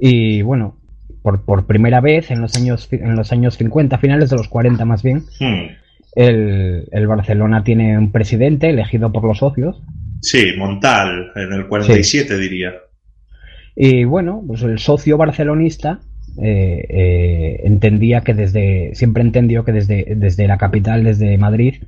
Y 0.01 0.43
bueno, 0.43 0.81
por, 1.23 1.45
por 1.45 1.66
primera 1.66 2.01
vez 2.01 2.31
en 2.31 2.40
los 2.40 2.57
años 2.57 2.89
en 2.90 3.16
los 3.16 3.32
años 3.32 3.57
50, 3.57 3.99
finales 3.99 4.31
de 4.31 4.36
los 4.36 4.49
40 4.49 4.85
más 4.86 5.03
bien, 5.03 5.24
Hmm. 5.40 5.69
el, 6.16 6.89
el 6.90 7.07
Barcelona 7.07 7.62
tiene 7.62 7.97
un 7.99 8.11
presidente 8.11 8.70
elegido 8.70 9.12
por 9.12 9.24
los 9.24 9.39
socios. 9.39 9.82
Sí, 10.20 10.53
Montal, 10.57 11.32
en 11.36 11.53
el 11.53 11.66
47 11.66 12.39
diría. 12.39 12.74
Y 13.77 14.05
bueno, 14.05 14.43
pues 14.47 14.62
el 14.62 14.78
socio 14.78 15.16
barcelonista 15.16 16.01
eh, 16.40 16.85
eh, 16.89 17.61
entendía 17.65 18.23
que 18.23 18.35
desde, 18.35 18.95
siempre 18.95 19.23
entendió 19.23 19.65
que 19.65 19.73
desde, 19.73 20.15
desde 20.16 20.49
la 20.49 20.59
capital, 20.59 21.05
desde 21.05 21.39
Madrid, 21.39 21.82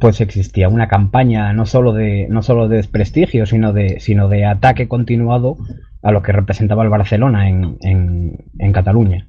pues 0.00 0.20
existía 0.20 0.68
una 0.68 0.88
campaña 0.88 1.52
no 1.52 1.66
solo 1.66 1.92
de, 1.92 2.26
no 2.30 2.42
solo 2.42 2.68
de 2.68 2.76
desprestigio, 2.76 3.46
sino 3.46 3.72
de, 3.72 4.00
sino 4.00 4.28
de 4.28 4.46
ataque 4.46 4.88
continuado 4.88 5.56
a 6.02 6.12
lo 6.12 6.22
que 6.22 6.32
representaba 6.32 6.84
el 6.84 6.90
Barcelona 6.90 7.48
en, 7.48 7.76
en, 7.82 8.38
en 8.58 8.72
Cataluña. 8.72 9.26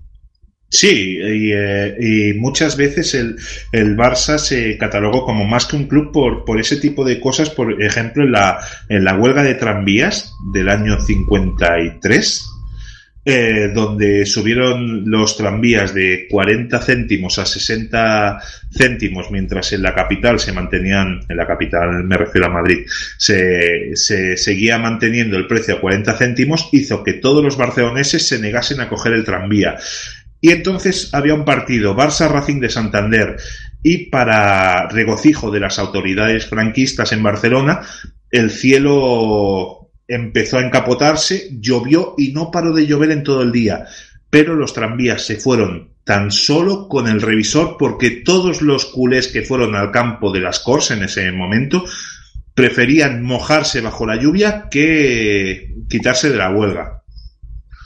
Sí, 0.71 1.17
y, 1.17 1.51
eh, 1.51 1.95
y 1.99 2.33
muchas 2.39 2.77
veces 2.77 3.15
el, 3.15 3.37
el 3.71 3.97
Barça 3.97 4.37
se 4.37 4.77
catalogó 4.77 5.25
como 5.25 5.43
más 5.43 5.65
que 5.65 5.75
un 5.75 5.87
club 5.87 6.11
por, 6.11 6.45
por 6.45 6.59
ese 6.59 6.77
tipo 6.77 7.03
de 7.03 7.19
cosas, 7.19 7.49
por 7.49 7.81
ejemplo, 7.81 8.23
en 8.23 8.31
la, 8.31 8.59
en 8.87 9.03
la 9.03 9.15
huelga 9.15 9.41
de 9.41 9.55
tranvías 9.55 10.35
del 10.53 10.69
año 10.69 10.99
53, 11.01 12.49
eh, 13.25 13.71
donde 13.73 14.25
subieron 14.25 15.09
los 15.09 15.37
tranvías 15.37 15.93
de 15.93 16.27
40 16.29 16.79
céntimos 16.79 17.37
a 17.37 17.45
60 17.45 18.39
céntimos, 18.71 19.29
mientras 19.29 19.73
en 19.73 19.81
la 19.81 19.93
capital 19.93 20.39
se 20.39 20.53
mantenían, 20.53 21.21
en 21.27 21.37
la 21.37 21.45
capital 21.45 22.03
me 22.05 22.17
refiero 22.17 22.47
a 22.47 22.51
Madrid, 22.51 22.85
se, 23.17 23.95
se 23.95 24.37
seguía 24.37 24.77
manteniendo 24.77 25.35
el 25.35 25.47
precio 25.47 25.75
a 25.75 25.81
40 25.81 26.13
céntimos, 26.13 26.69
hizo 26.71 27.03
que 27.03 27.13
todos 27.13 27.43
los 27.43 27.57
barceloneses 27.57 28.27
se 28.27 28.39
negasen 28.39 28.81
a 28.81 28.87
coger 28.87 29.13
el 29.13 29.25
tranvía. 29.25 29.77
Y 30.41 30.51
entonces 30.51 31.13
había 31.13 31.33
un 31.33 31.45
partido, 31.45 31.95
Barça 31.95 32.29
Racing 32.29 32.59
de 32.59 32.69
Santander, 32.69 33.37
y 33.83 34.09
para 34.09 34.87
regocijo 34.87 35.51
de 35.51 35.59
las 35.59 35.79
autoridades 35.79 36.45
franquistas 36.45 37.11
en 37.11 37.23
Barcelona, 37.23 37.81
el 38.31 38.51
cielo 38.51 39.91
empezó 40.07 40.57
a 40.57 40.65
encapotarse, 40.65 41.49
llovió 41.59 42.15
y 42.17 42.31
no 42.31 42.51
paró 42.51 42.73
de 42.73 42.87
llover 42.87 43.11
en 43.11 43.23
todo 43.23 43.43
el 43.43 43.51
día. 43.51 43.85
Pero 44.29 44.55
los 44.55 44.73
tranvías 44.73 45.25
se 45.25 45.37
fueron 45.37 45.93
tan 46.03 46.31
solo 46.31 46.87
con 46.87 47.07
el 47.07 47.21
revisor 47.21 47.77
porque 47.77 48.09
todos 48.09 48.61
los 48.61 48.85
culés 48.85 49.27
que 49.27 49.43
fueron 49.43 49.75
al 49.75 49.91
campo 49.91 50.31
de 50.31 50.39
las 50.39 50.59
Cors 50.59 50.91
en 50.91 51.03
ese 51.03 51.31
momento 51.31 51.83
preferían 52.53 53.23
mojarse 53.23 53.79
bajo 53.81 54.05
la 54.05 54.15
lluvia 54.15 54.67
que 54.69 55.75
quitarse 55.87 56.29
de 56.29 56.37
la 56.37 56.49
huelga. 56.49 56.98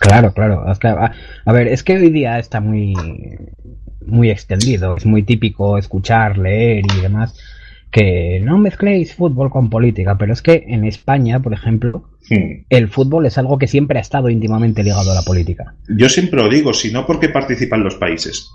Claro, 0.04 0.34
claro. 0.34 0.66
que, 0.80 0.88
a, 0.88 1.12
a 1.46 1.54
ver, 1.54 1.68
es 1.68 1.84
que 1.84 1.96
hoy 1.98 2.10
día 2.10 2.38
está 2.40 2.60
muy, 2.60 2.94
muy 4.06 4.30
extendido. 4.30 4.98
Es 4.98 5.06
muy 5.06 5.24
típico 5.24 5.78
escuchar, 5.78 6.38
leer 6.38 6.84
y 6.98 7.02
demás 7.02 7.40
que 7.92 8.40
no 8.44 8.58
mezcléis 8.58 9.14
fútbol 9.14 9.52
con 9.52 9.70
política, 9.70 10.18
pero 10.18 10.34
es 10.34 10.42
que 10.42 10.64
en 10.68 10.84
España, 10.84 11.40
por 11.42 11.54
ejemplo, 11.54 12.10
Hmm. 12.30 12.64
el 12.70 12.88
fútbol 12.88 13.26
es 13.26 13.38
algo 13.38 13.58
que 13.58 13.68
siempre 13.68 13.98
ha 14.00 14.02
estado 14.02 14.30
íntimamente 14.30 14.82
ligado 14.82 15.12
a 15.12 15.14
la 15.14 15.22
política. 15.24 15.76
Yo 15.90 16.08
siempre 16.10 16.42
lo 16.42 16.48
digo, 16.50 16.74
si 16.74 16.92
no 16.92 17.06
porque 17.06 17.28
participan 17.30 17.84
los 17.84 17.96
países. 17.96 18.50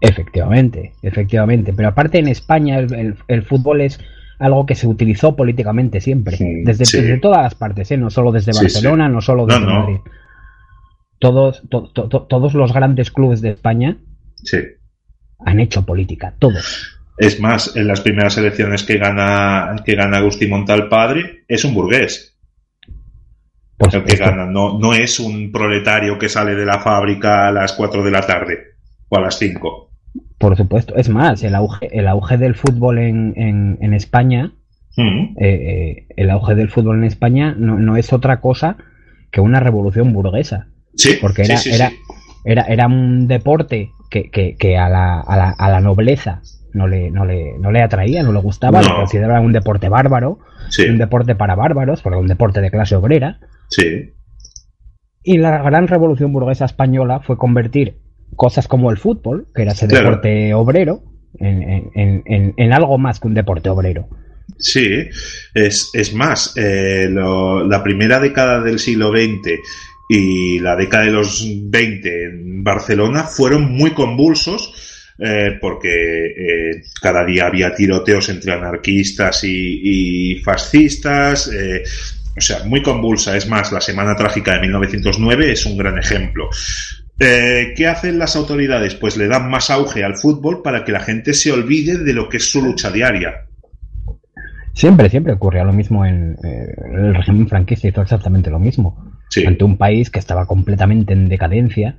Efectivamente, 0.00 0.92
efectivamente. 1.02 1.72
Pero 1.74 1.88
aparte 1.88 2.18
en 2.18 2.28
España 2.28 2.78
el, 2.78 2.92
el- 2.94 3.14
el 3.28 3.42
fútbol 3.42 3.80
es 3.82 3.98
algo 4.38 4.66
que 4.66 4.74
se 4.74 4.86
utilizó 4.86 5.36
políticamente 5.36 6.00
siempre, 6.00 6.36
Sí, 6.36 6.62
desde, 6.64 6.84
sí. 6.84 7.00
desde 7.00 7.18
todas 7.18 7.42
las 7.42 7.54
partes, 7.54 7.90
¿eh? 7.90 7.96
no 7.96 8.10
solo 8.10 8.32
desde 8.32 8.52
Barcelona, 8.52 9.08
no 9.08 9.20
solo 9.20 9.46
No, 9.46 9.54
desde 9.54 9.66
no. 9.66 9.80
Madrid. 9.80 9.96
Todos, 11.18 11.62
to- 11.70 11.90
to- 11.92 12.08
to- 12.08 12.22
todos 12.24 12.54
los 12.54 12.72
grandes 12.72 13.10
clubes 13.10 13.40
de 13.40 13.50
España 13.50 13.96
Sí. 14.36 14.58
han 15.38 15.60
hecho 15.60 15.84
política, 15.86 16.34
todos. 16.38 16.92
Es 17.18 17.40
más, 17.40 17.74
en 17.76 17.86
las 17.88 18.02
primeras 18.02 18.36
elecciones 18.36 18.82
que 18.82 18.98
gana, 18.98 19.76
que 19.84 19.94
gana 19.94 20.18
Agustín 20.18 20.50
Montal 20.50 20.88
padre, 20.88 21.44
es 21.48 21.64
un 21.64 21.72
burgués 21.74 22.36
el 23.78 24.04
que 24.04 24.16
gana. 24.16 24.46
No, 24.46 24.78
no 24.78 24.94
es 24.94 25.18
un 25.20 25.52
proletario 25.52 26.18
que 26.18 26.28
sale 26.28 26.54
de 26.54 26.64
la 26.66 26.78
fábrica 26.80 27.48
a 27.48 27.52
las 27.52 27.72
4 27.72 28.02
de 28.02 28.10
la 28.10 28.20
tarde 28.22 28.58
o 29.08 29.16
a 29.16 29.20
las 29.20 29.38
5. 29.38 29.90
Por 30.38 30.56
supuesto. 30.56 30.94
Es 30.96 31.08
más, 31.08 31.42
el 31.42 31.54
auge, 31.54 31.88
el 31.98 32.08
auge 32.08 32.36
del 32.38 32.54
fútbol 32.54 32.98
en, 32.98 33.32
en, 33.36 33.78
en 33.80 33.94
España, 33.94 34.52
Mm. 34.98 35.34
eh, 35.38 35.44
eh, 35.44 36.06
el 36.16 36.30
auge 36.30 36.54
del 36.54 36.70
fútbol 36.70 36.96
en 36.96 37.04
España 37.04 37.54
no, 37.58 37.78
no 37.78 37.98
es 37.98 38.14
otra 38.14 38.40
cosa 38.40 38.78
que 39.30 39.42
una 39.42 39.60
revolución 39.60 40.14
burguesa. 40.14 40.68
Sí, 40.96 41.18
Porque 41.20 41.42
era, 41.42 41.56
sí, 41.56 41.70
era, 41.72 41.90
sí. 41.90 41.96
era, 42.44 42.62
era 42.62 42.86
un 42.86 43.26
deporte 43.28 43.90
que, 44.10 44.30
que, 44.30 44.56
que 44.56 44.76
a, 44.76 44.88
la, 44.88 45.20
a, 45.20 45.36
la, 45.36 45.50
a 45.50 45.70
la 45.70 45.80
nobleza 45.80 46.40
no 46.72 46.86
le, 46.86 47.10
no, 47.10 47.24
le, 47.24 47.58
no 47.58 47.70
le 47.72 47.82
atraía, 47.82 48.22
no 48.22 48.32
le 48.32 48.40
gustaba, 48.40 48.82
No. 48.82 48.88
lo 48.88 48.96
consideraba 48.96 49.40
un 49.40 49.52
deporte 49.52 49.88
bárbaro, 49.88 50.38
un 50.88 50.98
deporte 50.98 51.34
para 51.34 51.54
bárbaros, 51.54 52.02
porque 52.02 52.18
un 52.18 52.26
deporte 52.26 52.60
de 52.60 52.70
clase 52.70 52.96
obrera. 52.96 53.38
sí. 53.70 54.12
Y 55.28 55.38
la 55.38 55.60
gran 55.60 55.88
revolución 55.88 56.32
burguesa 56.32 56.66
española 56.66 57.18
fue 57.20 57.36
convertir 57.36 57.96
cosas 58.36 58.68
como 58.68 58.92
el 58.92 58.96
fútbol, 58.96 59.48
que 59.52 59.62
era 59.62 59.72
ese 59.72 59.88
Claro. 59.88 60.04
deporte 60.10 60.54
obrero, 60.54 61.02
en, 61.40 61.62
en- 61.64 61.90
en- 61.96 62.22
en- 62.26 62.54
en 62.56 62.72
algo 62.72 62.96
más 62.96 63.18
que 63.18 63.26
un 63.26 63.34
deporte 63.34 63.68
obrero. 63.68 64.06
Sí, 64.58 65.08
es, 65.52 65.90
es 65.94 66.14
más, 66.14 66.54
eh, 66.56 67.08
lo- 67.10 67.66
la 67.66 67.82
primera 67.82 68.20
década 68.20 68.60
del 68.60 68.78
siglo 68.78 69.10
XX 69.10 69.58
y 70.08 70.58
la 70.60 70.76
década 70.76 71.04
de 71.04 71.12
los 71.12 71.44
20 71.70 72.24
en 72.24 72.64
Barcelona 72.64 73.24
fueron 73.24 73.72
muy 73.72 73.90
convulsos 73.90 74.72
eh, 75.18 75.56
porque 75.58 76.26
eh, 76.26 76.82
cada 77.00 77.24
día 77.24 77.46
había 77.46 77.74
tiroteos 77.74 78.28
entre 78.28 78.52
anarquistas 78.52 79.44
y, 79.44 80.40
fascistas. 80.44 81.48
eh, 81.48 81.82
o 82.36 82.40
sea, 82.40 82.64
muy 82.64 82.82
convulsa. 82.82 83.34
Es 83.36 83.48
más, 83.48 83.72
la 83.72 83.80
Semana 83.80 84.14
Trágica 84.14 84.54
de 84.54 84.60
1909 84.60 85.52
es 85.52 85.64
un 85.64 85.78
gran 85.78 85.98
ejemplo. 85.98 86.50
¿Qué 87.18 87.86
hacen 87.88 88.18
las 88.18 88.36
autoridades? 88.36 88.94
Pues 88.94 89.16
le 89.16 89.26
dan 89.26 89.48
más 89.48 89.70
auge 89.70 90.04
al 90.04 90.18
fútbol 90.18 90.60
para 90.60 90.84
que 90.84 90.92
la 90.92 91.00
gente 91.00 91.32
se 91.32 91.50
olvide 91.50 91.96
de 91.96 92.12
lo 92.12 92.28
que 92.28 92.36
es 92.36 92.50
su 92.50 92.60
lucha 92.60 92.90
diaria. 92.90 93.46
Siempre, 94.74 95.08
siempre 95.08 95.32
ocurría 95.32 95.64
lo 95.64 95.72
mismo 95.72 96.04
en 96.04 96.36
el 96.42 97.14
régimen 97.14 97.48
franquista, 97.48 97.88
hizo 97.88 98.02
exactamente 98.02 98.50
lo 98.50 98.58
mismo. 98.58 99.15
Sí. 99.28 99.44
Ante 99.46 99.64
un 99.64 99.76
país 99.76 100.10
que 100.10 100.18
estaba 100.18 100.46
completamente 100.46 101.12
en 101.12 101.28
decadencia, 101.28 101.98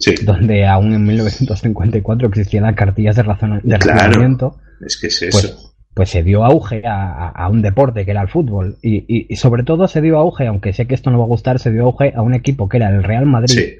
Sí, 0.00 0.14
donde 0.24 0.66
aún 0.66 0.92
en 0.92 1.04
1954 1.04 2.28
existían 2.28 2.64
las 2.64 2.74
cartillas 2.74 3.14
de, 3.16 3.22
razona- 3.22 3.60
de 3.62 3.78
Claro. 3.78 4.00
razonamiento, 4.00 4.56
es 4.84 4.96
que 4.96 5.06
es 5.06 5.22
eso. 5.22 5.30
pues, 5.38 5.74
pues 5.94 6.10
se 6.10 6.22
dio 6.24 6.44
auge 6.44 6.82
a, 6.84 7.48
un 7.50 7.62
deporte 7.62 8.04
que 8.04 8.10
era 8.12 8.22
el 8.22 8.28
fútbol. 8.28 8.76
Y, 8.82 9.04
y- 9.08 9.26
y 9.28 9.36
sobre 9.36 9.62
todo 9.64 9.86
se 9.88 10.00
dio 10.00 10.18
auge, 10.18 10.46
aunque 10.46 10.72
sé 10.72 10.86
que 10.86 10.94
esto 10.94 11.10
no 11.10 11.18
va 11.18 11.24
a 11.24 11.28
gustar, 11.28 11.58
se 11.60 11.70
dio 11.72 11.84
auge 11.84 12.12
a 12.14 12.22
un 12.22 12.34
equipo 12.34 12.68
que 12.68 12.76
era 12.78 12.88
el 12.90 13.02
Real 13.04 13.26
Madrid, 13.26 13.54
sí, 13.54 13.74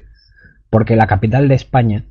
porque 0.69 0.95
la 0.95 1.07
capital 1.07 1.47
de 1.47 1.55
España 1.55 2.05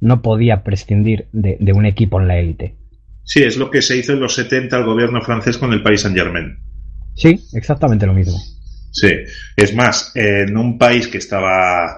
no 0.00 0.22
podía 0.22 0.62
prescindir 0.64 1.28
de, 1.32 1.56
de 1.60 1.72
un 1.72 1.86
equipo 1.86 2.20
en 2.20 2.28
la 2.28 2.38
élite. 2.38 2.76
sí, 3.24 3.42
es 3.42 3.56
lo 3.56 3.70
que 3.70 3.82
se 3.82 3.96
hizo 3.96 4.12
en 4.14 4.20
los 4.20 4.34
70 4.34 4.78
el 4.78 4.84
gobierno 4.84 5.20
francés 5.22 5.58
con 5.58 5.72
el 5.72 5.82
país 5.82 6.00
Saint 6.02 6.16
Germain. 6.16 6.56
Sí, 7.14 7.40
exactamente 7.52 8.06
lo 8.06 8.14
mismo. 8.14 8.38
Sí, 8.90 9.12
es 9.56 9.74
más, 9.74 10.12
en 10.14 10.56
un 10.56 10.78
país 10.78 11.08
que 11.08 11.18
estaba, 11.18 11.96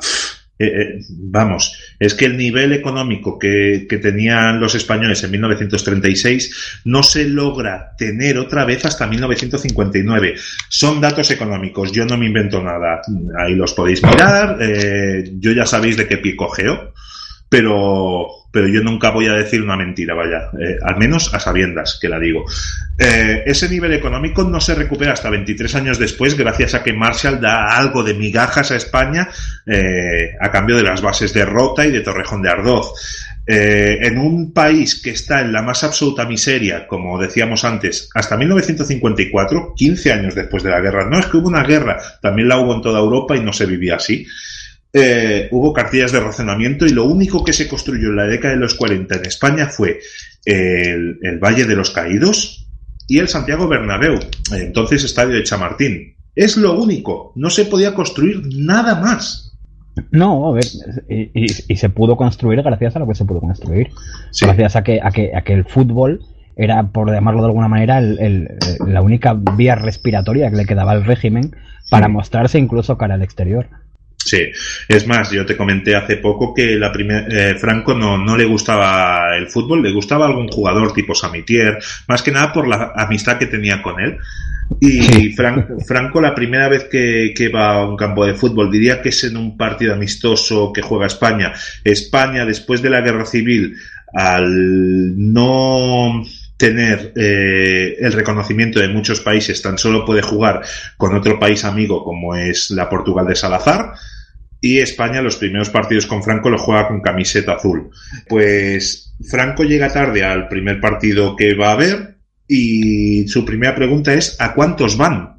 eh, 0.59 0.67
eh, 0.67 1.01
vamos, 1.09 1.79
es 1.99 2.15
que 2.15 2.27
el 2.27 2.37
nivel 2.37 2.73
económico 2.73 3.39
que, 3.39 3.87
tenían 4.03 4.61
los 4.61 4.75
españoles 4.75 5.23
en 5.25 5.31
1936 5.31 6.83
no 6.85 7.03
se 7.03 7.27
logra 7.27 7.97
tener 7.97 8.39
otra 8.39 8.65
vez 8.65 8.85
hasta 8.85 9.07
1959. 9.07 10.35
Son 10.69 11.01
datos 11.01 11.31
económicos, 11.31 11.93
yo 11.93 12.05
no 12.05 12.17
me 12.17 12.27
invento 12.27 12.63
nada. 12.63 13.01
Ahí 13.39 13.55
los 13.55 13.73
podéis 13.73 14.03
mirar, 14.03 14.59
eh, 14.61 15.31
yo 15.39 15.53
ya 15.53 15.67
sabéis 15.67 15.97
de 15.97 16.07
qué 16.07 16.19
pie 16.19 16.37
cogeo, 16.37 16.93
pero, 17.49 18.29
pero 18.51 18.67
yo 18.67 18.83
nunca 18.83 19.11
voy 19.11 19.29
a 19.29 19.35
decir 19.35 19.63
una 19.63 19.77
mentira, 19.77 20.15
vaya, 20.15 20.51
eh, 20.59 20.79
al 20.83 20.97
menos 20.97 21.33
a 21.33 21.41
sabiendas 21.41 21.99
que 22.01 22.09
la 22.09 22.19
digo. 22.19 22.45
Eh, 22.99 23.45
ese 23.47 23.69
nivel 23.69 23.93
económico 23.93 24.43
no 24.45 24.61
se 24.61 24.75
recupera 24.75 25.13
hasta 25.13 25.31
23 25.31 25.75
años 25.77 25.99
después, 25.99 26.37
gracias 26.37 26.75
a 26.75 26.83
que 26.83 26.93
Marshall 26.93 27.41
da 27.41 27.77
algo 27.77 28.03
de 28.03 28.15
migajas 28.15 28.73
a 28.73 28.77
España 28.77 29.29
eh, 29.67 30.35
a 30.41 30.51
cambio 30.51 30.77
de 30.77 30.83
las 30.83 31.01
bases 31.01 31.33
de 31.33 31.45
Rota 31.45 31.87
y 31.87 31.93
de 31.93 32.01
Torrejón 32.01 32.43
de 32.43 32.51
Ardoz. 32.51 32.93
En 33.53 34.17
un 34.19 34.53
país 34.53 35.03
que 35.03 35.11
está 35.11 35.41
en 35.41 35.53
la 35.53 35.61
más 35.61 35.83
absoluta 35.83 36.25
miseria, 36.25 36.87
como 36.87 37.19
decíamos 37.19 37.65
antes, 37.65 38.09
hasta 38.15 38.37
1954, 38.37 39.75
15 39.75 40.13
años 40.13 40.37
después 40.37 40.63
de 40.63 40.71
la 40.71 40.79
guerra. 40.79 41.09
No 41.11 41.19
es 41.19 41.27
que 41.27 41.39
hubo 41.39 41.49
una 41.49 41.65
guerra, 41.65 41.99
también 42.23 42.47
la 42.47 42.59
hubo 42.59 42.77
en 42.77 42.81
toda 42.81 43.01
Europa 43.01 43.37
y 43.37 43.41
no 43.41 43.53
se 43.53 43.67
vivía 43.67 43.97
así. 43.97 44.25
Eh, 44.93 45.49
hubo 45.53 45.73
cartillas 45.73 46.11
de 46.13 46.19
racionamiento 46.21 46.85
y 46.85 46.91
lo 46.91 47.05
único 47.05 47.45
que 47.45 47.53
se 47.53 47.69
construyó 47.69 48.09
en 48.09 48.17
la 48.17 48.25
década 48.27 48.55
de 48.55 48.61
los 48.61 48.75
40 48.75 49.15
en 49.17 49.25
España 49.25 49.67
fue 49.67 50.01
el, 50.45 51.19
el 51.23 51.39
Valle 51.39 51.65
de 51.65 51.77
los 51.77 51.91
Caídos 51.91 52.67
y 53.07 53.19
el 53.19 53.29
Santiago 53.29 53.69
Bernabéu, 53.69 54.19
entonces 54.53 55.05
estadio 55.05 55.37
de 55.37 55.45
Chamartín. 55.45 56.15
Es 56.35 56.57
lo 56.57 56.81
único, 56.81 57.33
no 57.37 57.51
se 57.51 57.65
podía 57.67 57.95
construir 57.95 58.41
nada 58.57 59.01
más. 59.01 59.59
No, 60.13 60.49
a 60.49 60.55
ver, 60.55 60.65
y, 61.09 61.23
y- 61.35 61.65
y 61.69 61.77
se 61.77 61.89
pudo 61.91 62.17
construir 62.17 62.63
gracias 62.63 62.95
a 62.97 63.01
lo 63.01 63.07
que 63.09 63.15
se 63.17 63.25
pudo 63.25 63.41
construir. 63.41 63.89
Sí. 64.31 64.45
Gracias 64.47 64.77
a 64.77 64.83
que, 64.85 65.01
a, 65.03 65.11
que, 65.11 65.33
a 65.37 65.43
que 65.43 65.53
el 65.53 65.65
fútbol 65.65 66.21
era, 66.57 66.85
por 66.85 67.11
llamarlo 67.13 67.43
de 67.43 67.47
alguna 67.49 67.69
manera, 67.69 67.99
el- 67.99 68.19
el- 68.21 68.49
la 68.87 69.03
única 69.03 69.35
vía 69.35 69.75
respiratoria 69.75 70.51
que 70.51 70.57
le 70.57 70.65
quedaba 70.67 70.93
al 70.93 71.05
régimen 71.05 71.55
para 71.91 72.07
Sí. 72.07 72.13
mostrarse 72.13 72.59
incluso 72.59 72.97
cara 72.97 73.15
al 73.15 73.23
exterior. 73.23 73.67
Sí, 74.23 74.39
es 74.87 75.07
más, 75.07 75.31
yo 75.31 75.47
te 75.47 75.57
comenté 75.57 75.97
hace 75.97 76.17
poco 76.19 76.53
que 76.55 76.77
la 76.77 76.93
primer, 76.93 77.27
eh, 77.33 77.55
Franco 77.59 77.95
no, 77.95 78.19
no 78.19 78.37
le 78.37 78.45
gustaba 78.45 79.35
el 79.37 79.49
fútbol, 79.49 79.83
le 79.83 79.93
gustaba 79.93 80.27
algún 80.27 80.47
jugador 80.49 80.93
tipo 80.93 81.15
Samitier, 81.15 81.79
más 82.07 82.23
que 82.23 82.31
nada 82.31 82.53
por 82.53 82.69
la 82.69 82.93
amistad 82.95 83.39
que 83.39 83.47
tenía 83.47 83.81
con 83.83 83.99
él. 83.99 84.19
Y 84.79 85.03
Sí. 85.03 85.35
Fran- 85.35 85.67
Franco 85.85 86.21
la 86.21 86.35
primera 86.35 86.69
vez 86.69 86.85
que, 86.85 87.33
que 87.35 87.49
va 87.49 87.73
a 87.81 87.85
un 87.87 87.97
campo 87.97 88.25
de 88.25 88.35
fútbol, 88.35 88.71
diría 88.71 89.01
que 89.03 89.09
es 89.09 89.25
en 89.25 89.37
un 89.37 89.57
partido 89.57 89.95
amistoso 89.95 90.71
que 90.73 90.83
juega 90.83 91.07
España. 91.07 91.53
España, 91.83 92.45
después 92.45 92.81
de 92.83 92.91
la 92.91 93.01
guerra 93.01 93.25
civil, 93.25 93.75
al 94.13 95.15
no 95.33 96.23
tener 96.61 97.15
eh, 97.17 97.97
el 98.01 98.13
reconocimiento 98.13 98.81
de 98.81 98.89
muchos 98.89 99.23
países, 99.23 99.63
tan 99.63 99.79
solo 99.79 100.05
puede 100.05 100.21
jugar 100.21 100.61
con 100.99 101.17
otro 101.17 101.41
país 101.41 101.65
amigo 101.65 102.05
como 102.05 102.37
es 102.37 102.71
la 102.71 102.87
Portugal 102.87 103.27
de 103.27 103.35
Salazar. 103.35 103.95
Y 104.61 104.79
España 104.81 105.23
los 105.23 105.37
primeros 105.37 105.71
partidos 105.71 106.07
con 106.07 106.23
Franco 106.23 106.51
los 106.51 106.61
juega 106.61 106.87
con 106.87 107.01
camiseta 107.01 107.55
azul. 107.55 107.89
Pues 108.29 109.15
Franco 109.27 109.65
llega 109.65 109.91
tarde 109.91 110.23
al 110.23 110.49
primer 110.49 110.83
partido 110.83 111.35
que 111.35 111.55
va 111.55 111.71
a 111.71 111.73
haber 111.73 112.19
y 112.47 113.27
su 113.27 113.47
primera 113.47 113.75
pregunta 113.75 114.13
es 114.13 114.39
¿a 114.39 114.53
cuántos 114.53 114.99
van? 114.99 115.37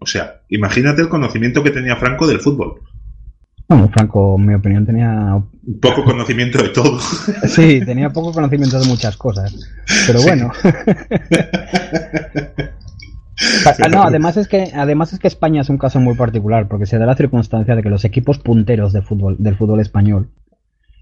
O 0.00 0.06
sea, 0.06 0.42
imagínate 0.48 1.02
el 1.02 1.08
conocimiento 1.08 1.62
que 1.62 1.70
tenía 1.70 1.94
Franco 1.94 2.26
del 2.26 2.40
fútbol. 2.40 2.80
Bueno, 3.68 3.88
Franco, 3.92 4.36
en 4.38 4.46
mi 4.46 4.54
opinión, 4.54 4.86
tenía. 4.86 5.42
Poco 5.82 6.02
conocimiento 6.04 6.62
de 6.62 6.70
todo. 6.70 6.98
Sí, 7.48 7.80
tenía 7.84 8.08
poco 8.10 8.32
conocimiento 8.32 8.80
de 8.80 8.86
muchas 8.86 9.16
cosas. 9.16 9.54
Pero 10.06 10.22
bueno. 10.22 10.50
Ah, 13.84 13.88
no, 13.88 14.02
además 14.02 14.36
es 14.36 14.48
que 14.48 14.72
además 14.74 15.12
es 15.12 15.20
que 15.20 15.28
España 15.28 15.60
es 15.60 15.68
un 15.68 15.78
caso 15.78 16.00
muy 16.00 16.16
particular 16.16 16.66
porque 16.66 16.86
se 16.86 16.98
da 16.98 17.06
la 17.06 17.14
circunstancia 17.14 17.76
de 17.76 17.84
que 17.84 17.88
los 17.88 18.04
equipos 18.04 18.40
punteros 18.40 18.92
de 18.92 19.00
fútbol 19.00 19.36
del 19.38 19.54
fútbol 19.56 19.78
español 19.78 20.30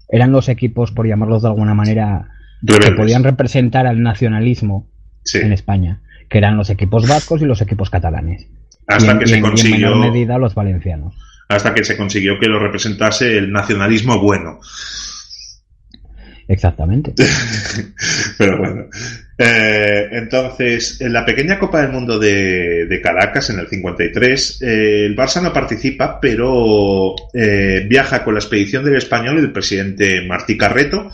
eran 0.07 0.31
los 0.31 0.47
equipos 0.47 0.91
por 0.91 1.07
llamarlos 1.07 1.41
de 1.41 1.47
alguna 1.47 1.73
manera 1.73 2.29
que 2.63 2.91
podían 2.91 3.23
representar 3.23 3.87
al 3.87 4.03
nacionalismo 4.03 4.87
Sí. 5.23 5.39
en 5.39 5.51
España, 5.51 6.01
que 6.29 6.37
eran 6.37 6.57
los 6.57 6.69
equipos 6.69 7.07
vascos 7.07 7.41
y 7.41 7.45
los 7.45 7.59
equipos 7.61 7.89
catalanes. 7.89 8.45
Hasta 8.85 9.07
y 9.07 9.09
en, 9.09 9.17
que 9.19 9.25
y 9.25 9.27
se 9.29 9.33
en- 9.33 9.39
y 9.43 9.43
en 9.43 9.49
consiguió 9.49 9.89
menor 9.95 10.11
medida 10.11 10.37
los 10.37 10.53
valencianos. 10.53 11.15
Hasta 11.47 11.73
que 11.73 11.83
se 11.83 11.97
consiguió 11.97 12.39
que 12.39 12.47
lo 12.47 12.59
representase 12.59 13.37
el 13.37 13.51
nacionalismo 13.51 14.19
bueno. 14.19 14.59
Exactamente. 16.47 17.13
Pero 18.37 18.57
bueno. 18.57 18.85
Eh, 19.37 20.07
entonces, 20.13 20.99
en 21.01 21.13
la 21.13 21.25
pequeña 21.25 21.59
Copa 21.59 21.81
del 21.81 21.91
Mundo 21.91 22.17
de, 22.17 22.85
de 22.87 23.01
Caracas, 23.01 23.49
en 23.49 23.59
el 23.59 23.67
53, 23.67 24.61
eh, 24.61 25.05
el 25.05 25.15
Barça 25.15 25.41
no 25.41 25.53
participa, 25.53 26.19
pero 26.19 27.13
eh, 27.33 27.85
viaja 27.87 28.23
con 28.23 28.33
la 28.33 28.39
expedición 28.39 28.83
del 28.83 28.95
español 28.95 29.37
el 29.37 29.51
presidente 29.51 30.25
Martí 30.25 30.57
Carreto 30.57 31.11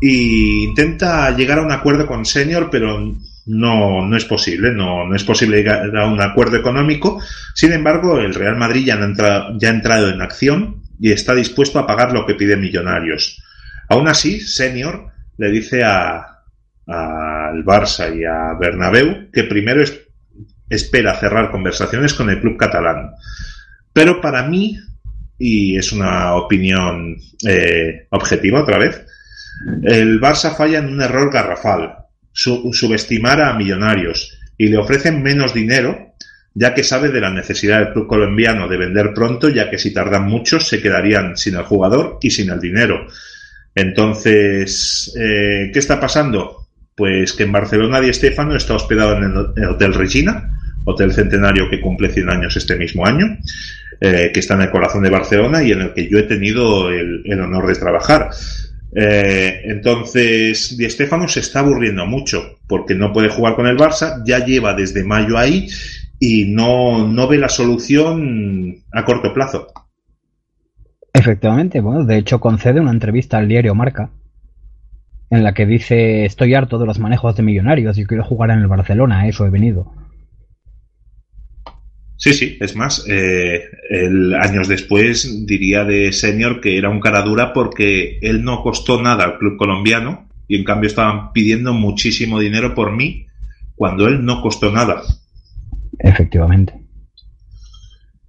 y 0.00 0.64
intenta 0.64 1.34
llegar 1.36 1.58
a 1.58 1.62
un 1.62 1.72
acuerdo 1.72 2.06
con 2.06 2.24
Senior, 2.24 2.68
pero 2.70 3.16
no, 3.48 4.06
no 4.06 4.16
es 4.16 4.24
posible, 4.24 4.72
no, 4.72 5.06
no 5.06 5.14
es 5.16 5.24
posible 5.24 5.56
llegar 5.58 5.96
a 5.96 6.06
un 6.06 6.20
acuerdo 6.20 6.56
económico. 6.56 7.20
Sin 7.54 7.72
embargo, 7.72 8.18
el 8.18 8.34
Real 8.34 8.56
Madrid 8.56 8.84
ya, 8.86 8.94
entra- 8.94 9.48
ya 9.58 9.68
ha 9.68 9.72
entrado 9.74 10.08
en 10.10 10.20
acción 10.22 10.82
y 11.00 11.12
está 11.12 11.34
dispuesto 11.34 11.78
a 11.78 11.86
pagar 11.86 12.12
lo 12.12 12.26
que 12.26 12.34
pide 12.34 12.56
Millonarios. 12.56 13.42
Aún 13.88 14.08
así, 14.08 14.40
Senior 14.40 15.06
le 15.36 15.50
dice 15.50 15.82
a 15.84 16.26
al 16.90 17.62
Barça 17.66 18.08
y 18.16 18.24
a 18.24 18.54
Bernabéu 18.58 19.30
que 19.30 19.44
primero 19.44 19.82
es- 19.82 20.00
espera 20.70 21.14
cerrar 21.16 21.50
conversaciones 21.50 22.14
con 22.14 22.30
el 22.30 22.40
club 22.40 22.56
catalán. 22.56 23.10
Pero 23.92 24.20
para 24.22 24.42
mí, 24.44 24.78
y 25.38 25.76
es 25.76 25.92
una 25.92 26.34
opinión 26.34 27.16
eh, 27.46 28.06
objetiva 28.10 28.62
otra 28.62 28.78
vez, 28.78 29.04
el 29.82 30.18
Barça 30.20 30.54
falla 30.56 30.78
en 30.78 30.88
un 30.88 31.02
error 31.02 31.30
garrafal, 31.32 31.94
su- 32.38 32.72
subestimar 32.72 33.42
a 33.42 33.54
millonarios 33.54 34.38
y 34.56 34.68
le 34.68 34.76
ofrecen 34.78 35.22
menos 35.24 35.52
dinero 35.54 36.14
ya 36.54 36.72
que 36.72 36.84
sabe 36.84 37.08
de 37.10 37.20
la 37.20 37.30
necesidad 37.30 37.78
del 37.80 37.92
club 37.92 38.06
colombiano 38.06 38.66
de 38.68 38.76
vender 38.76 39.12
pronto, 39.14 39.48
ya 39.48 39.70
que 39.70 39.78
si 39.78 39.92
tardan 39.92 40.24
mucho 40.26 40.58
se 40.60 40.80
quedarían 40.80 41.36
sin 41.36 41.54
el 41.56 41.62
jugador 41.64 42.18
y 42.20 42.30
sin 42.30 42.50
el 42.50 42.58
dinero. 42.60 43.06
Entonces, 43.74 45.12
eh, 45.18 45.70
¿qué 45.72 45.78
está 45.78 46.00
pasando? 46.00 46.66
Pues 46.96 47.32
que 47.32 47.44
en 47.44 47.52
Barcelona 47.52 48.00
Di 48.00 48.12
Stéfano 48.12 48.56
está 48.56 48.74
hospedado 48.74 49.16
en 49.18 49.24
el 49.24 49.46
el 49.56 49.68
Hotel 49.70 49.94
Regina, 49.94 50.58
hotel 50.84 51.12
centenario 51.12 51.68
que 51.70 51.80
cumple 51.80 52.08
100 52.08 52.28
años 52.30 52.56
este 52.56 52.76
mismo 52.76 53.06
año, 53.06 53.38
eh, 54.00 54.30
que 54.32 54.40
está 54.40 54.54
en 54.54 54.62
el 54.62 54.70
corazón 54.70 55.02
de 55.02 55.10
Barcelona 55.10 55.62
y 55.62 55.72
en 55.72 55.80
el 55.82 55.92
que 55.94 56.08
yo 56.08 56.18
he 56.18 56.24
tenido 56.24 56.90
el 56.90 57.40
honor 57.40 57.66
de 57.68 57.74
trabajar. 57.76 58.30
Eh, 58.94 59.62
entonces, 59.64 60.76
Di 60.76 60.88
Stéfano 60.88 61.28
se 61.28 61.40
está 61.40 61.60
aburriendo 61.60 62.06
mucho 62.06 62.58
porque 62.66 62.94
no 62.94 63.12
puede 63.12 63.28
jugar 63.28 63.54
con 63.54 63.66
el 63.66 63.76
Barça, 63.76 64.22
ya 64.24 64.44
lleva 64.44 64.74
desde 64.74 65.04
mayo 65.04 65.36
ahí 65.36 65.68
y 66.18 66.46
no, 66.46 67.06
no 67.06 67.28
ve 67.28 67.38
la 67.38 67.48
solución 67.48 68.76
a 68.92 69.04
corto 69.04 69.32
plazo. 69.32 69.68
Efectivamente, 71.12 71.80
bueno, 71.80 72.04
de 72.04 72.16
hecho 72.18 72.40
concede 72.40 72.80
una 72.80 72.92
entrevista 72.92 73.38
al 73.38 73.48
diario 73.48 73.74
Marca 73.74 74.10
en 75.30 75.44
la 75.44 75.52
que 75.52 75.66
dice 75.66 76.24
estoy 76.24 76.54
harto 76.54 76.78
de 76.78 76.86
los 76.86 76.98
manejos 76.98 77.36
de 77.36 77.42
millonarios 77.42 77.98
y 77.98 78.06
quiero 78.06 78.24
jugar 78.24 78.50
en 78.50 78.60
el 78.60 78.66
Barcelona, 78.66 79.20
a 79.20 79.28
eso 79.28 79.46
he 79.46 79.50
venido. 79.50 79.92
Sí, 82.20 82.32
sí, 82.34 82.58
es 82.60 82.74
más, 82.74 83.04
eh, 83.08 83.62
el, 83.90 84.34
años 84.34 84.66
después 84.66 85.46
diría 85.46 85.84
de 85.84 86.12
Senior 86.12 86.60
que 86.60 86.76
era 86.76 86.88
un 86.90 86.98
cara 86.98 87.22
dura 87.22 87.52
porque 87.52 88.18
él 88.20 88.42
no 88.42 88.60
costó 88.62 89.00
nada 89.00 89.22
al 89.24 89.38
club 89.38 89.56
colombiano 89.56 90.28
y 90.48 90.56
en 90.56 90.64
cambio 90.64 90.88
estaban 90.88 91.32
pidiendo 91.32 91.72
muchísimo 91.74 92.40
dinero 92.40 92.74
por 92.74 92.90
mí 92.90 93.26
cuando 93.76 94.08
él 94.08 94.24
no 94.24 94.42
costó 94.42 94.72
nada. 94.72 95.00
Efectivamente. 96.00 96.74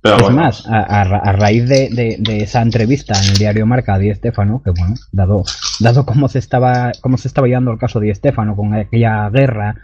Pero 0.02 0.16
es 0.18 0.22
bueno, 0.22 0.38
más, 0.38 0.66
a, 0.68 0.82
a 0.82 1.03
ra- 1.03 1.18
a 1.24 1.32
raíz 1.34 1.68
de, 1.68 1.90
de- 1.90 2.18
de 2.20 2.44
esa 2.44 2.61
entrevista 2.61 3.20
en 3.22 3.32
el 3.32 3.38
diario 3.38 3.66
Marca 3.66 3.95
a 3.95 3.99
Di 3.99 4.14
Stéfano, 4.14 4.61
que 4.64 4.70
bueno, 4.70 4.94
dado, 5.11 5.44
dado 5.80 6.06
cómo 6.06 6.30
se 6.30 6.38
estaba, 6.40 6.91
cómo 7.02 7.18
se 7.18 7.28
estaba 7.28 7.48
llevando 7.48 7.72
el 7.72 7.80
caso 7.80 7.99
de 7.99 8.07
Di 8.07 8.16
Stéfano 8.16 8.56
con 8.56 8.74
aquella 8.76 9.30
guerra 9.30 9.76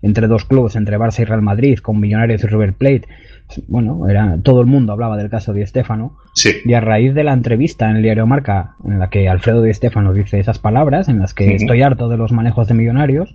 entre 0.00 0.26
dos 0.28 0.44
clubes, 0.44 0.76
entre 0.76 0.96
Barça 0.96 1.20
y 1.20 1.24
Real 1.24 1.42
Madrid, 1.42 1.80
con 1.80 1.98
Millonarios 2.00 2.44
y 2.44 2.46
River 2.46 2.72
Plate, 2.74 3.08
bueno, 3.66 4.08
era, 4.08 4.38
todo 4.42 4.60
el 4.60 4.66
mundo 4.66 4.92
hablaba 4.92 5.16
del 5.16 5.30
caso 5.30 5.52
de 5.52 5.60
Di 5.60 5.66
Stéfano, 5.66 6.16
sí, 6.34 6.50
y 6.64 6.74
a 6.74 6.80
raíz 6.80 7.14
de 7.14 7.24
la 7.24 7.32
entrevista 7.32 7.90
en 7.90 7.96
el 7.96 8.02
diario 8.02 8.26
Marca, 8.26 8.76
en 8.84 8.98
la 8.98 9.08
que 9.10 9.28
Alfredo 9.28 9.62
Di 9.62 9.72
Stéfano 9.72 10.12
dice 10.12 10.38
esas 10.38 10.58
palabras, 10.58 11.08
en 11.08 11.18
las 11.18 11.34
que 11.34 11.54
estoy 11.54 11.82
harto 11.82 12.08
de 12.08 12.16
los 12.16 12.32
manejos 12.32 12.68
de 12.68 12.74
millonarios, 12.74 13.34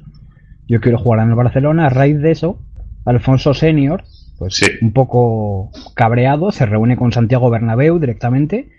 yo 0.68 0.80
quiero 0.81 0.98
jugar 0.98 1.22
en 1.22 1.30
el 1.30 1.35
Barcelona, 1.35 1.88
a 1.88 1.90
raíz 1.90 2.19
de 2.19 2.31
eso, 2.31 2.60
Alfonso 3.06 3.53
Senior, 3.53 4.03
pues 4.38 4.56
Sí. 4.56 4.65
un 4.81 4.94
poco 4.94 5.72
cabreado, 5.95 6.52
se 6.52 6.65
reúne 6.65 6.95
con 6.98 7.11
Santiago 7.11 7.49
Bernabéu 7.49 7.99
directamente. 7.99 8.69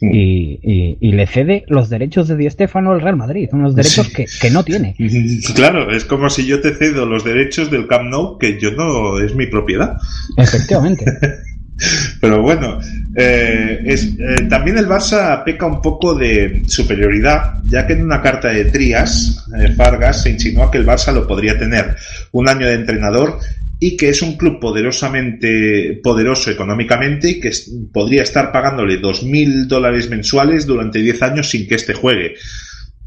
Y, 0.00 0.58
y- 0.62 0.98
y 1.00 1.12
le 1.12 1.26
cede 1.26 1.64
los 1.68 1.88
derechos 1.88 2.28
de 2.28 2.36
Di 2.36 2.50
Stéfano 2.50 2.92
al 2.92 3.00
Real 3.00 3.16
Madrid, 3.16 3.48
unos 3.52 3.74
derechos 3.74 4.10
que 4.40 4.50
no 4.50 4.64
tiene. 4.64 4.94
Claro, 5.54 5.90
es 5.94 6.04
como 6.04 6.28
si 6.30 6.46
yo 6.46 6.60
te 6.60 6.74
cedo 6.74 7.06
los 7.06 7.24
derechos 7.24 7.70
del 7.70 7.86
Camp 7.86 8.10
Nou, 8.10 8.38
que 8.38 8.58
yo 8.60 8.70
no 8.72 9.18
es 9.20 9.34
mi 9.34 9.46
propiedad. 9.46 9.96
Efectivamente. 10.36 11.04
Pero 12.20 12.40
bueno, 12.40 12.78
eh, 13.16 13.80
es, 13.84 14.04
eh, 14.18 14.46
también 14.48 14.78
el 14.78 14.86
Barça 14.86 15.42
peca 15.44 15.66
un 15.66 15.82
poco 15.82 16.14
de 16.14 16.62
superioridad, 16.68 17.54
ya 17.68 17.84
que 17.86 17.94
en 17.94 18.02
una 18.04 18.22
carta 18.22 18.48
de 18.48 18.66
Trías, 18.66 19.44
eh, 19.58 19.72
Fargas 19.72 20.22
se 20.22 20.30
insinúa 20.30 20.70
que 20.70 20.78
el 20.78 20.86
Barça 20.86 21.12
lo 21.12 21.26
podría 21.26 21.58
tener 21.58 21.96
un 22.30 22.48
año 22.48 22.66
de 22.68 22.74
entrenador 22.74 23.38
y 23.80 23.96
que 23.96 24.08
es 24.08 24.22
un 24.22 24.36
club 24.36 24.60
poderosamente 24.60 26.00
poderoso 26.02 26.50
económicamente 26.50 27.30
y 27.30 27.40
que 27.40 27.50
podría 27.92 28.22
estar 28.22 28.52
pagándole 28.52 29.00
2.000 29.00 29.66
dólares 29.66 30.08
mensuales 30.08 30.66
durante 30.66 31.00
10 31.00 31.22
años 31.22 31.50
sin 31.50 31.66
que 31.66 31.74
éste 31.74 31.92
juegue. 31.92 32.34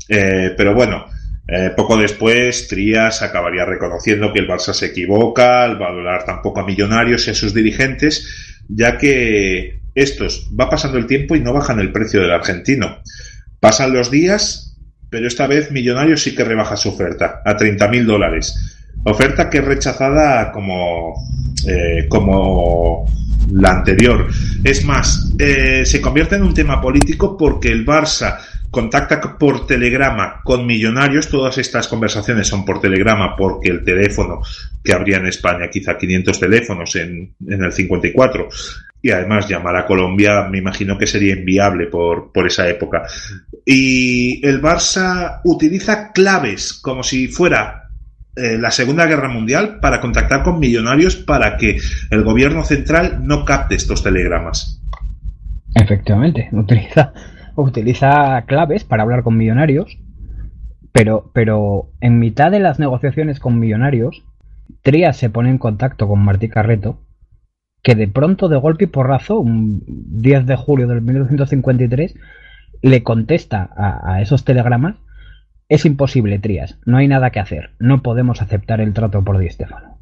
Eh, 0.09 0.53
pero 0.55 0.73
bueno, 0.73 1.05
eh, 1.47 1.71
poco 1.75 1.97
después 1.97 2.67
Trías 2.67 3.21
acabaría 3.21 3.65
reconociendo 3.65 4.33
que 4.33 4.39
el 4.39 4.47
Barça 4.47 4.73
se 4.73 4.87
equivoca 4.87 5.63
al 5.63 5.77
valorar 5.77 6.25
tampoco 6.25 6.59
a 6.59 6.65
millonarios 6.65 7.27
y 7.27 7.31
a 7.31 7.35
sus 7.35 7.53
dirigentes, 7.53 8.63
ya 8.67 8.97
que 8.97 9.79
estos 9.95 10.49
va 10.59 10.69
pasando 10.69 10.97
el 10.97 11.07
tiempo 11.07 11.35
y 11.35 11.39
no 11.39 11.53
bajan 11.53 11.79
el 11.79 11.91
precio 11.91 12.21
del 12.21 12.31
argentino. 12.31 13.01
Pasan 13.59 13.93
los 13.93 14.11
días, 14.11 14.77
pero 15.09 15.27
esta 15.27 15.47
vez 15.47 15.71
Millonarios 15.71 16.21
sí 16.21 16.35
que 16.35 16.43
rebaja 16.43 16.77
su 16.77 16.89
oferta 16.89 17.41
a 17.45 17.57
30.000 17.57 18.05
dólares. 18.05 18.76
Oferta 19.03 19.49
que 19.49 19.59
es 19.59 19.65
rechazada 19.65 20.51
como, 20.51 21.13
eh, 21.65 22.07
como 22.09 23.05
la 23.51 23.71
anterior. 23.71 24.27
Es 24.63 24.83
más, 24.83 25.33
eh, 25.39 25.85
se 25.85 26.01
convierte 26.01 26.35
en 26.35 26.43
un 26.43 26.53
tema 26.53 26.81
político 26.81 27.37
porque 27.37 27.69
el 27.69 27.85
Barça 27.85 28.37
contacta 28.69 29.37
por 29.37 29.65
telegrama 29.65 30.41
con 30.43 30.65
millonarios. 30.65 31.29
Todas 31.29 31.57
estas 31.57 31.87
conversaciones 31.87 32.47
son 32.47 32.65
por 32.65 32.81
telegrama 32.81 33.35
porque 33.35 33.69
el 33.69 33.83
teléfono 33.83 34.41
que 34.83 34.93
habría 34.93 35.17
en 35.17 35.27
España, 35.27 35.69
quizá 35.71 35.97
500 35.97 36.39
teléfonos 36.39 36.95
en, 36.95 37.33
en 37.47 37.63
el 37.63 37.71
54. 37.71 38.49
Y 39.01 39.11
además 39.11 39.47
llamar 39.47 39.75
a 39.75 39.85
Colombia 39.85 40.43
me 40.49 40.57
imagino 40.57 40.97
que 40.97 41.07
sería 41.07 41.33
inviable 41.33 41.87
por, 41.87 42.31
por 42.31 42.47
esa 42.47 42.67
época. 42.67 43.03
Y 43.63 44.45
el 44.45 44.61
Barça 44.61 45.39
utiliza 45.43 46.11
claves 46.11 46.73
como 46.73 47.03
si 47.03 47.27
fuera 47.27 47.86
eh, 48.37 48.57
la 48.59 48.69
Segunda 48.69 49.07
Guerra 49.07 49.29
Mundial 49.29 49.79
para 49.81 49.99
contactar 49.99 50.43
con 50.43 50.59
millonarios 50.59 51.15
para 51.15 51.57
que 51.57 51.79
el 52.11 52.23
gobierno 52.23 52.63
central 52.63 53.21
no 53.23 53.45
capte 53.45 53.73
estos 53.73 54.03
telegramas. 54.03 54.79
Efectivamente, 55.73 56.47
utiliza, 56.51 57.13
utiliza 57.55 58.43
claves 58.45 58.83
para 58.83 59.01
hablar 59.03 59.23
con 59.23 59.37
millonarios, 59.37 59.97
pero, 60.91 61.31
pero 61.33 61.89
en 61.99 62.19
mitad 62.19 62.51
de 62.51 62.59
las 62.59 62.77
negociaciones 62.77 63.39
con 63.39 63.59
millonarios, 63.59 64.23
Trías 64.83 65.17
se 65.17 65.31
pone 65.31 65.49
en 65.49 65.57
contacto 65.57 66.07
con 66.07 66.19
Martí 66.19 66.47
Carreto, 66.47 66.99
que 67.81 67.95
de 67.95 68.07
pronto, 68.07 68.49
de 68.49 68.57
golpe 68.57 68.83
y 68.83 68.87
porrazo, 68.87 69.39
un 69.39 69.83
10 69.87 70.45
de 70.45 70.55
julio 70.55 70.87
del 70.87 71.01
1953, 71.01 72.13
le 72.83 73.01
contesta 73.01 73.71
a 73.75 74.21
esos 74.21 74.43
telegramas, 74.45 74.95
es 75.69 75.85
imposible, 75.85 76.39
Trías, 76.39 76.77
no 76.85 76.97
hay 76.97 77.07
nada 77.07 77.31
que 77.31 77.39
hacer, 77.39 77.71
no 77.79 78.01
podemos 78.01 78.41
aceptar 78.41 78.81
el 78.81 78.93
trato 78.93 79.23
por 79.23 79.37
Di 79.37 79.49
Stéfano. 79.49 79.97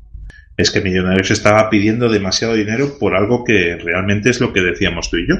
Es 0.57 0.71
que 0.71 0.81
Millonarios 0.81 1.31
estaba 1.31 1.69
pidiendo 1.69 2.07
demasiado 2.07 2.53
dinero 2.53 2.97
por 2.97 3.15
algo 3.15 3.43
que 3.43 3.75
realmente 3.75 4.29
es 4.29 4.39
lo 4.39 4.53
que 4.53 4.61
decíamos 4.61 5.09
tú 5.09 5.17
y 5.17 5.27
yo. 5.27 5.35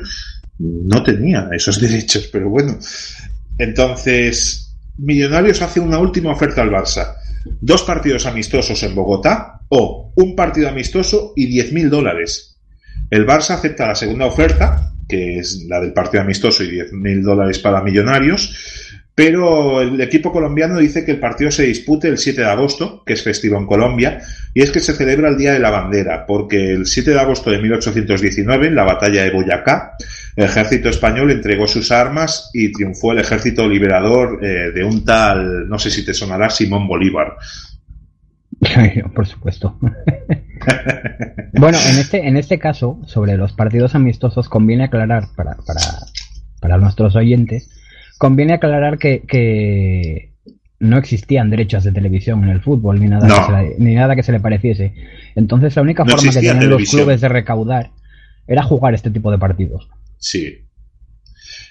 No 0.60 1.04
tenía 1.04 1.48
esos 1.54 1.80
derechos, 1.82 2.30
pero 2.32 2.50
bueno. 2.50 2.78
Entonces, 3.58 4.76
Millonarios 4.98 5.62
hace 5.62 5.80
una 5.80 6.00
última 6.00 6.32
oferta 6.32 6.62
al 6.62 6.72
Barça. 6.72 7.16
Dos 7.62 7.84
partidos 7.84 8.26
amistosos 8.26 8.82
en 8.84 8.96
Bogotá 8.96 9.62
o 9.70 10.12
un 10.16 10.36
partido 10.36 10.68
amistoso 10.68 11.34
y 11.36 11.48
10.000 11.48 11.90
dólares. 11.90 12.58
El 13.10 13.26
Barça 13.26 13.52
acepta 13.52 13.88
la 13.88 13.96
segunda 13.96 14.26
oferta, 14.26 14.94
que 15.08 15.40
es 15.40 15.66
la 15.70 15.80
del 15.80 15.94
partido 15.94 16.24
amistoso 16.24 16.64
y 16.64 16.72
10.000 16.72 17.22
dólares 17.22 17.60
para 17.60 17.82
Millonarios, 17.84 18.95
pero 19.16 19.82
el 19.82 20.00
equipo 20.02 20.30
colombiano 20.30 20.78
dice 20.78 21.06
que 21.06 21.12
el 21.12 21.20
partido 21.20 21.50
se 21.50 21.64
dispute 21.64 22.10
el 22.10 22.18
7 22.18 22.42
de 22.42 22.50
agosto, 22.50 23.02
que 23.06 23.14
es 23.14 23.24
festivo 23.24 23.58
en 23.58 23.66
Colombia, 23.66 24.22
y 24.54 24.62
es 24.62 24.72
que 24.72 24.82
se 24.82 24.94
celebra 24.94 25.30
el 25.30 25.38
Día 25.38 25.54
de 25.54 25.60
la 25.60 25.70
Bandera, 25.70 26.26
porque 26.26 26.72
el 26.74 26.86
7 26.86 27.12
de 27.12 27.20
agosto 27.20 27.50
de 27.50 27.60
1819, 27.60 28.68
en 28.68 28.76
la 28.76 28.84
batalla 28.84 29.24
de 29.24 29.32
Boyacá, 29.32 29.94
el 30.36 30.44
ejército 30.44 30.90
español 30.90 31.32
entregó 31.32 31.66
sus 31.66 31.94
armas 31.94 32.50
y 32.54 32.74
triunfó 32.74 33.14
el 33.14 33.20
ejército 33.20 33.70
liberador 33.70 34.44
eh, 34.44 34.72
de 34.72 34.84
un 34.84 35.06
tal, 35.06 35.70
no 35.70 35.80
sé 35.80 35.90
si 35.90 36.04
te 36.04 36.14
sonará, 36.14 36.50
Simón 36.50 36.86
Bolívar. 36.86 37.38
Por 39.16 39.28
supuesto. 39.28 39.80
bueno, 41.54 41.78
en 41.90 42.00
este, 42.00 42.28
en 42.28 42.36
este 42.36 42.60
caso, 42.60 43.00
sobre 43.06 43.38
los 43.38 43.54
partidos 43.54 43.96
amistosos, 43.96 44.50
conviene 44.50 44.84
aclarar 44.84 45.28
para, 45.38 45.56
para, 45.66 45.82
para 46.60 46.78
nuestros 46.78 47.16
oyentes, 47.16 47.70
conviene 48.18 48.54
aclarar 48.54 48.98
que, 48.98 49.22
que 49.28 50.34
no 50.80 50.98
existían 50.98 51.50
derechos 51.50 51.84
de 51.84 51.92
televisión 51.92 52.44
en 52.44 52.50
el 52.50 52.62
fútbol, 52.62 53.00
ni 53.00 53.08
nada, 53.08 53.28
No. 53.28 53.36
que, 53.36 53.46
se 53.46 53.52
le, 53.52 53.76
ni 53.80 53.96
nada 53.96 54.16
que 54.16 54.24
se 54.24 54.32
le 54.32 54.40
pareciese. 54.40 54.94
Entonces 55.36 55.76
la 55.76 55.82
única 55.82 56.04
No 56.04 56.12
forma 56.12 56.32
que 56.32 56.36
tenían 56.36 56.70
los 56.70 56.90
clubes 56.90 57.22
de 57.22 57.30
recaudar 57.30 57.92
era 58.48 58.64
jugar 58.64 58.94
este 58.94 59.10
tipo 59.12 59.32
de 59.32 59.38
partidos. 59.38 59.90
Sí. 60.18 60.60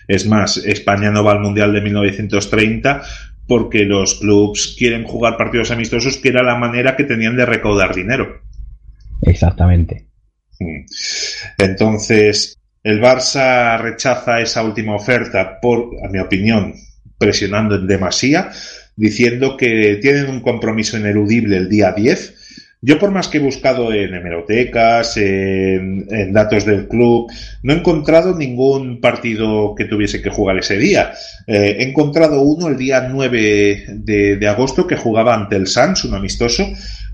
Es 0.08 0.26
más, 0.26 0.56
España 0.58 1.10
no 1.10 1.24
va 1.24 1.32
al 1.32 1.40
Mundial 1.40 1.72
de 1.72 1.80
1930 1.80 3.02
porque 3.46 3.84
los 3.84 4.14
clubs 4.16 4.74
quieren 4.78 5.04
jugar 5.04 5.36
partidos 5.36 5.70
amistosos, 5.70 6.16
que 6.16 6.30
era 6.30 6.42
la 6.42 6.56
manera 6.56 6.96
que 6.96 7.04
tenían 7.04 7.36
de 7.36 7.46
recaudar 7.46 7.94
dinero. 7.94 8.40
Exactamente. 9.22 10.06
Mm. 10.60 10.84
Entonces, 11.58 12.58
el 12.84 13.00
Barça 13.00 13.78
rechaza 13.78 14.40
esa 14.40 14.62
última 14.62 14.94
oferta 14.94 15.58
por, 15.58 15.90
a 16.04 16.08
mi 16.08 16.18
opinión, 16.18 16.74
presionando 17.16 17.76
en 17.76 17.86
demasía, 17.86 18.50
diciendo 18.94 19.56
que 19.56 19.98
tienen 20.00 20.28
un 20.28 20.40
compromiso 20.40 20.98
ineludible 20.98 21.56
el 21.56 21.68
día 21.70 21.92
10. 21.92 22.43
Yo, 22.84 22.98
por 22.98 23.10
más 23.10 23.28
que 23.28 23.38
he 23.38 23.40
buscado 23.40 23.92
en 23.92 24.14
hemerotecas, 24.14 25.16
en, 25.16 26.32
datos 26.32 26.66
del 26.66 26.86
club, 26.86 27.30
no 27.62 27.72
he 27.72 27.76
encontrado 27.76 28.36
ningún 28.36 29.00
partido 29.00 29.74
que 29.74 29.86
tuviese 29.86 30.20
que 30.20 30.30
jugar 30.30 30.58
ese 30.58 30.76
día. 30.76 31.12
Eh, 31.46 31.76
he 31.78 31.82
encontrado 31.82 32.42
uno 32.42 32.68
el 32.68 32.76
día 32.76 33.08
9 33.08 33.86
de, 33.88 34.36
de 34.36 34.48
agosto 34.48 34.86
que 34.86 34.96
jugaba 34.96 35.34
ante 35.34 35.56
el 35.56 35.66
Sans, 35.66 36.04
un 36.04 36.14
amistoso, 36.14 36.66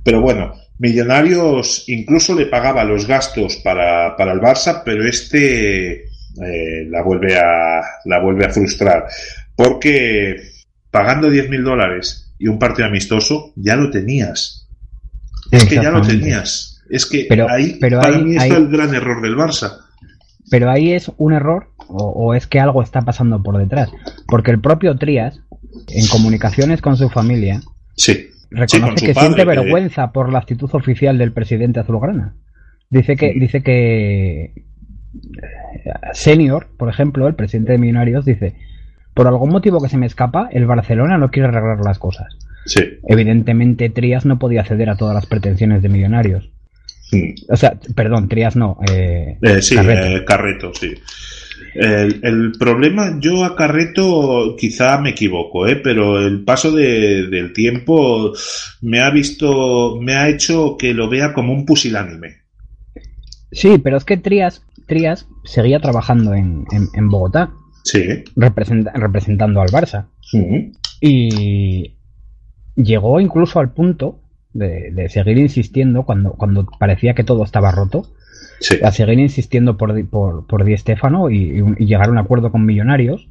pero 0.02 0.20
bueno, 0.20 0.54
Millonarios 0.80 1.84
incluso 1.88 2.34
le 2.34 2.46
pagaba 2.46 2.84
los 2.84 3.06
gastos 3.06 3.56
para, 3.56 4.16
para 4.16 4.32
el 4.32 4.40
Barça, 4.40 4.80
pero 4.82 5.06
este 5.06 6.04
eh, 6.04 6.86
la, 6.88 7.02
vuelve 7.02 7.36
a, 7.36 7.82
la 8.06 8.18
vuelve 8.18 8.46
a 8.46 8.50
frustrar. 8.50 9.04
Porque 9.54 10.36
pagando 10.90 11.28
10.000 11.28 11.62
dólares 11.62 12.32
y 12.38 12.48
un 12.48 12.58
partido 12.58 12.88
amistoso, 12.88 13.52
ya 13.56 13.76
lo 13.76 13.90
tenías. 13.90 14.59
Es 15.50 15.64
que 15.66 15.74
ya 15.76 15.90
lo 15.90 16.00
tenías. 16.02 16.82
Es 16.90 17.06
que 17.06 17.26
Pero- 17.28 17.48
ahí, 17.48 17.76
pero 17.80 18.00
para 18.00 18.16
ahí- 18.16 18.22
mí, 18.24 18.36
ahí- 18.38 18.48
está 18.50 18.56
el 18.56 18.68
gran 18.68 18.94
error 18.94 19.22
del 19.22 19.36
Barça. 19.36 19.78
Pero 20.50 20.70
ahí 20.70 20.92
es 20.92 21.10
un 21.16 21.32
error 21.32 21.68
o, 21.88 22.04
o 22.08 22.34
es 22.34 22.46
que 22.48 22.58
algo 22.58 22.82
está 22.82 23.02
pasando 23.02 23.40
por 23.42 23.56
detrás. 23.58 23.90
Porque 24.26 24.50
el 24.50 24.60
propio 24.60 24.96
Trías, 24.96 25.40
en 25.88 26.06
comunicaciones 26.08 26.80
con 26.80 26.96
su 26.96 27.08
familia, 27.08 27.60
Sí. 27.96 28.30
reconoce 28.50 29.06
que 29.06 29.14
padre, 29.14 29.28
siente 29.28 29.42
que- 29.42 29.48
vergüenza 29.48 30.10
por 30.12 30.32
la 30.32 30.40
actitud 30.40 30.68
oficial 30.72 31.18
del 31.18 31.32
presidente 31.32 31.78
azulgrana. 31.80 32.34
Dice 32.90 33.14
que, 33.14 33.32
Sí. 33.34 33.38
dice 33.40 33.62
que 33.62 34.44
eh, 34.44 35.92
Senior, 36.12 36.68
por 36.76 36.88
ejemplo, 36.88 37.26
el 37.28 37.34
presidente 37.34 37.72
de 37.72 37.78
Millonarios, 37.78 38.24
dice 38.24 38.54
por 39.14 39.26
algún 39.26 39.50
motivo 39.50 39.80
que 39.80 39.88
se 39.88 39.98
me 39.98 40.06
escapa, 40.06 40.48
el 40.52 40.66
Barcelona 40.66 41.18
no 41.18 41.30
quiere 41.30 41.48
arreglar 41.48 41.80
las 41.84 41.98
cosas. 41.98 42.26
Sí. 42.66 42.80
Evidentemente, 43.08 43.88
Trias 43.90 44.26
no 44.26 44.38
podía 44.38 44.64
ceder 44.64 44.90
a 44.90 44.96
todas 44.96 45.14
las 45.14 45.26
pretensiones 45.26 45.82
de 45.82 45.88
Millonarios. 45.88 46.50
Mm. 47.12 47.32
O 47.52 47.56
sea, 47.56 47.78
perdón, 47.94 48.28
Trias 48.28 48.54
no. 48.56 48.78
Eh, 48.90 49.38
Eh, 49.42 49.62
sí, 49.62 49.74
Carreto. 49.74 50.06
eh, 50.06 50.24
Carreto, 50.24 50.72
sí. 50.74 50.94
El, 51.74 52.20
el 52.24 52.52
problema, 52.58 53.16
yo 53.20 53.44
a 53.44 53.54
Carreto 53.54 54.56
quizá 54.58 54.98
me 55.00 55.10
equivoco, 55.10 55.66
¿eh? 55.68 55.76
pero 55.76 56.18
el 56.24 56.42
paso 56.42 56.72
de- 56.72 57.28
del 57.28 57.52
tiempo 57.52 58.32
me 58.80 59.00
ha 59.00 59.10
visto, 59.10 59.98
me 60.00 60.14
ha 60.14 60.28
hecho 60.28 60.76
que 60.76 60.92
lo 60.94 61.08
vea 61.08 61.32
como 61.32 61.52
un 61.52 61.64
pusilánime. 61.64 62.38
Sí, 63.52 63.78
pero 63.82 63.96
es 63.98 64.04
que 64.04 64.16
Trias, 64.16 64.62
Trias 64.86 65.26
seguía 65.44 65.78
trabajando 65.80 66.34
en, 66.34 66.64
en- 66.72 66.88
en 66.92 67.08
Bogotá, 67.08 67.50
Sí. 67.84 68.04
representa- 68.36 68.92
representando 68.94 69.60
al 69.60 69.68
Barça. 69.68 70.06
Mm. 70.32 70.72
Y 71.00 71.94
llegó 72.76 73.20
incluso 73.20 73.60
al 73.60 73.72
punto 73.72 74.20
de, 74.52 74.90
de 74.92 75.08
seguir 75.08 75.38
insistiendo 75.38 76.04
cuando, 76.04 76.32
cuando 76.32 76.66
parecía 76.78 77.14
que 77.14 77.24
todo 77.24 77.44
estaba 77.44 77.70
roto, 77.70 78.06
Sí. 78.60 78.76
a 78.82 78.90
seguir 78.92 79.18
insistiendo 79.18 79.76
por, 79.78 79.94
Di- 79.94 80.02
por, 80.02 80.46
por 80.46 80.64
Di 80.64 80.76
Stéfano 80.76 81.30
y, 81.30 81.62
llegar 81.78 82.08
a 82.08 82.12
un 82.12 82.18
acuerdo 82.18 82.52
con 82.52 82.66
Millonarios. 82.66 83.26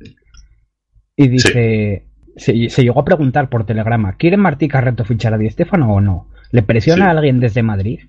Y 1.15 1.27
dice, 1.27 2.05
se, 2.35 2.69
se 2.69 2.83
llegó 2.83 3.01
a 3.01 3.05
preguntar 3.05 3.49
por 3.49 3.65
telegrama, 3.65 4.13
¿quiere 4.17 4.37
Martí 4.37 4.67
Carreto 4.67 5.05
fichar 5.05 5.33
a 5.33 5.37
Di 5.37 5.49
Stéfano 5.49 5.93
o 5.93 6.01
no? 6.01 6.27
¿Le 6.51 6.63
presiona 6.63 7.05
Sí. 7.05 7.07
a 7.09 7.11
alguien 7.11 7.39
desde 7.39 7.61
Madrid? 7.61 7.99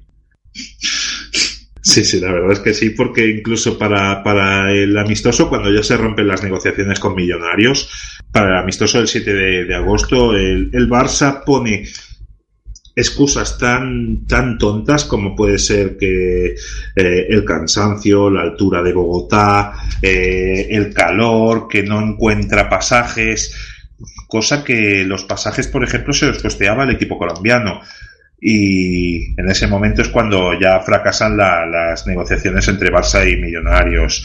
Sí, 1.82 2.04
sí, 2.04 2.20
la 2.20 2.32
verdad 2.32 2.52
es 2.52 2.60
que 2.60 2.74
sí, 2.74 2.90
porque 2.90 3.26
incluso 3.26 3.78
para, 3.78 4.22
para 4.22 4.70
el 4.72 4.96
amistoso, 4.98 5.48
cuando 5.48 5.72
ya 5.72 5.82
se 5.82 5.96
rompen 5.96 6.28
las 6.28 6.42
negociaciones 6.42 7.00
con 7.00 7.14
Millonarios, 7.14 7.88
para 8.30 8.50
el 8.50 8.62
amistoso 8.62 8.98
del 8.98 9.08
7 9.08 9.32
de, 9.32 9.74
agosto, 9.74 10.36
el, 10.36 10.70
el 10.72 10.88
Barça 10.88 11.42
pone 11.44 11.84
excusas 12.94 13.58
tan, 13.58 14.26
tan 14.26 14.58
tontas 14.58 15.04
como 15.04 15.34
puede 15.34 15.58
ser 15.58 15.96
que 15.96 16.54
eh, 16.96 17.26
el 17.28 17.44
cansancio, 17.44 18.30
la 18.30 18.42
altura 18.42 18.82
de 18.82 18.92
Bogotá, 18.92 19.72
eh, 20.02 20.68
el 20.70 20.92
calor, 20.92 21.66
que 21.68 21.82
no 21.82 22.00
encuentra 22.00 22.68
pasajes, 22.68 23.54
cosa 24.26 24.64
que 24.64 25.04
los 25.04 25.24
pasajes, 25.24 25.66
por 25.68 25.84
ejemplo, 25.84 26.12
se 26.12 26.26
los 26.26 26.42
costeaba 26.42 26.84
el 26.84 26.90
equipo 26.90 27.18
colombiano 27.18 27.80
y 28.40 29.38
en 29.38 29.48
ese 29.50 29.66
momento 29.66 30.02
es 30.02 30.08
cuando 30.08 30.58
ya 30.58 30.80
fracasan 30.80 31.36
la- 31.36 31.66
las 31.66 32.06
negociaciones 32.06 32.66
entre 32.68 32.90
Barça 32.90 33.30
y 33.30 33.36
Millonarios. 33.40 34.24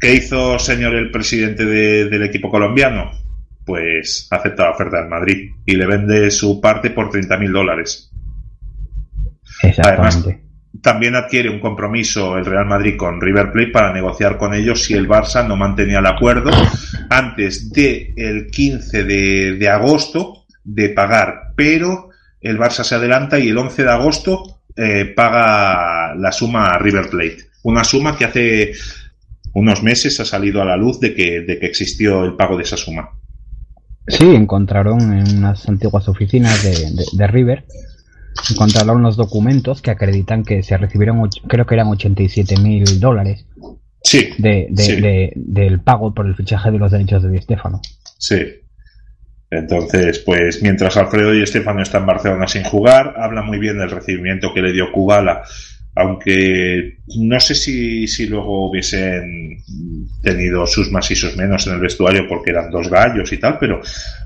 ¿Qué 0.00 0.14
hizo, 0.14 0.58
señor, 0.58 0.94
el 0.94 1.10
presidente 1.10 1.64
de- 1.64 2.08
del 2.08 2.22
equipo 2.24 2.50
colombiano? 2.50 3.10
Pues 3.64 4.26
acepta 4.30 4.64
la 4.64 4.70
oferta 4.72 4.98
del 4.98 5.08
Madrid 5.08 5.50
y 5.64 5.76
le 5.76 5.86
vende 5.86 6.30
su 6.30 6.60
parte 6.60 6.90
por 6.90 7.10
30.000 7.10 7.52
dólares. 7.52 8.10
Exactamente. 9.62 10.42
También 10.82 11.14
adquiere 11.14 11.48
un 11.48 11.60
compromiso 11.60 12.36
el 12.36 12.44
Real 12.44 12.66
Madrid 12.66 12.96
con 12.96 13.20
River 13.20 13.52
Plate 13.52 13.70
para 13.70 13.92
negociar 13.92 14.36
con 14.36 14.52
ellos 14.52 14.82
si 14.84 14.92
el 14.94 15.08
Barça 15.08 15.46
no 15.46 15.56
mantenía 15.56 16.00
el 16.00 16.06
acuerdo 16.06 16.50
antes 17.08 17.70
del 17.72 18.12
el 18.16 18.46
15 18.48 19.04
de, 19.04 19.52
de 19.56 19.68
agosto 19.68 20.44
de 20.64 20.90
pagar, 20.90 21.52
pero 21.56 22.10
el 22.44 22.58
Barça 22.58 22.84
se 22.84 22.94
adelanta 22.94 23.38
y 23.38 23.48
el 23.48 23.58
11 23.58 23.82
de 23.82 23.90
agosto 23.90 24.60
eh, 24.76 25.12
paga 25.16 26.14
la 26.14 26.30
suma 26.32 26.66
a 26.68 26.78
River 26.78 27.08
Plate. 27.10 27.38
Una 27.64 27.82
suma 27.84 28.16
que 28.16 28.24
hace 28.26 28.72
unos 29.54 29.82
meses 29.82 30.18
ha 30.20 30.24
salido 30.24 30.60
a 30.62 30.64
la 30.64 30.76
luz 30.76 31.00
de 31.00 31.14
que, 31.14 31.40
de 31.42 31.58
que 31.58 31.66
existió 31.66 32.24
el 32.24 32.34
pago 32.36 32.56
de 32.56 32.64
esa 32.64 32.76
suma. 32.76 33.08
Sí, 34.06 34.34
encontraron 34.34 35.00
en 35.18 35.38
unas 35.38 35.68
antiguas 35.68 36.08
oficinas 36.08 36.62
de, 36.62 36.70
de- 36.90 37.04
de 37.12 37.26
River, 37.26 37.64
encontraron 38.50 39.00
los 39.02 39.16
documentos 39.16 39.80
que 39.80 39.90
acreditan 39.90 40.42
que 40.42 40.62
se 40.62 40.76
recibieron, 40.76 41.28
creo 41.48 41.64
que 41.66 41.74
eran 41.74 41.86
87 41.88 42.56
mil 42.58 43.00
dólares 43.00 43.46
Sí, 44.02 44.28
de, 44.36 44.68
Sí. 44.76 45.00
del 45.34 45.80
pago 45.80 46.12
por 46.12 46.26
el 46.26 46.34
fichaje 46.34 46.70
de 46.70 46.78
los 46.78 46.90
derechos 46.92 47.22
de 47.22 47.30
Di. 47.30 47.40
Sí. 48.18 48.36
Entonces, 49.58 50.18
pues 50.20 50.62
mientras 50.62 50.96
Alfredo 50.96 51.34
y 51.34 51.42
Estefano 51.42 51.82
están 51.82 52.02
en 52.02 52.06
Barcelona 52.06 52.46
sin 52.46 52.64
jugar, 52.64 53.14
habla 53.16 53.42
muy 53.42 53.58
bien 53.58 53.78
del 53.78 53.90
recibimiento 53.90 54.52
que 54.52 54.62
le 54.62 54.72
dio 54.72 54.90
Kubala, 54.92 55.42
aunque 55.96 56.98
no 57.18 57.38
sé 57.38 57.54
si, 57.54 58.08
si 58.08 58.26
luego 58.26 58.68
hubiesen 58.68 59.62
tenido 60.22 60.66
sus 60.66 60.90
más 60.90 61.10
y 61.10 61.16
sus 61.16 61.36
menos 61.36 61.66
en 61.66 61.74
el 61.74 61.80
vestuario 61.80 62.26
porque 62.28 62.50
eran 62.50 62.70
dos 62.70 62.88
gallos 62.90 63.32
y 63.32 63.38
tal, 63.38 63.58
pero, 63.60 63.80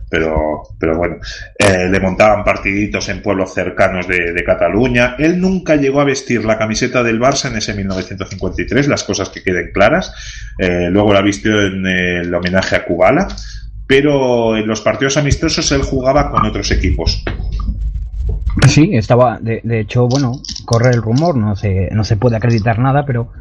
pero, 0.09 0.62
pero 0.80 0.96
bueno, 0.96 1.16
eh, 1.59 1.88
le 1.90 2.00
montaban 2.00 2.42
partiditos 2.42 3.10
en 3.10 3.20
pueblos 3.20 3.52
cercanos 3.52 4.09
de, 4.09 4.42
Cataluña. 4.46 5.14
Él 5.18 5.38
nunca 5.38 5.76
llegó 5.76 6.00
a 6.00 6.05
vestir 6.05 6.42
la 6.44 6.56
camiseta 6.56 7.02
del 7.02 7.20
Barça 7.20 7.50
en 7.50 7.59
ese 7.59 7.74
1953, 7.74 8.88
las 8.88 9.05
cosas 9.05 9.28
que 9.28 9.42
queden 9.42 9.70
claras. 9.72 10.14
Eh, 10.59 10.88
luego 10.90 11.12
la 11.12 11.20
vistió 11.20 11.60
en 11.60 11.86
el 11.86 12.32
homenaje 12.32 12.76
a 12.76 12.84
Kubala 12.86 13.28
pero 13.89 14.56
en 14.56 14.69
los 14.69 14.81
partidos 14.82 15.16
amistosos 15.16 15.73
él 15.73 15.82
jugaba 15.82 16.31
con 16.31 16.47
otros 16.47 16.70
equipos. 16.70 17.24
Sí, 18.69 18.90
estaba, 18.94 19.39
de, 19.40 19.60
de 19.65 19.81
hecho, 19.81 20.06
bueno, 20.06 20.40
corre 20.65 20.90
el 20.90 21.02
rumor, 21.02 21.36
no 21.36 21.56
se, 21.56 21.89
no 21.93 22.05
se 22.05 22.16
puede 22.16 22.36
acreditar 22.36 22.78
nada, 22.78 23.05
pero, 23.06 23.32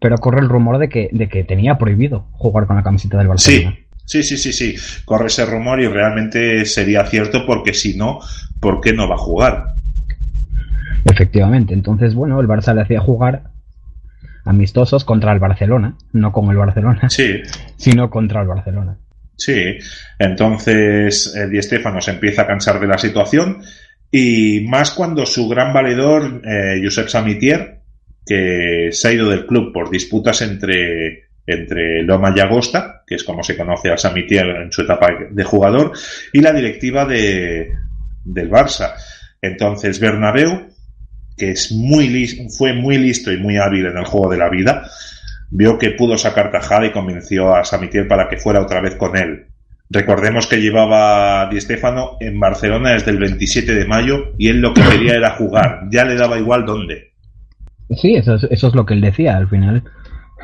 pero 0.00 0.16
corre 0.18 0.40
el 0.40 0.48
rumor 0.48 0.78
de 0.78 0.88
que, 0.88 1.08
de 1.12 1.28
que 1.28 1.42
tenía 1.44 1.76
prohibido 1.78 2.26
jugar 2.32 2.66
con 2.66 2.76
la 2.76 2.82
camiseta 2.82 3.18
del 3.18 3.26
Sí, 3.38 3.64
Barcelona. 3.64 3.76
sí, 4.04 4.22
sí, 4.22 4.36
sí, 4.36 4.52
sí. 4.52 4.76
Corre 5.04 5.26
ese 5.26 5.44
rumor 5.46 5.80
y 5.80 5.88
realmente 5.88 6.64
sería 6.66 7.04
cierto 7.06 7.44
porque 7.46 7.74
si 7.74 7.96
no, 7.96 8.20
¿por 8.60 8.80
qué 8.80 8.92
no 8.92 9.08
va 9.08 9.16
a 9.16 9.18
jugar? 9.18 9.64
Efectivamente. 11.04 11.74
Entonces, 11.74 12.14
bueno, 12.14 12.40
el 12.40 12.46
Barça 12.46 12.74
le 12.74 12.82
hacía 12.82 13.00
jugar 13.00 13.44
amistosos 14.44 15.04
contra 15.04 15.32
el 15.32 15.38
Barcelona, 15.40 15.94
no 16.12 16.30
con 16.32 16.50
el 16.50 16.56
Barcelona, 16.56 17.08
Sí, 17.08 17.40
sino 17.76 18.10
contra 18.10 18.42
el 18.42 18.48
Barcelona. 18.48 18.96
Sí. 19.38 19.78
Entonces 20.18 21.34
eh, 21.34 21.48
Di 21.48 21.62
Stéfano 21.62 22.00
se 22.00 22.10
empieza 22.10 22.42
a 22.42 22.46
cansar 22.46 22.78
de 22.78 22.86
la 22.86 22.98
situación 22.98 23.62
y 24.10 24.60
más 24.68 24.90
cuando 24.90 25.24
su 25.24 25.48
gran 25.48 25.72
valedor, 25.72 26.42
eh, 26.44 26.80
Josep 26.82 27.08
Samitier, 27.08 27.78
que 28.26 28.90
se 28.92 29.08
ha 29.08 29.12
ido 29.12 29.30
del 29.30 29.46
club 29.46 29.72
por 29.72 29.90
disputas 29.90 30.42
entre 30.42 31.28
entre 31.48 32.02
Loma 32.02 32.34
y 32.36 32.40
Agosta, 32.40 33.02
que 33.06 33.14
es 33.14 33.24
como 33.24 33.42
se 33.42 33.56
conoce 33.56 33.90
a 33.90 33.96
Samitier 33.96 34.46
en 34.48 34.70
su 34.70 34.82
etapa 34.82 35.08
de 35.30 35.44
jugador, 35.44 35.92
y 36.30 36.42
la 36.42 36.52
directiva 36.52 37.06
de, 37.06 37.72
del 38.22 38.50
Barça. 38.50 38.92
Entonces 39.40 39.98
Bernabéu, 39.98 40.68
que 41.36 41.52
es 41.52 41.72
muy 41.72 42.26
fue 42.56 42.74
muy 42.74 42.98
listo 42.98 43.32
y 43.32 43.38
muy 43.38 43.56
hábil 43.56 43.86
en 43.86 43.96
el 43.96 44.04
juego 44.04 44.30
de 44.30 44.36
la 44.36 44.50
vida, 44.50 44.90
vio 45.50 45.78
que 45.78 45.90
pudo 45.90 46.16
sacar 46.18 46.50
tajada 46.50 46.86
y 46.86 46.92
convenció 46.92 47.54
a 47.54 47.64
Samitier 47.64 48.06
para 48.06 48.28
que 48.28 48.36
fuera 48.36 48.60
otra 48.60 48.80
vez 48.80 48.96
con 48.96 49.16
él. 49.16 49.46
Recordemos 49.90 50.46
que 50.46 50.60
llevaba 50.60 51.42
a 51.42 51.48
Di 51.48 51.60
Stéfano 51.60 52.16
en 52.20 52.38
Barcelona 52.38 52.92
desde 52.92 53.10
el 53.10 53.18
27 53.18 53.74
de 53.74 53.86
mayo 53.86 54.34
y 54.36 54.48
él 54.48 54.60
lo 54.60 54.74
que 54.74 54.82
quería 54.82 55.14
era 55.14 55.30
jugar, 55.30 55.88
ya 55.90 56.04
le 56.04 56.16
daba 56.16 56.38
igual 56.38 56.66
dónde. 56.66 57.12
Sí, 57.96 58.14
eso 58.14 58.34
es, 58.34 58.44
eso 58.50 58.68
es 58.68 58.74
lo 58.74 58.84
que 58.84 58.92
él 58.92 59.00
decía. 59.00 59.36
Al 59.36 59.48
final, 59.48 59.84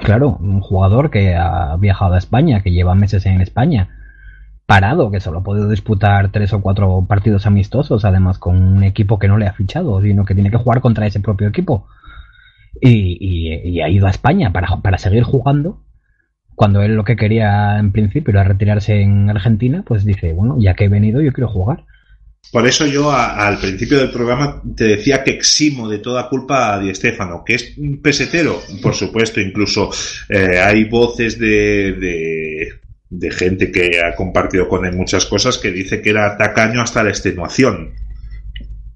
claro, 0.03 0.39
un 0.41 0.61
jugador 0.61 1.11
que 1.11 1.35
ha 1.35 1.77
viajado 1.77 2.15
a 2.15 2.19
España, 2.19 2.63
que 2.63 2.71
lleva 2.71 2.95
meses 2.95 3.27
en 3.27 3.43
España, 3.43 3.91
parado, 4.67 5.11
que 5.11 5.21
solo 5.21 5.41
ha 5.41 5.45
podido 5.45 5.69
disputar 5.69 6.31
tres 6.31 6.55
o 6.55 6.63
cuatro 6.63 7.05
partidos 7.07 7.47
amistosos, 7.47 8.07
además 8.07 8.39
con 8.39 8.57
un 8.57 8.83
equipo 8.83 9.19
que 9.19 9.29
no 9.29 9.37
le 9.37 9.47
ha 9.47 9.53
fichado, 9.53 10.01
sino 10.01 10.25
que 10.25 10.35
tiene 10.35 10.51
que 10.51 10.57
jugar 10.57 10.81
contra 10.81 11.07
ese 11.07 11.21
propio 11.21 11.49
equipo. 11.49 11.87
Y, 12.81 13.19
y- 13.21 13.81
ha 13.81 13.89
ido 13.89 14.07
a 14.07 14.11
España 14.11 14.53
para, 14.53 14.81
para 14.83 14.99
seguir 14.99 15.23
jugando. 15.23 15.81
Cuando 16.55 16.83
él 16.83 16.95
lo 16.95 17.05
que 17.05 17.17
quería 17.17 17.79
en 17.79 17.91
principio 17.93 18.31
era 18.33 18.45
retirarse 18.45 19.01
en 19.01 19.29
Argentina, 19.31 19.83
pues 19.87 20.05
dice, 20.05 20.33
bueno, 20.33 20.57
ya 20.61 20.75
que 20.75 20.85
he 20.85 20.89
venido, 20.89 21.21
yo 21.21 21.33
quiero 21.33 21.49
jugar. 21.49 21.85
Por 22.53 22.67
eso 22.67 22.87
yo 22.87 23.11
a- 23.11 23.47
al 23.49 23.59
principio 23.59 23.99
del 23.99 24.11
programa 24.11 24.63
te 24.77 24.85
decía 24.85 25.25
que 25.25 25.31
eximo 25.33 25.89
de 25.89 25.99
toda 25.99 26.29
culpa 26.29 26.75
a 26.75 26.79
Di 26.79 26.95
Stéfano, 26.95 27.43
que 27.45 27.55
es 27.55 27.77
un 27.79 28.01
pesetero, 28.03 28.61
por 28.83 28.95
supuesto, 28.95 29.41
incluso 29.41 29.91
eh, 30.29 30.59
hay 30.61 30.85
voces 30.85 31.39
de, 31.39 31.93
de, 31.95 32.69
de 33.09 33.31
gente 33.31 33.73
que 33.73 34.01
ha 34.01 34.15
compartido 34.15 34.69
con 34.69 34.85
él 34.85 34.95
muchas 34.95 35.25
cosas 35.27 35.59
que 35.59 35.73
dice 35.73 36.03
que 36.03 36.11
era 36.11 36.37
tacaño 36.37 36.83
hasta 36.83 37.03
la 37.03 37.11
extenuación, 37.11 37.95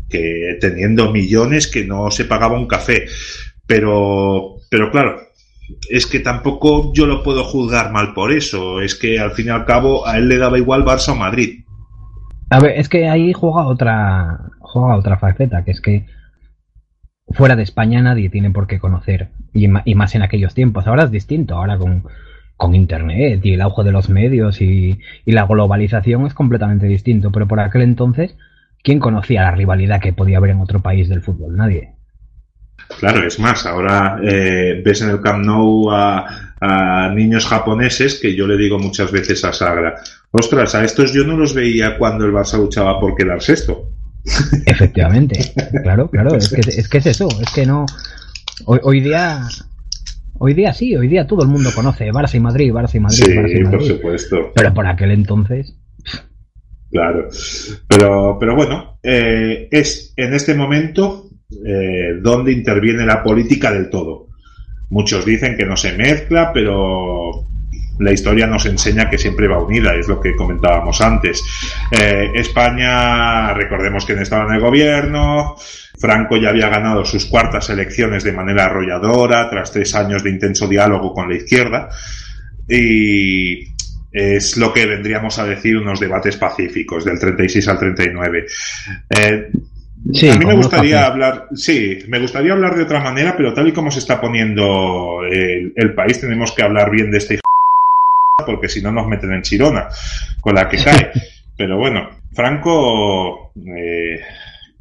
que 0.08 0.56
teniendo 0.60 1.10
millones 1.12 1.66
que 1.66 1.84
no 1.84 2.10
se 2.10 2.24
pagaba 2.26 2.58
un 2.58 2.66
café, 2.68 3.06
pero, 3.68 4.56
pero 4.70 4.90
claro, 4.90 5.20
es 5.90 6.06
que 6.06 6.20
tampoco 6.20 6.92
yo 6.94 7.06
lo 7.06 7.22
puedo 7.22 7.44
juzgar 7.44 7.92
mal 7.92 8.14
por 8.14 8.32
eso, 8.32 8.80
es 8.80 8.94
que 8.94 9.20
al 9.20 9.32
fin 9.32 9.46
y 9.46 9.50
al 9.50 9.66
cabo 9.66 10.06
a 10.08 10.16
él 10.16 10.28
le 10.28 10.38
daba 10.38 10.58
igual 10.58 10.84
Barça 10.84 11.12
o 11.12 11.14
Madrid. 11.14 11.64
A 12.50 12.60
ver, 12.60 12.78
es 12.78 12.88
que 12.88 13.08
ahí 13.08 13.32
juega 13.34 13.66
otra, 13.66 14.40
juega 14.60 14.96
otra 14.96 15.18
faceta, 15.18 15.64
que 15.64 15.70
es 15.70 15.82
que 15.82 16.06
fuera 17.28 17.56
de 17.56 17.62
España 17.62 18.00
nadie 18.00 18.30
tiene 18.30 18.50
por 18.50 18.66
qué 18.66 18.78
conocer, 18.78 19.28
y, 19.52 19.68
más 19.68 20.14
en 20.14 20.22
aquellos 20.22 20.54
tiempos. 20.54 20.86
Ahora 20.86 21.04
es 21.04 21.10
distinto, 21.10 21.56
ahora 21.56 21.76
con, 21.76 22.04
con 22.56 22.74
Internet 22.74 23.44
y 23.44 23.52
el 23.52 23.60
auge 23.60 23.84
de 23.84 23.92
los 23.92 24.08
medios 24.08 24.62
y, 24.62 24.98
y 25.26 25.32
la 25.32 25.46
globalización 25.46 26.26
es 26.26 26.32
completamente 26.32 26.86
distinto, 26.86 27.30
pero 27.30 27.46
por 27.46 27.60
aquel 27.60 27.82
entonces 27.82 28.34
¿quién 28.82 28.98
conocía 28.98 29.42
la 29.42 29.50
rivalidad 29.50 30.00
que 30.00 30.14
podía 30.14 30.38
haber 30.38 30.50
en 30.50 30.60
otro 30.60 30.80
país 30.80 31.08
del 31.10 31.20
fútbol? 31.20 31.56
Nadie. 31.56 31.97
Claro, 32.98 33.26
es 33.26 33.38
más, 33.38 33.66
ahora 33.66 34.18
eh, 34.22 34.80
ves 34.84 35.02
en 35.02 35.10
el 35.10 35.20
Camp 35.20 35.44
Nou 35.44 35.90
a, 35.90 36.48
a 36.60 37.12
niños 37.14 37.46
japoneses 37.46 38.18
que 38.18 38.34
yo 38.34 38.46
le 38.46 38.56
digo 38.56 38.78
muchas 38.78 39.12
veces 39.12 39.44
a 39.44 39.52
Sagra, 39.52 39.94
ostras, 40.30 40.74
a 40.74 40.84
estos 40.84 41.12
yo 41.12 41.24
no 41.24 41.36
los 41.36 41.54
veía 41.54 41.98
cuando 41.98 42.24
el 42.24 42.32
Barça 42.32 42.58
luchaba 42.58 42.98
por 42.98 43.14
quedar 43.14 43.42
sexto. 43.42 43.90
Efectivamente, 44.66 45.52
claro, 45.82 46.10
claro, 46.10 46.34
es 46.34 46.48
que, 46.48 46.60
es 46.60 46.88
que 46.88 46.98
es 46.98 47.06
eso, 47.06 47.28
es 47.40 47.50
que 47.50 47.66
no. 47.66 47.86
Hoy, 48.64 48.80
hoy 48.82 49.00
día. 49.00 49.42
Hoy 50.40 50.54
día 50.54 50.72
sí, 50.72 50.94
hoy 50.94 51.08
día 51.08 51.26
todo 51.26 51.42
el 51.42 51.48
mundo 51.48 51.70
conoce 51.74 52.12
Barça 52.12 52.36
y 52.36 52.40
Madrid, 52.40 52.72
Barça 52.72 52.94
y 52.94 53.00
Madrid, 53.00 53.24
Sí, 53.24 53.32
Barça 53.32 53.60
y 53.60 53.64
por 53.64 53.82
supuesto. 53.82 54.36
Pero 54.54 54.72
por 54.72 54.86
aquel 54.86 55.10
entonces. 55.10 55.74
Claro, 56.92 57.28
pero, 57.88 58.36
pero 58.38 58.54
bueno, 58.54 58.98
eh, 59.02 59.68
es 59.70 60.14
en 60.16 60.34
este 60.34 60.54
momento 60.54 61.27
eh, 61.50 62.18
donde 62.20 62.52
interviene 62.52 63.06
la 63.06 63.22
política 63.22 63.72
del 63.72 63.88
todo. 63.88 64.28
Muchos 64.90 65.24
dicen 65.24 65.56
que 65.56 65.64
no 65.64 65.76
se 65.76 65.96
mezcla, 65.96 66.52
pero 66.52 67.46
la 67.98 68.12
historia 68.12 68.46
nos 68.46 68.66
enseña 68.66 69.08
que 69.08 69.18
siempre 69.18 69.48
va 69.48 69.62
unida, 69.62 69.94
es 69.94 70.08
lo 70.08 70.20
que 70.20 70.36
comentábamos 70.36 71.00
antes. 71.00 71.42
Eh, 71.90 72.30
España, 72.34 73.54
recordemos 73.54 74.04
que 74.04 74.12
estaba 74.12 74.44
en 74.46 74.54
el 74.54 74.60
gobierno, 74.60 75.56
Franco 75.98 76.36
ya 76.36 76.50
había 76.50 76.68
ganado 76.68 77.04
sus 77.04 77.26
cuartas 77.26 77.70
elecciones 77.70 78.24
de 78.24 78.32
manera 78.32 78.66
arrolladora, 78.66 79.48
tras 79.50 79.72
tres 79.72 79.94
años 79.94 80.22
de 80.22 80.30
intenso 80.30 80.68
diálogo 80.68 81.12
con 81.12 81.28
la 81.28 81.36
izquierda, 81.36 81.88
y 82.68 83.74
es 84.12 84.56
lo 84.56 84.72
que 84.72 84.86
vendríamos 84.86 85.38
a 85.38 85.46
decir 85.46 85.76
unos 85.76 85.98
debates 85.98 86.36
pacíficos 86.36 87.04
del 87.04 87.18
36 87.18 87.68
al 87.68 87.78
39. 87.78 88.46
Eh, 89.10 89.50
Sí, 90.12 90.28
a 90.28 90.36
mí 90.36 90.44
me 90.46 90.54
gustaría 90.54 91.04
hablar, 91.04 91.48
sí, 91.54 91.98
me 92.08 92.18
gustaría 92.18 92.52
hablar 92.52 92.74
de 92.74 92.84
otra 92.84 93.00
manera, 93.00 93.34
pero 93.36 93.52
tal 93.52 93.68
y 93.68 93.72
como 93.72 93.90
se 93.90 93.98
está 93.98 94.20
poniendo 94.20 95.20
el, 95.30 95.72
el 95.76 95.94
país, 95.94 96.20
tenemos 96.20 96.52
que 96.52 96.62
hablar 96.62 96.90
bien 96.90 97.10
de 97.10 97.18
este 97.18 97.34
hijo 97.34 97.42
porque 98.46 98.68
si 98.68 98.80
no 98.80 98.90
nos 98.90 99.06
meten 99.06 99.32
en 99.32 99.42
chirona 99.42 99.88
con 100.40 100.54
la 100.54 100.68
que 100.68 100.82
cae. 100.82 101.10
Pero 101.56 101.76
bueno, 101.76 102.08
Franco, 102.32 103.52
eh, 103.56 104.20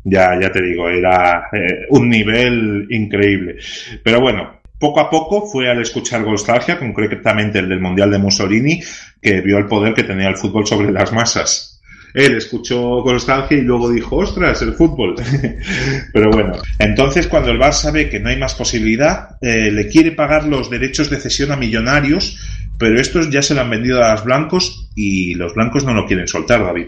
ya, 0.03 0.39
ya 0.39 0.51
te 0.51 0.61
digo, 0.61 0.87
era 0.87 1.49
eh, 1.51 1.87
un 1.89 2.07
nivel 2.07 2.87
increíble. 2.91 3.57
Pero 4.03 4.21
bueno, 4.21 4.61
poco 4.79 4.99
a 4.99 5.09
poco 5.09 5.47
fue 5.47 5.69
al 5.69 5.81
escuchar 5.81 6.21
Nostalgia, 6.21 6.77
concretamente 6.77 7.59
el 7.59 7.67
del 7.67 7.81
Mundial 7.81 8.11
de 8.11 8.19
Mussolini, 8.19 8.79
que 9.19 9.41
vio 9.41 9.57
el 9.57 9.65
poder 9.65 9.95
que 9.95 10.03
tenía 10.03 10.29
el 10.29 10.37
fútbol 10.37 10.67
sobre 10.67 10.91
las 10.91 11.11
masas. 11.11 11.76
Él 12.13 12.35
escuchó 12.35 13.03
Nostalgia 13.05 13.57
y 13.57 13.61
luego 13.61 13.89
dijo, 13.91 14.17
ostras, 14.17 14.61
el 14.61 14.73
fútbol. 14.73 15.15
Pero 16.13 16.29
bueno, 16.31 16.53
entonces 16.79 17.27
cuando 17.27 17.51
el 17.51 17.59
Barça 17.59 17.91
ve 17.91 18.09
que 18.09 18.19
no 18.19 18.29
hay 18.29 18.37
más 18.37 18.55
posibilidad, 18.55 19.37
eh, 19.41 19.71
le 19.71 19.87
quiere 19.87 20.11
pagar 20.11 20.45
los 20.45 20.69
derechos 20.69 21.09
de 21.09 21.17
cesión 21.17 21.51
a 21.51 21.57
millonarios, 21.57 22.39
pero 22.79 22.99
estos 22.99 23.29
ya 23.31 23.41
se 23.41 23.55
lo 23.55 23.61
han 23.61 23.69
vendido 23.71 24.03
a 24.03 24.11
los 24.13 24.23
blancos 24.23 24.89
y 24.95 25.33
los 25.35 25.53
blancos 25.55 25.83
no 25.83 25.93
lo 25.93 26.05
quieren 26.05 26.27
soltar, 26.27 26.61
David. 26.63 26.87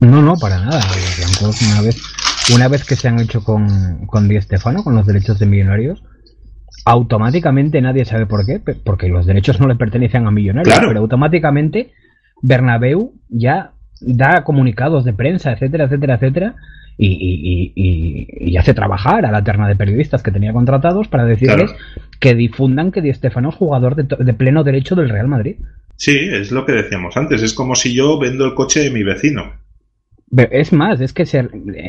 No, 0.00 0.20
no, 0.22 0.34
para 0.36 0.58
nada. 0.58 0.80
Los 0.80 1.16
blancos, 1.18 1.62
una 1.62 1.80
vez, 1.82 2.02
una 2.54 2.68
vez 2.68 2.84
que 2.84 2.96
se 2.96 3.06
han 3.08 3.20
hecho 3.20 3.44
con, 3.44 4.06
con 4.06 4.26
Di 4.28 4.40
Stefano, 4.40 4.82
con 4.82 4.94
los 4.96 5.06
derechos 5.06 5.38
de 5.38 5.46
millonarios, 5.46 6.02
automáticamente 6.84 7.80
nadie 7.80 8.04
sabe 8.04 8.26
por 8.26 8.44
qué, 8.46 8.58
porque 8.58 9.08
los 9.08 9.26
derechos 9.26 9.60
no 9.60 9.68
le 9.68 9.76
pertenecen 9.76 10.26
a 10.26 10.30
millonarios, 10.30 10.72
Claro. 10.74 10.88
pero 10.88 11.00
automáticamente 11.00 11.92
Bernabéu 12.42 13.14
ya 13.28 13.72
da 14.00 14.44
comunicados 14.44 15.04
de 15.04 15.12
prensa, 15.12 15.52
etcétera, 15.52 15.84
etcétera, 15.84 16.14
etcétera, 16.14 16.54
y, 16.96 17.06
y- 17.08 17.72
y- 17.74 18.50
y- 18.50 18.56
hace 18.56 18.74
trabajar 18.74 19.24
a 19.24 19.30
la 19.32 19.42
terna 19.42 19.66
de 19.68 19.76
periodistas 19.76 20.22
que 20.22 20.30
tenía 20.30 20.52
contratados 20.52 21.08
para 21.08 21.24
decirles 21.24 21.72
Claro. 21.72 21.78
que 22.18 22.34
difundan 22.34 22.92
que 22.92 23.00
Di 23.00 23.12
Stefano 23.14 23.48
es 23.50 23.54
jugador 23.54 23.94
de, 23.96 24.34
pleno 24.34 24.64
derecho 24.64 24.94
del 24.94 25.08
Real 25.08 25.28
Madrid. 25.28 25.56
Sí, 25.96 26.16
es 26.30 26.50
lo 26.52 26.64
que 26.66 26.72
decíamos 26.72 27.16
antes, 27.16 27.42
es 27.42 27.54
como 27.54 27.74
si 27.74 27.94
yo 27.94 28.18
vendo 28.18 28.44
el 28.46 28.54
coche 28.54 28.80
de 28.80 28.90
mi 28.90 29.02
vecino. 29.02 29.52
Pero 30.34 30.50
Es 30.52 30.72
más, 30.72 31.00
es 31.00 31.12
que 31.12 31.26
se 31.26 31.42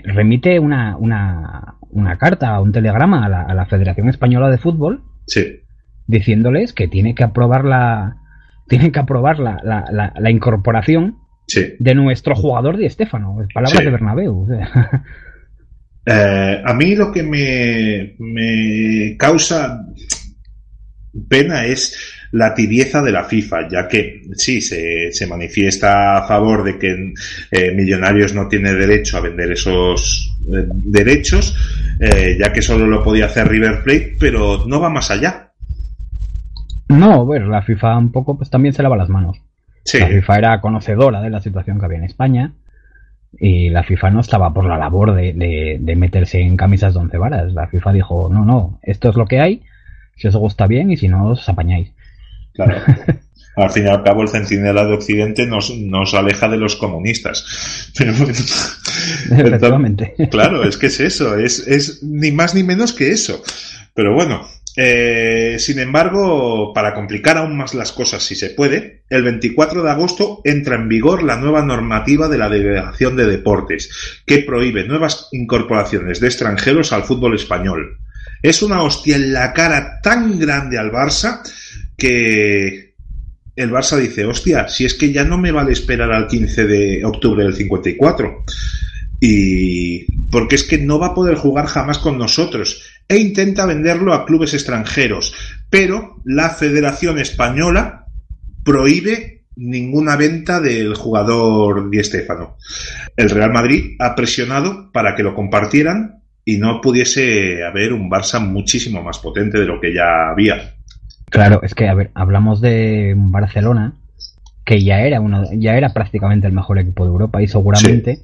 remite 0.05 0.59
una, 0.59 0.97
una, 0.97 1.75
una 1.91 2.17
carta, 2.17 2.59
un 2.59 2.71
telegrama 2.71 3.25
a 3.25 3.29
la, 3.29 3.41
a 3.43 3.53
la 3.53 3.65
Federación 3.67 4.09
Española 4.09 4.49
de 4.49 4.57
Fútbol 4.57 5.01
Sí, 5.27 5.59
diciéndoles 6.07 6.73
que 6.73 6.87
tiene 6.87 7.15
que 7.15 7.23
aprobar 7.23 7.63
la 7.65 8.17
tienen 8.67 8.91
que 8.91 8.99
aprobar 8.99 9.39
la, 9.39 9.59
la, 9.63 9.85
la- 9.91 10.13
la 10.17 10.31
incorporación 10.31 11.17
sí. 11.47 11.73
de 11.79 11.95
nuestro 11.95 12.35
jugador 12.35 12.77
de 12.77 12.85
Estefano. 12.85 13.37
Palabras 13.53 13.79
Sí. 13.79 13.85
de 13.85 13.91
Bernabéu. 13.91 14.47
Eh, 16.05 16.61
a 16.65 16.73
mí 16.73 16.95
lo 16.95 17.11
que 17.11 17.21
me, 17.21 18.15
me 18.17 19.15
causa 19.17 19.85
pena 21.29 21.65
es 21.65 21.95
la 22.31 22.53
tibieza 22.55 23.01
de 23.03 23.11
la 23.11 23.25
FIFA, 23.25 23.67
ya 23.69 23.87
que 23.87 24.21
sí, 24.35 24.61
se, 24.61 25.11
se 25.11 25.27
manifiesta 25.27 26.17
a 26.17 26.27
favor 26.27 26.63
de 26.63 26.79
que 26.79 27.13
eh, 27.51 27.71
Millonarios 27.75 28.33
no 28.33 28.47
tiene 28.47 28.73
derecho 28.73 29.17
a 29.17 29.21
vender 29.21 29.51
esos 29.51 30.35
eh, 30.47 30.65
derechos, 30.67 31.55
eh, 31.99 32.37
ya 32.39 32.51
que 32.53 32.61
solo 32.61 32.87
lo 32.87 33.03
podía 33.03 33.25
hacer 33.25 33.47
River 33.49 33.83
Plate, 33.83 34.15
pero 34.19 34.65
no 34.65 34.79
va 34.79 34.89
más 34.89 35.11
allá. 35.11 35.51
No, 36.89 37.25
bueno, 37.25 37.47
la 37.47 37.61
FIFA 37.61 37.97
un 37.97 38.11
poco 38.11 38.37
pues 38.37 38.49
también 38.49 38.73
se 38.73 38.81
lava 38.81 38.97
las 38.97 39.09
manos. 39.09 39.37
Sí, 39.83 39.99
La 39.99 40.07
FIFA 40.07 40.37
era 40.37 40.61
conocedora 40.61 41.21
de 41.21 41.29
la 41.29 41.41
situación 41.41 41.79
que 41.79 41.85
había 41.85 41.97
en 41.97 42.03
España 42.05 42.53
y 43.39 43.69
la 43.69 43.83
FIFA 43.83 44.09
no 44.11 44.19
estaba 44.21 44.53
por 44.53 44.65
la 44.65 44.77
labor 44.77 45.13
de, 45.15 45.33
de- 45.33 45.77
de 45.79 45.95
meterse 45.95 46.39
en 46.41 46.57
camisas 46.57 46.93
de 46.93 46.99
once 46.99 47.17
varas. 47.17 47.53
La 47.53 47.67
FIFA 47.67 47.93
dijo, 47.93 48.29
no, 48.31 48.45
no, 48.45 48.79
esto 48.83 49.09
es 49.09 49.15
lo 49.15 49.25
que 49.25 49.39
hay, 49.39 49.63
si 50.17 50.27
os 50.27 50.35
gusta 50.35 50.67
bien 50.67 50.91
y 50.91 50.97
si 50.97 51.07
no 51.07 51.27
os 51.29 51.47
apañáis. 51.49 51.91
claro. 52.53 52.75
Al 53.57 53.69
fin 53.69 53.85
y 53.85 53.89
al 53.89 54.01
cabo, 54.01 54.21
el 54.21 54.29
centinela 54.29 54.85
de 54.85 54.93
Occidente 54.93 55.45
nos, 55.45 55.75
nos 55.75 56.13
aleja 56.13 56.47
de 56.47 56.55
los 56.55 56.77
comunistas. 56.77 57.91
Pero 57.97 58.13
bueno. 58.13 58.31
Efectivamente. 59.29 60.13
Claro, 60.29 60.63
es 60.63 60.77
que 60.77 60.87
es 60.87 60.99
eso, 61.01 61.37
es, 61.37 61.67
es 61.67 62.01
ni 62.01 62.31
más 62.31 62.55
ni 62.55 62.63
menos 62.63 62.93
que 62.93 63.11
eso. 63.11 63.41
Pero 63.93 64.13
bueno, 64.13 64.47
eh, 64.77 65.57
sin 65.59 65.79
embargo, 65.79 66.73
para 66.73 66.93
complicar 66.93 67.37
aún 67.37 67.57
más 67.57 67.73
las 67.73 67.91
cosas, 67.91 68.23
si 68.23 68.35
se 68.35 68.51
puede, 68.51 69.03
el 69.09 69.23
24 69.23 69.83
de 69.83 69.91
agosto 69.91 70.41
entra 70.45 70.75
en 70.75 70.87
vigor 70.87 71.23
la 71.23 71.35
nueva 71.35 71.61
normativa 71.61 72.29
de 72.29 72.37
la 72.37 72.49
Delegación 72.49 73.17
de 73.17 73.25
Deportes, 73.25 74.21
que 74.25 74.39
prohíbe 74.39 74.85
nuevas 74.85 75.27
incorporaciones 75.31 76.19
de 76.19 76.27
extranjeros 76.27 76.93
al 76.93 77.03
fútbol 77.03 77.35
español. 77.35 77.97
Es 78.41 78.63
una 78.63 78.81
hostia 78.81 79.17
en 79.17 79.33
la 79.33 79.53
cara 79.53 79.99
tan 80.01 80.39
grande 80.39 80.77
al 80.79 80.91
Barça 80.91 81.41
que 81.97 82.95
el 83.55 83.71
Barça 83.71 83.97
dice, 83.97 84.25
hostia, 84.25 84.67
si 84.69 84.85
es 84.85 84.93
que 84.93 85.11
ya 85.11 85.23
no 85.23 85.37
me 85.37 85.51
vale 85.51 85.73
esperar 85.73 86.11
al 86.11 86.27
15 86.27 86.65
de 86.65 87.05
octubre 87.05 87.43
del 87.43 87.53
54. 87.53 88.45
Y 89.19 90.05
porque 90.31 90.55
es 90.55 90.63
que 90.63 90.79
no 90.79 90.97
va 90.97 91.07
a 91.07 91.13
poder 91.13 91.35
jugar 91.35 91.67
jamás 91.67 91.99
con 91.99 92.17
nosotros. 92.17 92.81
E 93.11 93.17
intenta 93.17 93.65
venderlo 93.65 94.13
a 94.13 94.25
clubes 94.25 94.53
extranjeros. 94.53 95.35
Pero 95.69 96.21
la 96.23 96.49
Federación 96.51 97.19
Española 97.19 98.05
prohíbe 98.63 99.43
ninguna 99.57 100.15
venta 100.15 100.61
del 100.61 100.95
jugador 100.95 101.89
Di 101.89 102.01
Stéfano. 102.01 102.55
El 103.17 103.29
Real 103.29 103.51
Madrid 103.51 103.97
ha 103.99 104.15
presionado 104.15 104.93
para 104.93 105.13
que 105.13 105.23
lo 105.23 105.35
compartieran 105.35 106.21
y 106.45 106.55
no 106.55 106.79
pudiese 106.79 107.65
haber 107.65 107.91
un 107.91 108.09
Barça 108.09 108.39
muchísimo 108.39 109.03
más 109.03 109.19
potente 109.19 109.59
de 109.59 109.65
lo 109.65 109.81
que 109.81 109.93
ya 109.93 110.29
había. 110.31 110.75
Claro, 111.29 111.59
es 111.63 111.75
que, 111.75 111.89
a 111.89 111.93
ver, 111.93 112.11
hablamos 112.13 112.61
de 112.61 113.13
Barcelona 113.17 113.93
que 114.63 114.85
ya 114.85 115.01
era 115.01 115.19
uno, 115.19 115.49
ya 115.51 115.73
era 115.73 115.89
prácticamente 115.89 116.47
el 116.47 116.53
mejor 116.53 116.79
equipo 116.79 117.03
de 117.03 117.11
Europa 117.11 117.41
y 117.41 117.49
seguramente 117.49 118.19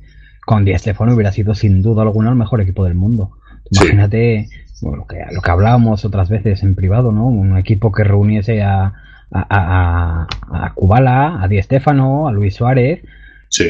con 0.46 0.64
Di 0.64 0.78
Stefano 0.78 1.14
hubiera 1.14 1.34
sido 1.34 1.54
sin 1.54 1.82
duda 1.82 2.04
alguna 2.04 2.30
el 2.30 2.38
mejor 2.38 2.62
equipo 2.62 2.86
del 2.86 2.96
mundo. 2.96 3.32
Sí. 3.72 3.80
Imagínate 3.84 4.48
bueno, 4.82 4.98
lo, 4.98 5.08
que, 5.08 5.18
lo 5.32 5.42
que 5.42 5.52
hablábamos 5.52 6.06
otras 6.06 6.30
veces 6.30 6.62
en 6.64 6.76
privado, 6.76 7.12
¿no? 7.12 7.28
Un 7.28 7.58
equipo 7.58 7.92
que 7.92 8.04
reuniese 8.04 8.62
a, 8.62 8.94
a, 9.32 10.28
a, 10.52 10.66
a 10.66 10.74
Kubala, 10.74 11.42
a 11.42 11.48
Di 11.48 11.62
Stefano, 11.62 12.28
a 12.28 12.32
Luis 12.32 12.56
Suárez. 12.56 13.02
Sí. 13.50 13.70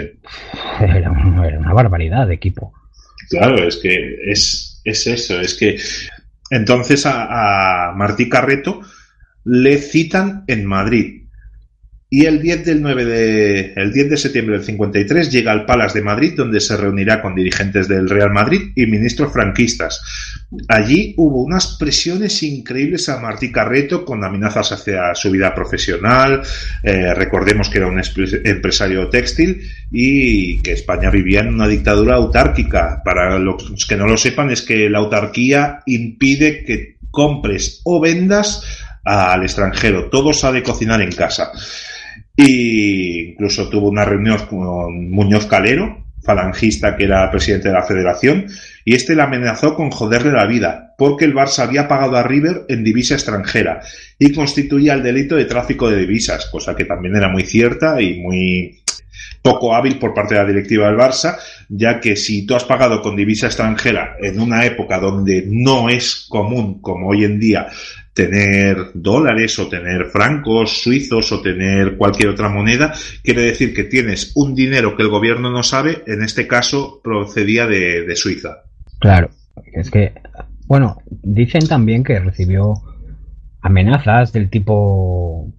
Era, 0.82 1.12
un- 1.12 1.44
era 1.46 1.60
una 1.60 1.74
barbaridad 1.74 2.28
de 2.28 2.34
equipo. 2.34 2.74
Claro, 3.30 3.56
es 3.68 3.78
que 3.78 4.18
es, 4.32 4.82
es 4.84 5.08
eso, 5.08 5.40
es 5.40 5.54
que 5.56 5.78
entonces 6.50 7.06
a, 7.06 7.90
a 7.90 7.92
Martí 7.94 8.30
Carreto 8.30 8.82
le 9.44 9.78
citan 9.78 10.44
en 10.48 10.66
Madrid. 10.66 11.17
Y 12.10 12.26
el 12.26 12.42
10, 12.42 12.66
del 12.66 12.82
9 12.82 13.06
de, 13.06 13.74
el 13.76 13.92
10 13.92 14.12
de 14.12 14.18
septiembre 14.18 14.56
del 14.56 14.66
53 14.66 15.30
llega 15.30 15.52
al 15.52 15.66
Palace 15.66 16.00
de 16.00 16.06
Madrid, 16.06 16.36
donde 16.38 16.62
se 16.62 16.78
reunirá 16.78 17.22
con 17.22 17.36
dirigentes 17.36 17.90
del 17.90 18.10
Real 18.10 18.32
Madrid 18.32 18.72
y 18.76 18.86
ministros 18.86 19.34
franquistas. 19.34 20.02
Allí 20.70 21.14
hubo 21.18 21.44
unas 21.44 21.76
presiones 21.76 22.42
increíbles 22.44 23.10
a 23.10 23.20
Martí 23.20 23.52
Carreto 23.52 24.06
con 24.06 24.24
amenazas 24.24 24.72
hacia 24.72 25.14
su 25.16 25.32
vida 25.32 25.54
profesional. 25.54 26.44
Eh, 26.82 27.14
recordemos 27.14 27.70
que 27.70 27.80
era 27.80 27.88
un 27.88 28.02
empresario 28.46 29.10
textil 29.10 29.70
y 29.92 30.60
que 30.60 30.72
España 30.72 31.10
vivía 31.10 31.42
en 31.42 31.50
una 31.50 31.68
dictadura 31.68 32.16
autárquica. 32.16 33.02
Para 33.04 33.38
los 33.38 33.86
que 33.86 33.98
no 33.98 34.08
lo 34.08 34.16
sepan, 34.16 34.50
es 34.50 34.62
que 34.62 34.90
la 34.90 35.00
autarquía 35.00 35.82
impide 35.86 36.64
que 36.64 36.96
compres 37.12 37.82
o 37.84 38.00
vendas 38.00 38.64
al 39.04 39.44
extranjero. 39.44 40.10
Todo 40.10 40.32
de 40.54 40.64
cocinar 40.64 41.02
en 41.02 41.12
casa. 41.12 41.52
Y 42.38 43.32
incluso 43.32 43.68
tuvo 43.68 43.90
una 43.90 44.06
reunión 44.06 44.38
con 44.48 45.10
Muñoz 45.10 45.48
Calero, 45.48 46.06
falangista 46.24 46.96
que 46.96 47.06
era 47.06 47.32
presidente 47.32 47.70
de 47.70 47.74
la 47.74 47.84
federación, 47.84 48.46
y 48.86 48.94
este 48.94 49.16
le 49.16 49.24
amenazó 49.24 49.76
con 49.76 49.90
joderle 49.90 50.32
la 50.32 50.46
vida, 50.46 50.94
porque 50.98 51.26
el 51.26 51.34
Barça 51.34 51.64
había 51.64 51.88
pagado 51.88 52.16
a 52.16 52.24
River 52.24 52.66
en 52.70 52.84
divisa 52.84 53.16
extranjera 53.16 53.82
y 54.20 54.32
constituía 54.34 54.94
el 54.94 55.04
delito 55.04 55.36
de 55.36 55.46
tráfico 55.46 55.90
de 55.90 55.98
divisas, 55.98 56.46
cosa 56.46 56.76
que 56.76 56.86
también 56.86 57.16
era 57.16 57.30
muy 57.30 57.44
cierta 57.44 58.00
y 58.02 58.20
muy 58.20 58.84
poco 59.42 59.74
hábil 59.74 59.98
por 59.98 60.14
parte 60.14 60.36
de 60.36 60.42
la 60.42 60.48
directiva 60.48 60.88
del 60.88 60.98
Barça, 60.98 61.38
ya 61.70 62.00
que 62.00 62.16
si 62.16 62.46
tú 62.46 62.56
has 62.56 62.66
pagado 62.66 63.02
con 63.02 63.16
divisa 63.16 63.48
extranjera 63.48 64.18
en 64.20 64.40
una 64.40 64.66
época 64.66 65.00
donde 65.00 65.46
no 65.48 65.90
es 65.90 66.28
común 66.30 66.82
como 66.82 67.10
hoy 67.10 67.24
en 67.24 67.40
día 67.40 67.68
tener 68.18 68.90
dólares 68.96 69.60
o 69.60 69.70
tener 69.70 70.06
francos 70.06 70.82
suizos 70.82 71.32
o 71.32 71.40
tener 71.40 71.98
cualquier 71.98 72.30
otra 72.30 72.50
moneda, 72.50 72.92
quiere 73.24 73.44
decir 73.44 73.76
que 73.76 73.84
tienes 73.84 74.32
un 74.36 74.56
dinero 74.56 74.98
que 74.98 75.04
el 75.04 75.10
gobierno 75.10 75.52
no 75.52 75.62
sabe, 75.62 76.04
en 76.08 76.24
este 76.24 76.48
caso 76.48 77.00
procedía 77.04 77.68
de, 77.68 78.06
de 78.06 78.16
Suiza. 78.16 78.64
Claro, 78.98 79.30
es 79.72 79.92
que, 79.92 80.14
bueno, 80.66 80.98
dicen 81.22 81.68
también 81.68 82.04
que 82.04 82.20
recibió 82.20 82.74
amenazas 83.62 84.34
del 84.34 84.50
tipo, 84.50 85.54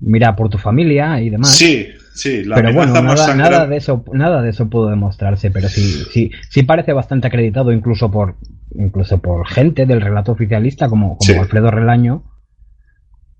mira 0.00 0.34
por 0.34 0.48
tu 0.48 0.58
familia 0.58 1.20
y 1.20 1.30
demás. 1.30 1.54
Sí, 1.54 1.86
sí, 2.12 2.42
la 2.42 2.56
pero 2.56 2.72
bueno, 2.74 3.00
nada, 3.00 3.32
nada 3.36 3.66
de 3.68 3.76
eso, 3.76 4.04
nada 4.12 4.42
de 4.42 4.50
eso 4.50 4.68
pudo 4.68 4.90
demostrarse, 4.90 5.52
pero 5.52 5.68
sí, 5.68 6.02
sí, 6.12 6.32
sí 6.48 6.64
parece 6.64 6.92
bastante 6.92 7.28
acreditado 7.28 7.70
incluso 7.70 8.10
por, 8.10 8.34
incluso 8.74 9.18
por 9.18 9.46
gente 9.48 9.86
del 9.86 10.00
relato 10.00 10.32
oficialista 10.32 10.88
como, 10.88 11.16
como 11.16 11.20
Sí. 11.20 11.34
Alfredo 11.34 11.70
Relaño, 11.70 12.24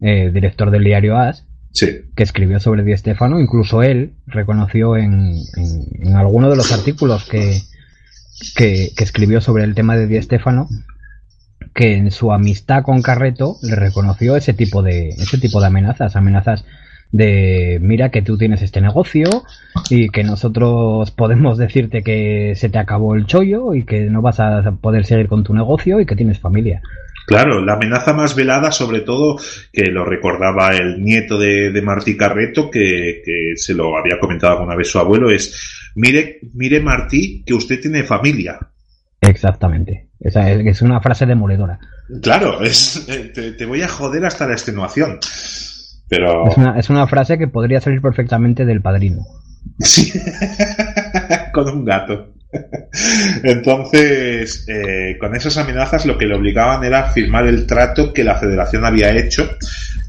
eh, 0.01 0.31
director 0.32 0.70
del 0.70 0.85
diario 0.85 1.16
AS, 1.16 1.47
Sí, 1.73 1.86
que 2.16 2.24
escribió 2.24 2.59
sobre 2.59 2.82
Di 2.82 2.97
Stefano, 2.97 3.39
incluso 3.39 3.82
él 3.85 4.15
reconoció 4.27 4.97
en, 4.97 5.36
en, 5.57 6.09
en 6.09 6.16
alguno 6.16 6.51
de 6.51 6.57
los 6.57 6.73
artículos 6.73 7.28
que, 7.28 7.61
que, 8.57 8.90
que 8.97 9.05
escribió 9.05 9.40
sobre 9.40 9.62
el 9.62 9.77
tema 9.77 9.97
de 9.97 10.09
Di 10.09 10.20
Stefano 10.20 10.69
que 11.74 11.97
en 11.97 12.11
su 12.11 12.32
amistad 12.32 12.82
con 12.82 13.02
Carreto 13.02 13.57
le 13.62 13.77
reconoció 13.77 14.36
ese 14.36 14.52
tipo 14.52 14.82
de 14.82 15.11
ese 15.11 15.39
tipo 15.39 15.61
de 15.61 15.69
amenazas, 15.69 16.16
amenazas 16.16 16.65
de 17.12 17.78
mira 17.81 18.11
que 18.11 18.23
tú 18.23 18.39
tienes 18.39 18.62
este 18.62 18.81
negocio 18.81 19.28
y 19.89 20.11
que 20.11 20.23
nosotros 20.23 21.11
podemos 21.11 21.59
decirte 21.59 22.03
que 22.03 22.55
se 22.57 22.69
te 22.69 22.78
acabó 22.78 23.15
el 23.15 23.27
chollo 23.27 23.74
y 23.74 23.85
que 23.85 24.03
no 24.03 24.23
vas 24.23 24.41
a 24.41 24.62
poder 24.81 25.05
seguir 25.05 25.28
con 25.28 25.43
tu 25.43 25.55
negocio 25.55 26.01
y 26.01 26.07
que 26.07 26.16
tienes 26.16 26.39
familia. 26.39 26.82
Claro, 27.27 27.65
la 27.65 27.74
amenaza 27.74 28.12
más 28.12 28.35
velada, 28.35 28.73
sobre 28.73 29.01
todo, 29.03 29.39
que 29.73 29.85
lo 29.87 30.05
recordaba 30.05 30.70
el 30.70 31.01
nieto 31.01 31.39
de, 31.39 31.70
de 31.70 31.82
Martí 31.82 32.16
Carreto, 32.16 32.69
que, 32.70 33.23
que 33.24 33.53
se 33.55 33.74
lo 33.74 33.97
había 33.97 34.19
comentado 34.19 34.55
alguna 34.55 34.74
vez 34.74 34.89
su 34.89 34.99
abuelo, 34.99 35.31
es, 35.31 35.93
mire, 35.95 36.41
mire 36.55 36.81
Martí, 36.81 37.45
que 37.47 37.55
usted 37.55 37.81
tiene 37.81 38.03
familia. 38.03 38.59
Exactamente. 39.20 40.09
Esa 40.19 40.51
es, 40.51 40.66
es 40.66 40.82
una 40.82 41.01
frase 41.01 41.24
demoledora. 41.24 41.78
Claro, 42.20 42.62
es, 42.62 43.07
eh, 43.09 43.31
te, 43.32 43.53
te 43.53 43.65
voy 43.65 43.82
a 43.82 43.89
joder 43.89 44.24
hasta 44.24 44.47
la 44.49 44.55
extenuación. 44.55 45.20
Pero... 46.11 46.49
Es 46.49 46.57
una, 46.57 46.78
es 46.78 46.91
una 46.91 47.07
frase 47.07 47.39
que 47.39 47.47
podría 47.47 47.81
salir 47.81 48.03
perfectamente 48.03 48.66
del 48.66 48.82
padrino. 48.82 49.24
Sí, 49.78 50.12
con 51.53 51.69
un 51.69 51.85
gato. 51.85 52.32
Entonces, 53.45 54.66
eh, 54.69 55.16
con 55.20 55.37
esas 55.37 55.57
amenazas 55.57 56.05
lo 56.05 56.19
que 56.19 56.27
le 56.27 56.35
obligaban 56.35 56.82
era 56.82 57.05
firmar 57.11 57.47
el 57.47 57.65
trato 57.65 58.12
que 58.12 58.24
la 58.24 58.35
federación 58.35 58.85
había 58.85 59.16
hecho, 59.16 59.49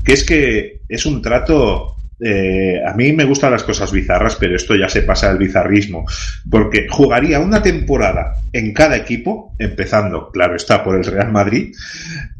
que 0.03 0.13
es 0.13 0.25
que 0.25 0.81
es 0.89 1.05
un 1.05 1.21
trato... 1.21 1.95
eh, 2.23 2.79
a 2.85 2.93
mí 2.93 3.13
me 3.13 3.25
gustan 3.25 3.51
las 3.51 3.63
cosas 3.63 3.91
bizarras, 3.91 4.35
pero 4.35 4.55
esto 4.55 4.75
ya 4.75 4.87
se 4.87 5.01
pasa 5.01 5.29
al 5.29 5.39
bizarrismo, 5.39 6.05
porque 6.49 6.87
jugaría 6.87 7.39
una 7.39 7.63
temporada 7.63 8.35
en 8.53 8.73
cada 8.73 8.95
equipo, 8.95 9.55
empezando, 9.57 10.29
claro 10.31 10.55
está, 10.55 10.83
por 10.83 10.95
el 10.97 11.03
Real 11.03 11.31
Madrid, 11.31 11.73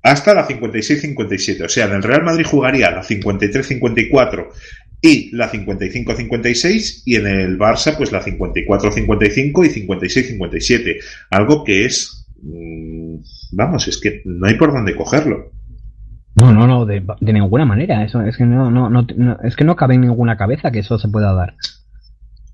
hasta 0.03 0.35
la 0.35 0.47
56-57. 0.47 1.65
O 1.65 1.69
sea, 1.69 1.85
en 1.85 1.93
el 1.93 2.03
Real 2.03 2.23
Madrid 2.23 2.45
jugaría 2.45 2.91
la 2.91 3.03
53-54 3.03 4.49
y 5.01 5.35
la 5.35 5.51
55-56 5.51 7.01
y 7.05 7.15
en 7.15 7.25
el 7.25 7.57
Barça 7.57 7.97
pues 7.97 8.11
la 8.11 8.23
54-55 8.23 9.65
y 9.65 9.87
56-57. 9.87 10.97
Algo 11.31 11.63
que 11.63 11.85
es... 11.85 12.27
mm, 12.41 13.15
Vamos, 13.53 13.87
es 13.87 13.97
que 13.97 14.21
no 14.25 14.47
hay 14.47 14.55
por 14.55 14.71
dónde 14.71 14.95
cogerlo. 14.95 15.51
No, 16.41 16.53
no, 16.53 16.67
no, 16.67 16.85
de, 16.85 17.03
de 17.19 17.33
ninguna 17.33 17.65
manera. 17.65 18.03
Eso 18.03 18.21
es 18.21 18.37
que 18.37 18.45
no, 18.45 18.69
no, 18.71 18.89
no, 18.89 19.05
no- 19.15 19.37
es 19.43 19.55
que 19.55 19.63
no 19.63 19.75
cabe 19.75 19.95
en 19.95 20.01
ninguna 20.01 20.37
cabeza 20.37 20.71
que 20.71 20.79
eso 20.79 20.97
se 20.99 21.07
pueda 21.09 21.33
dar. 21.33 21.55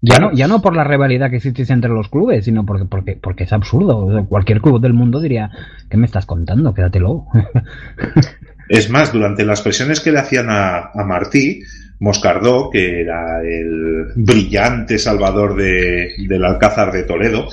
Ya 0.01 0.19
no, 0.19 0.31
ya 0.31 0.47
no 0.47 0.61
por 0.61 0.75
la 0.75 0.83
rivalidad 0.83 1.31
que 1.31 1.37
existe 1.37 1.73
entre 1.73 1.89
los 1.89 2.07
clubes, 2.09 2.45
sino 2.45 2.65
porque, 2.65 2.85
porque, 2.85 3.15
porque 3.15 3.45
es 3.45 3.53
absurdo. 3.53 4.25
Cualquier 4.29 4.61
club 4.61 4.79
del 4.79 4.93
mundo 4.93 5.19
diría, 5.19 5.49
¿qué 5.89 5.97
me 5.97 6.05
estás 6.05 6.25
contando? 6.25 6.73
Quédatelo. 6.73 7.25
Es 8.69 8.89
más, 8.89 9.13
durante 9.13 9.45
las 9.45 9.61
presiones 9.61 10.01
que 10.01 10.11
le 10.11 10.19
hacían 10.19 10.49
a, 10.49 10.91
a 10.93 11.03
Martí, 11.05 11.61
Moscardó, 12.01 12.69
que 12.69 12.99
era 13.01 13.41
el 13.41 14.07
brillante 14.17 14.99
salvador 14.99 15.55
de, 15.55 16.09
del 16.27 16.43
Alcázar 16.43 16.91
de 16.91 17.03
Toledo, 17.03 17.47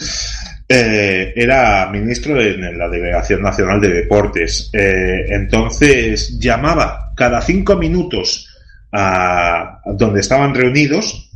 eh, 0.69 1.33
era 1.37 1.89
ministro 1.91 2.41
en 2.41 2.79
la 2.79 2.89
Delegación 2.89 3.43
Nacional 3.43 3.81
de 3.81 3.89
Deportes. 3.89 4.71
Eh, 4.73 5.27
entonces 5.29 6.39
llamaba 6.39 7.13
cada 7.15 7.41
cinco 7.43 7.77
minutos 7.77 8.49
a 8.93 9.81
donde 9.85 10.21
estaban 10.21 10.55
reunidos 10.55 11.31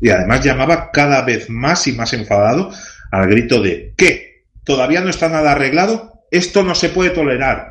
y 0.00 0.10
además 0.10 0.44
llamaba 0.44 0.90
cada 0.92 1.22
vez 1.22 1.48
más 1.48 1.86
y 1.86 1.92
más 1.92 2.12
enfadado 2.12 2.70
al 3.10 3.28
grito 3.28 3.62
de 3.62 3.94
¿qué? 3.96 4.44
¿Todavía 4.64 5.00
no 5.00 5.10
está 5.10 5.28
nada 5.28 5.52
arreglado? 5.52 6.24
Esto 6.30 6.62
no 6.62 6.74
se 6.74 6.90
puede 6.90 7.10
tolerar. 7.10 7.70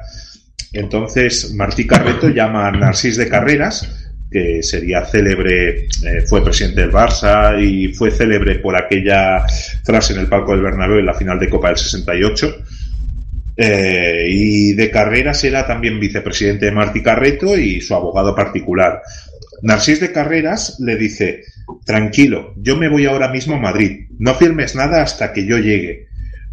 Entonces 0.73 1.53
Martí 1.53 1.85
Carreto 1.85 2.29
llama 2.29 2.67
a 2.67 2.71
Narcís 2.71 3.17
de 3.17 3.29
Carreras, 3.29 4.02
que 4.33 4.63
sería 4.63 5.05
célebre, 5.05 5.85
eh, 5.85 6.21
fue 6.27 6.43
presidente 6.43 6.81
del 6.81 6.91
Barça 6.91 7.61
y 7.61 7.93
fue 7.93 8.11
célebre 8.11 8.55
por 8.55 8.75
aquella 8.75 9.45
frase 9.85 10.13
en 10.13 10.19
el 10.19 10.27
palco 10.27 10.51
del 10.51 10.63
Bernabéu 10.63 10.97
en 10.97 11.05
la 11.05 11.13
final 11.13 11.39
de 11.39 11.49
Copa 11.49 11.69
del 11.69 11.77
68. 11.77 12.55
Eh, 13.55 14.25
y 14.29 14.73
de 14.73 14.89
Carreras 14.89 15.43
era 15.43 15.67
también 15.67 15.99
vicepresidente 15.99 16.65
de 16.65 16.71
Martí 16.71 17.03
Carreto 17.03 17.55
y 17.55 17.79
su 17.81 17.93
abogado 17.93 18.35
particular. 18.35 19.03
Narcís 19.61 19.99
de 19.99 20.11
Carreras 20.11 20.79
le 20.79 20.95
dice, 20.95 21.43
tranquilo, 21.85 22.53
yo 22.57 22.75
me 22.75 22.89
voy 22.89 23.05
ahora 23.05 23.29
mismo 23.29 23.55
a 23.55 23.59
Madrid, 23.59 24.07
no 24.17 24.33
firmes 24.33 24.75
nada 24.75 25.03
hasta 25.03 25.31
que 25.31 25.45
yo 25.45 25.57
llegue. 25.59 26.07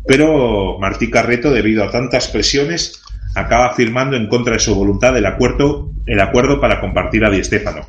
Pero 0.07 0.79
Martí 0.79 1.11
Carreto, 1.11 1.51
debido 1.51 1.85
a 1.85 1.91
tantas 1.91 2.29
presiones, 2.29 3.03
acaba 3.35 3.75
firmando 3.75 4.17
en 4.17 4.29
contra 4.29 4.55
de 4.55 4.59
su 4.59 4.75
voluntad 4.75 5.17
el 5.17 5.27
acuerdo, 5.27 5.93
el 6.07 6.21
acuerdo 6.21 6.61
para 6.61 6.81
compartir 6.81 7.25
a 7.25 7.31
Di 7.31 7.43
Stéfano. 7.45 7.83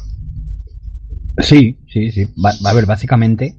Sí, 1.40 1.78
sí, 1.88 2.12
sí. 2.12 2.28
Va, 2.44 2.52
a 2.70 2.74
ver, 2.74 2.86
básicamente 2.86 3.56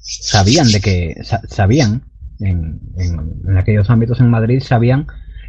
sabían 0.00 0.70
de 0.70 0.80
que 0.80 1.14
sa- 1.22 1.42
sabían 1.48 2.02
en, 2.40 2.80
en- 2.96 3.40
en 3.48 3.56
aquellos 3.58 3.88
ámbitos 3.90 4.20
en 4.20 4.30
Madrid 4.30 4.60
sabían 4.60 5.06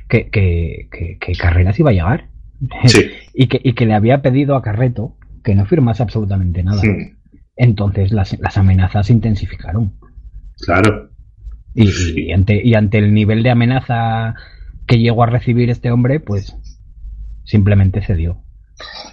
que, 0.10 0.30
que, 0.30 0.88
que- 0.92 1.18
que 1.20 1.34
Carreras 1.34 1.80
iba 1.80 1.90
a 1.90 1.94
llegar 1.94 2.30
Sí. 2.86 3.06
y 3.34 3.48
que, 3.48 3.60
y 3.64 3.74
que 3.74 3.86
le 3.86 3.94
había 3.96 4.22
pedido 4.22 4.56
a 4.56 4.62
Carreto 4.62 5.16
que 5.44 5.56
no 5.56 5.66
firmase 5.66 6.04
absolutamente 6.04 6.64
nada. 6.64 6.82
Entonces 7.56 8.12
las, 8.12 8.38
las 8.40 8.58
amenazas 8.58 9.08
se 9.08 9.14
intensificaron. 9.14 9.94
Claro. 10.60 11.10
Y, 11.74 12.22
y 12.22 12.32
ante, 12.32 12.62
y 12.66 12.74
ante 12.74 12.98
el 12.98 13.14
nivel 13.14 13.44
de 13.44 13.52
amenaza 13.52 14.36
que 14.88 14.98
llegó 14.98 15.24
a 15.24 15.28
recibir 15.28 15.70
este 15.70 15.92
hombre, 15.92 16.20
pues 16.20 16.56
simplemente 17.44 18.02
cedió. 18.02 18.38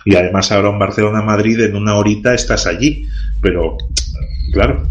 Y 0.05 0.17
además 0.17 0.51
ahora 0.51 0.71
en 0.71 0.79
Barcelona-Madrid 0.79 1.61
en 1.61 1.77
una 1.77 1.95
horita 1.95 2.35
estás 2.35 2.67
allí. 2.67 3.07
Pero, 3.41 3.77
claro. 4.53 4.83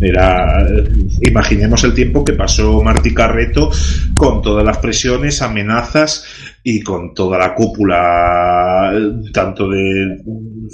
Era, 0.00 0.66
imaginemos 1.20 1.84
el 1.84 1.94
tiempo 1.94 2.24
que 2.24 2.32
pasó 2.32 2.82
Martí 2.82 3.14
Carreto 3.14 3.70
con 4.16 4.42
todas 4.42 4.64
las 4.64 4.78
presiones, 4.78 5.42
amenazas 5.42 6.24
y 6.64 6.82
con 6.82 7.14
toda 7.14 7.38
la 7.38 7.54
cúpula, 7.54 8.92
tanto 9.32 9.68
de 9.68 10.22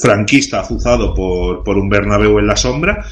franquista 0.01 0.61
azuzado 0.61 1.15
por, 1.15 1.63
por 1.63 1.77
un 1.77 1.91
Bernabéu 1.91 2.39
en 2.39 2.47
la 2.47 2.57
sombra, 2.57 3.05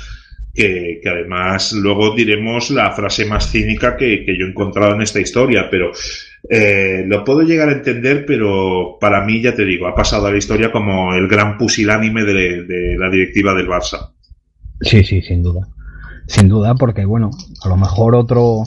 que, 0.57 0.99
que 1.03 1.09
además 1.09 1.73
luego 1.73 2.15
diremos 2.17 2.71
la 2.71 2.91
frase 2.93 3.27
más 3.27 3.51
cínica 3.51 3.97
que, 3.97 4.25
que 4.25 4.37
yo 4.39 4.47
he 4.47 4.51
encontrado 4.51 4.95
en 4.95 5.03
esta 5.03 5.21
historia, 5.21 5.69
pero 5.71 5.93
eh, 6.49 7.05
lo 7.07 7.25
puedo 7.25 7.43
llegar 7.43 7.69
a 7.69 7.73
entender, 7.73 8.25
pero 8.27 8.97
para 9.01 9.25
mí, 9.25 9.41
ya 9.43 9.55
te 9.55 9.65
digo, 9.65 9.87
ha 9.87 9.95
pasado 9.95 10.27
a 10.27 10.31
la 10.33 10.39
historia 10.39 10.73
como 10.73 11.15
el 11.15 11.29
gran 11.29 11.59
pusilánime 11.59 12.25
de, 12.25 12.63
de 12.65 12.97
la 12.99 13.11
directiva 13.11 13.55
del 13.55 13.69
Barça. 13.69 14.13
Sí, 14.81 15.05
sí, 15.05 15.23
sin 15.23 15.43
duda. 15.43 15.69
Sin 16.27 16.49
duda, 16.49 16.75
porque 16.75 17.05
bueno, 17.05 17.31
a 17.63 17.69
lo 17.69 17.77
mejor 17.77 18.15
otro, 18.15 18.65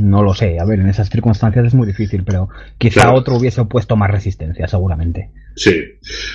no 0.00 0.22
lo 0.22 0.34
sé, 0.34 0.58
a 0.58 0.64
ver, 0.64 0.80
en 0.80 0.88
esas 0.88 1.10
circunstancias 1.10 1.66
es 1.66 1.74
muy 1.74 1.86
difícil, 1.86 2.24
pero 2.24 2.48
quizá 2.78 3.02
Claro. 3.02 3.14
otro 3.14 3.36
hubiese 3.36 3.60
opuesto 3.60 3.96
más 3.96 4.10
resistencia, 4.10 4.66
seguramente. 4.66 5.30
Sí. 5.58 5.74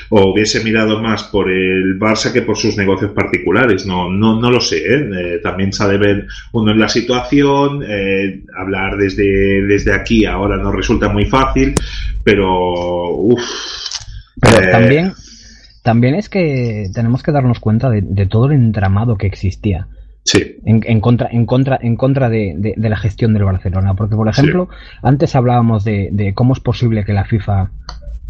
O 0.10 0.32
hubiese 0.34 0.62
mirado 0.66 1.02
más 1.02 1.24
por 1.24 1.50
el 1.50 1.98
Barça 1.98 2.34
que 2.34 2.42
por 2.42 2.58
sus 2.58 2.76
negocios 2.76 3.12
particulares. 3.14 3.86
No, 3.86 4.10
no, 4.12 4.38
no 4.40 4.52
lo 4.52 4.60
sé. 4.60 4.78
¿eh? 4.80 5.10
Eh, 5.18 5.40
también 5.42 5.72
sabe 5.72 5.98
ver 5.98 6.28
uno 6.52 6.72
en 6.74 6.80
la 6.80 6.90
situación. 6.90 7.84
eh, 7.88 8.42
hablar 8.58 8.98
desde, 8.98 9.64
desde 9.66 9.94
aquí 9.94 10.26
ahora 10.26 10.58
no 10.58 10.72
resulta 10.74 11.08
muy 11.08 11.26
fácil. 11.26 11.74
Pero, 12.24 13.16
uff. 13.16 13.42
Pero 14.42 14.62
Eh, 14.62 14.72
también, 14.72 15.14
también 15.84 16.16
es 16.16 16.28
que 16.28 16.90
tenemos 16.94 17.24
que 17.24 17.32
darnos 17.32 17.60
cuenta 17.60 17.90
de, 17.90 18.02
de 18.02 18.26
todo 18.26 18.48
el 18.48 18.54
entramado 18.54 19.18
que 19.18 19.28
existía 19.28 19.88
Sí, 20.26 20.58
en, 20.66 20.82
en 20.86 21.00
contra, 21.02 21.28
en 21.32 21.46
contra, 21.46 21.78
en 21.82 21.96
contra 21.98 22.30
de, 22.30 22.56
de- 22.58 22.74
de 22.78 22.90
la 22.90 22.96
gestión 22.98 23.34
del 23.34 23.44
Barcelona. 23.44 23.94
Porque, 23.94 24.16
por 24.16 24.28
ejemplo, 24.30 24.70
antes 25.02 25.36
hablábamos 25.36 25.84
de, 25.84 26.10
de 26.12 26.34
cómo 26.34 26.54
es 26.54 26.60
posible 26.62 27.04
que 27.06 27.12
la 27.14 27.26
FIFA 27.26 27.72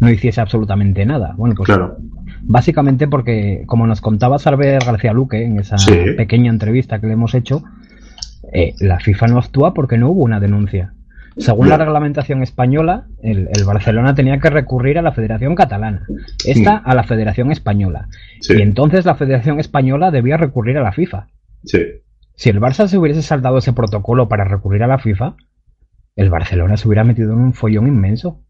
no 0.00 0.10
hiciese 0.10 0.40
absolutamente 0.40 1.04
nada. 1.06 1.34
Bueno, 1.36 1.54
pues 1.56 1.66
claro. 1.66 1.96
básicamente 2.42 3.06
porque, 3.08 3.62
como 3.66 3.86
nos 3.86 4.00
contaba 4.00 4.38
Sarver 4.38 4.84
García 4.84 5.12
Luque 5.12 5.44
en 5.44 5.58
esa 5.58 5.78
Sí. 5.78 5.92
pequeña 6.16 6.50
entrevista 6.50 7.00
que 7.00 7.06
le 7.06 7.12
hemos 7.14 7.34
hecho, 7.34 7.62
eh, 8.52 8.74
la 8.80 8.98
FIFA 9.00 9.28
no 9.28 9.38
actúa 9.38 9.72
porque 9.74 9.96
no 9.98 10.10
hubo 10.10 10.22
una 10.24 10.40
denuncia. 10.40 10.92
Según 11.36 11.68
la 11.68 11.76
reglamentación 11.76 12.42
española, 12.44 13.06
el, 13.20 13.48
el 13.52 13.64
Barcelona 13.64 14.14
tenía 14.14 14.38
que 14.38 14.50
recurrir 14.50 14.98
a 14.98 15.02
la 15.02 15.10
Federación 15.10 15.56
Catalana, 15.56 16.06
esta 16.46 16.76
a 16.76 16.94
la 16.94 17.02
Federación 17.02 17.50
Española. 17.50 18.06
Sí, 18.40 18.54
Y 18.56 18.62
entonces 18.62 19.04
la 19.04 19.16
Federación 19.16 19.58
Española 19.58 20.12
debía 20.12 20.36
recurrir 20.36 20.78
a 20.78 20.82
la 20.82 20.92
FIFA. 20.92 21.26
sí. 21.64 21.80
Si 22.36 22.50
el 22.50 22.60
Barça 22.60 22.88
se 22.88 22.98
hubiese 22.98 23.22
saltado 23.22 23.58
ese 23.58 23.72
protocolo 23.72 24.28
para 24.28 24.42
recurrir 24.44 24.82
a 24.82 24.88
la 24.88 24.98
FIFA, 24.98 25.36
el 26.16 26.30
Barcelona 26.30 26.76
se 26.76 26.88
hubiera 26.88 27.04
metido 27.04 27.32
en 27.32 27.38
un 27.38 27.52
follón 27.52 27.86
inmenso. 27.86 28.40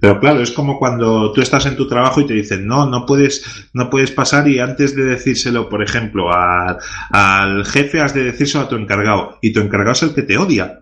Pero 0.00 0.20
claro, 0.20 0.40
es 0.42 0.50
como 0.50 0.78
cuando 0.78 1.32
tú 1.32 1.40
estás 1.40 1.64
en 1.66 1.76
tu 1.76 1.88
trabajo 1.88 2.20
y 2.20 2.26
te 2.26 2.34
dicen, 2.34 2.66
no, 2.66 2.86
no 2.86 3.06
puedes, 3.06 3.44
no 3.72 3.88
puedes 3.88 4.10
pasar 4.10 4.46
y 4.48 4.58
antes 4.58 4.94
de 4.94 5.04
decírselo, 5.04 5.68
por 5.68 5.82
ejemplo, 5.82 6.30
a- 6.32 6.78
al 7.10 7.64
jefe 7.64 8.00
has 8.00 8.12
de 8.14 8.24
decírselo 8.24 8.64
a 8.64 8.68
tu 8.68 8.76
encargado 8.76 9.38
y 9.40 9.52
tu 9.52 9.60
encargado 9.60 9.92
es 9.92 10.02
el 10.02 10.14
que 10.14 10.22
te 10.22 10.36
odia. 10.36 10.80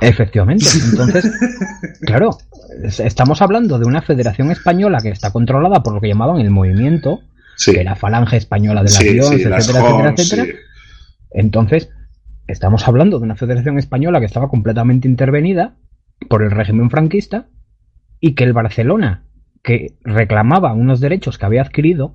Efectivamente. 0.00 0.66
Entonces, 0.90 1.30
claro, 2.00 2.30
es- 2.82 3.00
estamos 3.00 3.40
hablando 3.42 3.78
de 3.78 3.86
una 3.86 4.02
federación 4.02 4.50
española 4.50 4.98
que 5.02 5.10
está 5.10 5.30
controlada 5.32 5.82
por 5.82 5.94
lo 5.94 6.00
que 6.00 6.08
llamaban 6.08 6.40
el 6.40 6.50
movimiento, 6.50 7.20
Sí, 7.58 7.72
que 7.72 7.80
era 7.80 7.94
Falange 7.96 8.36
Española 8.36 8.80
de 8.82 8.90
las 8.90 8.94
sí, 8.96 9.10
Lions, 9.14 9.28
sí, 9.28 9.34
etcétera, 9.36 9.56
etcétera, 9.58 10.14
etcétera. 10.16 10.46
Entonces, 11.30 11.90
estamos 12.46 12.86
hablando 12.86 13.18
de 13.18 13.24
una 13.24 13.36
federación 13.36 13.78
española 13.78 14.20
que 14.20 14.26
estaba 14.26 14.48
completamente 14.48 15.08
intervenida 15.08 15.76
por 16.28 16.42
el 16.42 16.50
régimen 16.50 16.90
franquista 16.90 17.46
y 18.20 18.34
que 18.34 18.44
el 18.44 18.52
Barcelona, 18.52 19.22
que 19.62 19.92
reclamaba 20.04 20.72
unos 20.72 21.00
derechos 21.00 21.38
que 21.38 21.46
había 21.46 21.62
adquirido, 21.62 22.14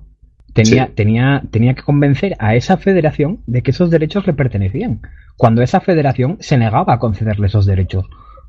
tenía, 0.54 0.86
Sí. 0.86 0.92
tenía, 0.94 1.42
tenía 1.50 1.74
que 1.74 1.82
convencer 1.82 2.34
a 2.38 2.54
esa 2.54 2.76
federación 2.76 3.40
de 3.46 3.62
que 3.62 3.70
esos 3.70 3.90
derechos 3.90 4.26
le 4.26 4.32
pertenecían, 4.34 5.00
cuando 5.36 5.62
esa 5.62 5.80
federación 5.80 6.36
se 6.40 6.58
negaba 6.58 6.94
a 6.94 6.98
concederle 6.98 7.46
esos 7.46 7.66
derechos. 7.66 8.06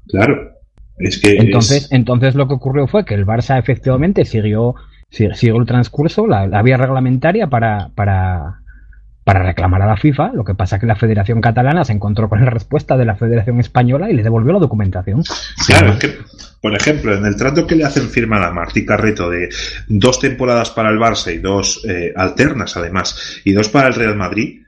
Claro. 0.07 0.51
Es 0.97 1.19
que 1.19 1.37
Entonces, 1.37 1.85
es- 1.85 1.91
entonces 1.91 2.35
lo 2.35 2.47
que 2.47 2.53
ocurrió 2.55 2.87
fue 2.87 3.03
que 3.05 3.15
el 3.15 3.25
Barça 3.25 3.57
efectivamente 3.57 4.25
siguió, 4.25 4.75
si- 5.09 5.29
siguió 5.33 5.57
el 5.57 5.65
transcurso, 5.65 6.27
la, 6.27 6.45
la 6.47 6.61
vía 6.61 6.77
reglamentaria 6.77 7.47
para, 7.47 7.89
para, 7.95 8.61
para 9.23 9.43
reclamar 9.43 9.81
a 9.81 9.87
la 9.87 9.97
FIFA. 9.97 10.31
Lo 10.33 10.43
que 10.43 10.55
pasa 10.55 10.79
que 10.79 10.85
la 10.85 10.95
Federación 10.95 11.41
Catalana 11.41 11.85
se 11.85 11.93
encontró 11.93 12.29
con 12.29 12.43
la 12.43 12.49
respuesta 12.49 12.97
de 12.97 13.05
la 13.05 13.15
Federación 13.15 13.59
Española 13.59 14.09
y 14.09 14.13
le 14.13 14.23
devolvió 14.23 14.53
la 14.53 14.59
documentación. 14.59 15.23
Claro, 15.65 15.93
es 15.93 15.99
que, 15.99 16.17
por 16.61 16.75
ejemplo, 16.75 17.15
en 17.15 17.25
el 17.25 17.35
trato 17.35 17.65
que 17.65 17.75
le 17.75 17.85
hacen 17.85 18.09
firmar 18.09 18.43
a 18.43 18.51
Martí 18.51 18.85
Carreto 18.85 19.29
de 19.29 19.49
dos 19.87 20.19
temporadas 20.19 20.71
para 20.71 20.89
el 20.89 20.97
Barça 20.97 21.33
y 21.33 21.39
dos 21.39 21.83
eh, 21.87 22.13
alternas, 22.15 22.75
además, 22.77 23.41
y 23.43 23.53
dos 23.53 23.69
para 23.69 23.87
el 23.87 23.95
Real 23.95 24.15
Madrid, 24.15 24.62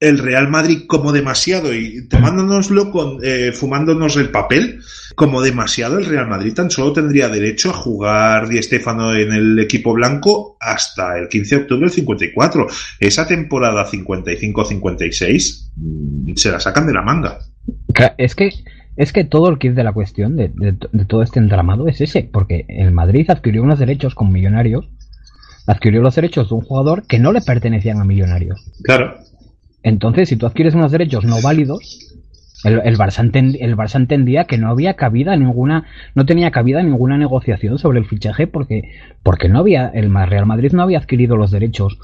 el 0.00 0.18
Real 0.18 0.48
Madrid 0.48 0.84
como 0.86 1.12
demasiado 1.12 1.74
y 1.74 2.08
tomándonoslo 2.08 2.90
con 2.90 3.18
eh, 3.22 3.52
fumándonos 3.52 4.16
el 4.16 4.30
papel 4.30 4.80
como 5.14 5.42
demasiado 5.42 5.98
el 5.98 6.06
Real 6.06 6.26
Madrid 6.26 6.54
tan 6.54 6.70
solo 6.70 6.94
tendría 6.94 7.28
derecho 7.28 7.68
a 7.70 7.74
jugar 7.74 8.48
Di 8.48 8.62
Stéfano 8.62 9.14
en 9.14 9.32
el 9.32 9.58
equipo 9.58 9.92
blanco 9.92 10.56
hasta 10.58 11.18
el 11.18 11.28
15 11.28 11.54
de 11.56 11.62
octubre 11.62 11.80
del 11.82 11.90
54 11.90 12.66
esa 12.98 13.26
temporada 13.26 13.86
55-56 13.86 15.70
mm, 15.76 16.32
se 16.36 16.50
la 16.50 16.60
sacan 16.60 16.86
de 16.86 16.92
la 16.94 17.02
manga. 17.02 17.38
Es 18.16 18.34
que, 18.34 18.50
es 18.96 19.12
que 19.12 19.24
todo 19.24 19.48
el 19.50 19.58
kit 19.58 19.74
de 19.74 19.84
la 19.84 19.92
cuestión 19.92 20.36
de, 20.36 20.50
de- 20.54 20.76
de 20.92 21.04
todo 21.04 21.22
este 21.22 21.38
entramado 21.40 21.88
es 21.88 22.00
ese, 22.00 22.22
porque 22.32 22.64
el 22.68 22.90
Madrid 22.92 23.30
adquirió 23.30 23.62
unos 23.62 23.78
derechos 23.78 24.14
con 24.14 24.32
millonarios, 24.32 24.88
adquirió 25.66 26.00
los 26.00 26.14
derechos 26.14 26.48
de 26.48 26.54
un 26.54 26.62
jugador 26.62 27.06
que 27.06 27.18
no 27.18 27.32
le 27.32 27.42
pertenecían 27.42 28.00
a 28.00 28.04
millonarios. 28.04 28.60
claro 28.82 29.14
Entonces, 29.82 30.28
si 30.28 30.36
tú 30.36 30.46
adquieres 30.46 30.74
unos 30.74 30.92
derechos 30.92 31.24
no 31.24 31.40
válidos, 31.42 32.10
el, 32.64 32.80
el, 32.84 32.98
Barça 32.98 33.22
el 33.58 33.76
Barça 33.76 33.96
entendía 33.96 34.44
que 34.44 34.58
no 34.58 34.68
había 34.70 34.94
cabida 34.94 35.36
ninguna, 35.36 35.86
no 36.14 36.26
tenía 36.26 36.50
cabida 36.50 36.82
ninguna 36.82 37.16
negociación 37.16 37.78
sobre 37.78 37.98
el 37.98 38.06
fichaje 38.06 38.46
porque, 38.46 38.92
porque 39.22 39.48
no 39.48 39.60
había, 39.60 39.88
el 39.88 40.12
Real 40.12 40.46
Madrid 40.46 40.72
no 40.72 40.82
había 40.82 40.98
adquirido 40.98 41.36
los 41.36 41.50
derechos 41.50 41.98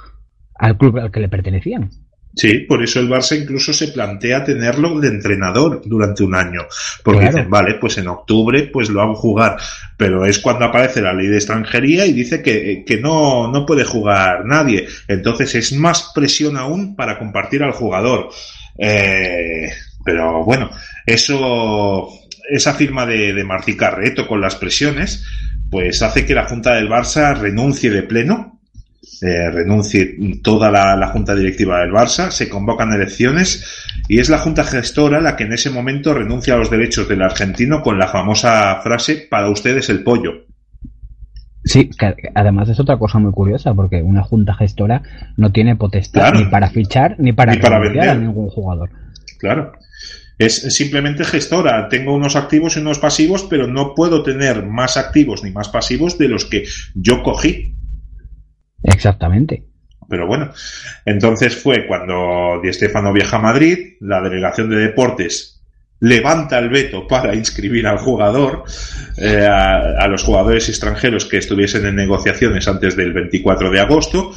al 0.54 0.78
club 0.78 0.98
al 0.98 1.10
que 1.10 1.20
le 1.20 1.28
pertenecían. 1.28 1.90
Sí, 2.36 2.58
por 2.68 2.82
eso 2.84 3.00
el 3.00 3.08
Barça 3.08 3.40
incluso 3.40 3.72
se 3.72 3.88
plantea 3.88 4.44
tenerlo 4.44 5.00
de 5.00 5.08
entrenador 5.08 5.80
durante 5.86 6.22
un 6.22 6.34
año. 6.34 6.66
Porque 7.02 7.20
Claro. 7.20 7.34
dicen, 7.36 7.50
vale, 7.50 7.74
pues 7.80 7.96
en 7.96 8.08
octubre 8.08 8.68
pues 8.70 8.90
lo 8.90 9.00
hago 9.00 9.14
jugar. 9.14 9.56
Pero 9.96 10.26
es 10.26 10.38
cuando 10.38 10.66
aparece 10.66 11.00
la 11.00 11.14
ley 11.14 11.28
de 11.28 11.36
extranjería 11.36 12.04
y 12.04 12.12
dice 12.12 12.42
que, 12.42 12.84
que 12.86 12.98
no, 12.98 13.50
no 13.50 13.64
puede 13.64 13.84
jugar 13.84 14.44
nadie. 14.44 14.86
Entonces 15.08 15.54
es 15.54 15.72
más 15.72 16.12
presión 16.14 16.58
aún 16.58 16.94
para 16.94 17.18
compartir 17.18 17.62
al 17.62 17.72
jugador. 17.72 18.28
Eh, 18.78 19.70
pero 20.04 20.44
bueno, 20.44 20.70
eso, 21.06 22.08
esa 22.50 22.74
firma 22.74 23.06
de, 23.06 23.32
de 23.32 23.44
Martí 23.44 23.76
Carreto 23.76 24.26
con 24.28 24.42
las 24.42 24.56
presiones, 24.56 25.24
pues 25.70 26.02
hace 26.02 26.26
que 26.26 26.34
la 26.34 26.44
Junta 26.44 26.74
del 26.74 26.88
Barça 26.90 27.34
renuncie 27.34 27.90
de 27.90 28.02
pleno 28.02 28.55
eh, 29.22 29.50
renuncie 29.50 30.16
toda 30.42 30.70
la, 30.70 30.96
la 30.96 31.08
junta 31.08 31.34
directiva 31.34 31.80
del 31.80 31.90
Barça, 31.92 32.30
se 32.30 32.48
convocan 32.48 32.92
elecciones 32.92 33.64
y 34.08 34.18
es 34.18 34.28
la 34.28 34.38
junta 34.38 34.64
gestora 34.64 35.20
la 35.20 35.36
que 35.36 35.44
en 35.44 35.52
ese 35.52 35.70
momento 35.70 36.14
renuncia 36.14 36.54
a 36.54 36.58
los 36.58 36.70
derechos 36.70 37.08
del 37.08 37.22
argentino 37.22 37.82
con 37.82 37.98
la 37.98 38.08
famosa 38.08 38.80
frase 38.82 39.26
para 39.30 39.50
ustedes 39.50 39.88
el 39.90 40.02
pollo. 40.02 40.44
Sí, 41.64 41.90
que 41.98 42.14
además 42.34 42.68
es 42.68 42.78
otra 42.78 42.96
cosa 42.96 43.18
muy 43.18 43.32
curiosa 43.32 43.74
porque 43.74 44.00
una 44.00 44.22
junta 44.22 44.54
gestora 44.54 45.02
no 45.36 45.50
tiene 45.50 45.74
potestad 45.74 46.20
Claro. 46.20 46.38
ni 46.38 46.44
para 46.46 46.70
fichar 46.70 47.16
ni 47.18 47.32
para, 47.32 47.54
Ni 47.54 47.58
para 47.60 47.78
renunciar 47.80 48.08
a 48.08 48.12
vender. 48.12 48.28
ningún 48.28 48.48
jugador. 48.50 48.90
Claro. 49.40 49.72
Es 50.38 50.54
simplemente 50.76 51.24
gestora. 51.24 51.88
Tengo 51.88 52.14
unos 52.14 52.36
activos 52.36 52.76
y 52.76 52.80
unos 52.80 52.98
pasivos, 52.98 53.44
pero 53.48 53.66
no 53.66 53.94
puedo 53.94 54.22
tener 54.22 54.64
más 54.66 54.96
activos 54.98 55.42
ni 55.42 55.50
más 55.50 55.68
pasivos 55.70 56.18
de 56.18 56.28
los 56.28 56.44
que 56.44 56.64
yo 56.94 57.22
cogí. 57.22 57.74
Exactamente. 58.86 59.64
Pero 60.08 60.26
bueno, 60.26 60.50
entonces 61.04 61.56
fue 61.56 61.86
cuando 61.86 62.60
Di 62.62 62.72
Stéfano 62.72 63.12
viaja 63.12 63.36
a 63.36 63.40
Madrid, 63.40 63.96
la 64.00 64.20
delegación 64.20 64.70
de 64.70 64.76
deportes 64.76 65.52
levanta 65.98 66.58
el 66.58 66.68
veto 66.68 67.06
para 67.06 67.34
inscribir 67.34 67.86
al 67.86 67.98
jugador, 67.98 68.64
eh, 69.16 69.46
a, 69.46 69.96
a 69.98 70.08
los 70.08 70.22
jugadores 70.22 70.68
extranjeros 70.68 71.24
que 71.24 71.38
estuviesen 71.38 71.86
en 71.86 71.96
negociaciones 71.96 72.68
antes 72.68 72.96
del 72.96 73.12
24 73.12 73.70
de 73.70 73.80
agosto 73.80 74.32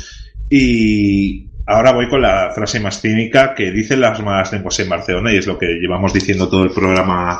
y 0.50 1.48
ahora 1.68 1.92
voy 1.92 2.08
con 2.08 2.22
la 2.22 2.52
frase 2.56 2.80
más 2.80 3.02
cínica 3.02 3.54
que 3.54 3.72
dicen 3.72 4.02
las 4.02 4.20
malas 4.22 4.52
lenguas 4.52 4.80
en 4.80 4.90
Barcelona 4.90 5.32
y 5.32 5.38
es 5.38 5.48
lo 5.48 5.58
que 5.58 5.68
llevamos 5.80 6.14
diciendo 6.14 6.50
todo 6.50 6.64
el 6.64 6.72
programa, 6.72 7.40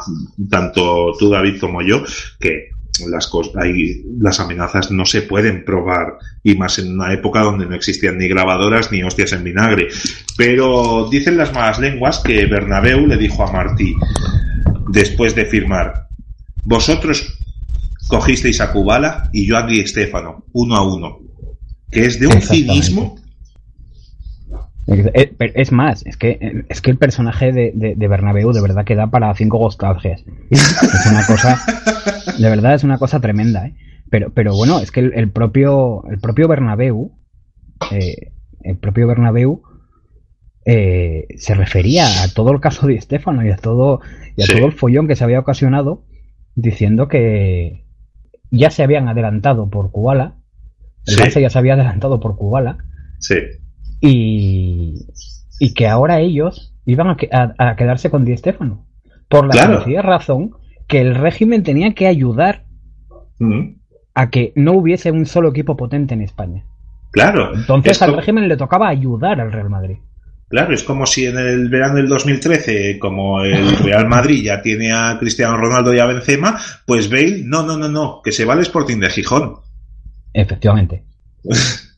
tanto 0.50 1.14
tú 1.18 1.30
David 1.30 1.60
como 1.60 1.82
yo, 1.82 2.04
que 2.40 2.70
las, 3.08 3.30
hay, 3.56 4.04
las 4.20 4.40
amenazas 4.40 4.92
no 4.92 5.06
se 5.06 5.22
pueden 5.22 5.64
probar, 5.64 6.18
y 6.44 6.56
más 6.56 6.80
en 6.80 6.94
una 6.94 7.14
época 7.14 7.42
donde 7.42 7.66
no 7.66 7.76
existían 7.76 8.18
ni 8.18 8.28
grabadoras 8.28 8.92
ni 8.92 9.04
hostias 9.04 9.34
en 9.34 9.44
vinagre. 9.44 9.88
Pero 10.38 11.08
dicen 11.10 11.38
las 11.38 11.54
malas 11.54 11.80
lenguas 11.80 12.20
que 12.20 12.46
Bernabéu 12.46 13.06
le 13.06 13.18
dijo 13.18 13.44
a 13.44 13.52
Martí, 13.52 13.96
después 14.90 15.36
de 15.36 15.46
firmar, 15.46 16.08
vosotros 16.64 17.38
cogisteis 18.08 18.60
a 18.62 18.72
Kubala 18.72 19.30
y 19.32 19.46
yo 19.46 19.58
a 19.58 19.64
Di 19.64 19.86
Stéfano, 19.86 20.46
uno 20.54 20.76
a 20.76 20.82
uno, 20.82 21.20
que 21.92 22.06
es 22.06 22.20
de 22.20 22.28
un 22.28 22.42
cinismo. 22.42 23.18
Eh, 24.92 25.34
Es 25.56 25.72
más, 25.72 26.06
es 26.06 26.18
que, 26.18 26.64
es 26.68 26.82
que 26.82 26.92
el 26.92 26.98
personaje 26.98 27.52
de, 27.52 27.72
de, 27.76 27.96
de 27.96 28.08
Bernabéu 28.08 28.52
de 28.52 28.62
verdad 28.62 28.86
que 28.86 28.96
da 28.96 29.08
para 29.12 29.34
cinco 29.36 29.60
nostalgias. 29.60 30.24
Es 30.50 31.06
una 31.10 31.26
cosa, 31.26 31.60
de 32.38 32.50
verdad 32.50 32.74
es 32.74 32.84
una 32.84 32.98
cosa 32.98 33.20
tremenda, 33.20 33.68
¿eh? 33.68 33.76
Pero, 34.10 34.32
pero 34.34 34.56
bueno, 34.56 34.80
es 34.80 34.92
que 34.92 35.02
el, 35.02 35.14
el 35.14 35.30
propio, 35.32 36.04
el 36.10 36.20
propio 36.20 36.48
Bernabéu, 36.48 37.12
eh, 37.92 38.32
el 38.62 38.78
propio 38.78 39.06
Bernabéu 39.08 39.62
eh, 40.66 41.28
se 41.38 41.54
refería 41.56 42.06
a 42.24 42.28
todo 42.34 42.52
el 42.52 42.60
caso 42.60 42.88
de 42.88 42.96
Estefano 42.96 43.46
y 43.46 43.52
a 43.52 43.58
todo, 43.58 44.02
y 44.36 44.42
a 44.42 44.46
Sí. 44.46 44.54
todo 44.56 44.66
el 44.66 44.74
follón 44.74 45.08
que 45.08 45.16
se 45.16 45.24
había 45.24 45.40
ocasionado, 45.40 46.04
diciendo 46.56 47.08
que 47.08 47.86
ya 48.52 48.72
se 48.72 48.82
habían 48.84 49.08
adelantado 49.08 49.70
por 49.70 49.92
Kubala, 49.92 50.36
el 51.06 51.14
Sí. 51.32 51.40
Ya 51.42 51.50
se 51.52 51.60
había 51.60 51.74
adelantado 51.76 52.20
por 52.20 52.36
Kubala, 52.36 52.80
Sí, 53.20 53.36
y, 54.02 55.06
y 55.60 55.74
que 55.74 55.88
ahora 55.88 56.20
ellos 56.20 56.74
iban 56.86 57.10
a, 57.10 57.18
que- 57.18 57.30
a- 57.32 57.54
a 57.58 57.76
quedarse 57.76 58.10
con 58.10 58.26
Di 58.26 58.36
Stéfano. 58.38 58.86
Por 59.28 59.46
la 59.46 59.52
Claro. 59.54 59.76
sencilla 59.78 60.02
razón 60.02 60.52
que 60.88 61.02
el 61.02 61.16
régimen 61.16 61.64
tenía 61.64 61.94
que 61.94 62.08
ayudar 62.08 62.66
a 64.16 64.30
que 64.30 64.52
no 64.56 64.74
hubiese 64.74 65.12
un 65.12 65.26
solo 65.26 65.50
equipo 65.50 65.78
potente 65.78 66.14
en 66.14 66.22
España. 66.22 66.66
claro. 67.12 67.54
Entonces 67.56 67.94
Es 67.94 68.02
al 68.02 68.16
régimen 68.16 68.48
le 68.48 68.58
tocaba 68.58 68.90
ayudar 68.90 69.40
al 69.40 69.52
Real 69.52 69.70
Madrid. 69.70 69.98
Claro, 70.50 70.74
es 70.74 70.84
como 70.84 71.06
si 71.06 71.26
en 71.28 71.38
el 71.38 71.70
verano 71.70 71.96
del 71.96 72.08
2013, 72.08 72.98
como 72.98 73.44
el 73.44 73.78
Real 73.84 74.08
Madrid 74.08 74.44
ya 74.44 74.62
tiene 74.64 74.92
a 74.92 75.18
Cristiano 75.20 75.58
Ronaldo 75.58 75.94
y 75.94 76.00
a 76.00 76.06
Benzema, 76.08 76.60
pues 76.88 77.08
Bale, 77.10 77.44
no, 77.46 77.62
no, 77.64 77.78
no, 77.78 77.88
no, 77.88 78.22
que 78.24 78.32
se 78.32 78.46
va 78.46 78.54
al 78.54 78.62
Sporting 78.62 78.98
de 78.98 79.10
Gijón. 79.12 79.56
Efectivamente. 80.34 81.04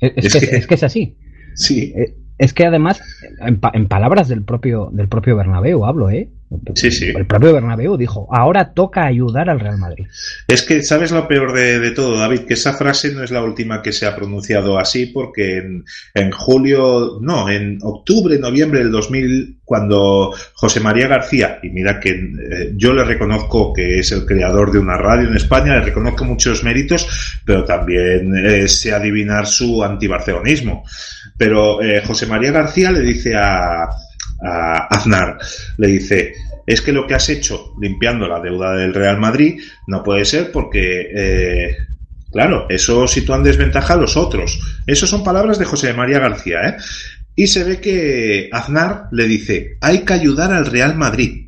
Es, 0.00 0.12
es 0.16 0.24
Es 0.26 0.32
que, 0.40 0.48
que- 0.48 0.56
es 0.56 0.66
que 0.66 0.74
es 0.74 0.82
así. 0.82 1.16
Sí, 1.54 1.92
Eh, 1.96 2.14
Es 2.38 2.52
que 2.52 2.66
además, 2.66 3.02
en, 3.40 3.58
pa- 3.58 3.72
en 3.74 3.88
palabras 3.88 4.28
del 4.28 4.44
propio, 4.44 4.90
del 4.92 5.08
propio 5.08 5.34
Bernabéu 5.36 5.84
hablo, 5.84 6.08
¿eh? 6.10 6.30
Sí, 6.74 6.90
sí. 6.90 7.12
El 7.14 7.26
propio 7.26 7.52
Bernabéu 7.52 7.96
dijo, 7.96 8.26
ahora 8.30 8.72
toca 8.72 9.04
ayudar 9.04 9.50
al 9.50 9.60
Real 9.60 9.76
Madrid. 9.76 10.06
es 10.46 10.62
que 10.62 10.82
sabes 10.82 11.12
lo 11.12 11.28
peor 11.28 11.52
de, 11.52 11.78
de 11.78 11.90
todo, 11.90 12.16
David, 12.18 12.40
que 12.40 12.54
esa 12.54 12.72
frase 12.72 13.12
no 13.12 13.22
es 13.22 13.30
la 13.30 13.42
última 13.42 13.82
que 13.82 13.92
se 13.92 14.06
ha 14.06 14.16
pronunciado 14.16 14.78
así, 14.78 15.06
porque 15.06 15.58
en, 15.58 15.84
en 16.14 16.30
julio, 16.30 17.18
no, 17.20 17.50
en 17.50 17.78
octubre, 17.82 18.38
noviembre 18.38 18.80
del 18.80 18.90
2000, 18.90 19.58
cuando 19.62 20.32
José 20.54 20.80
María 20.80 21.08
García, 21.08 21.58
y 21.62 21.68
mira 21.68 22.00
que 22.00 22.10
eh, 22.10 22.72
yo 22.74 22.94
le 22.94 23.04
reconozco 23.04 23.74
que 23.74 23.98
es 23.98 24.10
el 24.12 24.24
creador 24.24 24.72
de 24.72 24.78
una 24.78 24.96
radio 24.96 25.28
en 25.28 25.36
España, 25.36 25.76
le 25.76 25.84
reconozco 25.84 26.24
muchos 26.24 26.64
méritos, 26.64 27.40
pero 27.44 27.64
también 27.64 28.34
eh, 28.34 28.66
sé 28.68 28.94
adivinar 28.94 29.46
su 29.46 29.84
antibarcelonismo. 29.84 30.84
Pero 31.36 31.82
eh, 31.82 32.02
José 32.06 32.26
María 32.26 32.50
García 32.50 32.90
le 32.90 33.00
dice 33.00 33.36
a, 33.36 33.90
a 34.42 34.86
Aznar, 34.94 35.38
le 35.76 35.88
dice, 35.88 36.34
es 36.66 36.80
que 36.80 36.92
lo 36.92 37.06
que 37.06 37.14
has 37.14 37.28
hecho 37.28 37.72
limpiando 37.80 38.28
la 38.28 38.40
deuda 38.40 38.72
del 38.76 38.94
Real 38.94 39.18
Madrid 39.18 39.60
no 39.86 40.02
puede 40.02 40.24
ser 40.24 40.52
porque, 40.52 41.08
eh, 41.14 41.76
claro, 42.30 42.66
eso 42.68 43.06
sitúa 43.06 43.36
en 43.36 43.42
desventaja 43.44 43.94
a 43.94 43.98
los 43.98 44.16
otros. 44.16 44.60
Esas 44.86 45.08
son 45.08 45.24
palabras 45.24 45.58
de 45.58 45.64
José 45.64 45.92
María 45.94 46.18
García, 46.18 46.58
¿eh? 46.68 46.76
Y 47.34 47.46
se 47.46 47.62
ve 47.64 47.80
que 47.80 48.48
Aznar 48.52 49.04
le 49.12 49.26
dice, 49.28 49.76
hay 49.80 50.00
que 50.00 50.12
ayudar 50.12 50.52
al 50.52 50.66
Real 50.66 50.96
Madrid. 50.96 51.46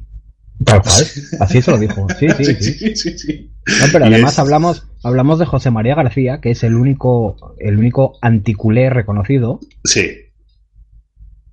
Tal 0.64 0.82
cual. 0.82 1.04
Así 1.40 1.62
se 1.62 1.70
lo 1.70 1.78
dijo. 1.78 2.06
Sí, 2.18 2.26
sí, 2.36 2.44
sí. 2.44 2.72
sí, 2.74 2.96
sí, 2.96 3.18
sí. 3.18 3.50
No, 3.80 3.86
pero 3.92 4.04
además 4.06 4.34
es- 4.34 4.38
hablamos, 4.38 4.86
hablamos 5.02 5.38
de 5.38 5.46
José 5.46 5.70
María 5.70 5.94
García, 5.94 6.40
que 6.40 6.50
es 6.52 6.62
el 6.64 6.74
único, 6.76 7.56
el 7.58 7.76
único 7.78 8.18
anticulé 8.22 8.88
reconocido, 8.90 9.58
Sí, 9.84 10.12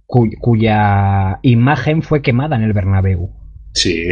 cu- 0.08 0.32
cuya 0.40 1.38
imagen 1.44 2.02
fue 2.02 2.24
quemada 2.24 2.56
en 2.56 2.64
el 2.64 2.74
Bernabéu. 2.74 3.30
Sí, 3.74 4.08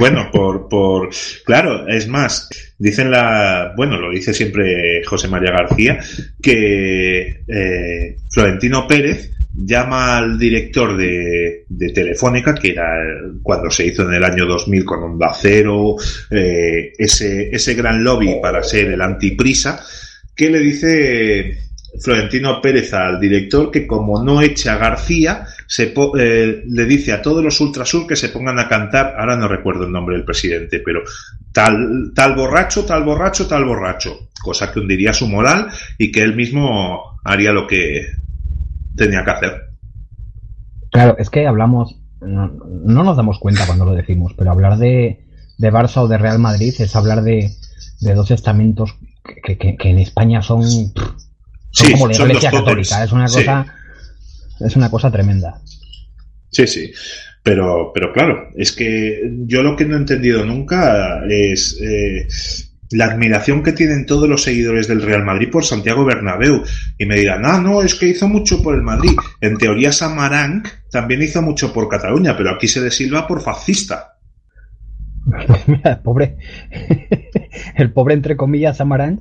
bueno, 0.00 0.28
por, 0.32 0.68
por, 0.68 1.10
claro, 1.44 1.86
es 1.86 2.08
más, 2.08 2.48
dicen 2.78 3.12
la, 3.12 3.72
bueno, 3.76 3.98
lo 3.98 4.10
dice 4.10 4.34
siempre 4.34 5.04
José 5.04 5.28
María 5.28 5.52
García, 5.52 6.00
que 6.42 7.44
eh, 7.46 8.16
Florentino 8.32 8.88
Pérez 8.88 9.32
llama 9.58 10.18
al 10.18 10.38
director 10.38 10.96
de, 10.96 11.64
de 11.68 11.88
Telefónica, 11.92 12.52
que 12.54 12.70
era 12.72 12.84
cuando 13.42 13.70
se 13.70 13.86
hizo 13.86 14.02
en 14.02 14.14
el 14.14 14.24
año 14.24 14.44
2000 14.44 14.84
con 14.84 15.02
Onda 15.04 15.32
Cero, 15.34 15.94
eh, 16.30 16.92
ese, 16.98 17.48
ese 17.54 17.74
gran 17.74 18.02
lobby 18.02 18.38
para 18.42 18.62
ser 18.62 18.88
el 18.90 19.00
antiprisa, 19.00 19.80
que 20.34 20.50
le 20.50 20.58
dice 20.58 21.58
Florentino 22.00 22.60
Pérez 22.60 22.92
al 22.94 23.18
director 23.20 23.70
que 23.70 23.86
como 23.86 24.22
no 24.22 24.42
echa 24.42 24.74
a 24.74 24.78
García, 24.78 25.46
se 25.66 25.94
eh, 26.18 26.62
le 26.66 26.84
dice 26.84 27.12
a 27.12 27.22
todos 27.22 27.42
los 27.42 27.60
Ultrasur 27.60 28.06
que 28.06 28.16
se 28.16 28.28
pongan 28.28 28.58
a 28.58 28.68
cantar, 28.68 29.14
ahora 29.18 29.36
no 29.36 29.48
recuerdo 29.48 29.84
el 29.84 29.92
nombre 29.92 30.16
del 30.16 30.24
presidente, 30.24 30.80
pero 30.84 31.00
tal, 31.52 32.12
tal 32.14 32.34
borracho, 32.34 32.84
tal 32.84 33.02
borracho, 33.04 33.46
tal 33.46 33.64
borracho, 33.64 34.28
cosa 34.42 34.70
que 34.70 34.80
hundiría 34.80 35.12
su 35.12 35.26
moral 35.26 35.68
y 35.98 36.12
que 36.12 36.22
él 36.22 36.36
mismo 36.36 37.18
haría 37.24 37.52
lo 37.52 37.66
que 37.66 38.06
tenía 38.94 39.24
que 39.24 39.30
hacer. 39.30 39.62
Claro, 40.90 41.16
es 41.18 41.30
que 41.30 41.46
hablamos, 41.46 41.96
no, 42.20 42.48
no 42.48 43.04
nos 43.04 43.16
damos 43.16 43.38
cuenta 43.38 43.66
cuando 43.66 43.84
lo 43.84 43.92
decimos, 43.92 44.34
pero 44.36 44.50
hablar 44.50 44.78
de, 44.78 45.24
de 45.58 45.72
Barça 45.72 46.02
o 46.02 46.08
de 46.08 46.18
Real 46.18 46.38
Madrid 46.38 46.74
es 46.78 46.94
hablar 46.94 47.22
de, 47.22 47.50
de 48.00 48.14
dos 48.14 48.30
estamentos 48.30 48.96
que- 49.44 49.56
que 49.76 49.90
en 49.90 49.98
España 49.98 50.40
son, 50.42 50.62
son 51.76 51.86
Sí, 51.86 51.92
como 51.92 52.08
la 52.08 52.14
son 52.14 52.28
Iglesia. 52.28 52.50
Católica. 52.50 53.04
Es 53.04 53.12
una 53.12 53.28
Sí. 53.28 53.38
cosa, 53.40 53.66
es 54.60 54.76
una 54.76 54.90
cosa 54.90 55.10
tremenda. 55.10 55.60
Sí, 56.50 56.66
sí. 56.66 56.92
Pero, 57.42 57.92
pero 57.94 58.12
claro, 58.12 58.48
es 58.56 58.72
que 58.72 59.20
yo 59.46 59.62
lo 59.62 59.76
que 59.76 59.84
no 59.84 59.94
he 59.94 59.98
entendido 59.98 60.44
nunca 60.44 61.20
es 61.28 61.78
eh, 61.80 62.26
la 62.90 63.04
admiración 63.06 63.62
que 63.62 63.72
tienen 63.72 64.06
todos 64.06 64.28
los 64.28 64.42
seguidores 64.42 64.88
del 64.88 65.02
Real 65.02 65.24
Madrid 65.24 65.50
por 65.50 65.64
Santiago 65.64 66.04
Bernabéu. 66.04 66.62
Y 66.98 67.06
me 67.06 67.16
dirán, 67.16 67.42
ah, 67.44 67.60
no, 67.60 67.82
es 67.82 67.94
que 67.94 68.08
hizo 68.08 68.26
mucho 68.26 68.62
por 68.62 68.74
el 68.74 68.82
Madrid. 68.82 69.12
En 69.40 69.58
teoría, 69.58 69.92
Samaranch 69.92 70.66
también 70.90 71.22
hizo 71.22 71.42
mucho 71.42 71.72
por 71.72 71.88
Cataluña, 71.88 72.36
pero 72.36 72.50
aquí 72.52 72.66
se 72.68 72.80
le 72.80 72.90
silba 72.90 73.26
por 73.28 73.42
fascista. 73.42 74.14
Pues 75.46 75.68
mira, 75.68 75.90
el 75.92 75.98
pobre, 75.98 76.36
el 77.76 77.92
pobre 77.92 78.14
entre 78.14 78.36
comillas 78.36 78.80
Amarán, 78.80 79.20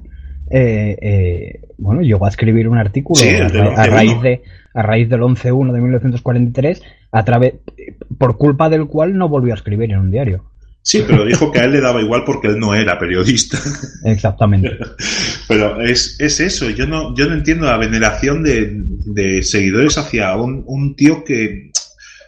eh, 0.49 0.97
eh, 1.01 1.61
bueno, 1.77 2.01
llegó 2.01 2.25
a 2.25 2.29
escribir 2.29 2.67
un 2.67 2.77
artículo 2.77 3.19
Sí, 3.19 3.29
a, 3.29 3.47
del 3.47 3.51
ra- 3.51 3.81
a 3.81 3.85
11-1. 3.85 3.89
raíz 3.89 4.21
de 4.21 4.43
a 4.73 4.81
raíz 4.81 5.09
del 5.09 5.21
11-1 5.21 5.71
de 5.71 5.79
1943, 5.81 6.81
a 7.11 7.23
través, 7.23 7.53
por 8.17 8.37
culpa 8.37 8.67
del 8.69 8.87
cual 8.87 9.17
no 9.17 9.29
volvió 9.29 9.53
a 9.53 9.55
escribir 9.55 9.91
en 9.91 9.99
un 9.99 10.11
diario. 10.11 10.43
Sí, 10.81 11.03
pero 11.07 11.25
dijo 11.25 11.51
que 11.51 11.59
a 11.59 11.63
él 11.65 11.71
le 11.71 11.81
daba 11.81 12.01
igual 12.01 12.23
porque 12.25 12.47
él 12.49 12.59
no 12.59 12.75
era 12.75 12.99
periodista. 12.99 13.57
Exactamente. 14.05 14.77
Pero 15.47 15.81
es, 15.81 16.19
es 16.19 16.39
eso, 16.39 16.69
yo 16.71 16.85
no, 16.87 17.15
yo 17.15 17.27
no 17.27 17.33
entiendo 17.35 17.65
la 17.67 17.77
veneración 17.77 18.43
de, 18.43 18.71
de 19.05 19.41
seguidores 19.43 19.97
hacia 19.97 20.35
un, 20.35 20.63
un 20.67 20.95
tío 20.95 21.23
que 21.23 21.71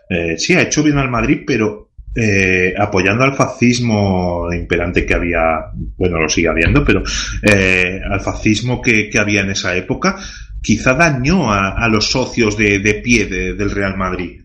eh, 0.09 0.35
sí 0.37 0.53
ha 0.55 0.61
hecho 0.61 0.83
bien 0.83 0.97
al 0.99 1.09
Madrid, 1.09 1.41
pero 1.45 1.86
eh, 2.15 2.73
apoyando 2.77 3.23
al 3.23 3.33
fascismo 3.35 4.47
imperante 4.53 5.05
que 5.05 5.13
había, 5.13 5.71
bueno, 5.97 6.19
lo 6.19 6.29
sigue 6.29 6.47
habiendo, 6.49 6.83
pero 6.83 7.03
eh, 7.43 7.99
al 8.09 8.21
fascismo 8.21 8.81
que, 8.81 9.09
que 9.09 9.19
había 9.19 9.41
en 9.41 9.51
esa 9.51 9.75
época, 9.75 10.17
quizá 10.61 10.93
dañó 10.95 11.51
a, 11.51 11.69
a 11.69 11.87
los 11.87 12.09
socios 12.11 12.57
de, 12.57 12.79
de 12.79 12.95
pie 12.95 13.25
de- 13.27 13.53
del 13.53 13.71
Real 13.71 13.95
Madrid. 13.97 14.41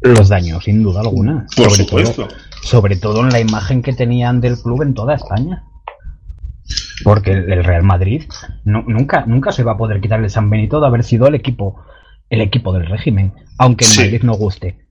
Los 0.00 0.28
daños, 0.28 0.64
sin 0.64 0.82
duda 0.82 1.00
alguna. 1.00 1.46
Por 1.56 1.70
sobre 1.70 1.84
supuesto. 1.84 2.26
Todo, 2.28 2.36
sobre 2.62 2.96
todo 2.96 3.20
en 3.22 3.30
la 3.30 3.40
imagen 3.40 3.82
que 3.82 3.92
tenían 3.92 4.40
del 4.40 4.56
club 4.58 4.82
en 4.82 4.94
toda 4.94 5.14
España. 5.14 5.64
Porque 7.04 7.30
el, 7.32 7.52
el 7.52 7.64
Real 7.64 7.82
Madrid 7.82 8.22
no- 8.64 8.82
nunca, 8.86 9.24
nunca 9.26 9.52
se 9.52 9.62
va 9.62 9.72
a 9.72 9.76
poder 9.76 10.00
quitar 10.00 10.20
el 10.22 10.30
San 10.30 10.48
Benito 10.50 10.80
de 10.80 10.86
haber 10.86 11.04
sido 11.04 11.26
el 11.28 11.34
equipo, 11.34 11.84
el 12.30 12.40
equipo 12.40 12.72
del 12.72 12.86
régimen, 12.86 13.32
aunque 13.58 13.84
en 13.84 13.90
Sí. 13.90 14.00
Madrid 14.00 14.22
no 14.22 14.34
guste. 14.34 14.85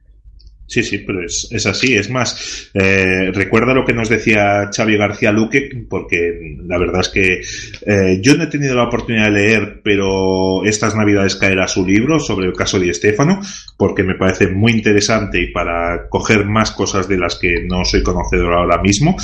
Sí, 0.68 0.82
sí, 0.84 1.00
pero 1.00 1.24
es, 1.24 1.48
es 1.52 1.66
así. 1.68 1.96
Es 1.96 2.10
más, 2.10 2.72
eh, 2.74 3.32
recuerda 3.32 3.74
lo 3.74 3.86
que 3.86 3.94
nos 3.94 4.10
decía 4.10 4.70
Xavi 4.76 4.98
García 4.98 5.32
Luque, 5.32 5.70
porque 5.88 6.58
la 6.66 6.80
verdad 6.80 7.02
es 7.02 7.10
que 7.10 7.42
eh, 7.86 8.20
yo 8.22 8.36
no 8.36 8.46
he 8.46 8.48
tenido 8.48 8.76
la 8.76 8.86
oportunidad 8.86 9.26
de 9.26 9.32
leer, 9.32 9.82
pero 9.84 10.66
estas 10.66 10.96
navidades 10.96 11.36
caerá 11.36 11.68
su 11.68 11.86
libro 11.86 12.20
sobre 12.20 12.48
el 12.48 12.54
caso 12.54 12.80
de 12.80 12.90
Estefano, 12.90 13.40
porque 13.78 14.04
me 14.04 14.16
parece 14.16 14.48
muy 14.48 14.72
interesante 14.72 15.40
y 15.40 15.52
para 15.52 16.10
coger 16.10 16.46
más 16.46 16.72
cosas 16.72 17.08
de 17.08 17.18
las 17.18 17.36
que 17.36 17.64
no 17.68 17.86
soy 17.86 18.02
conocedor 18.02 18.54
ahora 18.54 18.82
mismo. 18.82 19.16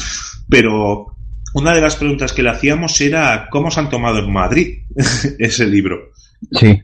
Pero 0.47 1.15
una 1.55 1.73
de 1.73 1.81
las 1.81 1.95
preguntas 1.95 2.33
que 2.33 2.43
le 2.43 2.49
hacíamos 2.49 3.01
era 3.01 3.47
cómo 3.49 3.71
se 3.71 3.79
han 3.79 3.89
tomado 3.89 4.19
en 4.19 4.31
Madrid 4.31 4.83
ese 5.39 5.65
libro. 5.65 6.11
Sí, 6.51 6.81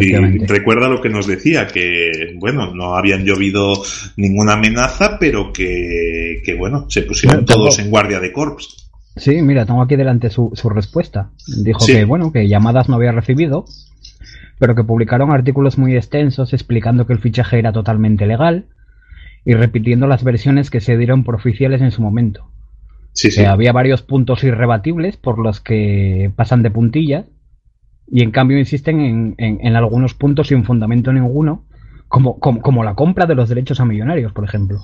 Y 0.00 0.38
recuerda 0.46 0.88
lo 0.88 1.00
que 1.00 1.08
nos 1.08 1.26
decía, 1.26 1.66
que 1.66 2.34
bueno, 2.38 2.74
no 2.74 2.94
habían 2.96 3.24
llovido 3.24 3.72
ninguna 4.16 4.52
amenaza, 4.54 5.18
pero 5.18 5.52
que, 5.52 6.42
que 6.44 6.54
bueno, 6.54 6.86
se 6.90 7.02
pusieron 7.02 7.44
todos 7.44 7.78
en 7.78 7.90
guardia 7.90 8.20
de 8.20 8.32
corps. 8.32 8.90
Sí, 9.16 9.40
mira, 9.42 9.64
tengo 9.64 9.82
aquí 9.82 9.96
delante 9.96 10.28
su, 10.30 10.50
su 10.54 10.68
respuesta. 10.68 11.30
Dijo 11.62 11.80
Sí. 11.80 11.92
que, 11.92 12.04
bueno, 12.04 12.30
que 12.32 12.48
llamadas 12.48 12.88
no 12.88 12.96
había 12.96 13.12
recibido, 13.12 13.64
pero 14.58 14.74
que 14.74 14.84
publicaron 14.84 15.32
artículos 15.32 15.78
muy 15.78 15.96
extensos 15.96 16.52
explicando 16.52 17.06
que 17.06 17.12
el 17.14 17.20
fichaje 17.20 17.58
era 17.58 17.72
totalmente 17.72 18.26
legal 18.26 18.66
y 19.44 19.54
repitiendo 19.54 20.06
las 20.06 20.24
versiones 20.24 20.70
que 20.70 20.80
se 20.80 20.96
dieron 20.96 21.24
por 21.24 21.36
oficiales 21.36 21.80
en 21.80 21.90
su 21.90 22.02
momento. 22.02 22.48
Sí, 23.12 23.30
sí. 23.30 23.44
Había 23.44 23.72
varios 23.72 24.02
puntos 24.02 24.42
irrebatibles 24.42 25.16
por 25.16 25.38
los 25.38 25.60
que 25.60 26.32
pasan 26.34 26.62
de 26.62 26.70
puntillas 26.70 27.26
y 28.10 28.22
en 28.22 28.30
cambio 28.30 28.58
insisten 28.58 29.00
en, 29.00 29.34
en- 29.38 29.58
en 29.66 29.76
algunos 29.76 30.14
puntos 30.14 30.48
sin 30.48 30.64
fundamento 30.64 31.12
ninguno, 31.12 31.64
como, 32.08 32.38
como, 32.38 32.60
como 32.60 32.84
la 32.84 32.94
compra 32.94 33.26
de 33.26 33.34
los 33.34 33.48
derechos 33.48 33.80
a 33.80 33.84
millonarios, 33.84 34.32
por 34.32 34.44
ejemplo. 34.44 34.82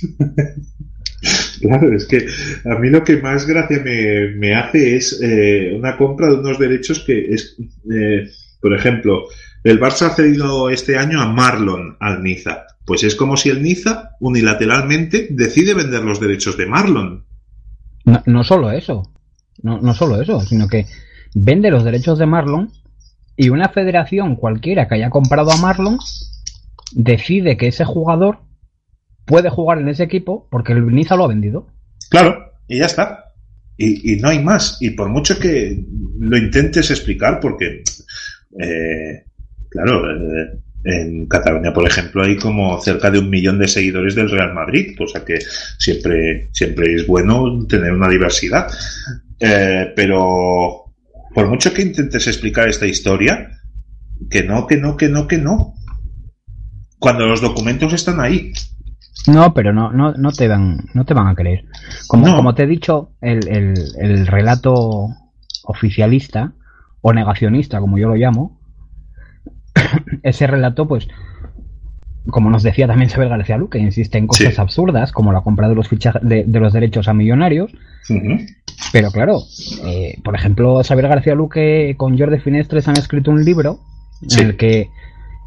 Claro, 1.60 1.92
es 1.92 2.06
que 2.06 2.24
a 2.70 2.78
mí 2.78 2.88
lo 2.88 3.02
que 3.02 3.16
más 3.20 3.44
gracia 3.44 3.80
me, 3.84 4.28
me 4.36 4.54
hace 4.54 4.96
es 4.96 5.18
eh, 5.20 5.74
una 5.76 5.96
compra 5.96 6.28
de 6.28 6.34
unos 6.34 6.58
derechos 6.60 7.00
que 7.00 7.34
es, 7.34 7.56
eh, 7.92 8.28
por 8.60 8.72
ejemplo, 8.74 9.24
el 9.64 9.80
Barça 9.80 10.06
ha 10.06 10.10
cedido 10.14 10.70
este 10.70 10.96
año 10.96 11.20
a 11.20 11.26
Marlon 11.32 11.96
al 11.98 12.22
Niza. 12.22 12.66
Pues 12.84 13.02
es 13.02 13.16
como 13.16 13.36
si 13.36 13.48
el 13.48 13.60
Niza 13.62 14.10
unilateralmente 14.20 15.26
decide 15.30 15.74
vender 15.74 16.04
los 16.04 16.20
derechos 16.20 16.56
de 16.56 16.66
Marlon. 16.66 17.24
No, 18.04 18.22
no 18.26 18.44
solo 18.44 18.70
eso, 18.70 19.02
no, 19.62 19.80
no 19.80 19.94
solo 19.94 20.22
eso, 20.22 20.40
sino 20.42 20.68
que 20.68 20.86
vende 21.40 21.70
los 21.70 21.84
derechos 21.84 22.18
de 22.18 22.26
Marlon 22.26 22.72
y 23.36 23.50
una 23.50 23.68
federación 23.68 24.36
cualquiera 24.36 24.88
que 24.88 24.96
haya 24.96 25.10
comprado 25.10 25.52
a 25.52 25.56
Marlon 25.56 25.98
decide 26.92 27.56
que 27.56 27.68
ese 27.68 27.84
jugador 27.84 28.40
puede 29.24 29.50
jugar 29.50 29.78
en 29.78 29.88
ese 29.88 30.02
equipo 30.02 30.48
porque 30.50 30.72
el 30.72 30.86
Niza 30.86 31.16
lo 31.16 31.24
ha 31.24 31.28
vendido. 31.28 31.68
Claro, 32.10 32.52
y 32.66 32.78
ya 32.78 32.86
está. 32.86 33.32
Y, 33.76 34.12
y 34.12 34.16
no 34.16 34.28
hay 34.28 34.42
más. 34.42 34.78
Y 34.80 34.90
por 34.90 35.08
mucho 35.08 35.38
que 35.38 35.84
lo 36.18 36.36
intentes 36.36 36.90
explicar, 36.90 37.38
porque, 37.38 37.84
eh, 38.58 39.24
claro, 39.68 40.10
eh, 40.10 40.58
en 40.84 41.26
Cataluña, 41.26 41.72
por 41.72 41.86
ejemplo, 41.86 42.24
hay 42.24 42.36
como 42.36 42.80
cerca 42.80 43.10
de 43.10 43.20
un 43.20 43.30
millón 43.30 43.58
de 43.58 43.68
seguidores 43.68 44.16
del 44.16 44.30
Real 44.30 44.54
Madrid, 44.54 44.96
cosa 44.96 45.24
que 45.24 45.38
siempre, 45.78 46.48
siempre 46.52 46.94
es 46.94 47.06
bueno 47.06 47.66
tener 47.68 47.92
una 47.92 48.08
diversidad. 48.08 48.66
Eh, 49.38 49.92
pero 49.94 50.87
por 51.38 51.48
mucho 51.48 51.72
que 51.72 51.82
intentes 51.82 52.26
explicar 52.26 52.68
esta 52.68 52.86
historia, 52.86 53.48
que 54.28 54.42
no, 54.42 54.66
que 54.66 54.76
no, 54.76 54.96
que 54.96 55.08
no, 55.08 55.26
que 55.28 55.38
no. 55.38 55.74
Cuando 56.98 57.26
los 57.26 57.40
documentos 57.40 57.92
están 57.92 58.18
ahí. 58.20 58.52
No, 59.28 59.54
pero 59.54 59.72
no, 59.72 59.92
no, 59.92 60.12
no 60.14 60.32
te 60.32 60.48
van, 60.48 60.78
no 60.94 61.04
te 61.04 61.14
van 61.14 61.28
a 61.28 61.34
creer. 61.36 61.64
Como, 62.08 62.26
No. 62.26 62.34
como 62.36 62.54
te 62.56 62.64
he 62.64 62.66
dicho, 62.66 63.12
el, 63.20 63.46
el, 63.48 63.74
el 64.00 64.26
relato 64.26 65.08
oficialista 65.64 66.54
o 67.02 67.12
negacionista, 67.12 67.78
como 67.78 67.98
yo 67.98 68.08
lo 68.08 68.16
llamo, 68.16 68.58
ese 70.24 70.46
relato, 70.48 70.88
pues, 70.88 71.06
como 72.30 72.50
nos 72.50 72.64
decía 72.64 72.88
también 72.88 73.08
Isabel 73.10 73.28
García 73.28 73.58
Luque, 73.58 73.78
insiste 73.78 74.18
en 74.18 74.26
cosas 74.26 74.54
Sí. 74.54 74.60
absurdas, 74.60 75.12
como 75.12 75.32
la 75.32 75.42
compra 75.42 75.68
de 75.68 75.76
los 75.76 75.88
fichajes 75.88 76.20
de, 76.22 76.42
de 76.44 76.60
los 76.60 76.72
derechos 76.72 77.06
a 77.06 77.14
millonarios. 77.14 77.70
Pero 78.92 79.10
claro, 79.10 79.42
eh, 79.84 80.18
por 80.24 80.34
ejemplo, 80.34 80.80
Isabel 80.80 81.08
García 81.08 81.34
Luque 81.34 81.94
con 81.96 82.18
Jordi 82.18 82.38
Finestres 82.38 82.88
han 82.88 82.98
escrito 82.98 83.30
un 83.30 83.44
libro 83.44 83.80
Sí. 84.26 84.40
en 84.40 84.46
el 84.48 84.56
que 84.56 84.88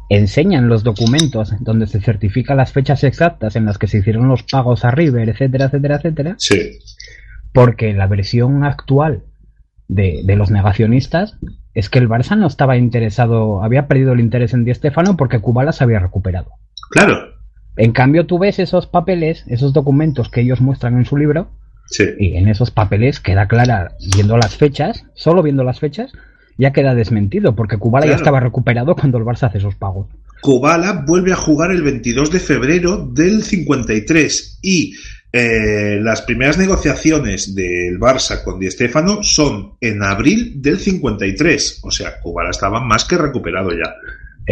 enseñan 0.08 0.68
los 0.68 0.82
documentos 0.82 1.52
donde 1.60 1.86
se 1.86 2.00
certifican 2.00 2.56
las 2.56 2.72
fechas 2.72 3.04
exactas 3.04 3.54
en 3.56 3.64
las 3.66 3.78
que 3.78 3.86
se 3.86 3.98
hicieron 3.98 4.28
los 4.28 4.42
pagos 4.44 4.84
a 4.84 4.90
River, 4.90 5.28
etcétera, 5.28 5.66
etcétera, 5.66 5.96
etcétera, 5.96 6.34
Sí. 6.38 6.78
porque 7.52 7.92
la 7.92 8.06
versión 8.06 8.64
actual 8.64 9.24
de, 9.88 10.22
de 10.24 10.36
los 10.36 10.50
negacionistas 10.50 11.36
es 11.74 11.88
que 11.90 11.98
el 11.98 12.08
Barça 12.08 12.36
no 12.36 12.46
estaba 12.46 12.76
interesado, 12.76 13.62
había 13.62 13.88
perdido 13.88 14.12
el 14.12 14.20
interés 14.20 14.52
en 14.54 14.64
Di 14.64 14.74
Stéfano 14.74 15.16
porque 15.16 15.38
Kubala 15.40 15.72
se 15.72 15.84
había 15.84 15.98
recuperado. 15.98 16.50
Claro. 16.90 17.16
En 17.76 17.92
cambio, 17.92 18.26
tú 18.26 18.38
ves 18.38 18.58
esos 18.58 18.86
papeles, 18.86 19.44
esos 19.48 19.72
documentos 19.72 20.28
que 20.28 20.42
ellos 20.42 20.60
muestran 20.60 20.98
en 20.98 21.06
su 21.06 21.16
libro, 21.16 21.48
Sí. 21.86 22.04
y 22.18 22.36
en 22.36 22.48
esos 22.48 22.70
papeles 22.70 23.20
queda 23.20 23.46
clara, 23.46 23.92
viendo 24.14 24.38
las 24.38 24.56
fechas, 24.56 25.04
solo 25.14 25.42
viendo 25.42 25.62
las 25.62 25.78
fechas, 25.78 26.12
ya 26.56 26.72
queda 26.72 26.94
desmentido, 26.94 27.54
porque 27.54 27.76
Kubala 27.76 28.06
ya 28.06 28.14
estaba 28.14 28.40
recuperado 28.40 28.94
cuando 28.94 29.18
el 29.18 29.24
Barça 29.24 29.48
hace 29.48 29.58
esos 29.58 29.74
pagos. 29.74 30.06
Kubala 30.40 31.04
vuelve 31.06 31.32
a 31.32 31.36
jugar 31.36 31.70
el 31.70 31.82
22 31.82 32.30
de 32.30 32.40
febrero 32.40 33.06
del 33.06 33.42
53 33.42 34.58
y 34.62 34.94
eh, 35.32 35.98
las 36.02 36.22
primeras 36.22 36.58
negociaciones 36.58 37.54
del 37.54 37.98
Barça 37.98 38.42
con 38.42 38.58
Di 38.58 38.70
Stéfano 38.70 39.22
son 39.22 39.74
en 39.80 40.02
abril 40.02 40.60
del 40.60 40.78
53. 40.78 41.80
O 41.84 41.90
sea, 41.90 42.20
Kubala 42.20 42.50
estaba 42.50 42.80
más 42.80 43.04
que 43.04 43.16
recuperado 43.16 43.70
ya. 43.70 43.94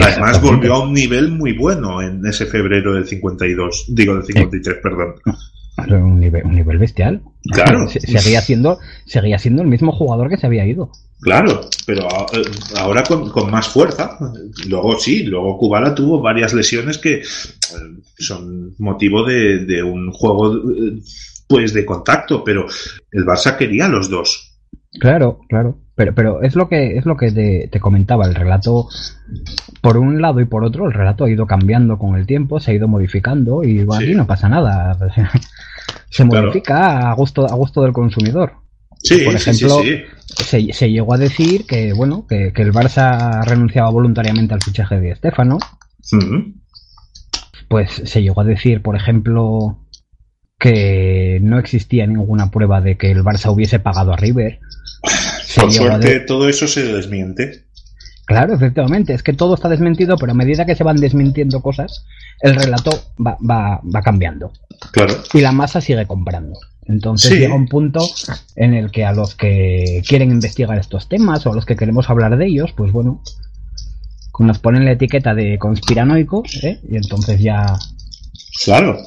Además 0.00 0.40
volvió 0.40 0.74
a 0.74 0.84
un 0.84 0.94
nivel 0.94 1.32
muy 1.32 1.52
bueno 1.52 2.00
en 2.00 2.24
ese 2.24 2.46
febrero 2.46 2.94
del 2.94 3.06
52, 3.06 3.86
digo 3.88 4.14
del 4.14 4.24
53, 4.24 4.78
perdón. 4.80 5.14
Un 5.88 6.20
nivel, 6.20 6.44
un 6.44 6.54
nivel 6.54 6.78
bestial. 6.78 7.22
Claro. 7.52 7.88
Se- 7.88 8.00
seguía, 8.00 8.40
siendo, 8.40 8.78
seguía 9.06 9.38
siendo 9.38 9.62
el 9.62 9.68
mismo 9.68 9.92
jugador 9.92 10.28
que 10.28 10.36
se 10.36 10.46
había 10.46 10.66
ido. 10.66 10.90
Claro, 11.20 11.60
pero 11.86 12.02
eh, 12.32 12.42
ahora 12.78 13.02
con, 13.02 13.30
con 13.30 13.50
más 13.50 13.68
fuerza. 13.68 14.18
Luego 14.68 14.98
sí, 14.98 15.24
luego 15.24 15.58
Kubala 15.58 15.94
tuvo 15.94 16.20
varias 16.22 16.54
lesiones 16.54 16.96
que 16.98 17.16
eh, 17.16 17.22
son 18.18 18.74
motivo 18.78 19.24
de, 19.24 19.64
de 19.66 19.82
un 19.82 20.10
juego 20.12 20.54
eh, 20.56 20.98
pues 21.46 21.74
de 21.74 21.84
contacto, 21.84 22.42
pero 22.42 22.66
el 23.12 23.24
Barça 23.26 23.56
quería 23.56 23.86
los 23.88 24.08
dos. 24.08 24.56
Claro, 24.98 25.40
claro. 25.48 25.78
Pero, 25.94 26.14
pero 26.14 26.42
es 26.42 26.56
lo 26.56 26.68
que 26.68 26.96
es 26.96 27.04
lo 27.04 27.16
que 27.16 27.30
te, 27.30 27.68
te 27.70 27.80
comentaba. 27.80 28.24
El 28.26 28.34
relato, 28.34 28.88
por 29.80 29.96
un 29.96 30.20
lado 30.20 30.40
y 30.40 30.44
por 30.44 30.64
otro, 30.64 30.86
el 30.86 30.92
relato 30.92 31.24
ha 31.24 31.30
ido 31.30 31.46
cambiando 31.46 31.98
con 31.98 32.16
el 32.16 32.26
tiempo, 32.26 32.60
se 32.60 32.70
ha 32.70 32.74
ido 32.74 32.88
modificando 32.88 33.64
y 33.64 33.84
bueno, 33.84 34.00
Sí. 34.00 34.06
aquí 34.08 34.14
no 34.14 34.26
pasa 34.26 34.48
nada. 34.48 34.96
Se 36.10 36.26
Claro. 36.26 36.46
modifica 36.48 37.10
a 37.10 37.14
gusto, 37.14 37.46
a 37.48 37.54
gusto 37.54 37.82
del 37.82 37.92
consumidor. 37.92 38.54
Sí, 39.02 39.18
Por 39.24 39.38
sí, 39.38 39.54
sí, 39.54 39.64
ejemplo, 39.64 39.82
sí. 39.82 40.02
Se, 40.44 40.72
se 40.72 40.90
llegó 40.90 41.14
a 41.14 41.18
decir 41.18 41.64
que 41.66 41.92
bueno 41.94 42.26
que, 42.28 42.52
que 42.52 42.62
el 42.62 42.72
Barça 42.72 43.42
renunciaba 43.44 43.90
voluntariamente 43.90 44.52
al 44.54 44.62
fichaje 44.62 45.00
de 45.00 45.10
Estefano. 45.12 45.58
Pues 47.68 47.90
se 48.04 48.22
llegó 48.22 48.40
a 48.40 48.44
decir, 48.44 48.82
por 48.82 48.96
ejemplo, 48.96 49.78
que 50.58 51.38
no 51.42 51.58
existía 51.58 52.06
ninguna 52.06 52.50
prueba 52.50 52.80
de 52.80 52.96
que 52.96 53.10
el 53.10 53.22
Barça 53.22 53.52
hubiese 53.52 53.78
pagado 53.78 54.12
a 54.12 54.16
River. 54.16 54.58
Se 55.44 55.60
Por 55.60 55.70
de- 55.70 55.76
suerte 55.76 56.20
todo 56.20 56.48
eso 56.48 56.66
se 56.66 56.84
desmiente. 56.84 57.64
Claro, 58.30 58.54
efectivamente, 58.54 59.12
es 59.14 59.22
que 59.22 59.32
todo 59.32 59.54
está 59.54 59.68
desmentido, 59.68 60.16
pero 60.16 60.32
a 60.32 60.34
medida 60.34 60.64
que 60.64 60.74
se 60.74 60.84
van 60.84 60.96
desmintiendo 60.96 61.60
cosas, 61.60 62.04
el 62.40 62.54
relato 62.56 62.90
va, 63.24 63.36
va, 63.48 63.80
va 63.94 64.02
cambiando 64.02 64.52
Claro. 64.92 65.14
y 65.34 65.40
la 65.40 65.52
masa 65.52 65.80
sigue 65.80 66.06
comprando. 66.06 66.58
Entonces 66.86 67.30
Sí. 67.32 67.38
llega 67.38 67.54
un 67.54 67.68
punto 67.68 68.00
en 68.56 68.74
el 68.74 68.90
que 68.90 69.04
a 69.04 69.12
los 69.12 69.34
que 69.34 70.02
quieren 70.08 70.30
investigar 70.30 70.78
estos 70.78 71.08
temas 71.08 71.46
o 71.46 71.52
a 71.52 71.54
los 71.54 71.66
que 71.66 71.76
queremos 71.76 72.08
hablar 72.10 72.36
de 72.36 72.46
ellos, 72.46 72.72
pues 72.76 72.90
bueno, 72.92 73.22
nos 74.38 74.58
ponen 74.58 74.84
la 74.86 74.92
etiqueta 74.92 75.34
de 75.34 75.58
conspiranoico 75.58 76.42
¿eh? 76.62 76.80
y 76.88 76.96
entonces 76.96 77.40
ya 77.40 77.76
Claro. 78.64 78.98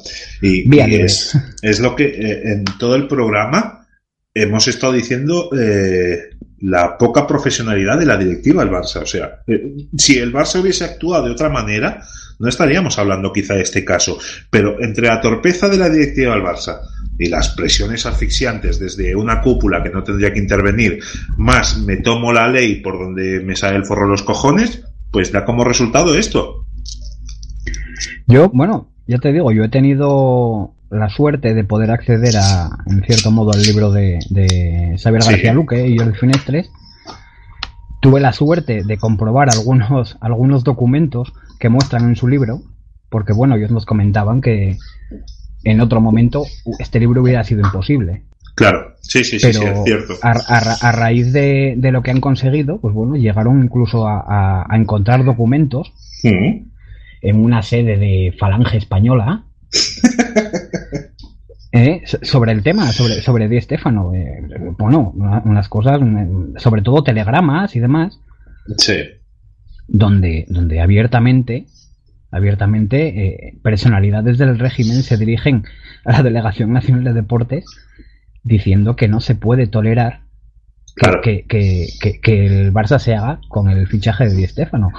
Y, 0.42 0.74
y 0.74 0.80
es, 0.96 1.36
es 1.62 1.80
lo 1.80 1.94
que 1.94 2.04
eh, 2.06 2.52
en 2.52 2.64
todo 2.78 2.94
el 2.96 3.06
programa 3.06 3.86
hemos 4.32 4.66
estado 4.66 4.92
diciendo 4.92 5.50
eh, 5.56 6.18
la 6.64 6.96
poca 6.96 7.26
profesionalidad 7.26 7.98
de 7.98 8.06
la 8.06 8.16
directiva 8.16 8.64
del 8.64 8.72
Barça. 8.72 9.02
O 9.02 9.06
sea, 9.06 9.40
eh, 9.46 9.86
si 9.96 10.18
el 10.18 10.32
Barça 10.32 10.60
hubiese 10.60 10.84
actuado 10.84 11.26
de 11.26 11.32
otra 11.32 11.50
manera, 11.50 12.00
no 12.38 12.48
estaríamos 12.48 12.98
hablando 12.98 13.32
quizá 13.32 13.54
de 13.54 13.62
este 13.62 13.84
caso. 13.84 14.18
Pero 14.50 14.82
entre 14.82 15.08
la 15.08 15.20
torpeza 15.20 15.68
de 15.68 15.76
la 15.76 15.90
directiva 15.90 16.34
del 16.34 16.42
Barça 16.42 16.80
y 17.18 17.28
las 17.28 17.50
presiones 17.50 18.06
asfixiantes 18.06 18.78
desde 18.78 19.14
una 19.14 19.42
cúpula 19.42 19.82
que 19.82 19.90
no 19.90 20.02
tendría 20.02 20.32
que 20.32 20.38
intervenir, 20.38 21.00
más 21.36 21.78
me 21.78 21.98
tomo 21.98 22.32
la 22.32 22.48
ley 22.48 22.76
por 22.76 22.98
donde 22.98 23.40
me 23.40 23.56
sale 23.56 23.76
el 23.76 23.84
forro 23.84 24.08
los 24.08 24.22
cojones, 24.22 24.82
pues 25.10 25.32
da 25.32 25.44
como 25.44 25.64
resultado 25.64 26.14
esto. 26.14 26.64
Yo, 28.26 28.48
bueno, 28.54 28.90
ya 29.06 29.18
te 29.18 29.32
digo, 29.32 29.52
yo 29.52 29.64
he 29.64 29.68
tenido 29.68 30.73
la 30.90 31.08
suerte 31.08 31.54
de 31.54 31.64
poder 31.64 31.90
acceder 31.90 32.36
a, 32.36 32.70
en 32.86 33.02
cierto 33.04 33.30
modo, 33.30 33.52
al 33.52 33.62
libro 33.62 33.90
de, 33.90 34.18
de 34.30 34.96
Xavier 35.02 35.22
Sí. 35.22 35.30
García 35.32 35.52
Luque 35.54 35.86
y 35.88 35.96
Jordi 35.98 36.16
Finestres. 36.18 36.70
Tuve 38.00 38.20
la 38.20 38.32
suerte 38.32 38.84
de 38.84 38.96
comprobar 38.98 39.48
algunos, 39.50 40.16
algunos 40.20 40.62
documentos 40.62 41.32
que 41.58 41.70
muestran 41.70 42.04
en 42.08 42.16
su 42.16 42.28
libro, 42.28 42.60
porque 43.08 43.32
bueno, 43.32 43.56
ellos 43.56 43.70
nos 43.70 43.86
comentaban 43.86 44.40
que 44.42 44.76
en 45.64 45.80
otro 45.80 46.00
momento 46.02 46.44
este 46.78 47.00
libro 47.00 47.22
hubiera 47.22 47.42
sido 47.44 47.62
imposible. 47.62 48.24
Claro, 48.56 48.94
sí, 49.00 49.24
sí, 49.24 49.40
sí, 49.40 49.46
pero 49.52 49.60
sí, 49.60 49.66
es 49.66 49.84
cierto. 49.84 50.14
A, 50.22 50.30
a 50.30 50.60
ra- 50.60 50.76
a 50.80 50.92
raíz 50.92 51.32
de, 51.32 51.74
de 51.78 51.90
lo 51.92 52.02
que 52.02 52.10
han 52.10 52.20
conseguido, 52.20 52.78
pues 52.78 52.94
bueno, 52.94 53.16
llegaron 53.16 53.64
incluso 53.64 54.06
a, 54.06 54.64
a- 54.70 54.76
encontrar 54.76 55.24
documentos 55.24 55.92
en 56.22 57.44
una 57.44 57.62
sede 57.62 57.96
de 57.96 58.34
Falange 58.38 58.76
Española 58.76 59.44
eh, 61.72 62.02
so- 62.06 62.18
sobre 62.22 62.52
el 62.52 62.62
tema, 62.62 62.92
sobre, 62.92 63.20
sobre 63.20 63.48
Di 63.48 63.60
Stéfano. 63.60 64.14
eh, 64.14 64.40
bueno, 64.78 65.12
una- 65.14 65.42
unas 65.44 65.68
cosas, 65.68 66.00
mm, 66.00 66.56
sobre 66.58 66.82
todo 66.82 67.02
telegramas 67.02 67.74
y 67.76 67.80
demás, 67.80 68.20
Sí. 68.78 68.94
donde, 69.88 70.46
donde 70.48 70.80
abiertamente, 70.80 71.66
abiertamente 72.30 73.08
eh, 73.08 73.58
personalidades 73.62 74.38
del 74.38 74.58
régimen 74.58 75.02
se 75.02 75.16
dirigen 75.16 75.64
a 76.04 76.12
la 76.12 76.22
Delegación 76.22 76.72
Nacional 76.72 77.04
de 77.04 77.12
Deportes 77.12 77.64
diciendo 78.42 78.94
que 78.96 79.08
no 79.08 79.20
se 79.20 79.34
puede 79.34 79.66
tolerar 79.66 80.20
que, 80.96 81.00
Claro. 81.00 81.20
que, 81.22 81.88
que- 82.22 82.46
el 82.46 82.72
Barça 82.72 82.98
se 83.00 83.14
haga 83.14 83.40
con 83.48 83.68
el 83.68 83.86
fichaje 83.88 84.28
de 84.28 84.34
Di 84.36 84.46
Stéfano. 84.46 84.90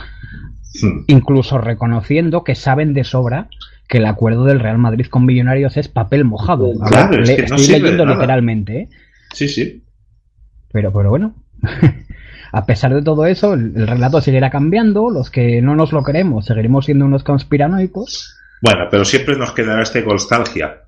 Mm. 0.81 1.03
Incluso 1.07 1.57
reconociendo 1.57 2.43
que 2.43 2.53
saben 2.55 2.93
de 2.93 3.05
sobra 3.05 3.47
que 3.87 3.97
el 3.99 4.05
acuerdo 4.05 4.45
del 4.45 4.59
Real 4.59 4.77
Madrid 4.77 5.05
con 5.07 5.25
Millonarios 5.25 5.77
es 5.77 5.87
papel 5.87 6.25
mojado. 6.25 6.71
Claro, 6.87 7.11
ver, 7.11 7.21
es 7.21 7.27
le- 7.29 7.35
que 7.37 7.47
no 7.47 7.55
estoy 7.55 7.79
leyendo 7.79 8.05
literalmente, 8.05 8.77
¿eh? 8.79 8.89
Sí, 9.33 9.47
sí. 9.47 9.83
Pero, 10.71 10.91
pero 10.91 11.09
bueno, 11.09 11.35
a 12.51 12.65
pesar 12.65 12.93
de 12.93 13.01
todo 13.01 13.25
eso, 13.25 13.53
el, 13.53 13.73
el 13.75 13.87
relato 13.87 14.21
seguirá 14.21 14.49
cambiando. 14.49 15.09
Los 15.09 15.29
que 15.29 15.61
no 15.61 15.75
nos 15.75 15.91
lo 15.91 16.03
queremos 16.03 16.45
seguiremos 16.45 16.85
siendo 16.85 17.05
unos 17.05 17.23
conspiranoicos. 17.23 18.35
Bueno, 18.61 18.85
pero 18.89 19.05
siempre 19.05 19.35
nos 19.37 19.51
quedará 19.51 19.83
este 19.83 20.01
nostalgia. 20.01 20.81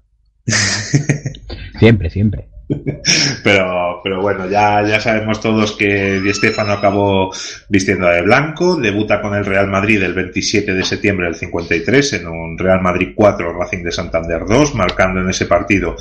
Siempre, 1.80 2.09
siempre. 2.09 2.48
Pero, 3.43 4.01
pero 4.03 4.21
bueno, 4.21 4.49
ya, 4.49 4.85
ya 4.85 4.99
sabemos 4.99 5.39
todos 5.39 5.71
que 5.73 6.19
Di 6.19 6.33
Stéfano 6.33 6.73
acabó 6.73 7.31
vistiendo 7.69 8.07
de 8.07 8.21
blanco, 8.21 8.75
debuta 8.75 9.21
con 9.21 9.33
el 9.35 9.45
Real 9.45 9.67
Madrid 9.67 10.03
el 10.03 10.13
27 10.13 10.73
de 10.73 10.83
septiembre 10.83 11.27
del 11.27 11.35
53 11.35 12.13
en 12.13 12.27
un 12.27 12.57
Real 12.57 12.81
Madrid 12.81 13.13
4, 13.15 13.53
Racing 13.53 13.83
de 13.83 13.91
Santander 13.91 14.45
2, 14.45 14.75
marcando 14.75 15.21
en 15.21 15.29
ese 15.29 15.45
partido 15.45 15.95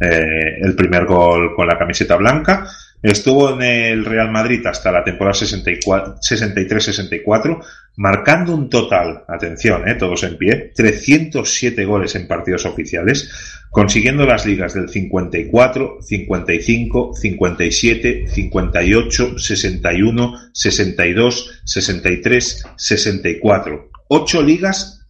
eh, 0.00 0.58
el 0.60 0.74
primer 0.74 1.06
gol 1.06 1.54
con 1.54 1.66
la 1.68 1.78
camiseta 1.78 2.16
blanca. 2.16 2.66
Estuvo 3.02 3.50
en 3.54 3.62
el 3.62 4.04
Real 4.04 4.30
Madrid 4.32 4.66
hasta 4.66 4.90
la 4.90 5.04
temporada 5.04 5.34
64 5.34 6.16
63-64, 6.16 7.64
marcando 7.96 8.54
un 8.54 8.68
total, 8.68 9.24
atención, 9.28 9.88
eh, 9.88 9.94
todos 9.94 10.24
en 10.24 10.36
pie, 10.36 10.72
307 10.74 11.84
goles 11.84 12.16
en 12.16 12.26
partidos 12.26 12.66
oficiales, 12.66 13.30
consiguiendo 13.70 14.26
las 14.26 14.46
ligas 14.46 14.74
del 14.74 14.88
54, 14.88 15.98
55, 16.02 17.14
57, 17.14 18.26
58, 18.28 19.38
61, 19.38 20.34
62, 20.52 21.60
63, 21.64 22.66
64. 22.76 23.90
Ocho 24.08 24.42
ligas, 24.42 25.06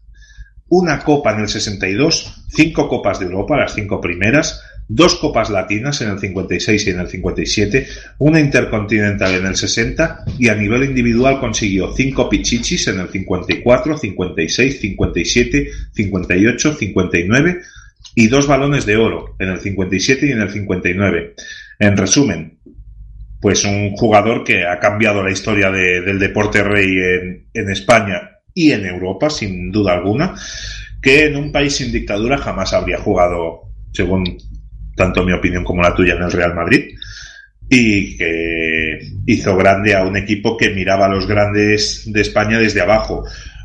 una 0.69 1.03
copa 1.05 1.33
en 1.33 1.41
el 1.41 1.49
62, 1.49 2.45
cinco 2.51 2.89
copas 2.89 3.19
de 3.19 3.27
Europa, 3.27 3.57
las 3.57 3.75
cinco 3.75 4.01
primeras, 4.01 4.63
dos 4.91 5.17
copas 5.17 5.51
latinas 5.51 6.01
en 6.01 6.09
el 6.11 6.19
56 6.19 6.87
y 6.87 6.91
en 6.91 7.01
el 7.01 7.09
57, 7.09 7.87
una 8.19 8.41
intercontinental 8.41 9.35
en 9.35 9.47
el 9.47 9.55
60 9.55 10.25
y 10.39 10.49
a 10.49 10.55
nivel 10.55 10.85
individual 10.85 11.39
consiguió 11.41 11.93
cinco 11.95 12.29
pichichis 12.31 12.89
en 12.89 13.01
el 13.01 13.09
54, 13.09 13.99
56, 13.99 14.81
57, 14.81 15.69
58, 15.93 16.75
59 16.75 17.61
y 18.15 18.27
dos 18.29 18.47
balones 18.47 18.87
de 18.87 18.97
oro 18.97 19.37
en 19.39 19.51
el 19.51 19.61
57 19.61 20.27
y 20.27 20.33
en 20.33 20.41
el 20.41 20.51
59. 20.51 21.35
En 21.81 21.97
resumen, 21.97 22.59
pues 23.41 23.65
un 23.65 23.91
jugador 23.93 24.43
que 24.43 24.67
ha 24.67 24.81
cambiado 24.81 25.23
la 25.23 25.31
historia 25.31 25.71
de- 25.71 26.01
del 26.01 26.19
deporte 26.19 26.63
rey 26.65 26.87
en, 26.99 27.47
en 27.53 27.71
España 27.71 28.31
y 28.55 28.73
en 28.73 28.87
Europa, 28.87 29.31
sin 29.31 29.71
duda 29.71 29.93
alguna, 29.93 30.35
que 31.03 31.27
en 31.27 31.37
un 31.37 31.53
país 31.53 31.77
sin 31.77 31.93
dictadura 31.93 32.39
jamás 32.39 32.73
habría 32.73 32.99
jugado, 32.99 33.71
según 33.93 34.25
tanto 34.99 35.25
mi 35.25 35.33
opinión 35.33 35.65
como 35.65 35.81
la 35.81 35.95
tuya, 35.95 36.15
en 36.15 36.23
el 36.25 36.33
Real 36.33 36.55
Madrid, 36.55 36.91
y 37.71 38.17
que 38.19 38.99
hizo 39.27 39.57
grande 39.57 39.95
a 39.95 40.05
un 40.05 40.17
equipo 40.19 40.57
que 40.59 40.71
miraba 40.75 41.07
a 41.07 41.09
los 41.09 41.27
grandes 41.27 42.03
de 42.13 42.21
España 42.21 42.59
desde 42.59 42.83
abajo. 42.83 43.25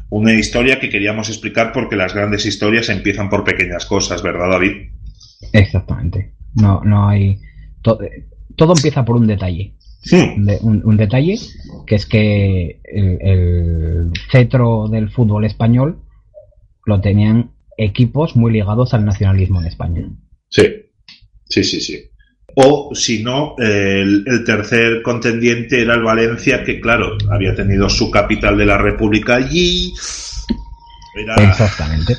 Una 0.09 0.33
historia 0.33 0.79
que 0.79 0.89
queríamos 0.89 1.27
explicar 1.29 1.71
porque 1.73 1.95
las 1.97 2.13
grandes 2.13 2.45
historias 2.45 2.87
empiezan 2.89 3.29
por 3.29 3.43
pequeñas 3.43 3.85
cosas, 3.85 4.21
¿verdad, 4.21 4.49
David? 4.51 4.89
Exactamente. 5.51 6.33
No, 6.55 6.81
no 6.83 7.09
hay. 7.09 7.39
to- 7.81 7.99
todo 8.55 8.73
empieza 8.75 9.03
por 9.03 9.15
un 9.15 9.27
detalle. 9.27 9.73
De- 10.11 10.59
un, 10.61 10.81
un 10.85 10.97
detalle 10.97 11.39
que 11.87 11.95
es 11.95 12.05
que 12.05 12.81
el, 12.83 13.17
el 13.21 14.11
cetro 14.29 14.87
del 14.89 15.09
fútbol 15.09 15.45
español 15.45 15.99
lo 16.85 16.99
tenían 16.99 17.51
equipos 17.77 18.35
muy 18.35 18.51
ligados 18.51 18.93
al 18.93 19.05
nacionalismo 19.05 19.61
en 19.61 19.67
España. 19.67 20.09
Sí, 20.49 20.63
sí, 21.47 21.63
sí, 21.63 21.81
sí. 21.81 22.09
O 22.55 22.91
si 22.93 23.23
no, 23.23 23.55
el, 23.57 24.23
el 24.27 24.43
tercer 24.43 25.01
contendiente 25.01 25.81
era 25.81 25.95
el 25.95 26.03
Valencia, 26.03 26.63
que 26.63 26.79
claro, 26.79 27.17
había 27.31 27.55
tenido 27.55 27.89
su 27.89 28.11
capital 28.11 28.57
de 28.57 28.65
la 28.65 28.77
República 28.77 29.35
allí. 29.35 29.91
Era 31.15 31.35
Exactamente. 31.35 32.15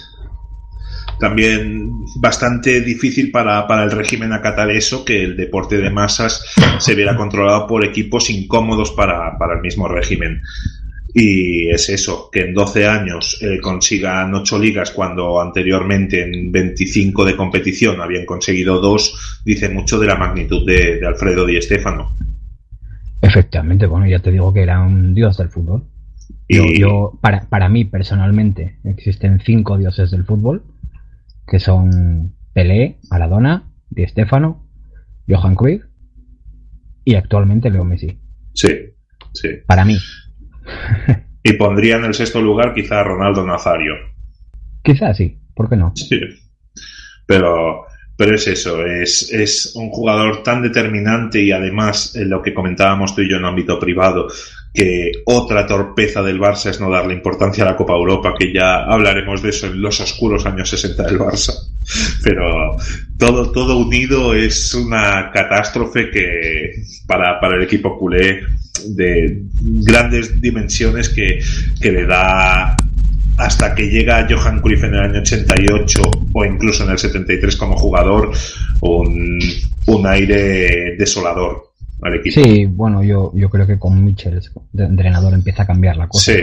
también 1.20 1.90
bastante 2.16 2.80
difícil 2.80 3.30
para, 3.30 3.66
para 3.66 3.84
el 3.84 3.92
régimen 3.92 4.32
acatar 4.32 4.70
eso, 4.70 5.04
que 5.04 5.22
el 5.22 5.36
deporte 5.36 5.78
de 5.78 5.90
masas 5.90 6.44
se 6.78 6.94
viera 6.94 7.16
controlado 7.16 7.66
por 7.68 7.84
equipos 7.84 8.28
incómodos 8.30 8.90
para, 8.90 9.38
para 9.38 9.54
el 9.54 9.60
mismo 9.60 9.86
régimen. 9.86 10.40
Y 11.16 11.68
es 11.70 11.88
eso, 11.90 12.28
que 12.32 12.40
en 12.40 12.54
12 12.54 12.88
años 12.88 13.38
eh, 13.40 13.60
consigan 13.60 14.34
8 14.34 14.58
ligas 14.58 14.90
cuando 14.90 15.40
anteriormente 15.40 16.22
en 16.24 16.50
25 16.50 17.24
de 17.24 17.36
competición 17.36 18.00
habían 18.00 18.26
conseguido 18.26 18.80
2, 18.80 19.42
dice 19.44 19.68
mucho 19.68 20.00
de 20.00 20.08
la 20.08 20.16
magnitud 20.16 20.66
de, 20.66 20.98
de 20.98 21.06
Alfredo 21.06 21.46
Di 21.46 21.62
Stéfano. 21.62 22.16
Efectivamente, 23.22 23.86
bueno, 23.86 24.06
ya 24.08 24.18
te 24.18 24.32
digo 24.32 24.52
que 24.52 24.62
era 24.62 24.82
un 24.82 25.14
dios 25.14 25.36
del 25.38 25.48
fútbol. 25.50 25.84
Yo, 26.48 26.64
Y- 26.64 26.80
yo 26.80 27.16
para, 27.20 27.48
para 27.48 27.68
mí, 27.68 27.84
personalmente, 27.84 28.78
existen 28.84 29.40
cinco 29.40 29.78
dioses 29.78 30.10
del 30.10 30.24
fútbol, 30.24 30.64
que 31.46 31.60
son 31.60 32.34
Pelé, 32.52 32.98
Maradona, 33.08 33.70
Di 33.88 34.04
Stéfano, 34.08 34.66
Johan 35.28 35.54
Cruyff 35.54 35.84
y 37.04 37.14
actualmente 37.14 37.70
Leo 37.70 37.84
Messi. 37.84 38.18
Sí, 38.52 38.68
sí. 39.32 39.48
Para 39.66 39.84
mí. 39.84 39.96
Y 41.46 41.52
pondría 41.52 41.96
en 41.96 42.04
el 42.06 42.14
sexto 42.14 42.40
lugar 42.40 42.72
quizá 42.72 43.00
a 43.00 43.04
Ronaldo 43.04 43.44
Nazario. 43.44 43.92
Quizás 44.82 45.18
sí, 45.18 45.38
¿por 45.54 45.68
qué 45.68 45.76
no? 45.76 45.92
Sí. 45.94 46.18
Pero, 47.26 47.84
pero 48.16 48.34
es 48.34 48.48
eso, 48.48 48.82
es, 48.86 49.30
es 49.30 49.76
un 49.76 49.90
jugador 49.90 50.42
tan 50.42 50.62
determinante 50.62 51.42
y 51.42 51.52
además 51.52 52.16
en 52.16 52.30
lo 52.30 52.40
que 52.40 52.54
comentábamos 52.54 53.14
tú 53.14 53.20
y 53.20 53.28
yo 53.28 53.36
en 53.36 53.44
ámbito 53.44 53.78
privado, 53.78 54.28
que 54.74 55.12
otra 55.26 55.68
torpeza 55.68 56.20
del 56.20 56.40
Barça 56.40 56.68
es 56.68 56.80
no 56.80 56.90
darle 56.90 57.14
importancia 57.14 57.62
a 57.62 57.68
la 57.70 57.76
Copa 57.76 57.94
Europa, 57.94 58.34
que 58.36 58.52
ya 58.52 58.82
hablaremos 58.82 59.40
de 59.40 59.50
eso 59.50 59.68
en 59.68 59.80
los 59.80 60.00
oscuros 60.00 60.44
años 60.46 60.68
60 60.68 61.04
del 61.04 61.18
Barça. 61.18 61.52
Pero 62.24 62.76
todo, 63.16 63.52
todo 63.52 63.78
unido 63.78 64.34
es 64.34 64.74
una 64.74 65.30
catástrofe 65.30 66.10
que 66.10 66.82
para, 67.06 67.38
para 67.38 67.56
el 67.56 67.62
equipo 67.62 67.96
culé 67.96 68.40
de 68.88 69.42
grandes 69.62 70.40
dimensiones 70.40 71.08
que, 71.08 71.38
que 71.80 71.92
le 71.92 72.06
da 72.06 72.76
hasta 73.36 73.74
que 73.76 73.88
llega 73.88 74.26
Johan 74.28 74.60
Cruyff 74.60 74.82
en 74.82 74.94
el 74.94 75.00
año 75.00 75.20
88 75.20 76.02
o 76.32 76.44
incluso 76.44 76.84
en 76.84 76.90
el 76.90 76.98
73 76.98 77.56
como 77.56 77.76
jugador 77.76 78.32
un, 78.80 79.38
un 79.86 80.06
aire 80.06 80.96
desolador 80.96 81.73
al 82.02 82.14
equipo. 82.14 82.42
Sí, 82.42 82.66
bueno, 82.66 83.02
yo, 83.02 83.32
yo 83.34 83.48
creo 83.50 83.66
que 83.66 83.78
con 83.78 84.04
Mitchell 84.04 84.40
de 84.72 84.84
entrenador 84.84 85.32
empieza 85.34 85.62
a 85.62 85.66
cambiar 85.66 85.96
la 85.96 86.08
cosa. 86.08 86.32
Sí, 86.32 86.38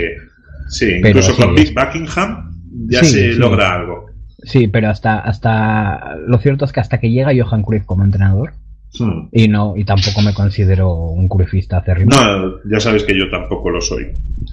sí, 0.69 0.85
Pero 1.01 1.07
incluso 1.19 1.33
sí, 1.33 1.41
con 1.41 1.55
Big 1.55 1.73
Buckingham 1.73 2.51
ya 2.87 3.03
Sí, 3.03 3.11
se 3.11 3.33
logra 3.33 3.73
algo. 3.75 4.05
Sí, 4.43 4.67
pero 4.67 4.89
hasta, 4.89 5.19
hasta 5.19 6.15
lo 6.27 6.37
cierto 6.39 6.65
es 6.65 6.71
que 6.71 6.79
hasta 6.79 6.99
que 6.99 7.11
llega 7.11 7.31
Johan 7.35 7.63
Cruyff 7.63 7.85
como 7.85 8.03
entrenador 8.03 8.53
Hmm. 8.99 9.29
y 9.31 9.47
no 9.47 9.77
y 9.77 9.85
tampoco 9.85 10.21
me 10.21 10.33
considero 10.33 10.93
un 10.93 11.29
cruyffista 11.29 11.77
acérrimo. 11.77 12.11
No, 12.11 12.55
ya 12.69 12.77
sabes 12.81 13.03
que 13.05 13.17
yo 13.17 13.29
tampoco 13.29 13.69
lo 13.69 13.79
soy. 13.79 14.07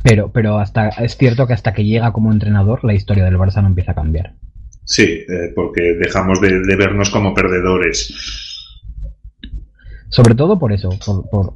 Pero, 0.05 0.31
pero 0.31 0.61
hasta 0.61 0.91
es 0.91 1.17
cierto 1.17 1.49
que 1.49 1.55
hasta 1.55 1.73
que 1.75 1.85
llega 1.85 2.13
como 2.13 2.31
entrenador 2.31 2.85
la 2.85 2.95
historia 2.95 3.25
del 3.25 3.37
Barça 3.37 3.61
no 3.63 3.67
empieza 3.67 3.91
a 3.93 3.95
cambiar. 3.97 4.35
Sí, 4.85 5.03
eh, 5.03 5.53
porque 5.57 5.95
dejamos 6.01 6.41
de, 6.41 6.61
de 6.61 6.77
vernos 6.77 7.11
como 7.11 7.35
perdedores. 7.35 8.58
Sobre 10.11 10.35
todo 10.35 10.59
por 10.59 10.73
eso, 10.73 10.91
por, 11.05 11.29
por- 11.31 11.55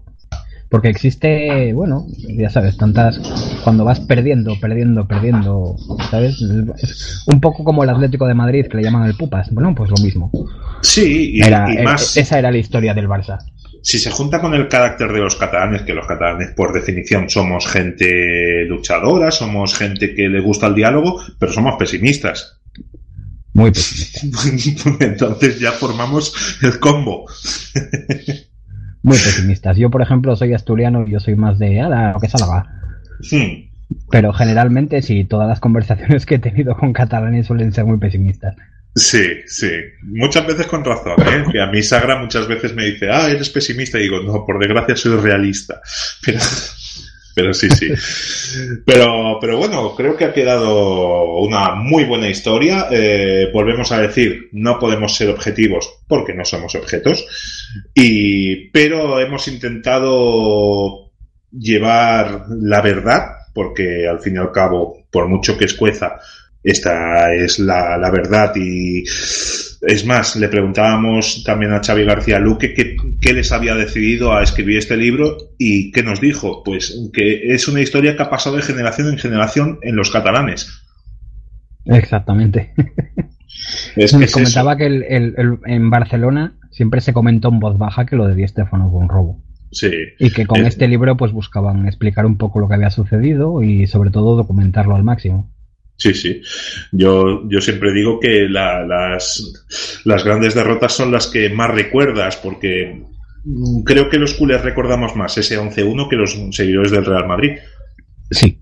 porque 0.68 0.88
existe, 0.88 1.72
bueno, 1.74 2.06
ya 2.16 2.48
sabes, 2.48 2.78
tantas 2.78 3.18
cuando 3.62 3.84
vas 3.84 4.00
perdiendo, 4.00 4.58
perdiendo, 4.58 5.06
perdiendo, 5.06 5.76
¿sabes? 6.10 6.40
Es 6.82 7.24
un 7.26 7.40
poco 7.42 7.62
como 7.62 7.84
el 7.84 7.90
Atlético 7.90 8.26
de 8.26 8.32
Madrid 8.32 8.66
que 8.68 8.78
le 8.78 8.82
llaman 8.82 9.06
el 9.06 9.14
Pupas. 9.14 9.50
Bueno, 9.52 9.74
pues 9.74 9.90
lo 9.90 9.96
mismo. 10.02 10.30
Sí, 10.80 11.32
y, 11.34 11.42
Era- 11.46 11.66
y 11.70 11.76
e- 11.76 11.82
más 11.82 12.16
Esa 12.16 12.38
era 12.38 12.50
la 12.50 12.56
historia 12.56 12.94
del 12.94 13.06
Barça. 13.06 13.36
si 13.82 13.98
se 13.98 14.10
junta 14.10 14.40
con 14.40 14.54
el 14.54 14.66
carácter 14.68 15.12
de 15.12 15.18
los 15.20 15.36
catalanes, 15.36 15.82
que 15.82 15.92
los 15.92 16.06
catalanes 16.06 16.52
por 16.56 16.72
definición 16.72 17.28
somos 17.28 17.66
gente 17.66 18.64
luchadora, 18.64 19.30
somos 19.30 19.74
gente 19.76 20.14
que 20.14 20.26
le 20.28 20.40
gusta 20.40 20.68
el 20.68 20.74
diálogo, 20.74 21.20
pero 21.38 21.52
somos 21.52 21.74
pesimistas. 21.78 22.61
Muy 23.54 23.70
pesimista. 23.70 24.90
Entonces 25.00 25.60
ya 25.60 25.72
formamos 25.72 26.34
el 26.62 26.78
combo. 26.78 27.26
Muy 29.02 29.16
pesimistas. 29.16 29.76
Yo, 29.76 29.90
por 29.90 30.02
ejemplo, 30.02 30.34
soy 30.36 30.54
asturiano 30.54 31.04
y 31.06 31.12
yo 31.12 31.20
soy 31.20 31.34
más 31.34 31.58
de, 31.58 31.80
ala, 31.80 32.16
que 32.20 32.28
salga. 32.28 32.66
Hmm. 33.30 33.70
Pero 34.10 34.32
generalmente 34.32 35.02
sí, 35.02 35.24
todas 35.24 35.48
las 35.48 35.60
conversaciones 35.60 36.24
que 36.24 36.36
he 36.36 36.38
tenido 36.38 36.76
con 36.76 36.92
catalanes 36.92 37.46
suelen 37.46 37.72
ser 37.72 37.84
muy 37.84 37.98
pesimistas. 37.98 38.56
Sí, 38.94 39.24
sí. 39.46 39.70
Muchas 40.02 40.46
veces 40.46 40.66
con 40.66 40.84
razón, 40.84 41.16
¿eh? 41.20 41.44
Que 41.50 41.60
a 41.60 41.66
mí 41.66 41.82
Sagra 41.82 42.16
muchas 42.16 42.46
veces 42.46 42.74
me 42.74 42.84
dice, 42.84 43.10
ah, 43.10 43.28
eres 43.28 43.48
pesimista. 43.48 43.98
Y 43.98 44.02
digo, 44.02 44.20
no, 44.22 44.44
por 44.44 44.58
desgracia 44.58 44.96
soy 44.96 45.18
realista. 45.18 45.80
Pero, 46.24 46.38
pero 47.34 47.54
sí, 47.54 47.68
sí. 47.70 47.88
Pero, 48.84 49.38
pero 49.40 49.58
bueno, 49.58 49.94
creo 49.94 50.16
que 50.16 50.24
ha 50.24 50.32
quedado 50.32 51.38
una 51.38 51.74
muy 51.74 52.04
buena 52.04 52.28
historia. 52.28 52.88
Eh, 52.90 53.50
volvemos 53.52 53.92
a 53.92 54.00
decir, 54.00 54.48
no 54.52 54.78
podemos 54.78 55.14
ser 55.14 55.30
objetivos 55.30 56.00
porque 56.06 56.34
no 56.34 56.44
somos 56.44 56.74
objetos. 56.74 57.24
Y, 57.94 58.68
pero 58.70 59.20
hemos 59.20 59.48
intentado 59.48 61.10
llevar 61.50 62.46
la 62.48 62.80
verdad, 62.80 63.22
porque 63.54 64.06
al 64.08 64.20
fin 64.20 64.36
y 64.36 64.38
al 64.38 64.52
cabo, 64.52 65.04
por 65.10 65.28
mucho 65.28 65.56
que 65.56 65.66
escueza, 65.66 66.18
esta 66.62 67.34
es 67.34 67.58
la, 67.58 67.96
la 67.98 68.10
verdad 68.10 68.52
y 68.56 69.04
es 69.82 70.06
más, 70.06 70.36
le 70.36 70.48
preguntábamos 70.48 71.42
también 71.44 71.72
a 71.72 71.80
Xavi 71.82 72.04
García 72.04 72.38
Luque 72.38 72.72
qué, 72.74 72.96
qué 73.20 73.32
les 73.32 73.50
había 73.52 73.74
decidido 73.74 74.32
a 74.32 74.42
escribir 74.42 74.78
este 74.78 74.96
libro 74.96 75.36
y 75.58 75.90
qué 75.92 76.02
nos 76.02 76.20
dijo. 76.20 76.62
Pues 76.62 77.10
que 77.12 77.52
es 77.52 77.66
una 77.68 77.80
historia 77.80 78.16
que 78.16 78.22
ha 78.22 78.30
pasado 78.30 78.56
de 78.56 78.62
generación 78.62 79.08
en 79.08 79.18
generación 79.18 79.78
en 79.82 79.96
los 79.96 80.10
catalanes. 80.10 80.82
Exactamente. 81.84 82.72
Es 83.96 84.16
que 84.16 84.24
es 84.24 84.32
comentaba 84.32 84.72
eso. 84.72 84.78
que 84.78 84.86
el- 84.86 85.02
el- 85.04 85.34
el- 85.36 85.58
en 85.66 85.90
Barcelona 85.90 86.54
siempre 86.70 87.00
se 87.00 87.12
comentó 87.12 87.48
en 87.48 87.60
voz 87.60 87.76
baja 87.78 88.06
que 88.06 88.16
lo 88.16 88.26
de 88.26 88.34
Di 88.34 88.46
Stéfano 88.48 88.90
fue 88.90 89.00
un 89.00 89.08
robo. 89.08 89.42
Sí. 89.72 89.90
Y 90.18 90.30
que 90.30 90.46
con 90.46 90.64
este 90.66 90.86
libro 90.88 91.16
pues 91.16 91.32
buscaban 91.32 91.86
explicar 91.86 92.26
un 92.26 92.36
poco 92.36 92.60
lo 92.60 92.68
que 92.68 92.74
había 92.74 92.90
sucedido 92.90 93.62
y 93.62 93.86
sobre 93.86 94.10
todo 94.10 94.36
documentarlo 94.36 94.94
al 94.94 95.02
máximo. 95.04 95.50
Sí, 95.96 96.14
sí. 96.14 96.42
Yo, 96.90 97.48
yo 97.48 97.60
siempre 97.60 97.92
digo 97.92 98.18
que 98.18 98.48
la- 98.48 98.84
las, 98.84 100.00
las 100.04 100.24
grandes 100.24 100.54
derrotas 100.54 100.92
son 100.94 101.12
las 101.12 101.26
que 101.28 101.48
más 101.50 101.70
recuerdas, 101.70 102.36
porque 102.36 103.02
mm, 103.44 103.82
creo 103.84 104.08
que 104.08 104.18
los 104.18 104.34
culés 104.34 104.62
recordamos 104.62 105.14
más 105.14 105.38
ese 105.38 105.58
11-1 105.60 106.08
que 106.08 106.16
los 106.16 106.36
seguidores 106.50 106.90
del 106.90 107.04
Real 107.04 107.28
Madrid. 107.28 107.52
Sí. 108.30 108.58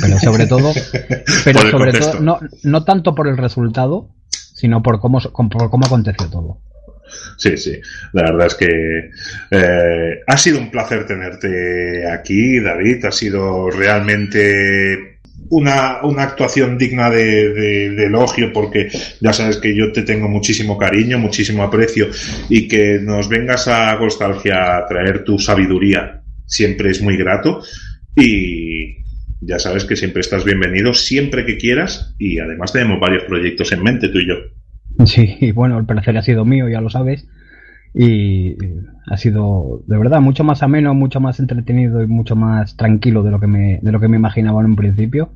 Pero 0.00 0.18
sobre 0.18 0.46
todo, 0.46 0.72
pero 1.44 1.70
sobre 1.70 1.92
todo, 1.92 2.20
no, 2.20 2.40
no 2.62 2.84
tanto 2.84 3.14
por 3.14 3.26
el 3.28 3.36
resultado, 3.36 4.08
sino 4.30 4.82
por 4.82 5.00
cómo, 5.00 5.18
por 5.20 5.70
cómo 5.70 5.86
aconteció 5.86 6.28
todo. 6.30 6.58
Sí, 7.36 7.56
sí. 7.56 7.78
La 8.12 8.22
verdad 8.22 8.46
es 8.46 8.54
que 8.54 9.10
eh, 9.50 10.20
ha 10.26 10.36
sido 10.38 10.58
un 10.58 10.70
placer 10.70 11.06
tenerte 11.06 12.10
aquí, 12.10 12.60
David. 12.60 13.04
Ha 13.04 13.12
sido 13.12 13.68
realmente 13.70 15.11
una, 15.52 16.02
una 16.02 16.22
actuación 16.22 16.78
digna 16.78 17.10
de, 17.10 17.86
elogio 18.06 18.52
porque 18.52 18.88
ya 19.20 19.34
sabes 19.34 19.58
que 19.58 19.76
yo 19.76 19.92
te 19.92 20.02
tengo 20.02 20.26
muchísimo 20.26 20.78
cariño, 20.78 21.18
muchísimo 21.18 21.62
aprecio 21.62 22.08
y 22.48 22.66
que 22.66 22.98
nos 23.00 23.28
vengas 23.28 23.68
a 23.68 23.94
Nostalgia 23.96 24.78
a 24.78 24.86
traer 24.86 25.24
tu 25.24 25.38
sabiduría 25.38 26.22
siempre 26.46 26.90
es 26.90 27.02
muy 27.02 27.18
grato 27.18 27.62
y 28.16 28.96
ya 29.42 29.58
sabes 29.58 29.84
que 29.84 29.94
siempre 29.94 30.20
estás 30.20 30.42
bienvenido 30.44 30.94
siempre 30.94 31.44
que 31.44 31.58
quieras 31.58 32.14
y 32.18 32.38
además 32.38 32.72
tenemos 32.72 32.98
varios 32.98 33.24
proyectos 33.24 33.72
en 33.72 33.82
mente 33.82 34.08
tú 34.08 34.18
y 34.20 34.28
yo. 34.28 34.34
Sí, 35.04 35.36
y 35.40 35.52
bueno, 35.52 35.78
el 35.78 35.84
placer 35.84 36.16
ha 36.16 36.22
sido 36.22 36.46
mío, 36.46 36.68
ya 36.68 36.80
lo 36.80 36.88
sabes. 36.88 37.28
Y 37.94 38.56
ha 39.06 39.18
sido 39.18 39.82
de 39.86 39.98
verdad 39.98 40.20
mucho 40.20 40.44
más 40.44 40.62
ameno, 40.62 40.94
mucho 40.94 41.20
más 41.20 41.40
entretenido 41.40 42.02
y 42.02 42.06
mucho 42.06 42.36
más 42.36 42.74
tranquilo 42.76 43.22
de 43.22 43.30
lo 43.30 43.38
que 43.38 43.46
me, 43.46 43.80
de 43.82 43.92
lo 43.92 44.00
que 44.00 44.08
me 44.08 44.16
imaginaba 44.16 44.60
en 44.60 44.66
un 44.66 44.76
principio. 44.76 45.32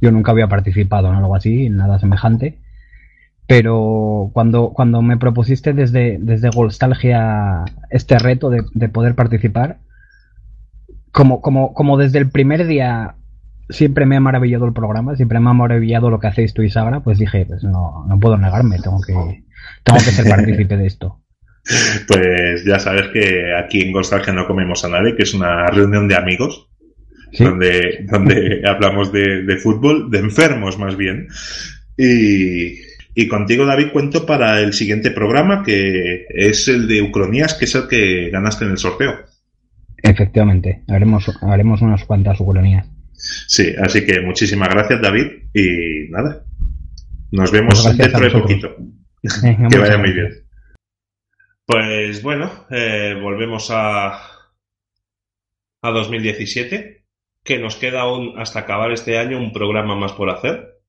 Yo 0.00 0.12
nunca 0.12 0.32
había 0.32 0.48
participado 0.48 1.08
en 1.08 1.16
algo 1.16 1.34
así, 1.34 1.66
en 1.66 1.76
nada 1.76 1.98
semejante. 1.98 2.58
Pero 3.46 4.30
cuando, 4.34 4.70
cuando 4.70 5.00
me 5.00 5.16
propusiste 5.16 5.72
desde, 5.72 6.18
desde 6.20 6.50
Golstalgia 6.50 7.64
este 7.90 8.18
reto 8.18 8.50
de, 8.50 8.62
de 8.74 8.88
poder 8.88 9.14
participar, 9.14 9.78
como, 11.12 11.40
como, 11.40 11.72
como 11.72 11.96
desde 11.96 12.18
el 12.18 12.30
primer 12.30 12.66
día 12.66 13.16
siempre 13.70 14.06
me 14.06 14.16
ha 14.16 14.20
maravillado 14.20 14.66
el 14.66 14.72
programa, 14.72 15.16
siempre 15.16 15.40
me 15.40 15.50
ha 15.50 15.54
maravillado 15.54 16.10
lo 16.10 16.20
que 16.20 16.28
hacéis 16.28 16.54
tú 16.54 16.62
y 16.62 16.70
Sagra, 16.70 17.00
pues 17.00 17.18
dije, 17.18 17.44
pues 17.46 17.62
no, 17.64 18.04
no 18.06 18.20
puedo 18.20 18.36
negarme, 18.36 18.78
tengo 18.78 19.00
que, 19.00 19.12
tengo 19.12 19.98
que 19.98 20.10
ser 20.10 20.28
partícipe 20.28 20.76
de 20.76 20.86
esto. 20.86 21.20
Pues 22.06 22.64
ya 22.64 22.78
sabes 22.78 23.08
que 23.08 23.52
aquí 23.54 23.82
en 23.82 23.92
Nostalgia 23.92 24.32
no 24.32 24.46
comemos 24.46 24.84
a 24.84 24.88
nadie, 24.88 25.14
que 25.16 25.22
es 25.22 25.34
una 25.34 25.66
reunión 25.66 26.08
de 26.08 26.16
amigos, 26.16 26.68
¿Sí? 27.32 27.44
donde, 27.44 28.06
donde 28.10 28.62
hablamos 28.66 29.12
de, 29.12 29.42
de 29.42 29.56
fútbol, 29.56 30.10
de 30.10 30.18
enfermos 30.18 30.78
más 30.78 30.96
bien. 30.96 31.28
Y, 31.96 32.80
y 33.14 33.26
contigo, 33.26 33.66
David, 33.66 33.88
cuento 33.92 34.24
para 34.24 34.60
el 34.60 34.72
siguiente 34.72 35.10
programa, 35.10 35.62
que 35.64 36.26
es 36.28 36.68
el 36.68 36.86
de 36.86 37.02
Ucronías, 37.02 37.54
que 37.54 37.64
es 37.64 37.74
el 37.74 37.88
que 37.88 38.30
ganaste 38.30 38.64
en 38.64 38.70
el 38.70 38.78
sorteo. 38.78 39.14
Efectivamente, 40.02 40.84
haremos, 40.88 41.28
haremos 41.42 41.82
unas 41.82 42.04
cuantas 42.04 42.40
ucronías. 42.40 42.86
Sí, 43.12 43.74
así 43.82 44.04
que 44.04 44.20
muchísimas 44.20 44.68
gracias, 44.68 45.02
David, 45.02 45.26
y 45.52 46.08
nada. 46.10 46.44
Nos 47.32 47.50
vemos 47.50 47.82
Pues 47.82 47.96
dentro 47.98 48.20
de 48.20 48.30
poquito. 48.30 48.76
Que 49.70 49.78
vaya 49.78 49.98
muy 49.98 50.12
bien. 50.12 50.28
Pues 51.66 52.22
bueno, 52.22 52.66
eh, 52.70 53.18
volvemos 53.20 53.68
a, 53.72 54.12
a 55.82 55.90
2017, 55.90 56.97
que 57.44 57.58
nos 57.58 57.76
queda 57.76 58.02
aún 58.02 58.38
hasta 58.38 58.60
acabar 58.60 58.92
este 58.92 59.18
año 59.18 59.38
un 59.38 59.52
programa 59.52 59.94
más 59.94 60.12
por 60.12 60.30
hacer. 60.30 60.80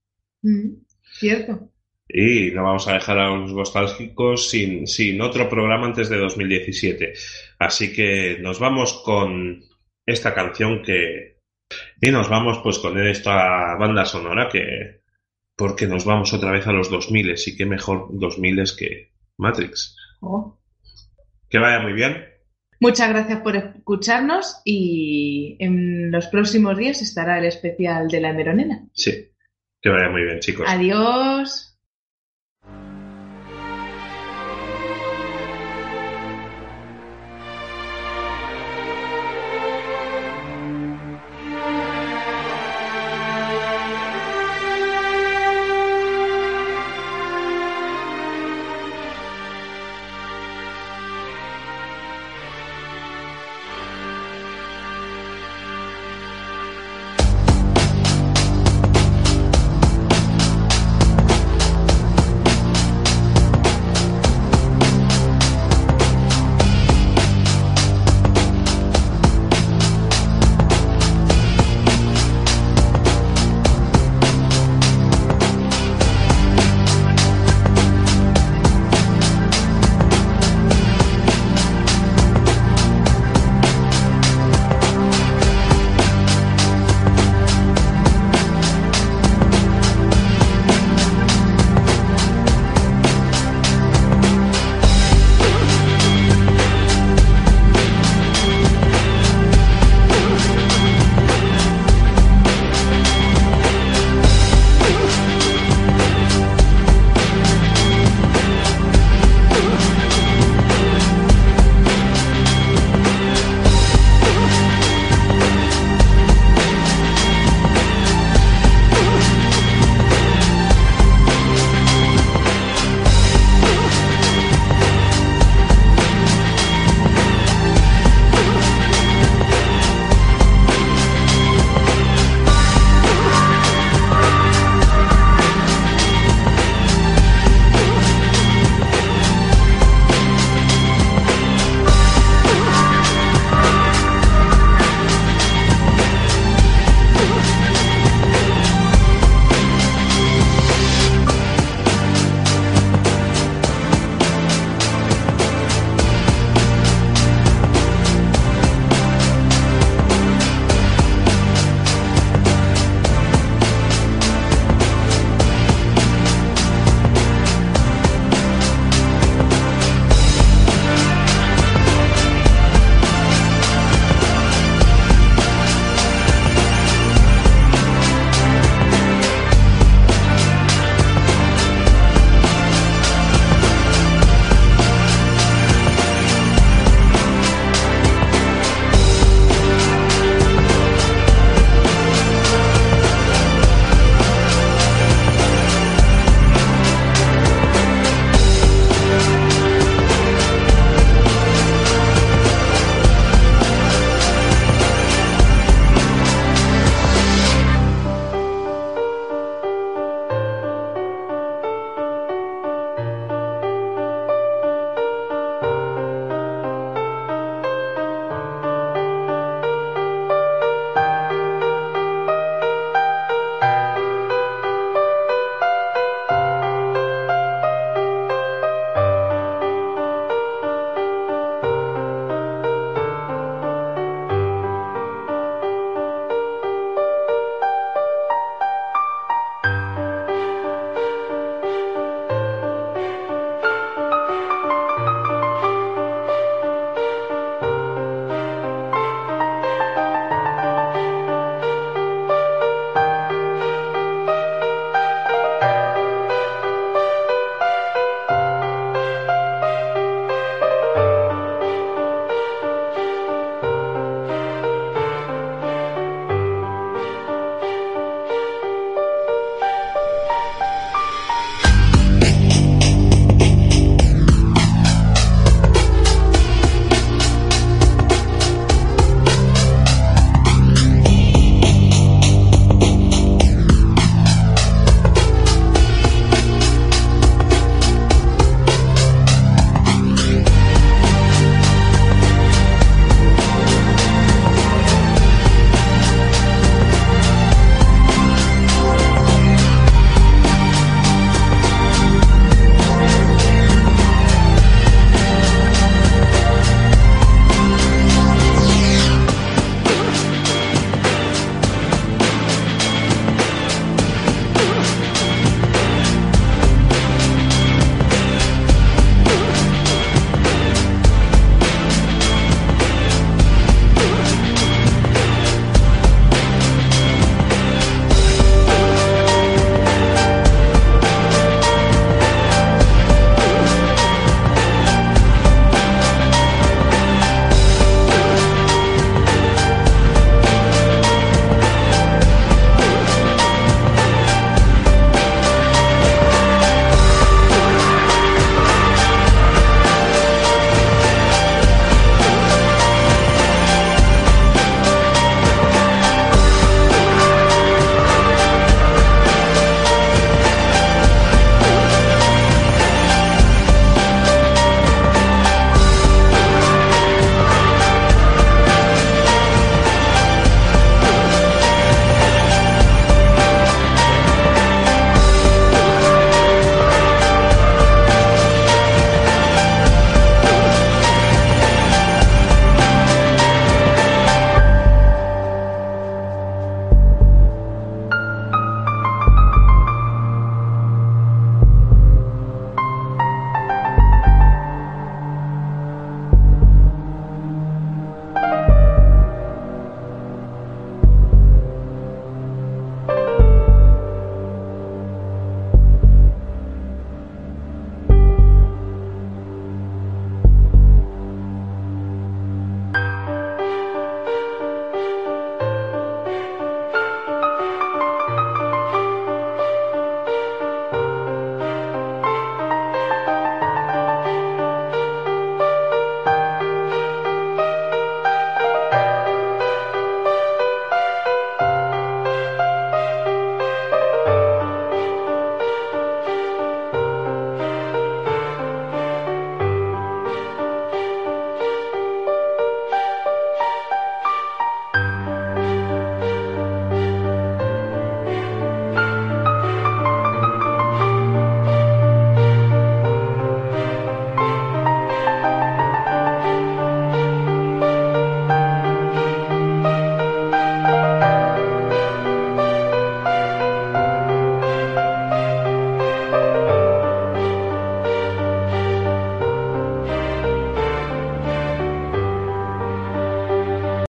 Mm, 0.42 0.82
Cierto. 1.20 1.72
Y 2.08 2.52
no 2.52 2.64
vamos 2.64 2.88
a 2.88 2.94
dejar 2.94 3.20
a 3.20 3.30
los 3.30 3.54
nostálgicos 3.54 4.50
sin, 4.50 4.88
sin 4.88 5.22
otro 5.22 5.48
programa 5.48 5.86
antes 5.86 6.10
de 6.10 6.18
2017. 6.18 7.14
Así 7.60 7.94
que 7.94 8.38
nos 8.40 8.60
vamos 8.60 9.02
con 9.04 9.64
esta 10.06 10.34
canción 10.34 10.82
que... 10.82 11.38
Y 12.02 12.10
nos 12.10 12.30
vamos 12.30 12.60
pues 12.64 12.80
con 12.80 13.00
esta 13.00 13.76
banda 13.76 14.06
sonora 14.06 14.50
que... 14.50 15.02
Porque 15.56 15.88
nos 15.88 16.06
vamos 16.06 16.34
otra 16.34 16.52
vez 16.52 16.66
a 16.66 16.72
los 16.72 16.90
2000 16.90 17.36
y 17.46 17.56
qué 17.56 17.66
mejor 17.66 18.08
2000 18.12 18.64
que 18.78 19.12
Matrix. 19.38 19.96
Oh. 20.22 20.58
Que 21.50 21.60
vaya 21.60 21.80
muy 21.80 21.94
bien. 21.94 22.29
Muchas 22.80 23.10
gracias 23.10 23.42
por 23.42 23.58
escucharnos 23.58 24.62
y 24.64 25.58
en 25.60 26.12
los 26.12 26.28
próximos 26.28 26.78
días 26.78 27.02
estará 27.02 27.38
el 27.38 27.46
especial 27.46 28.08
de 28.08 28.22
la 28.22 28.34
Meronena. 28.34 28.86
Sí. 28.94 29.30
Que 29.82 29.90
vaya 29.90 30.10
muy 30.10 30.24
bien, 30.24 30.40
chicos. 30.40 30.66
Adiós. 30.68 31.69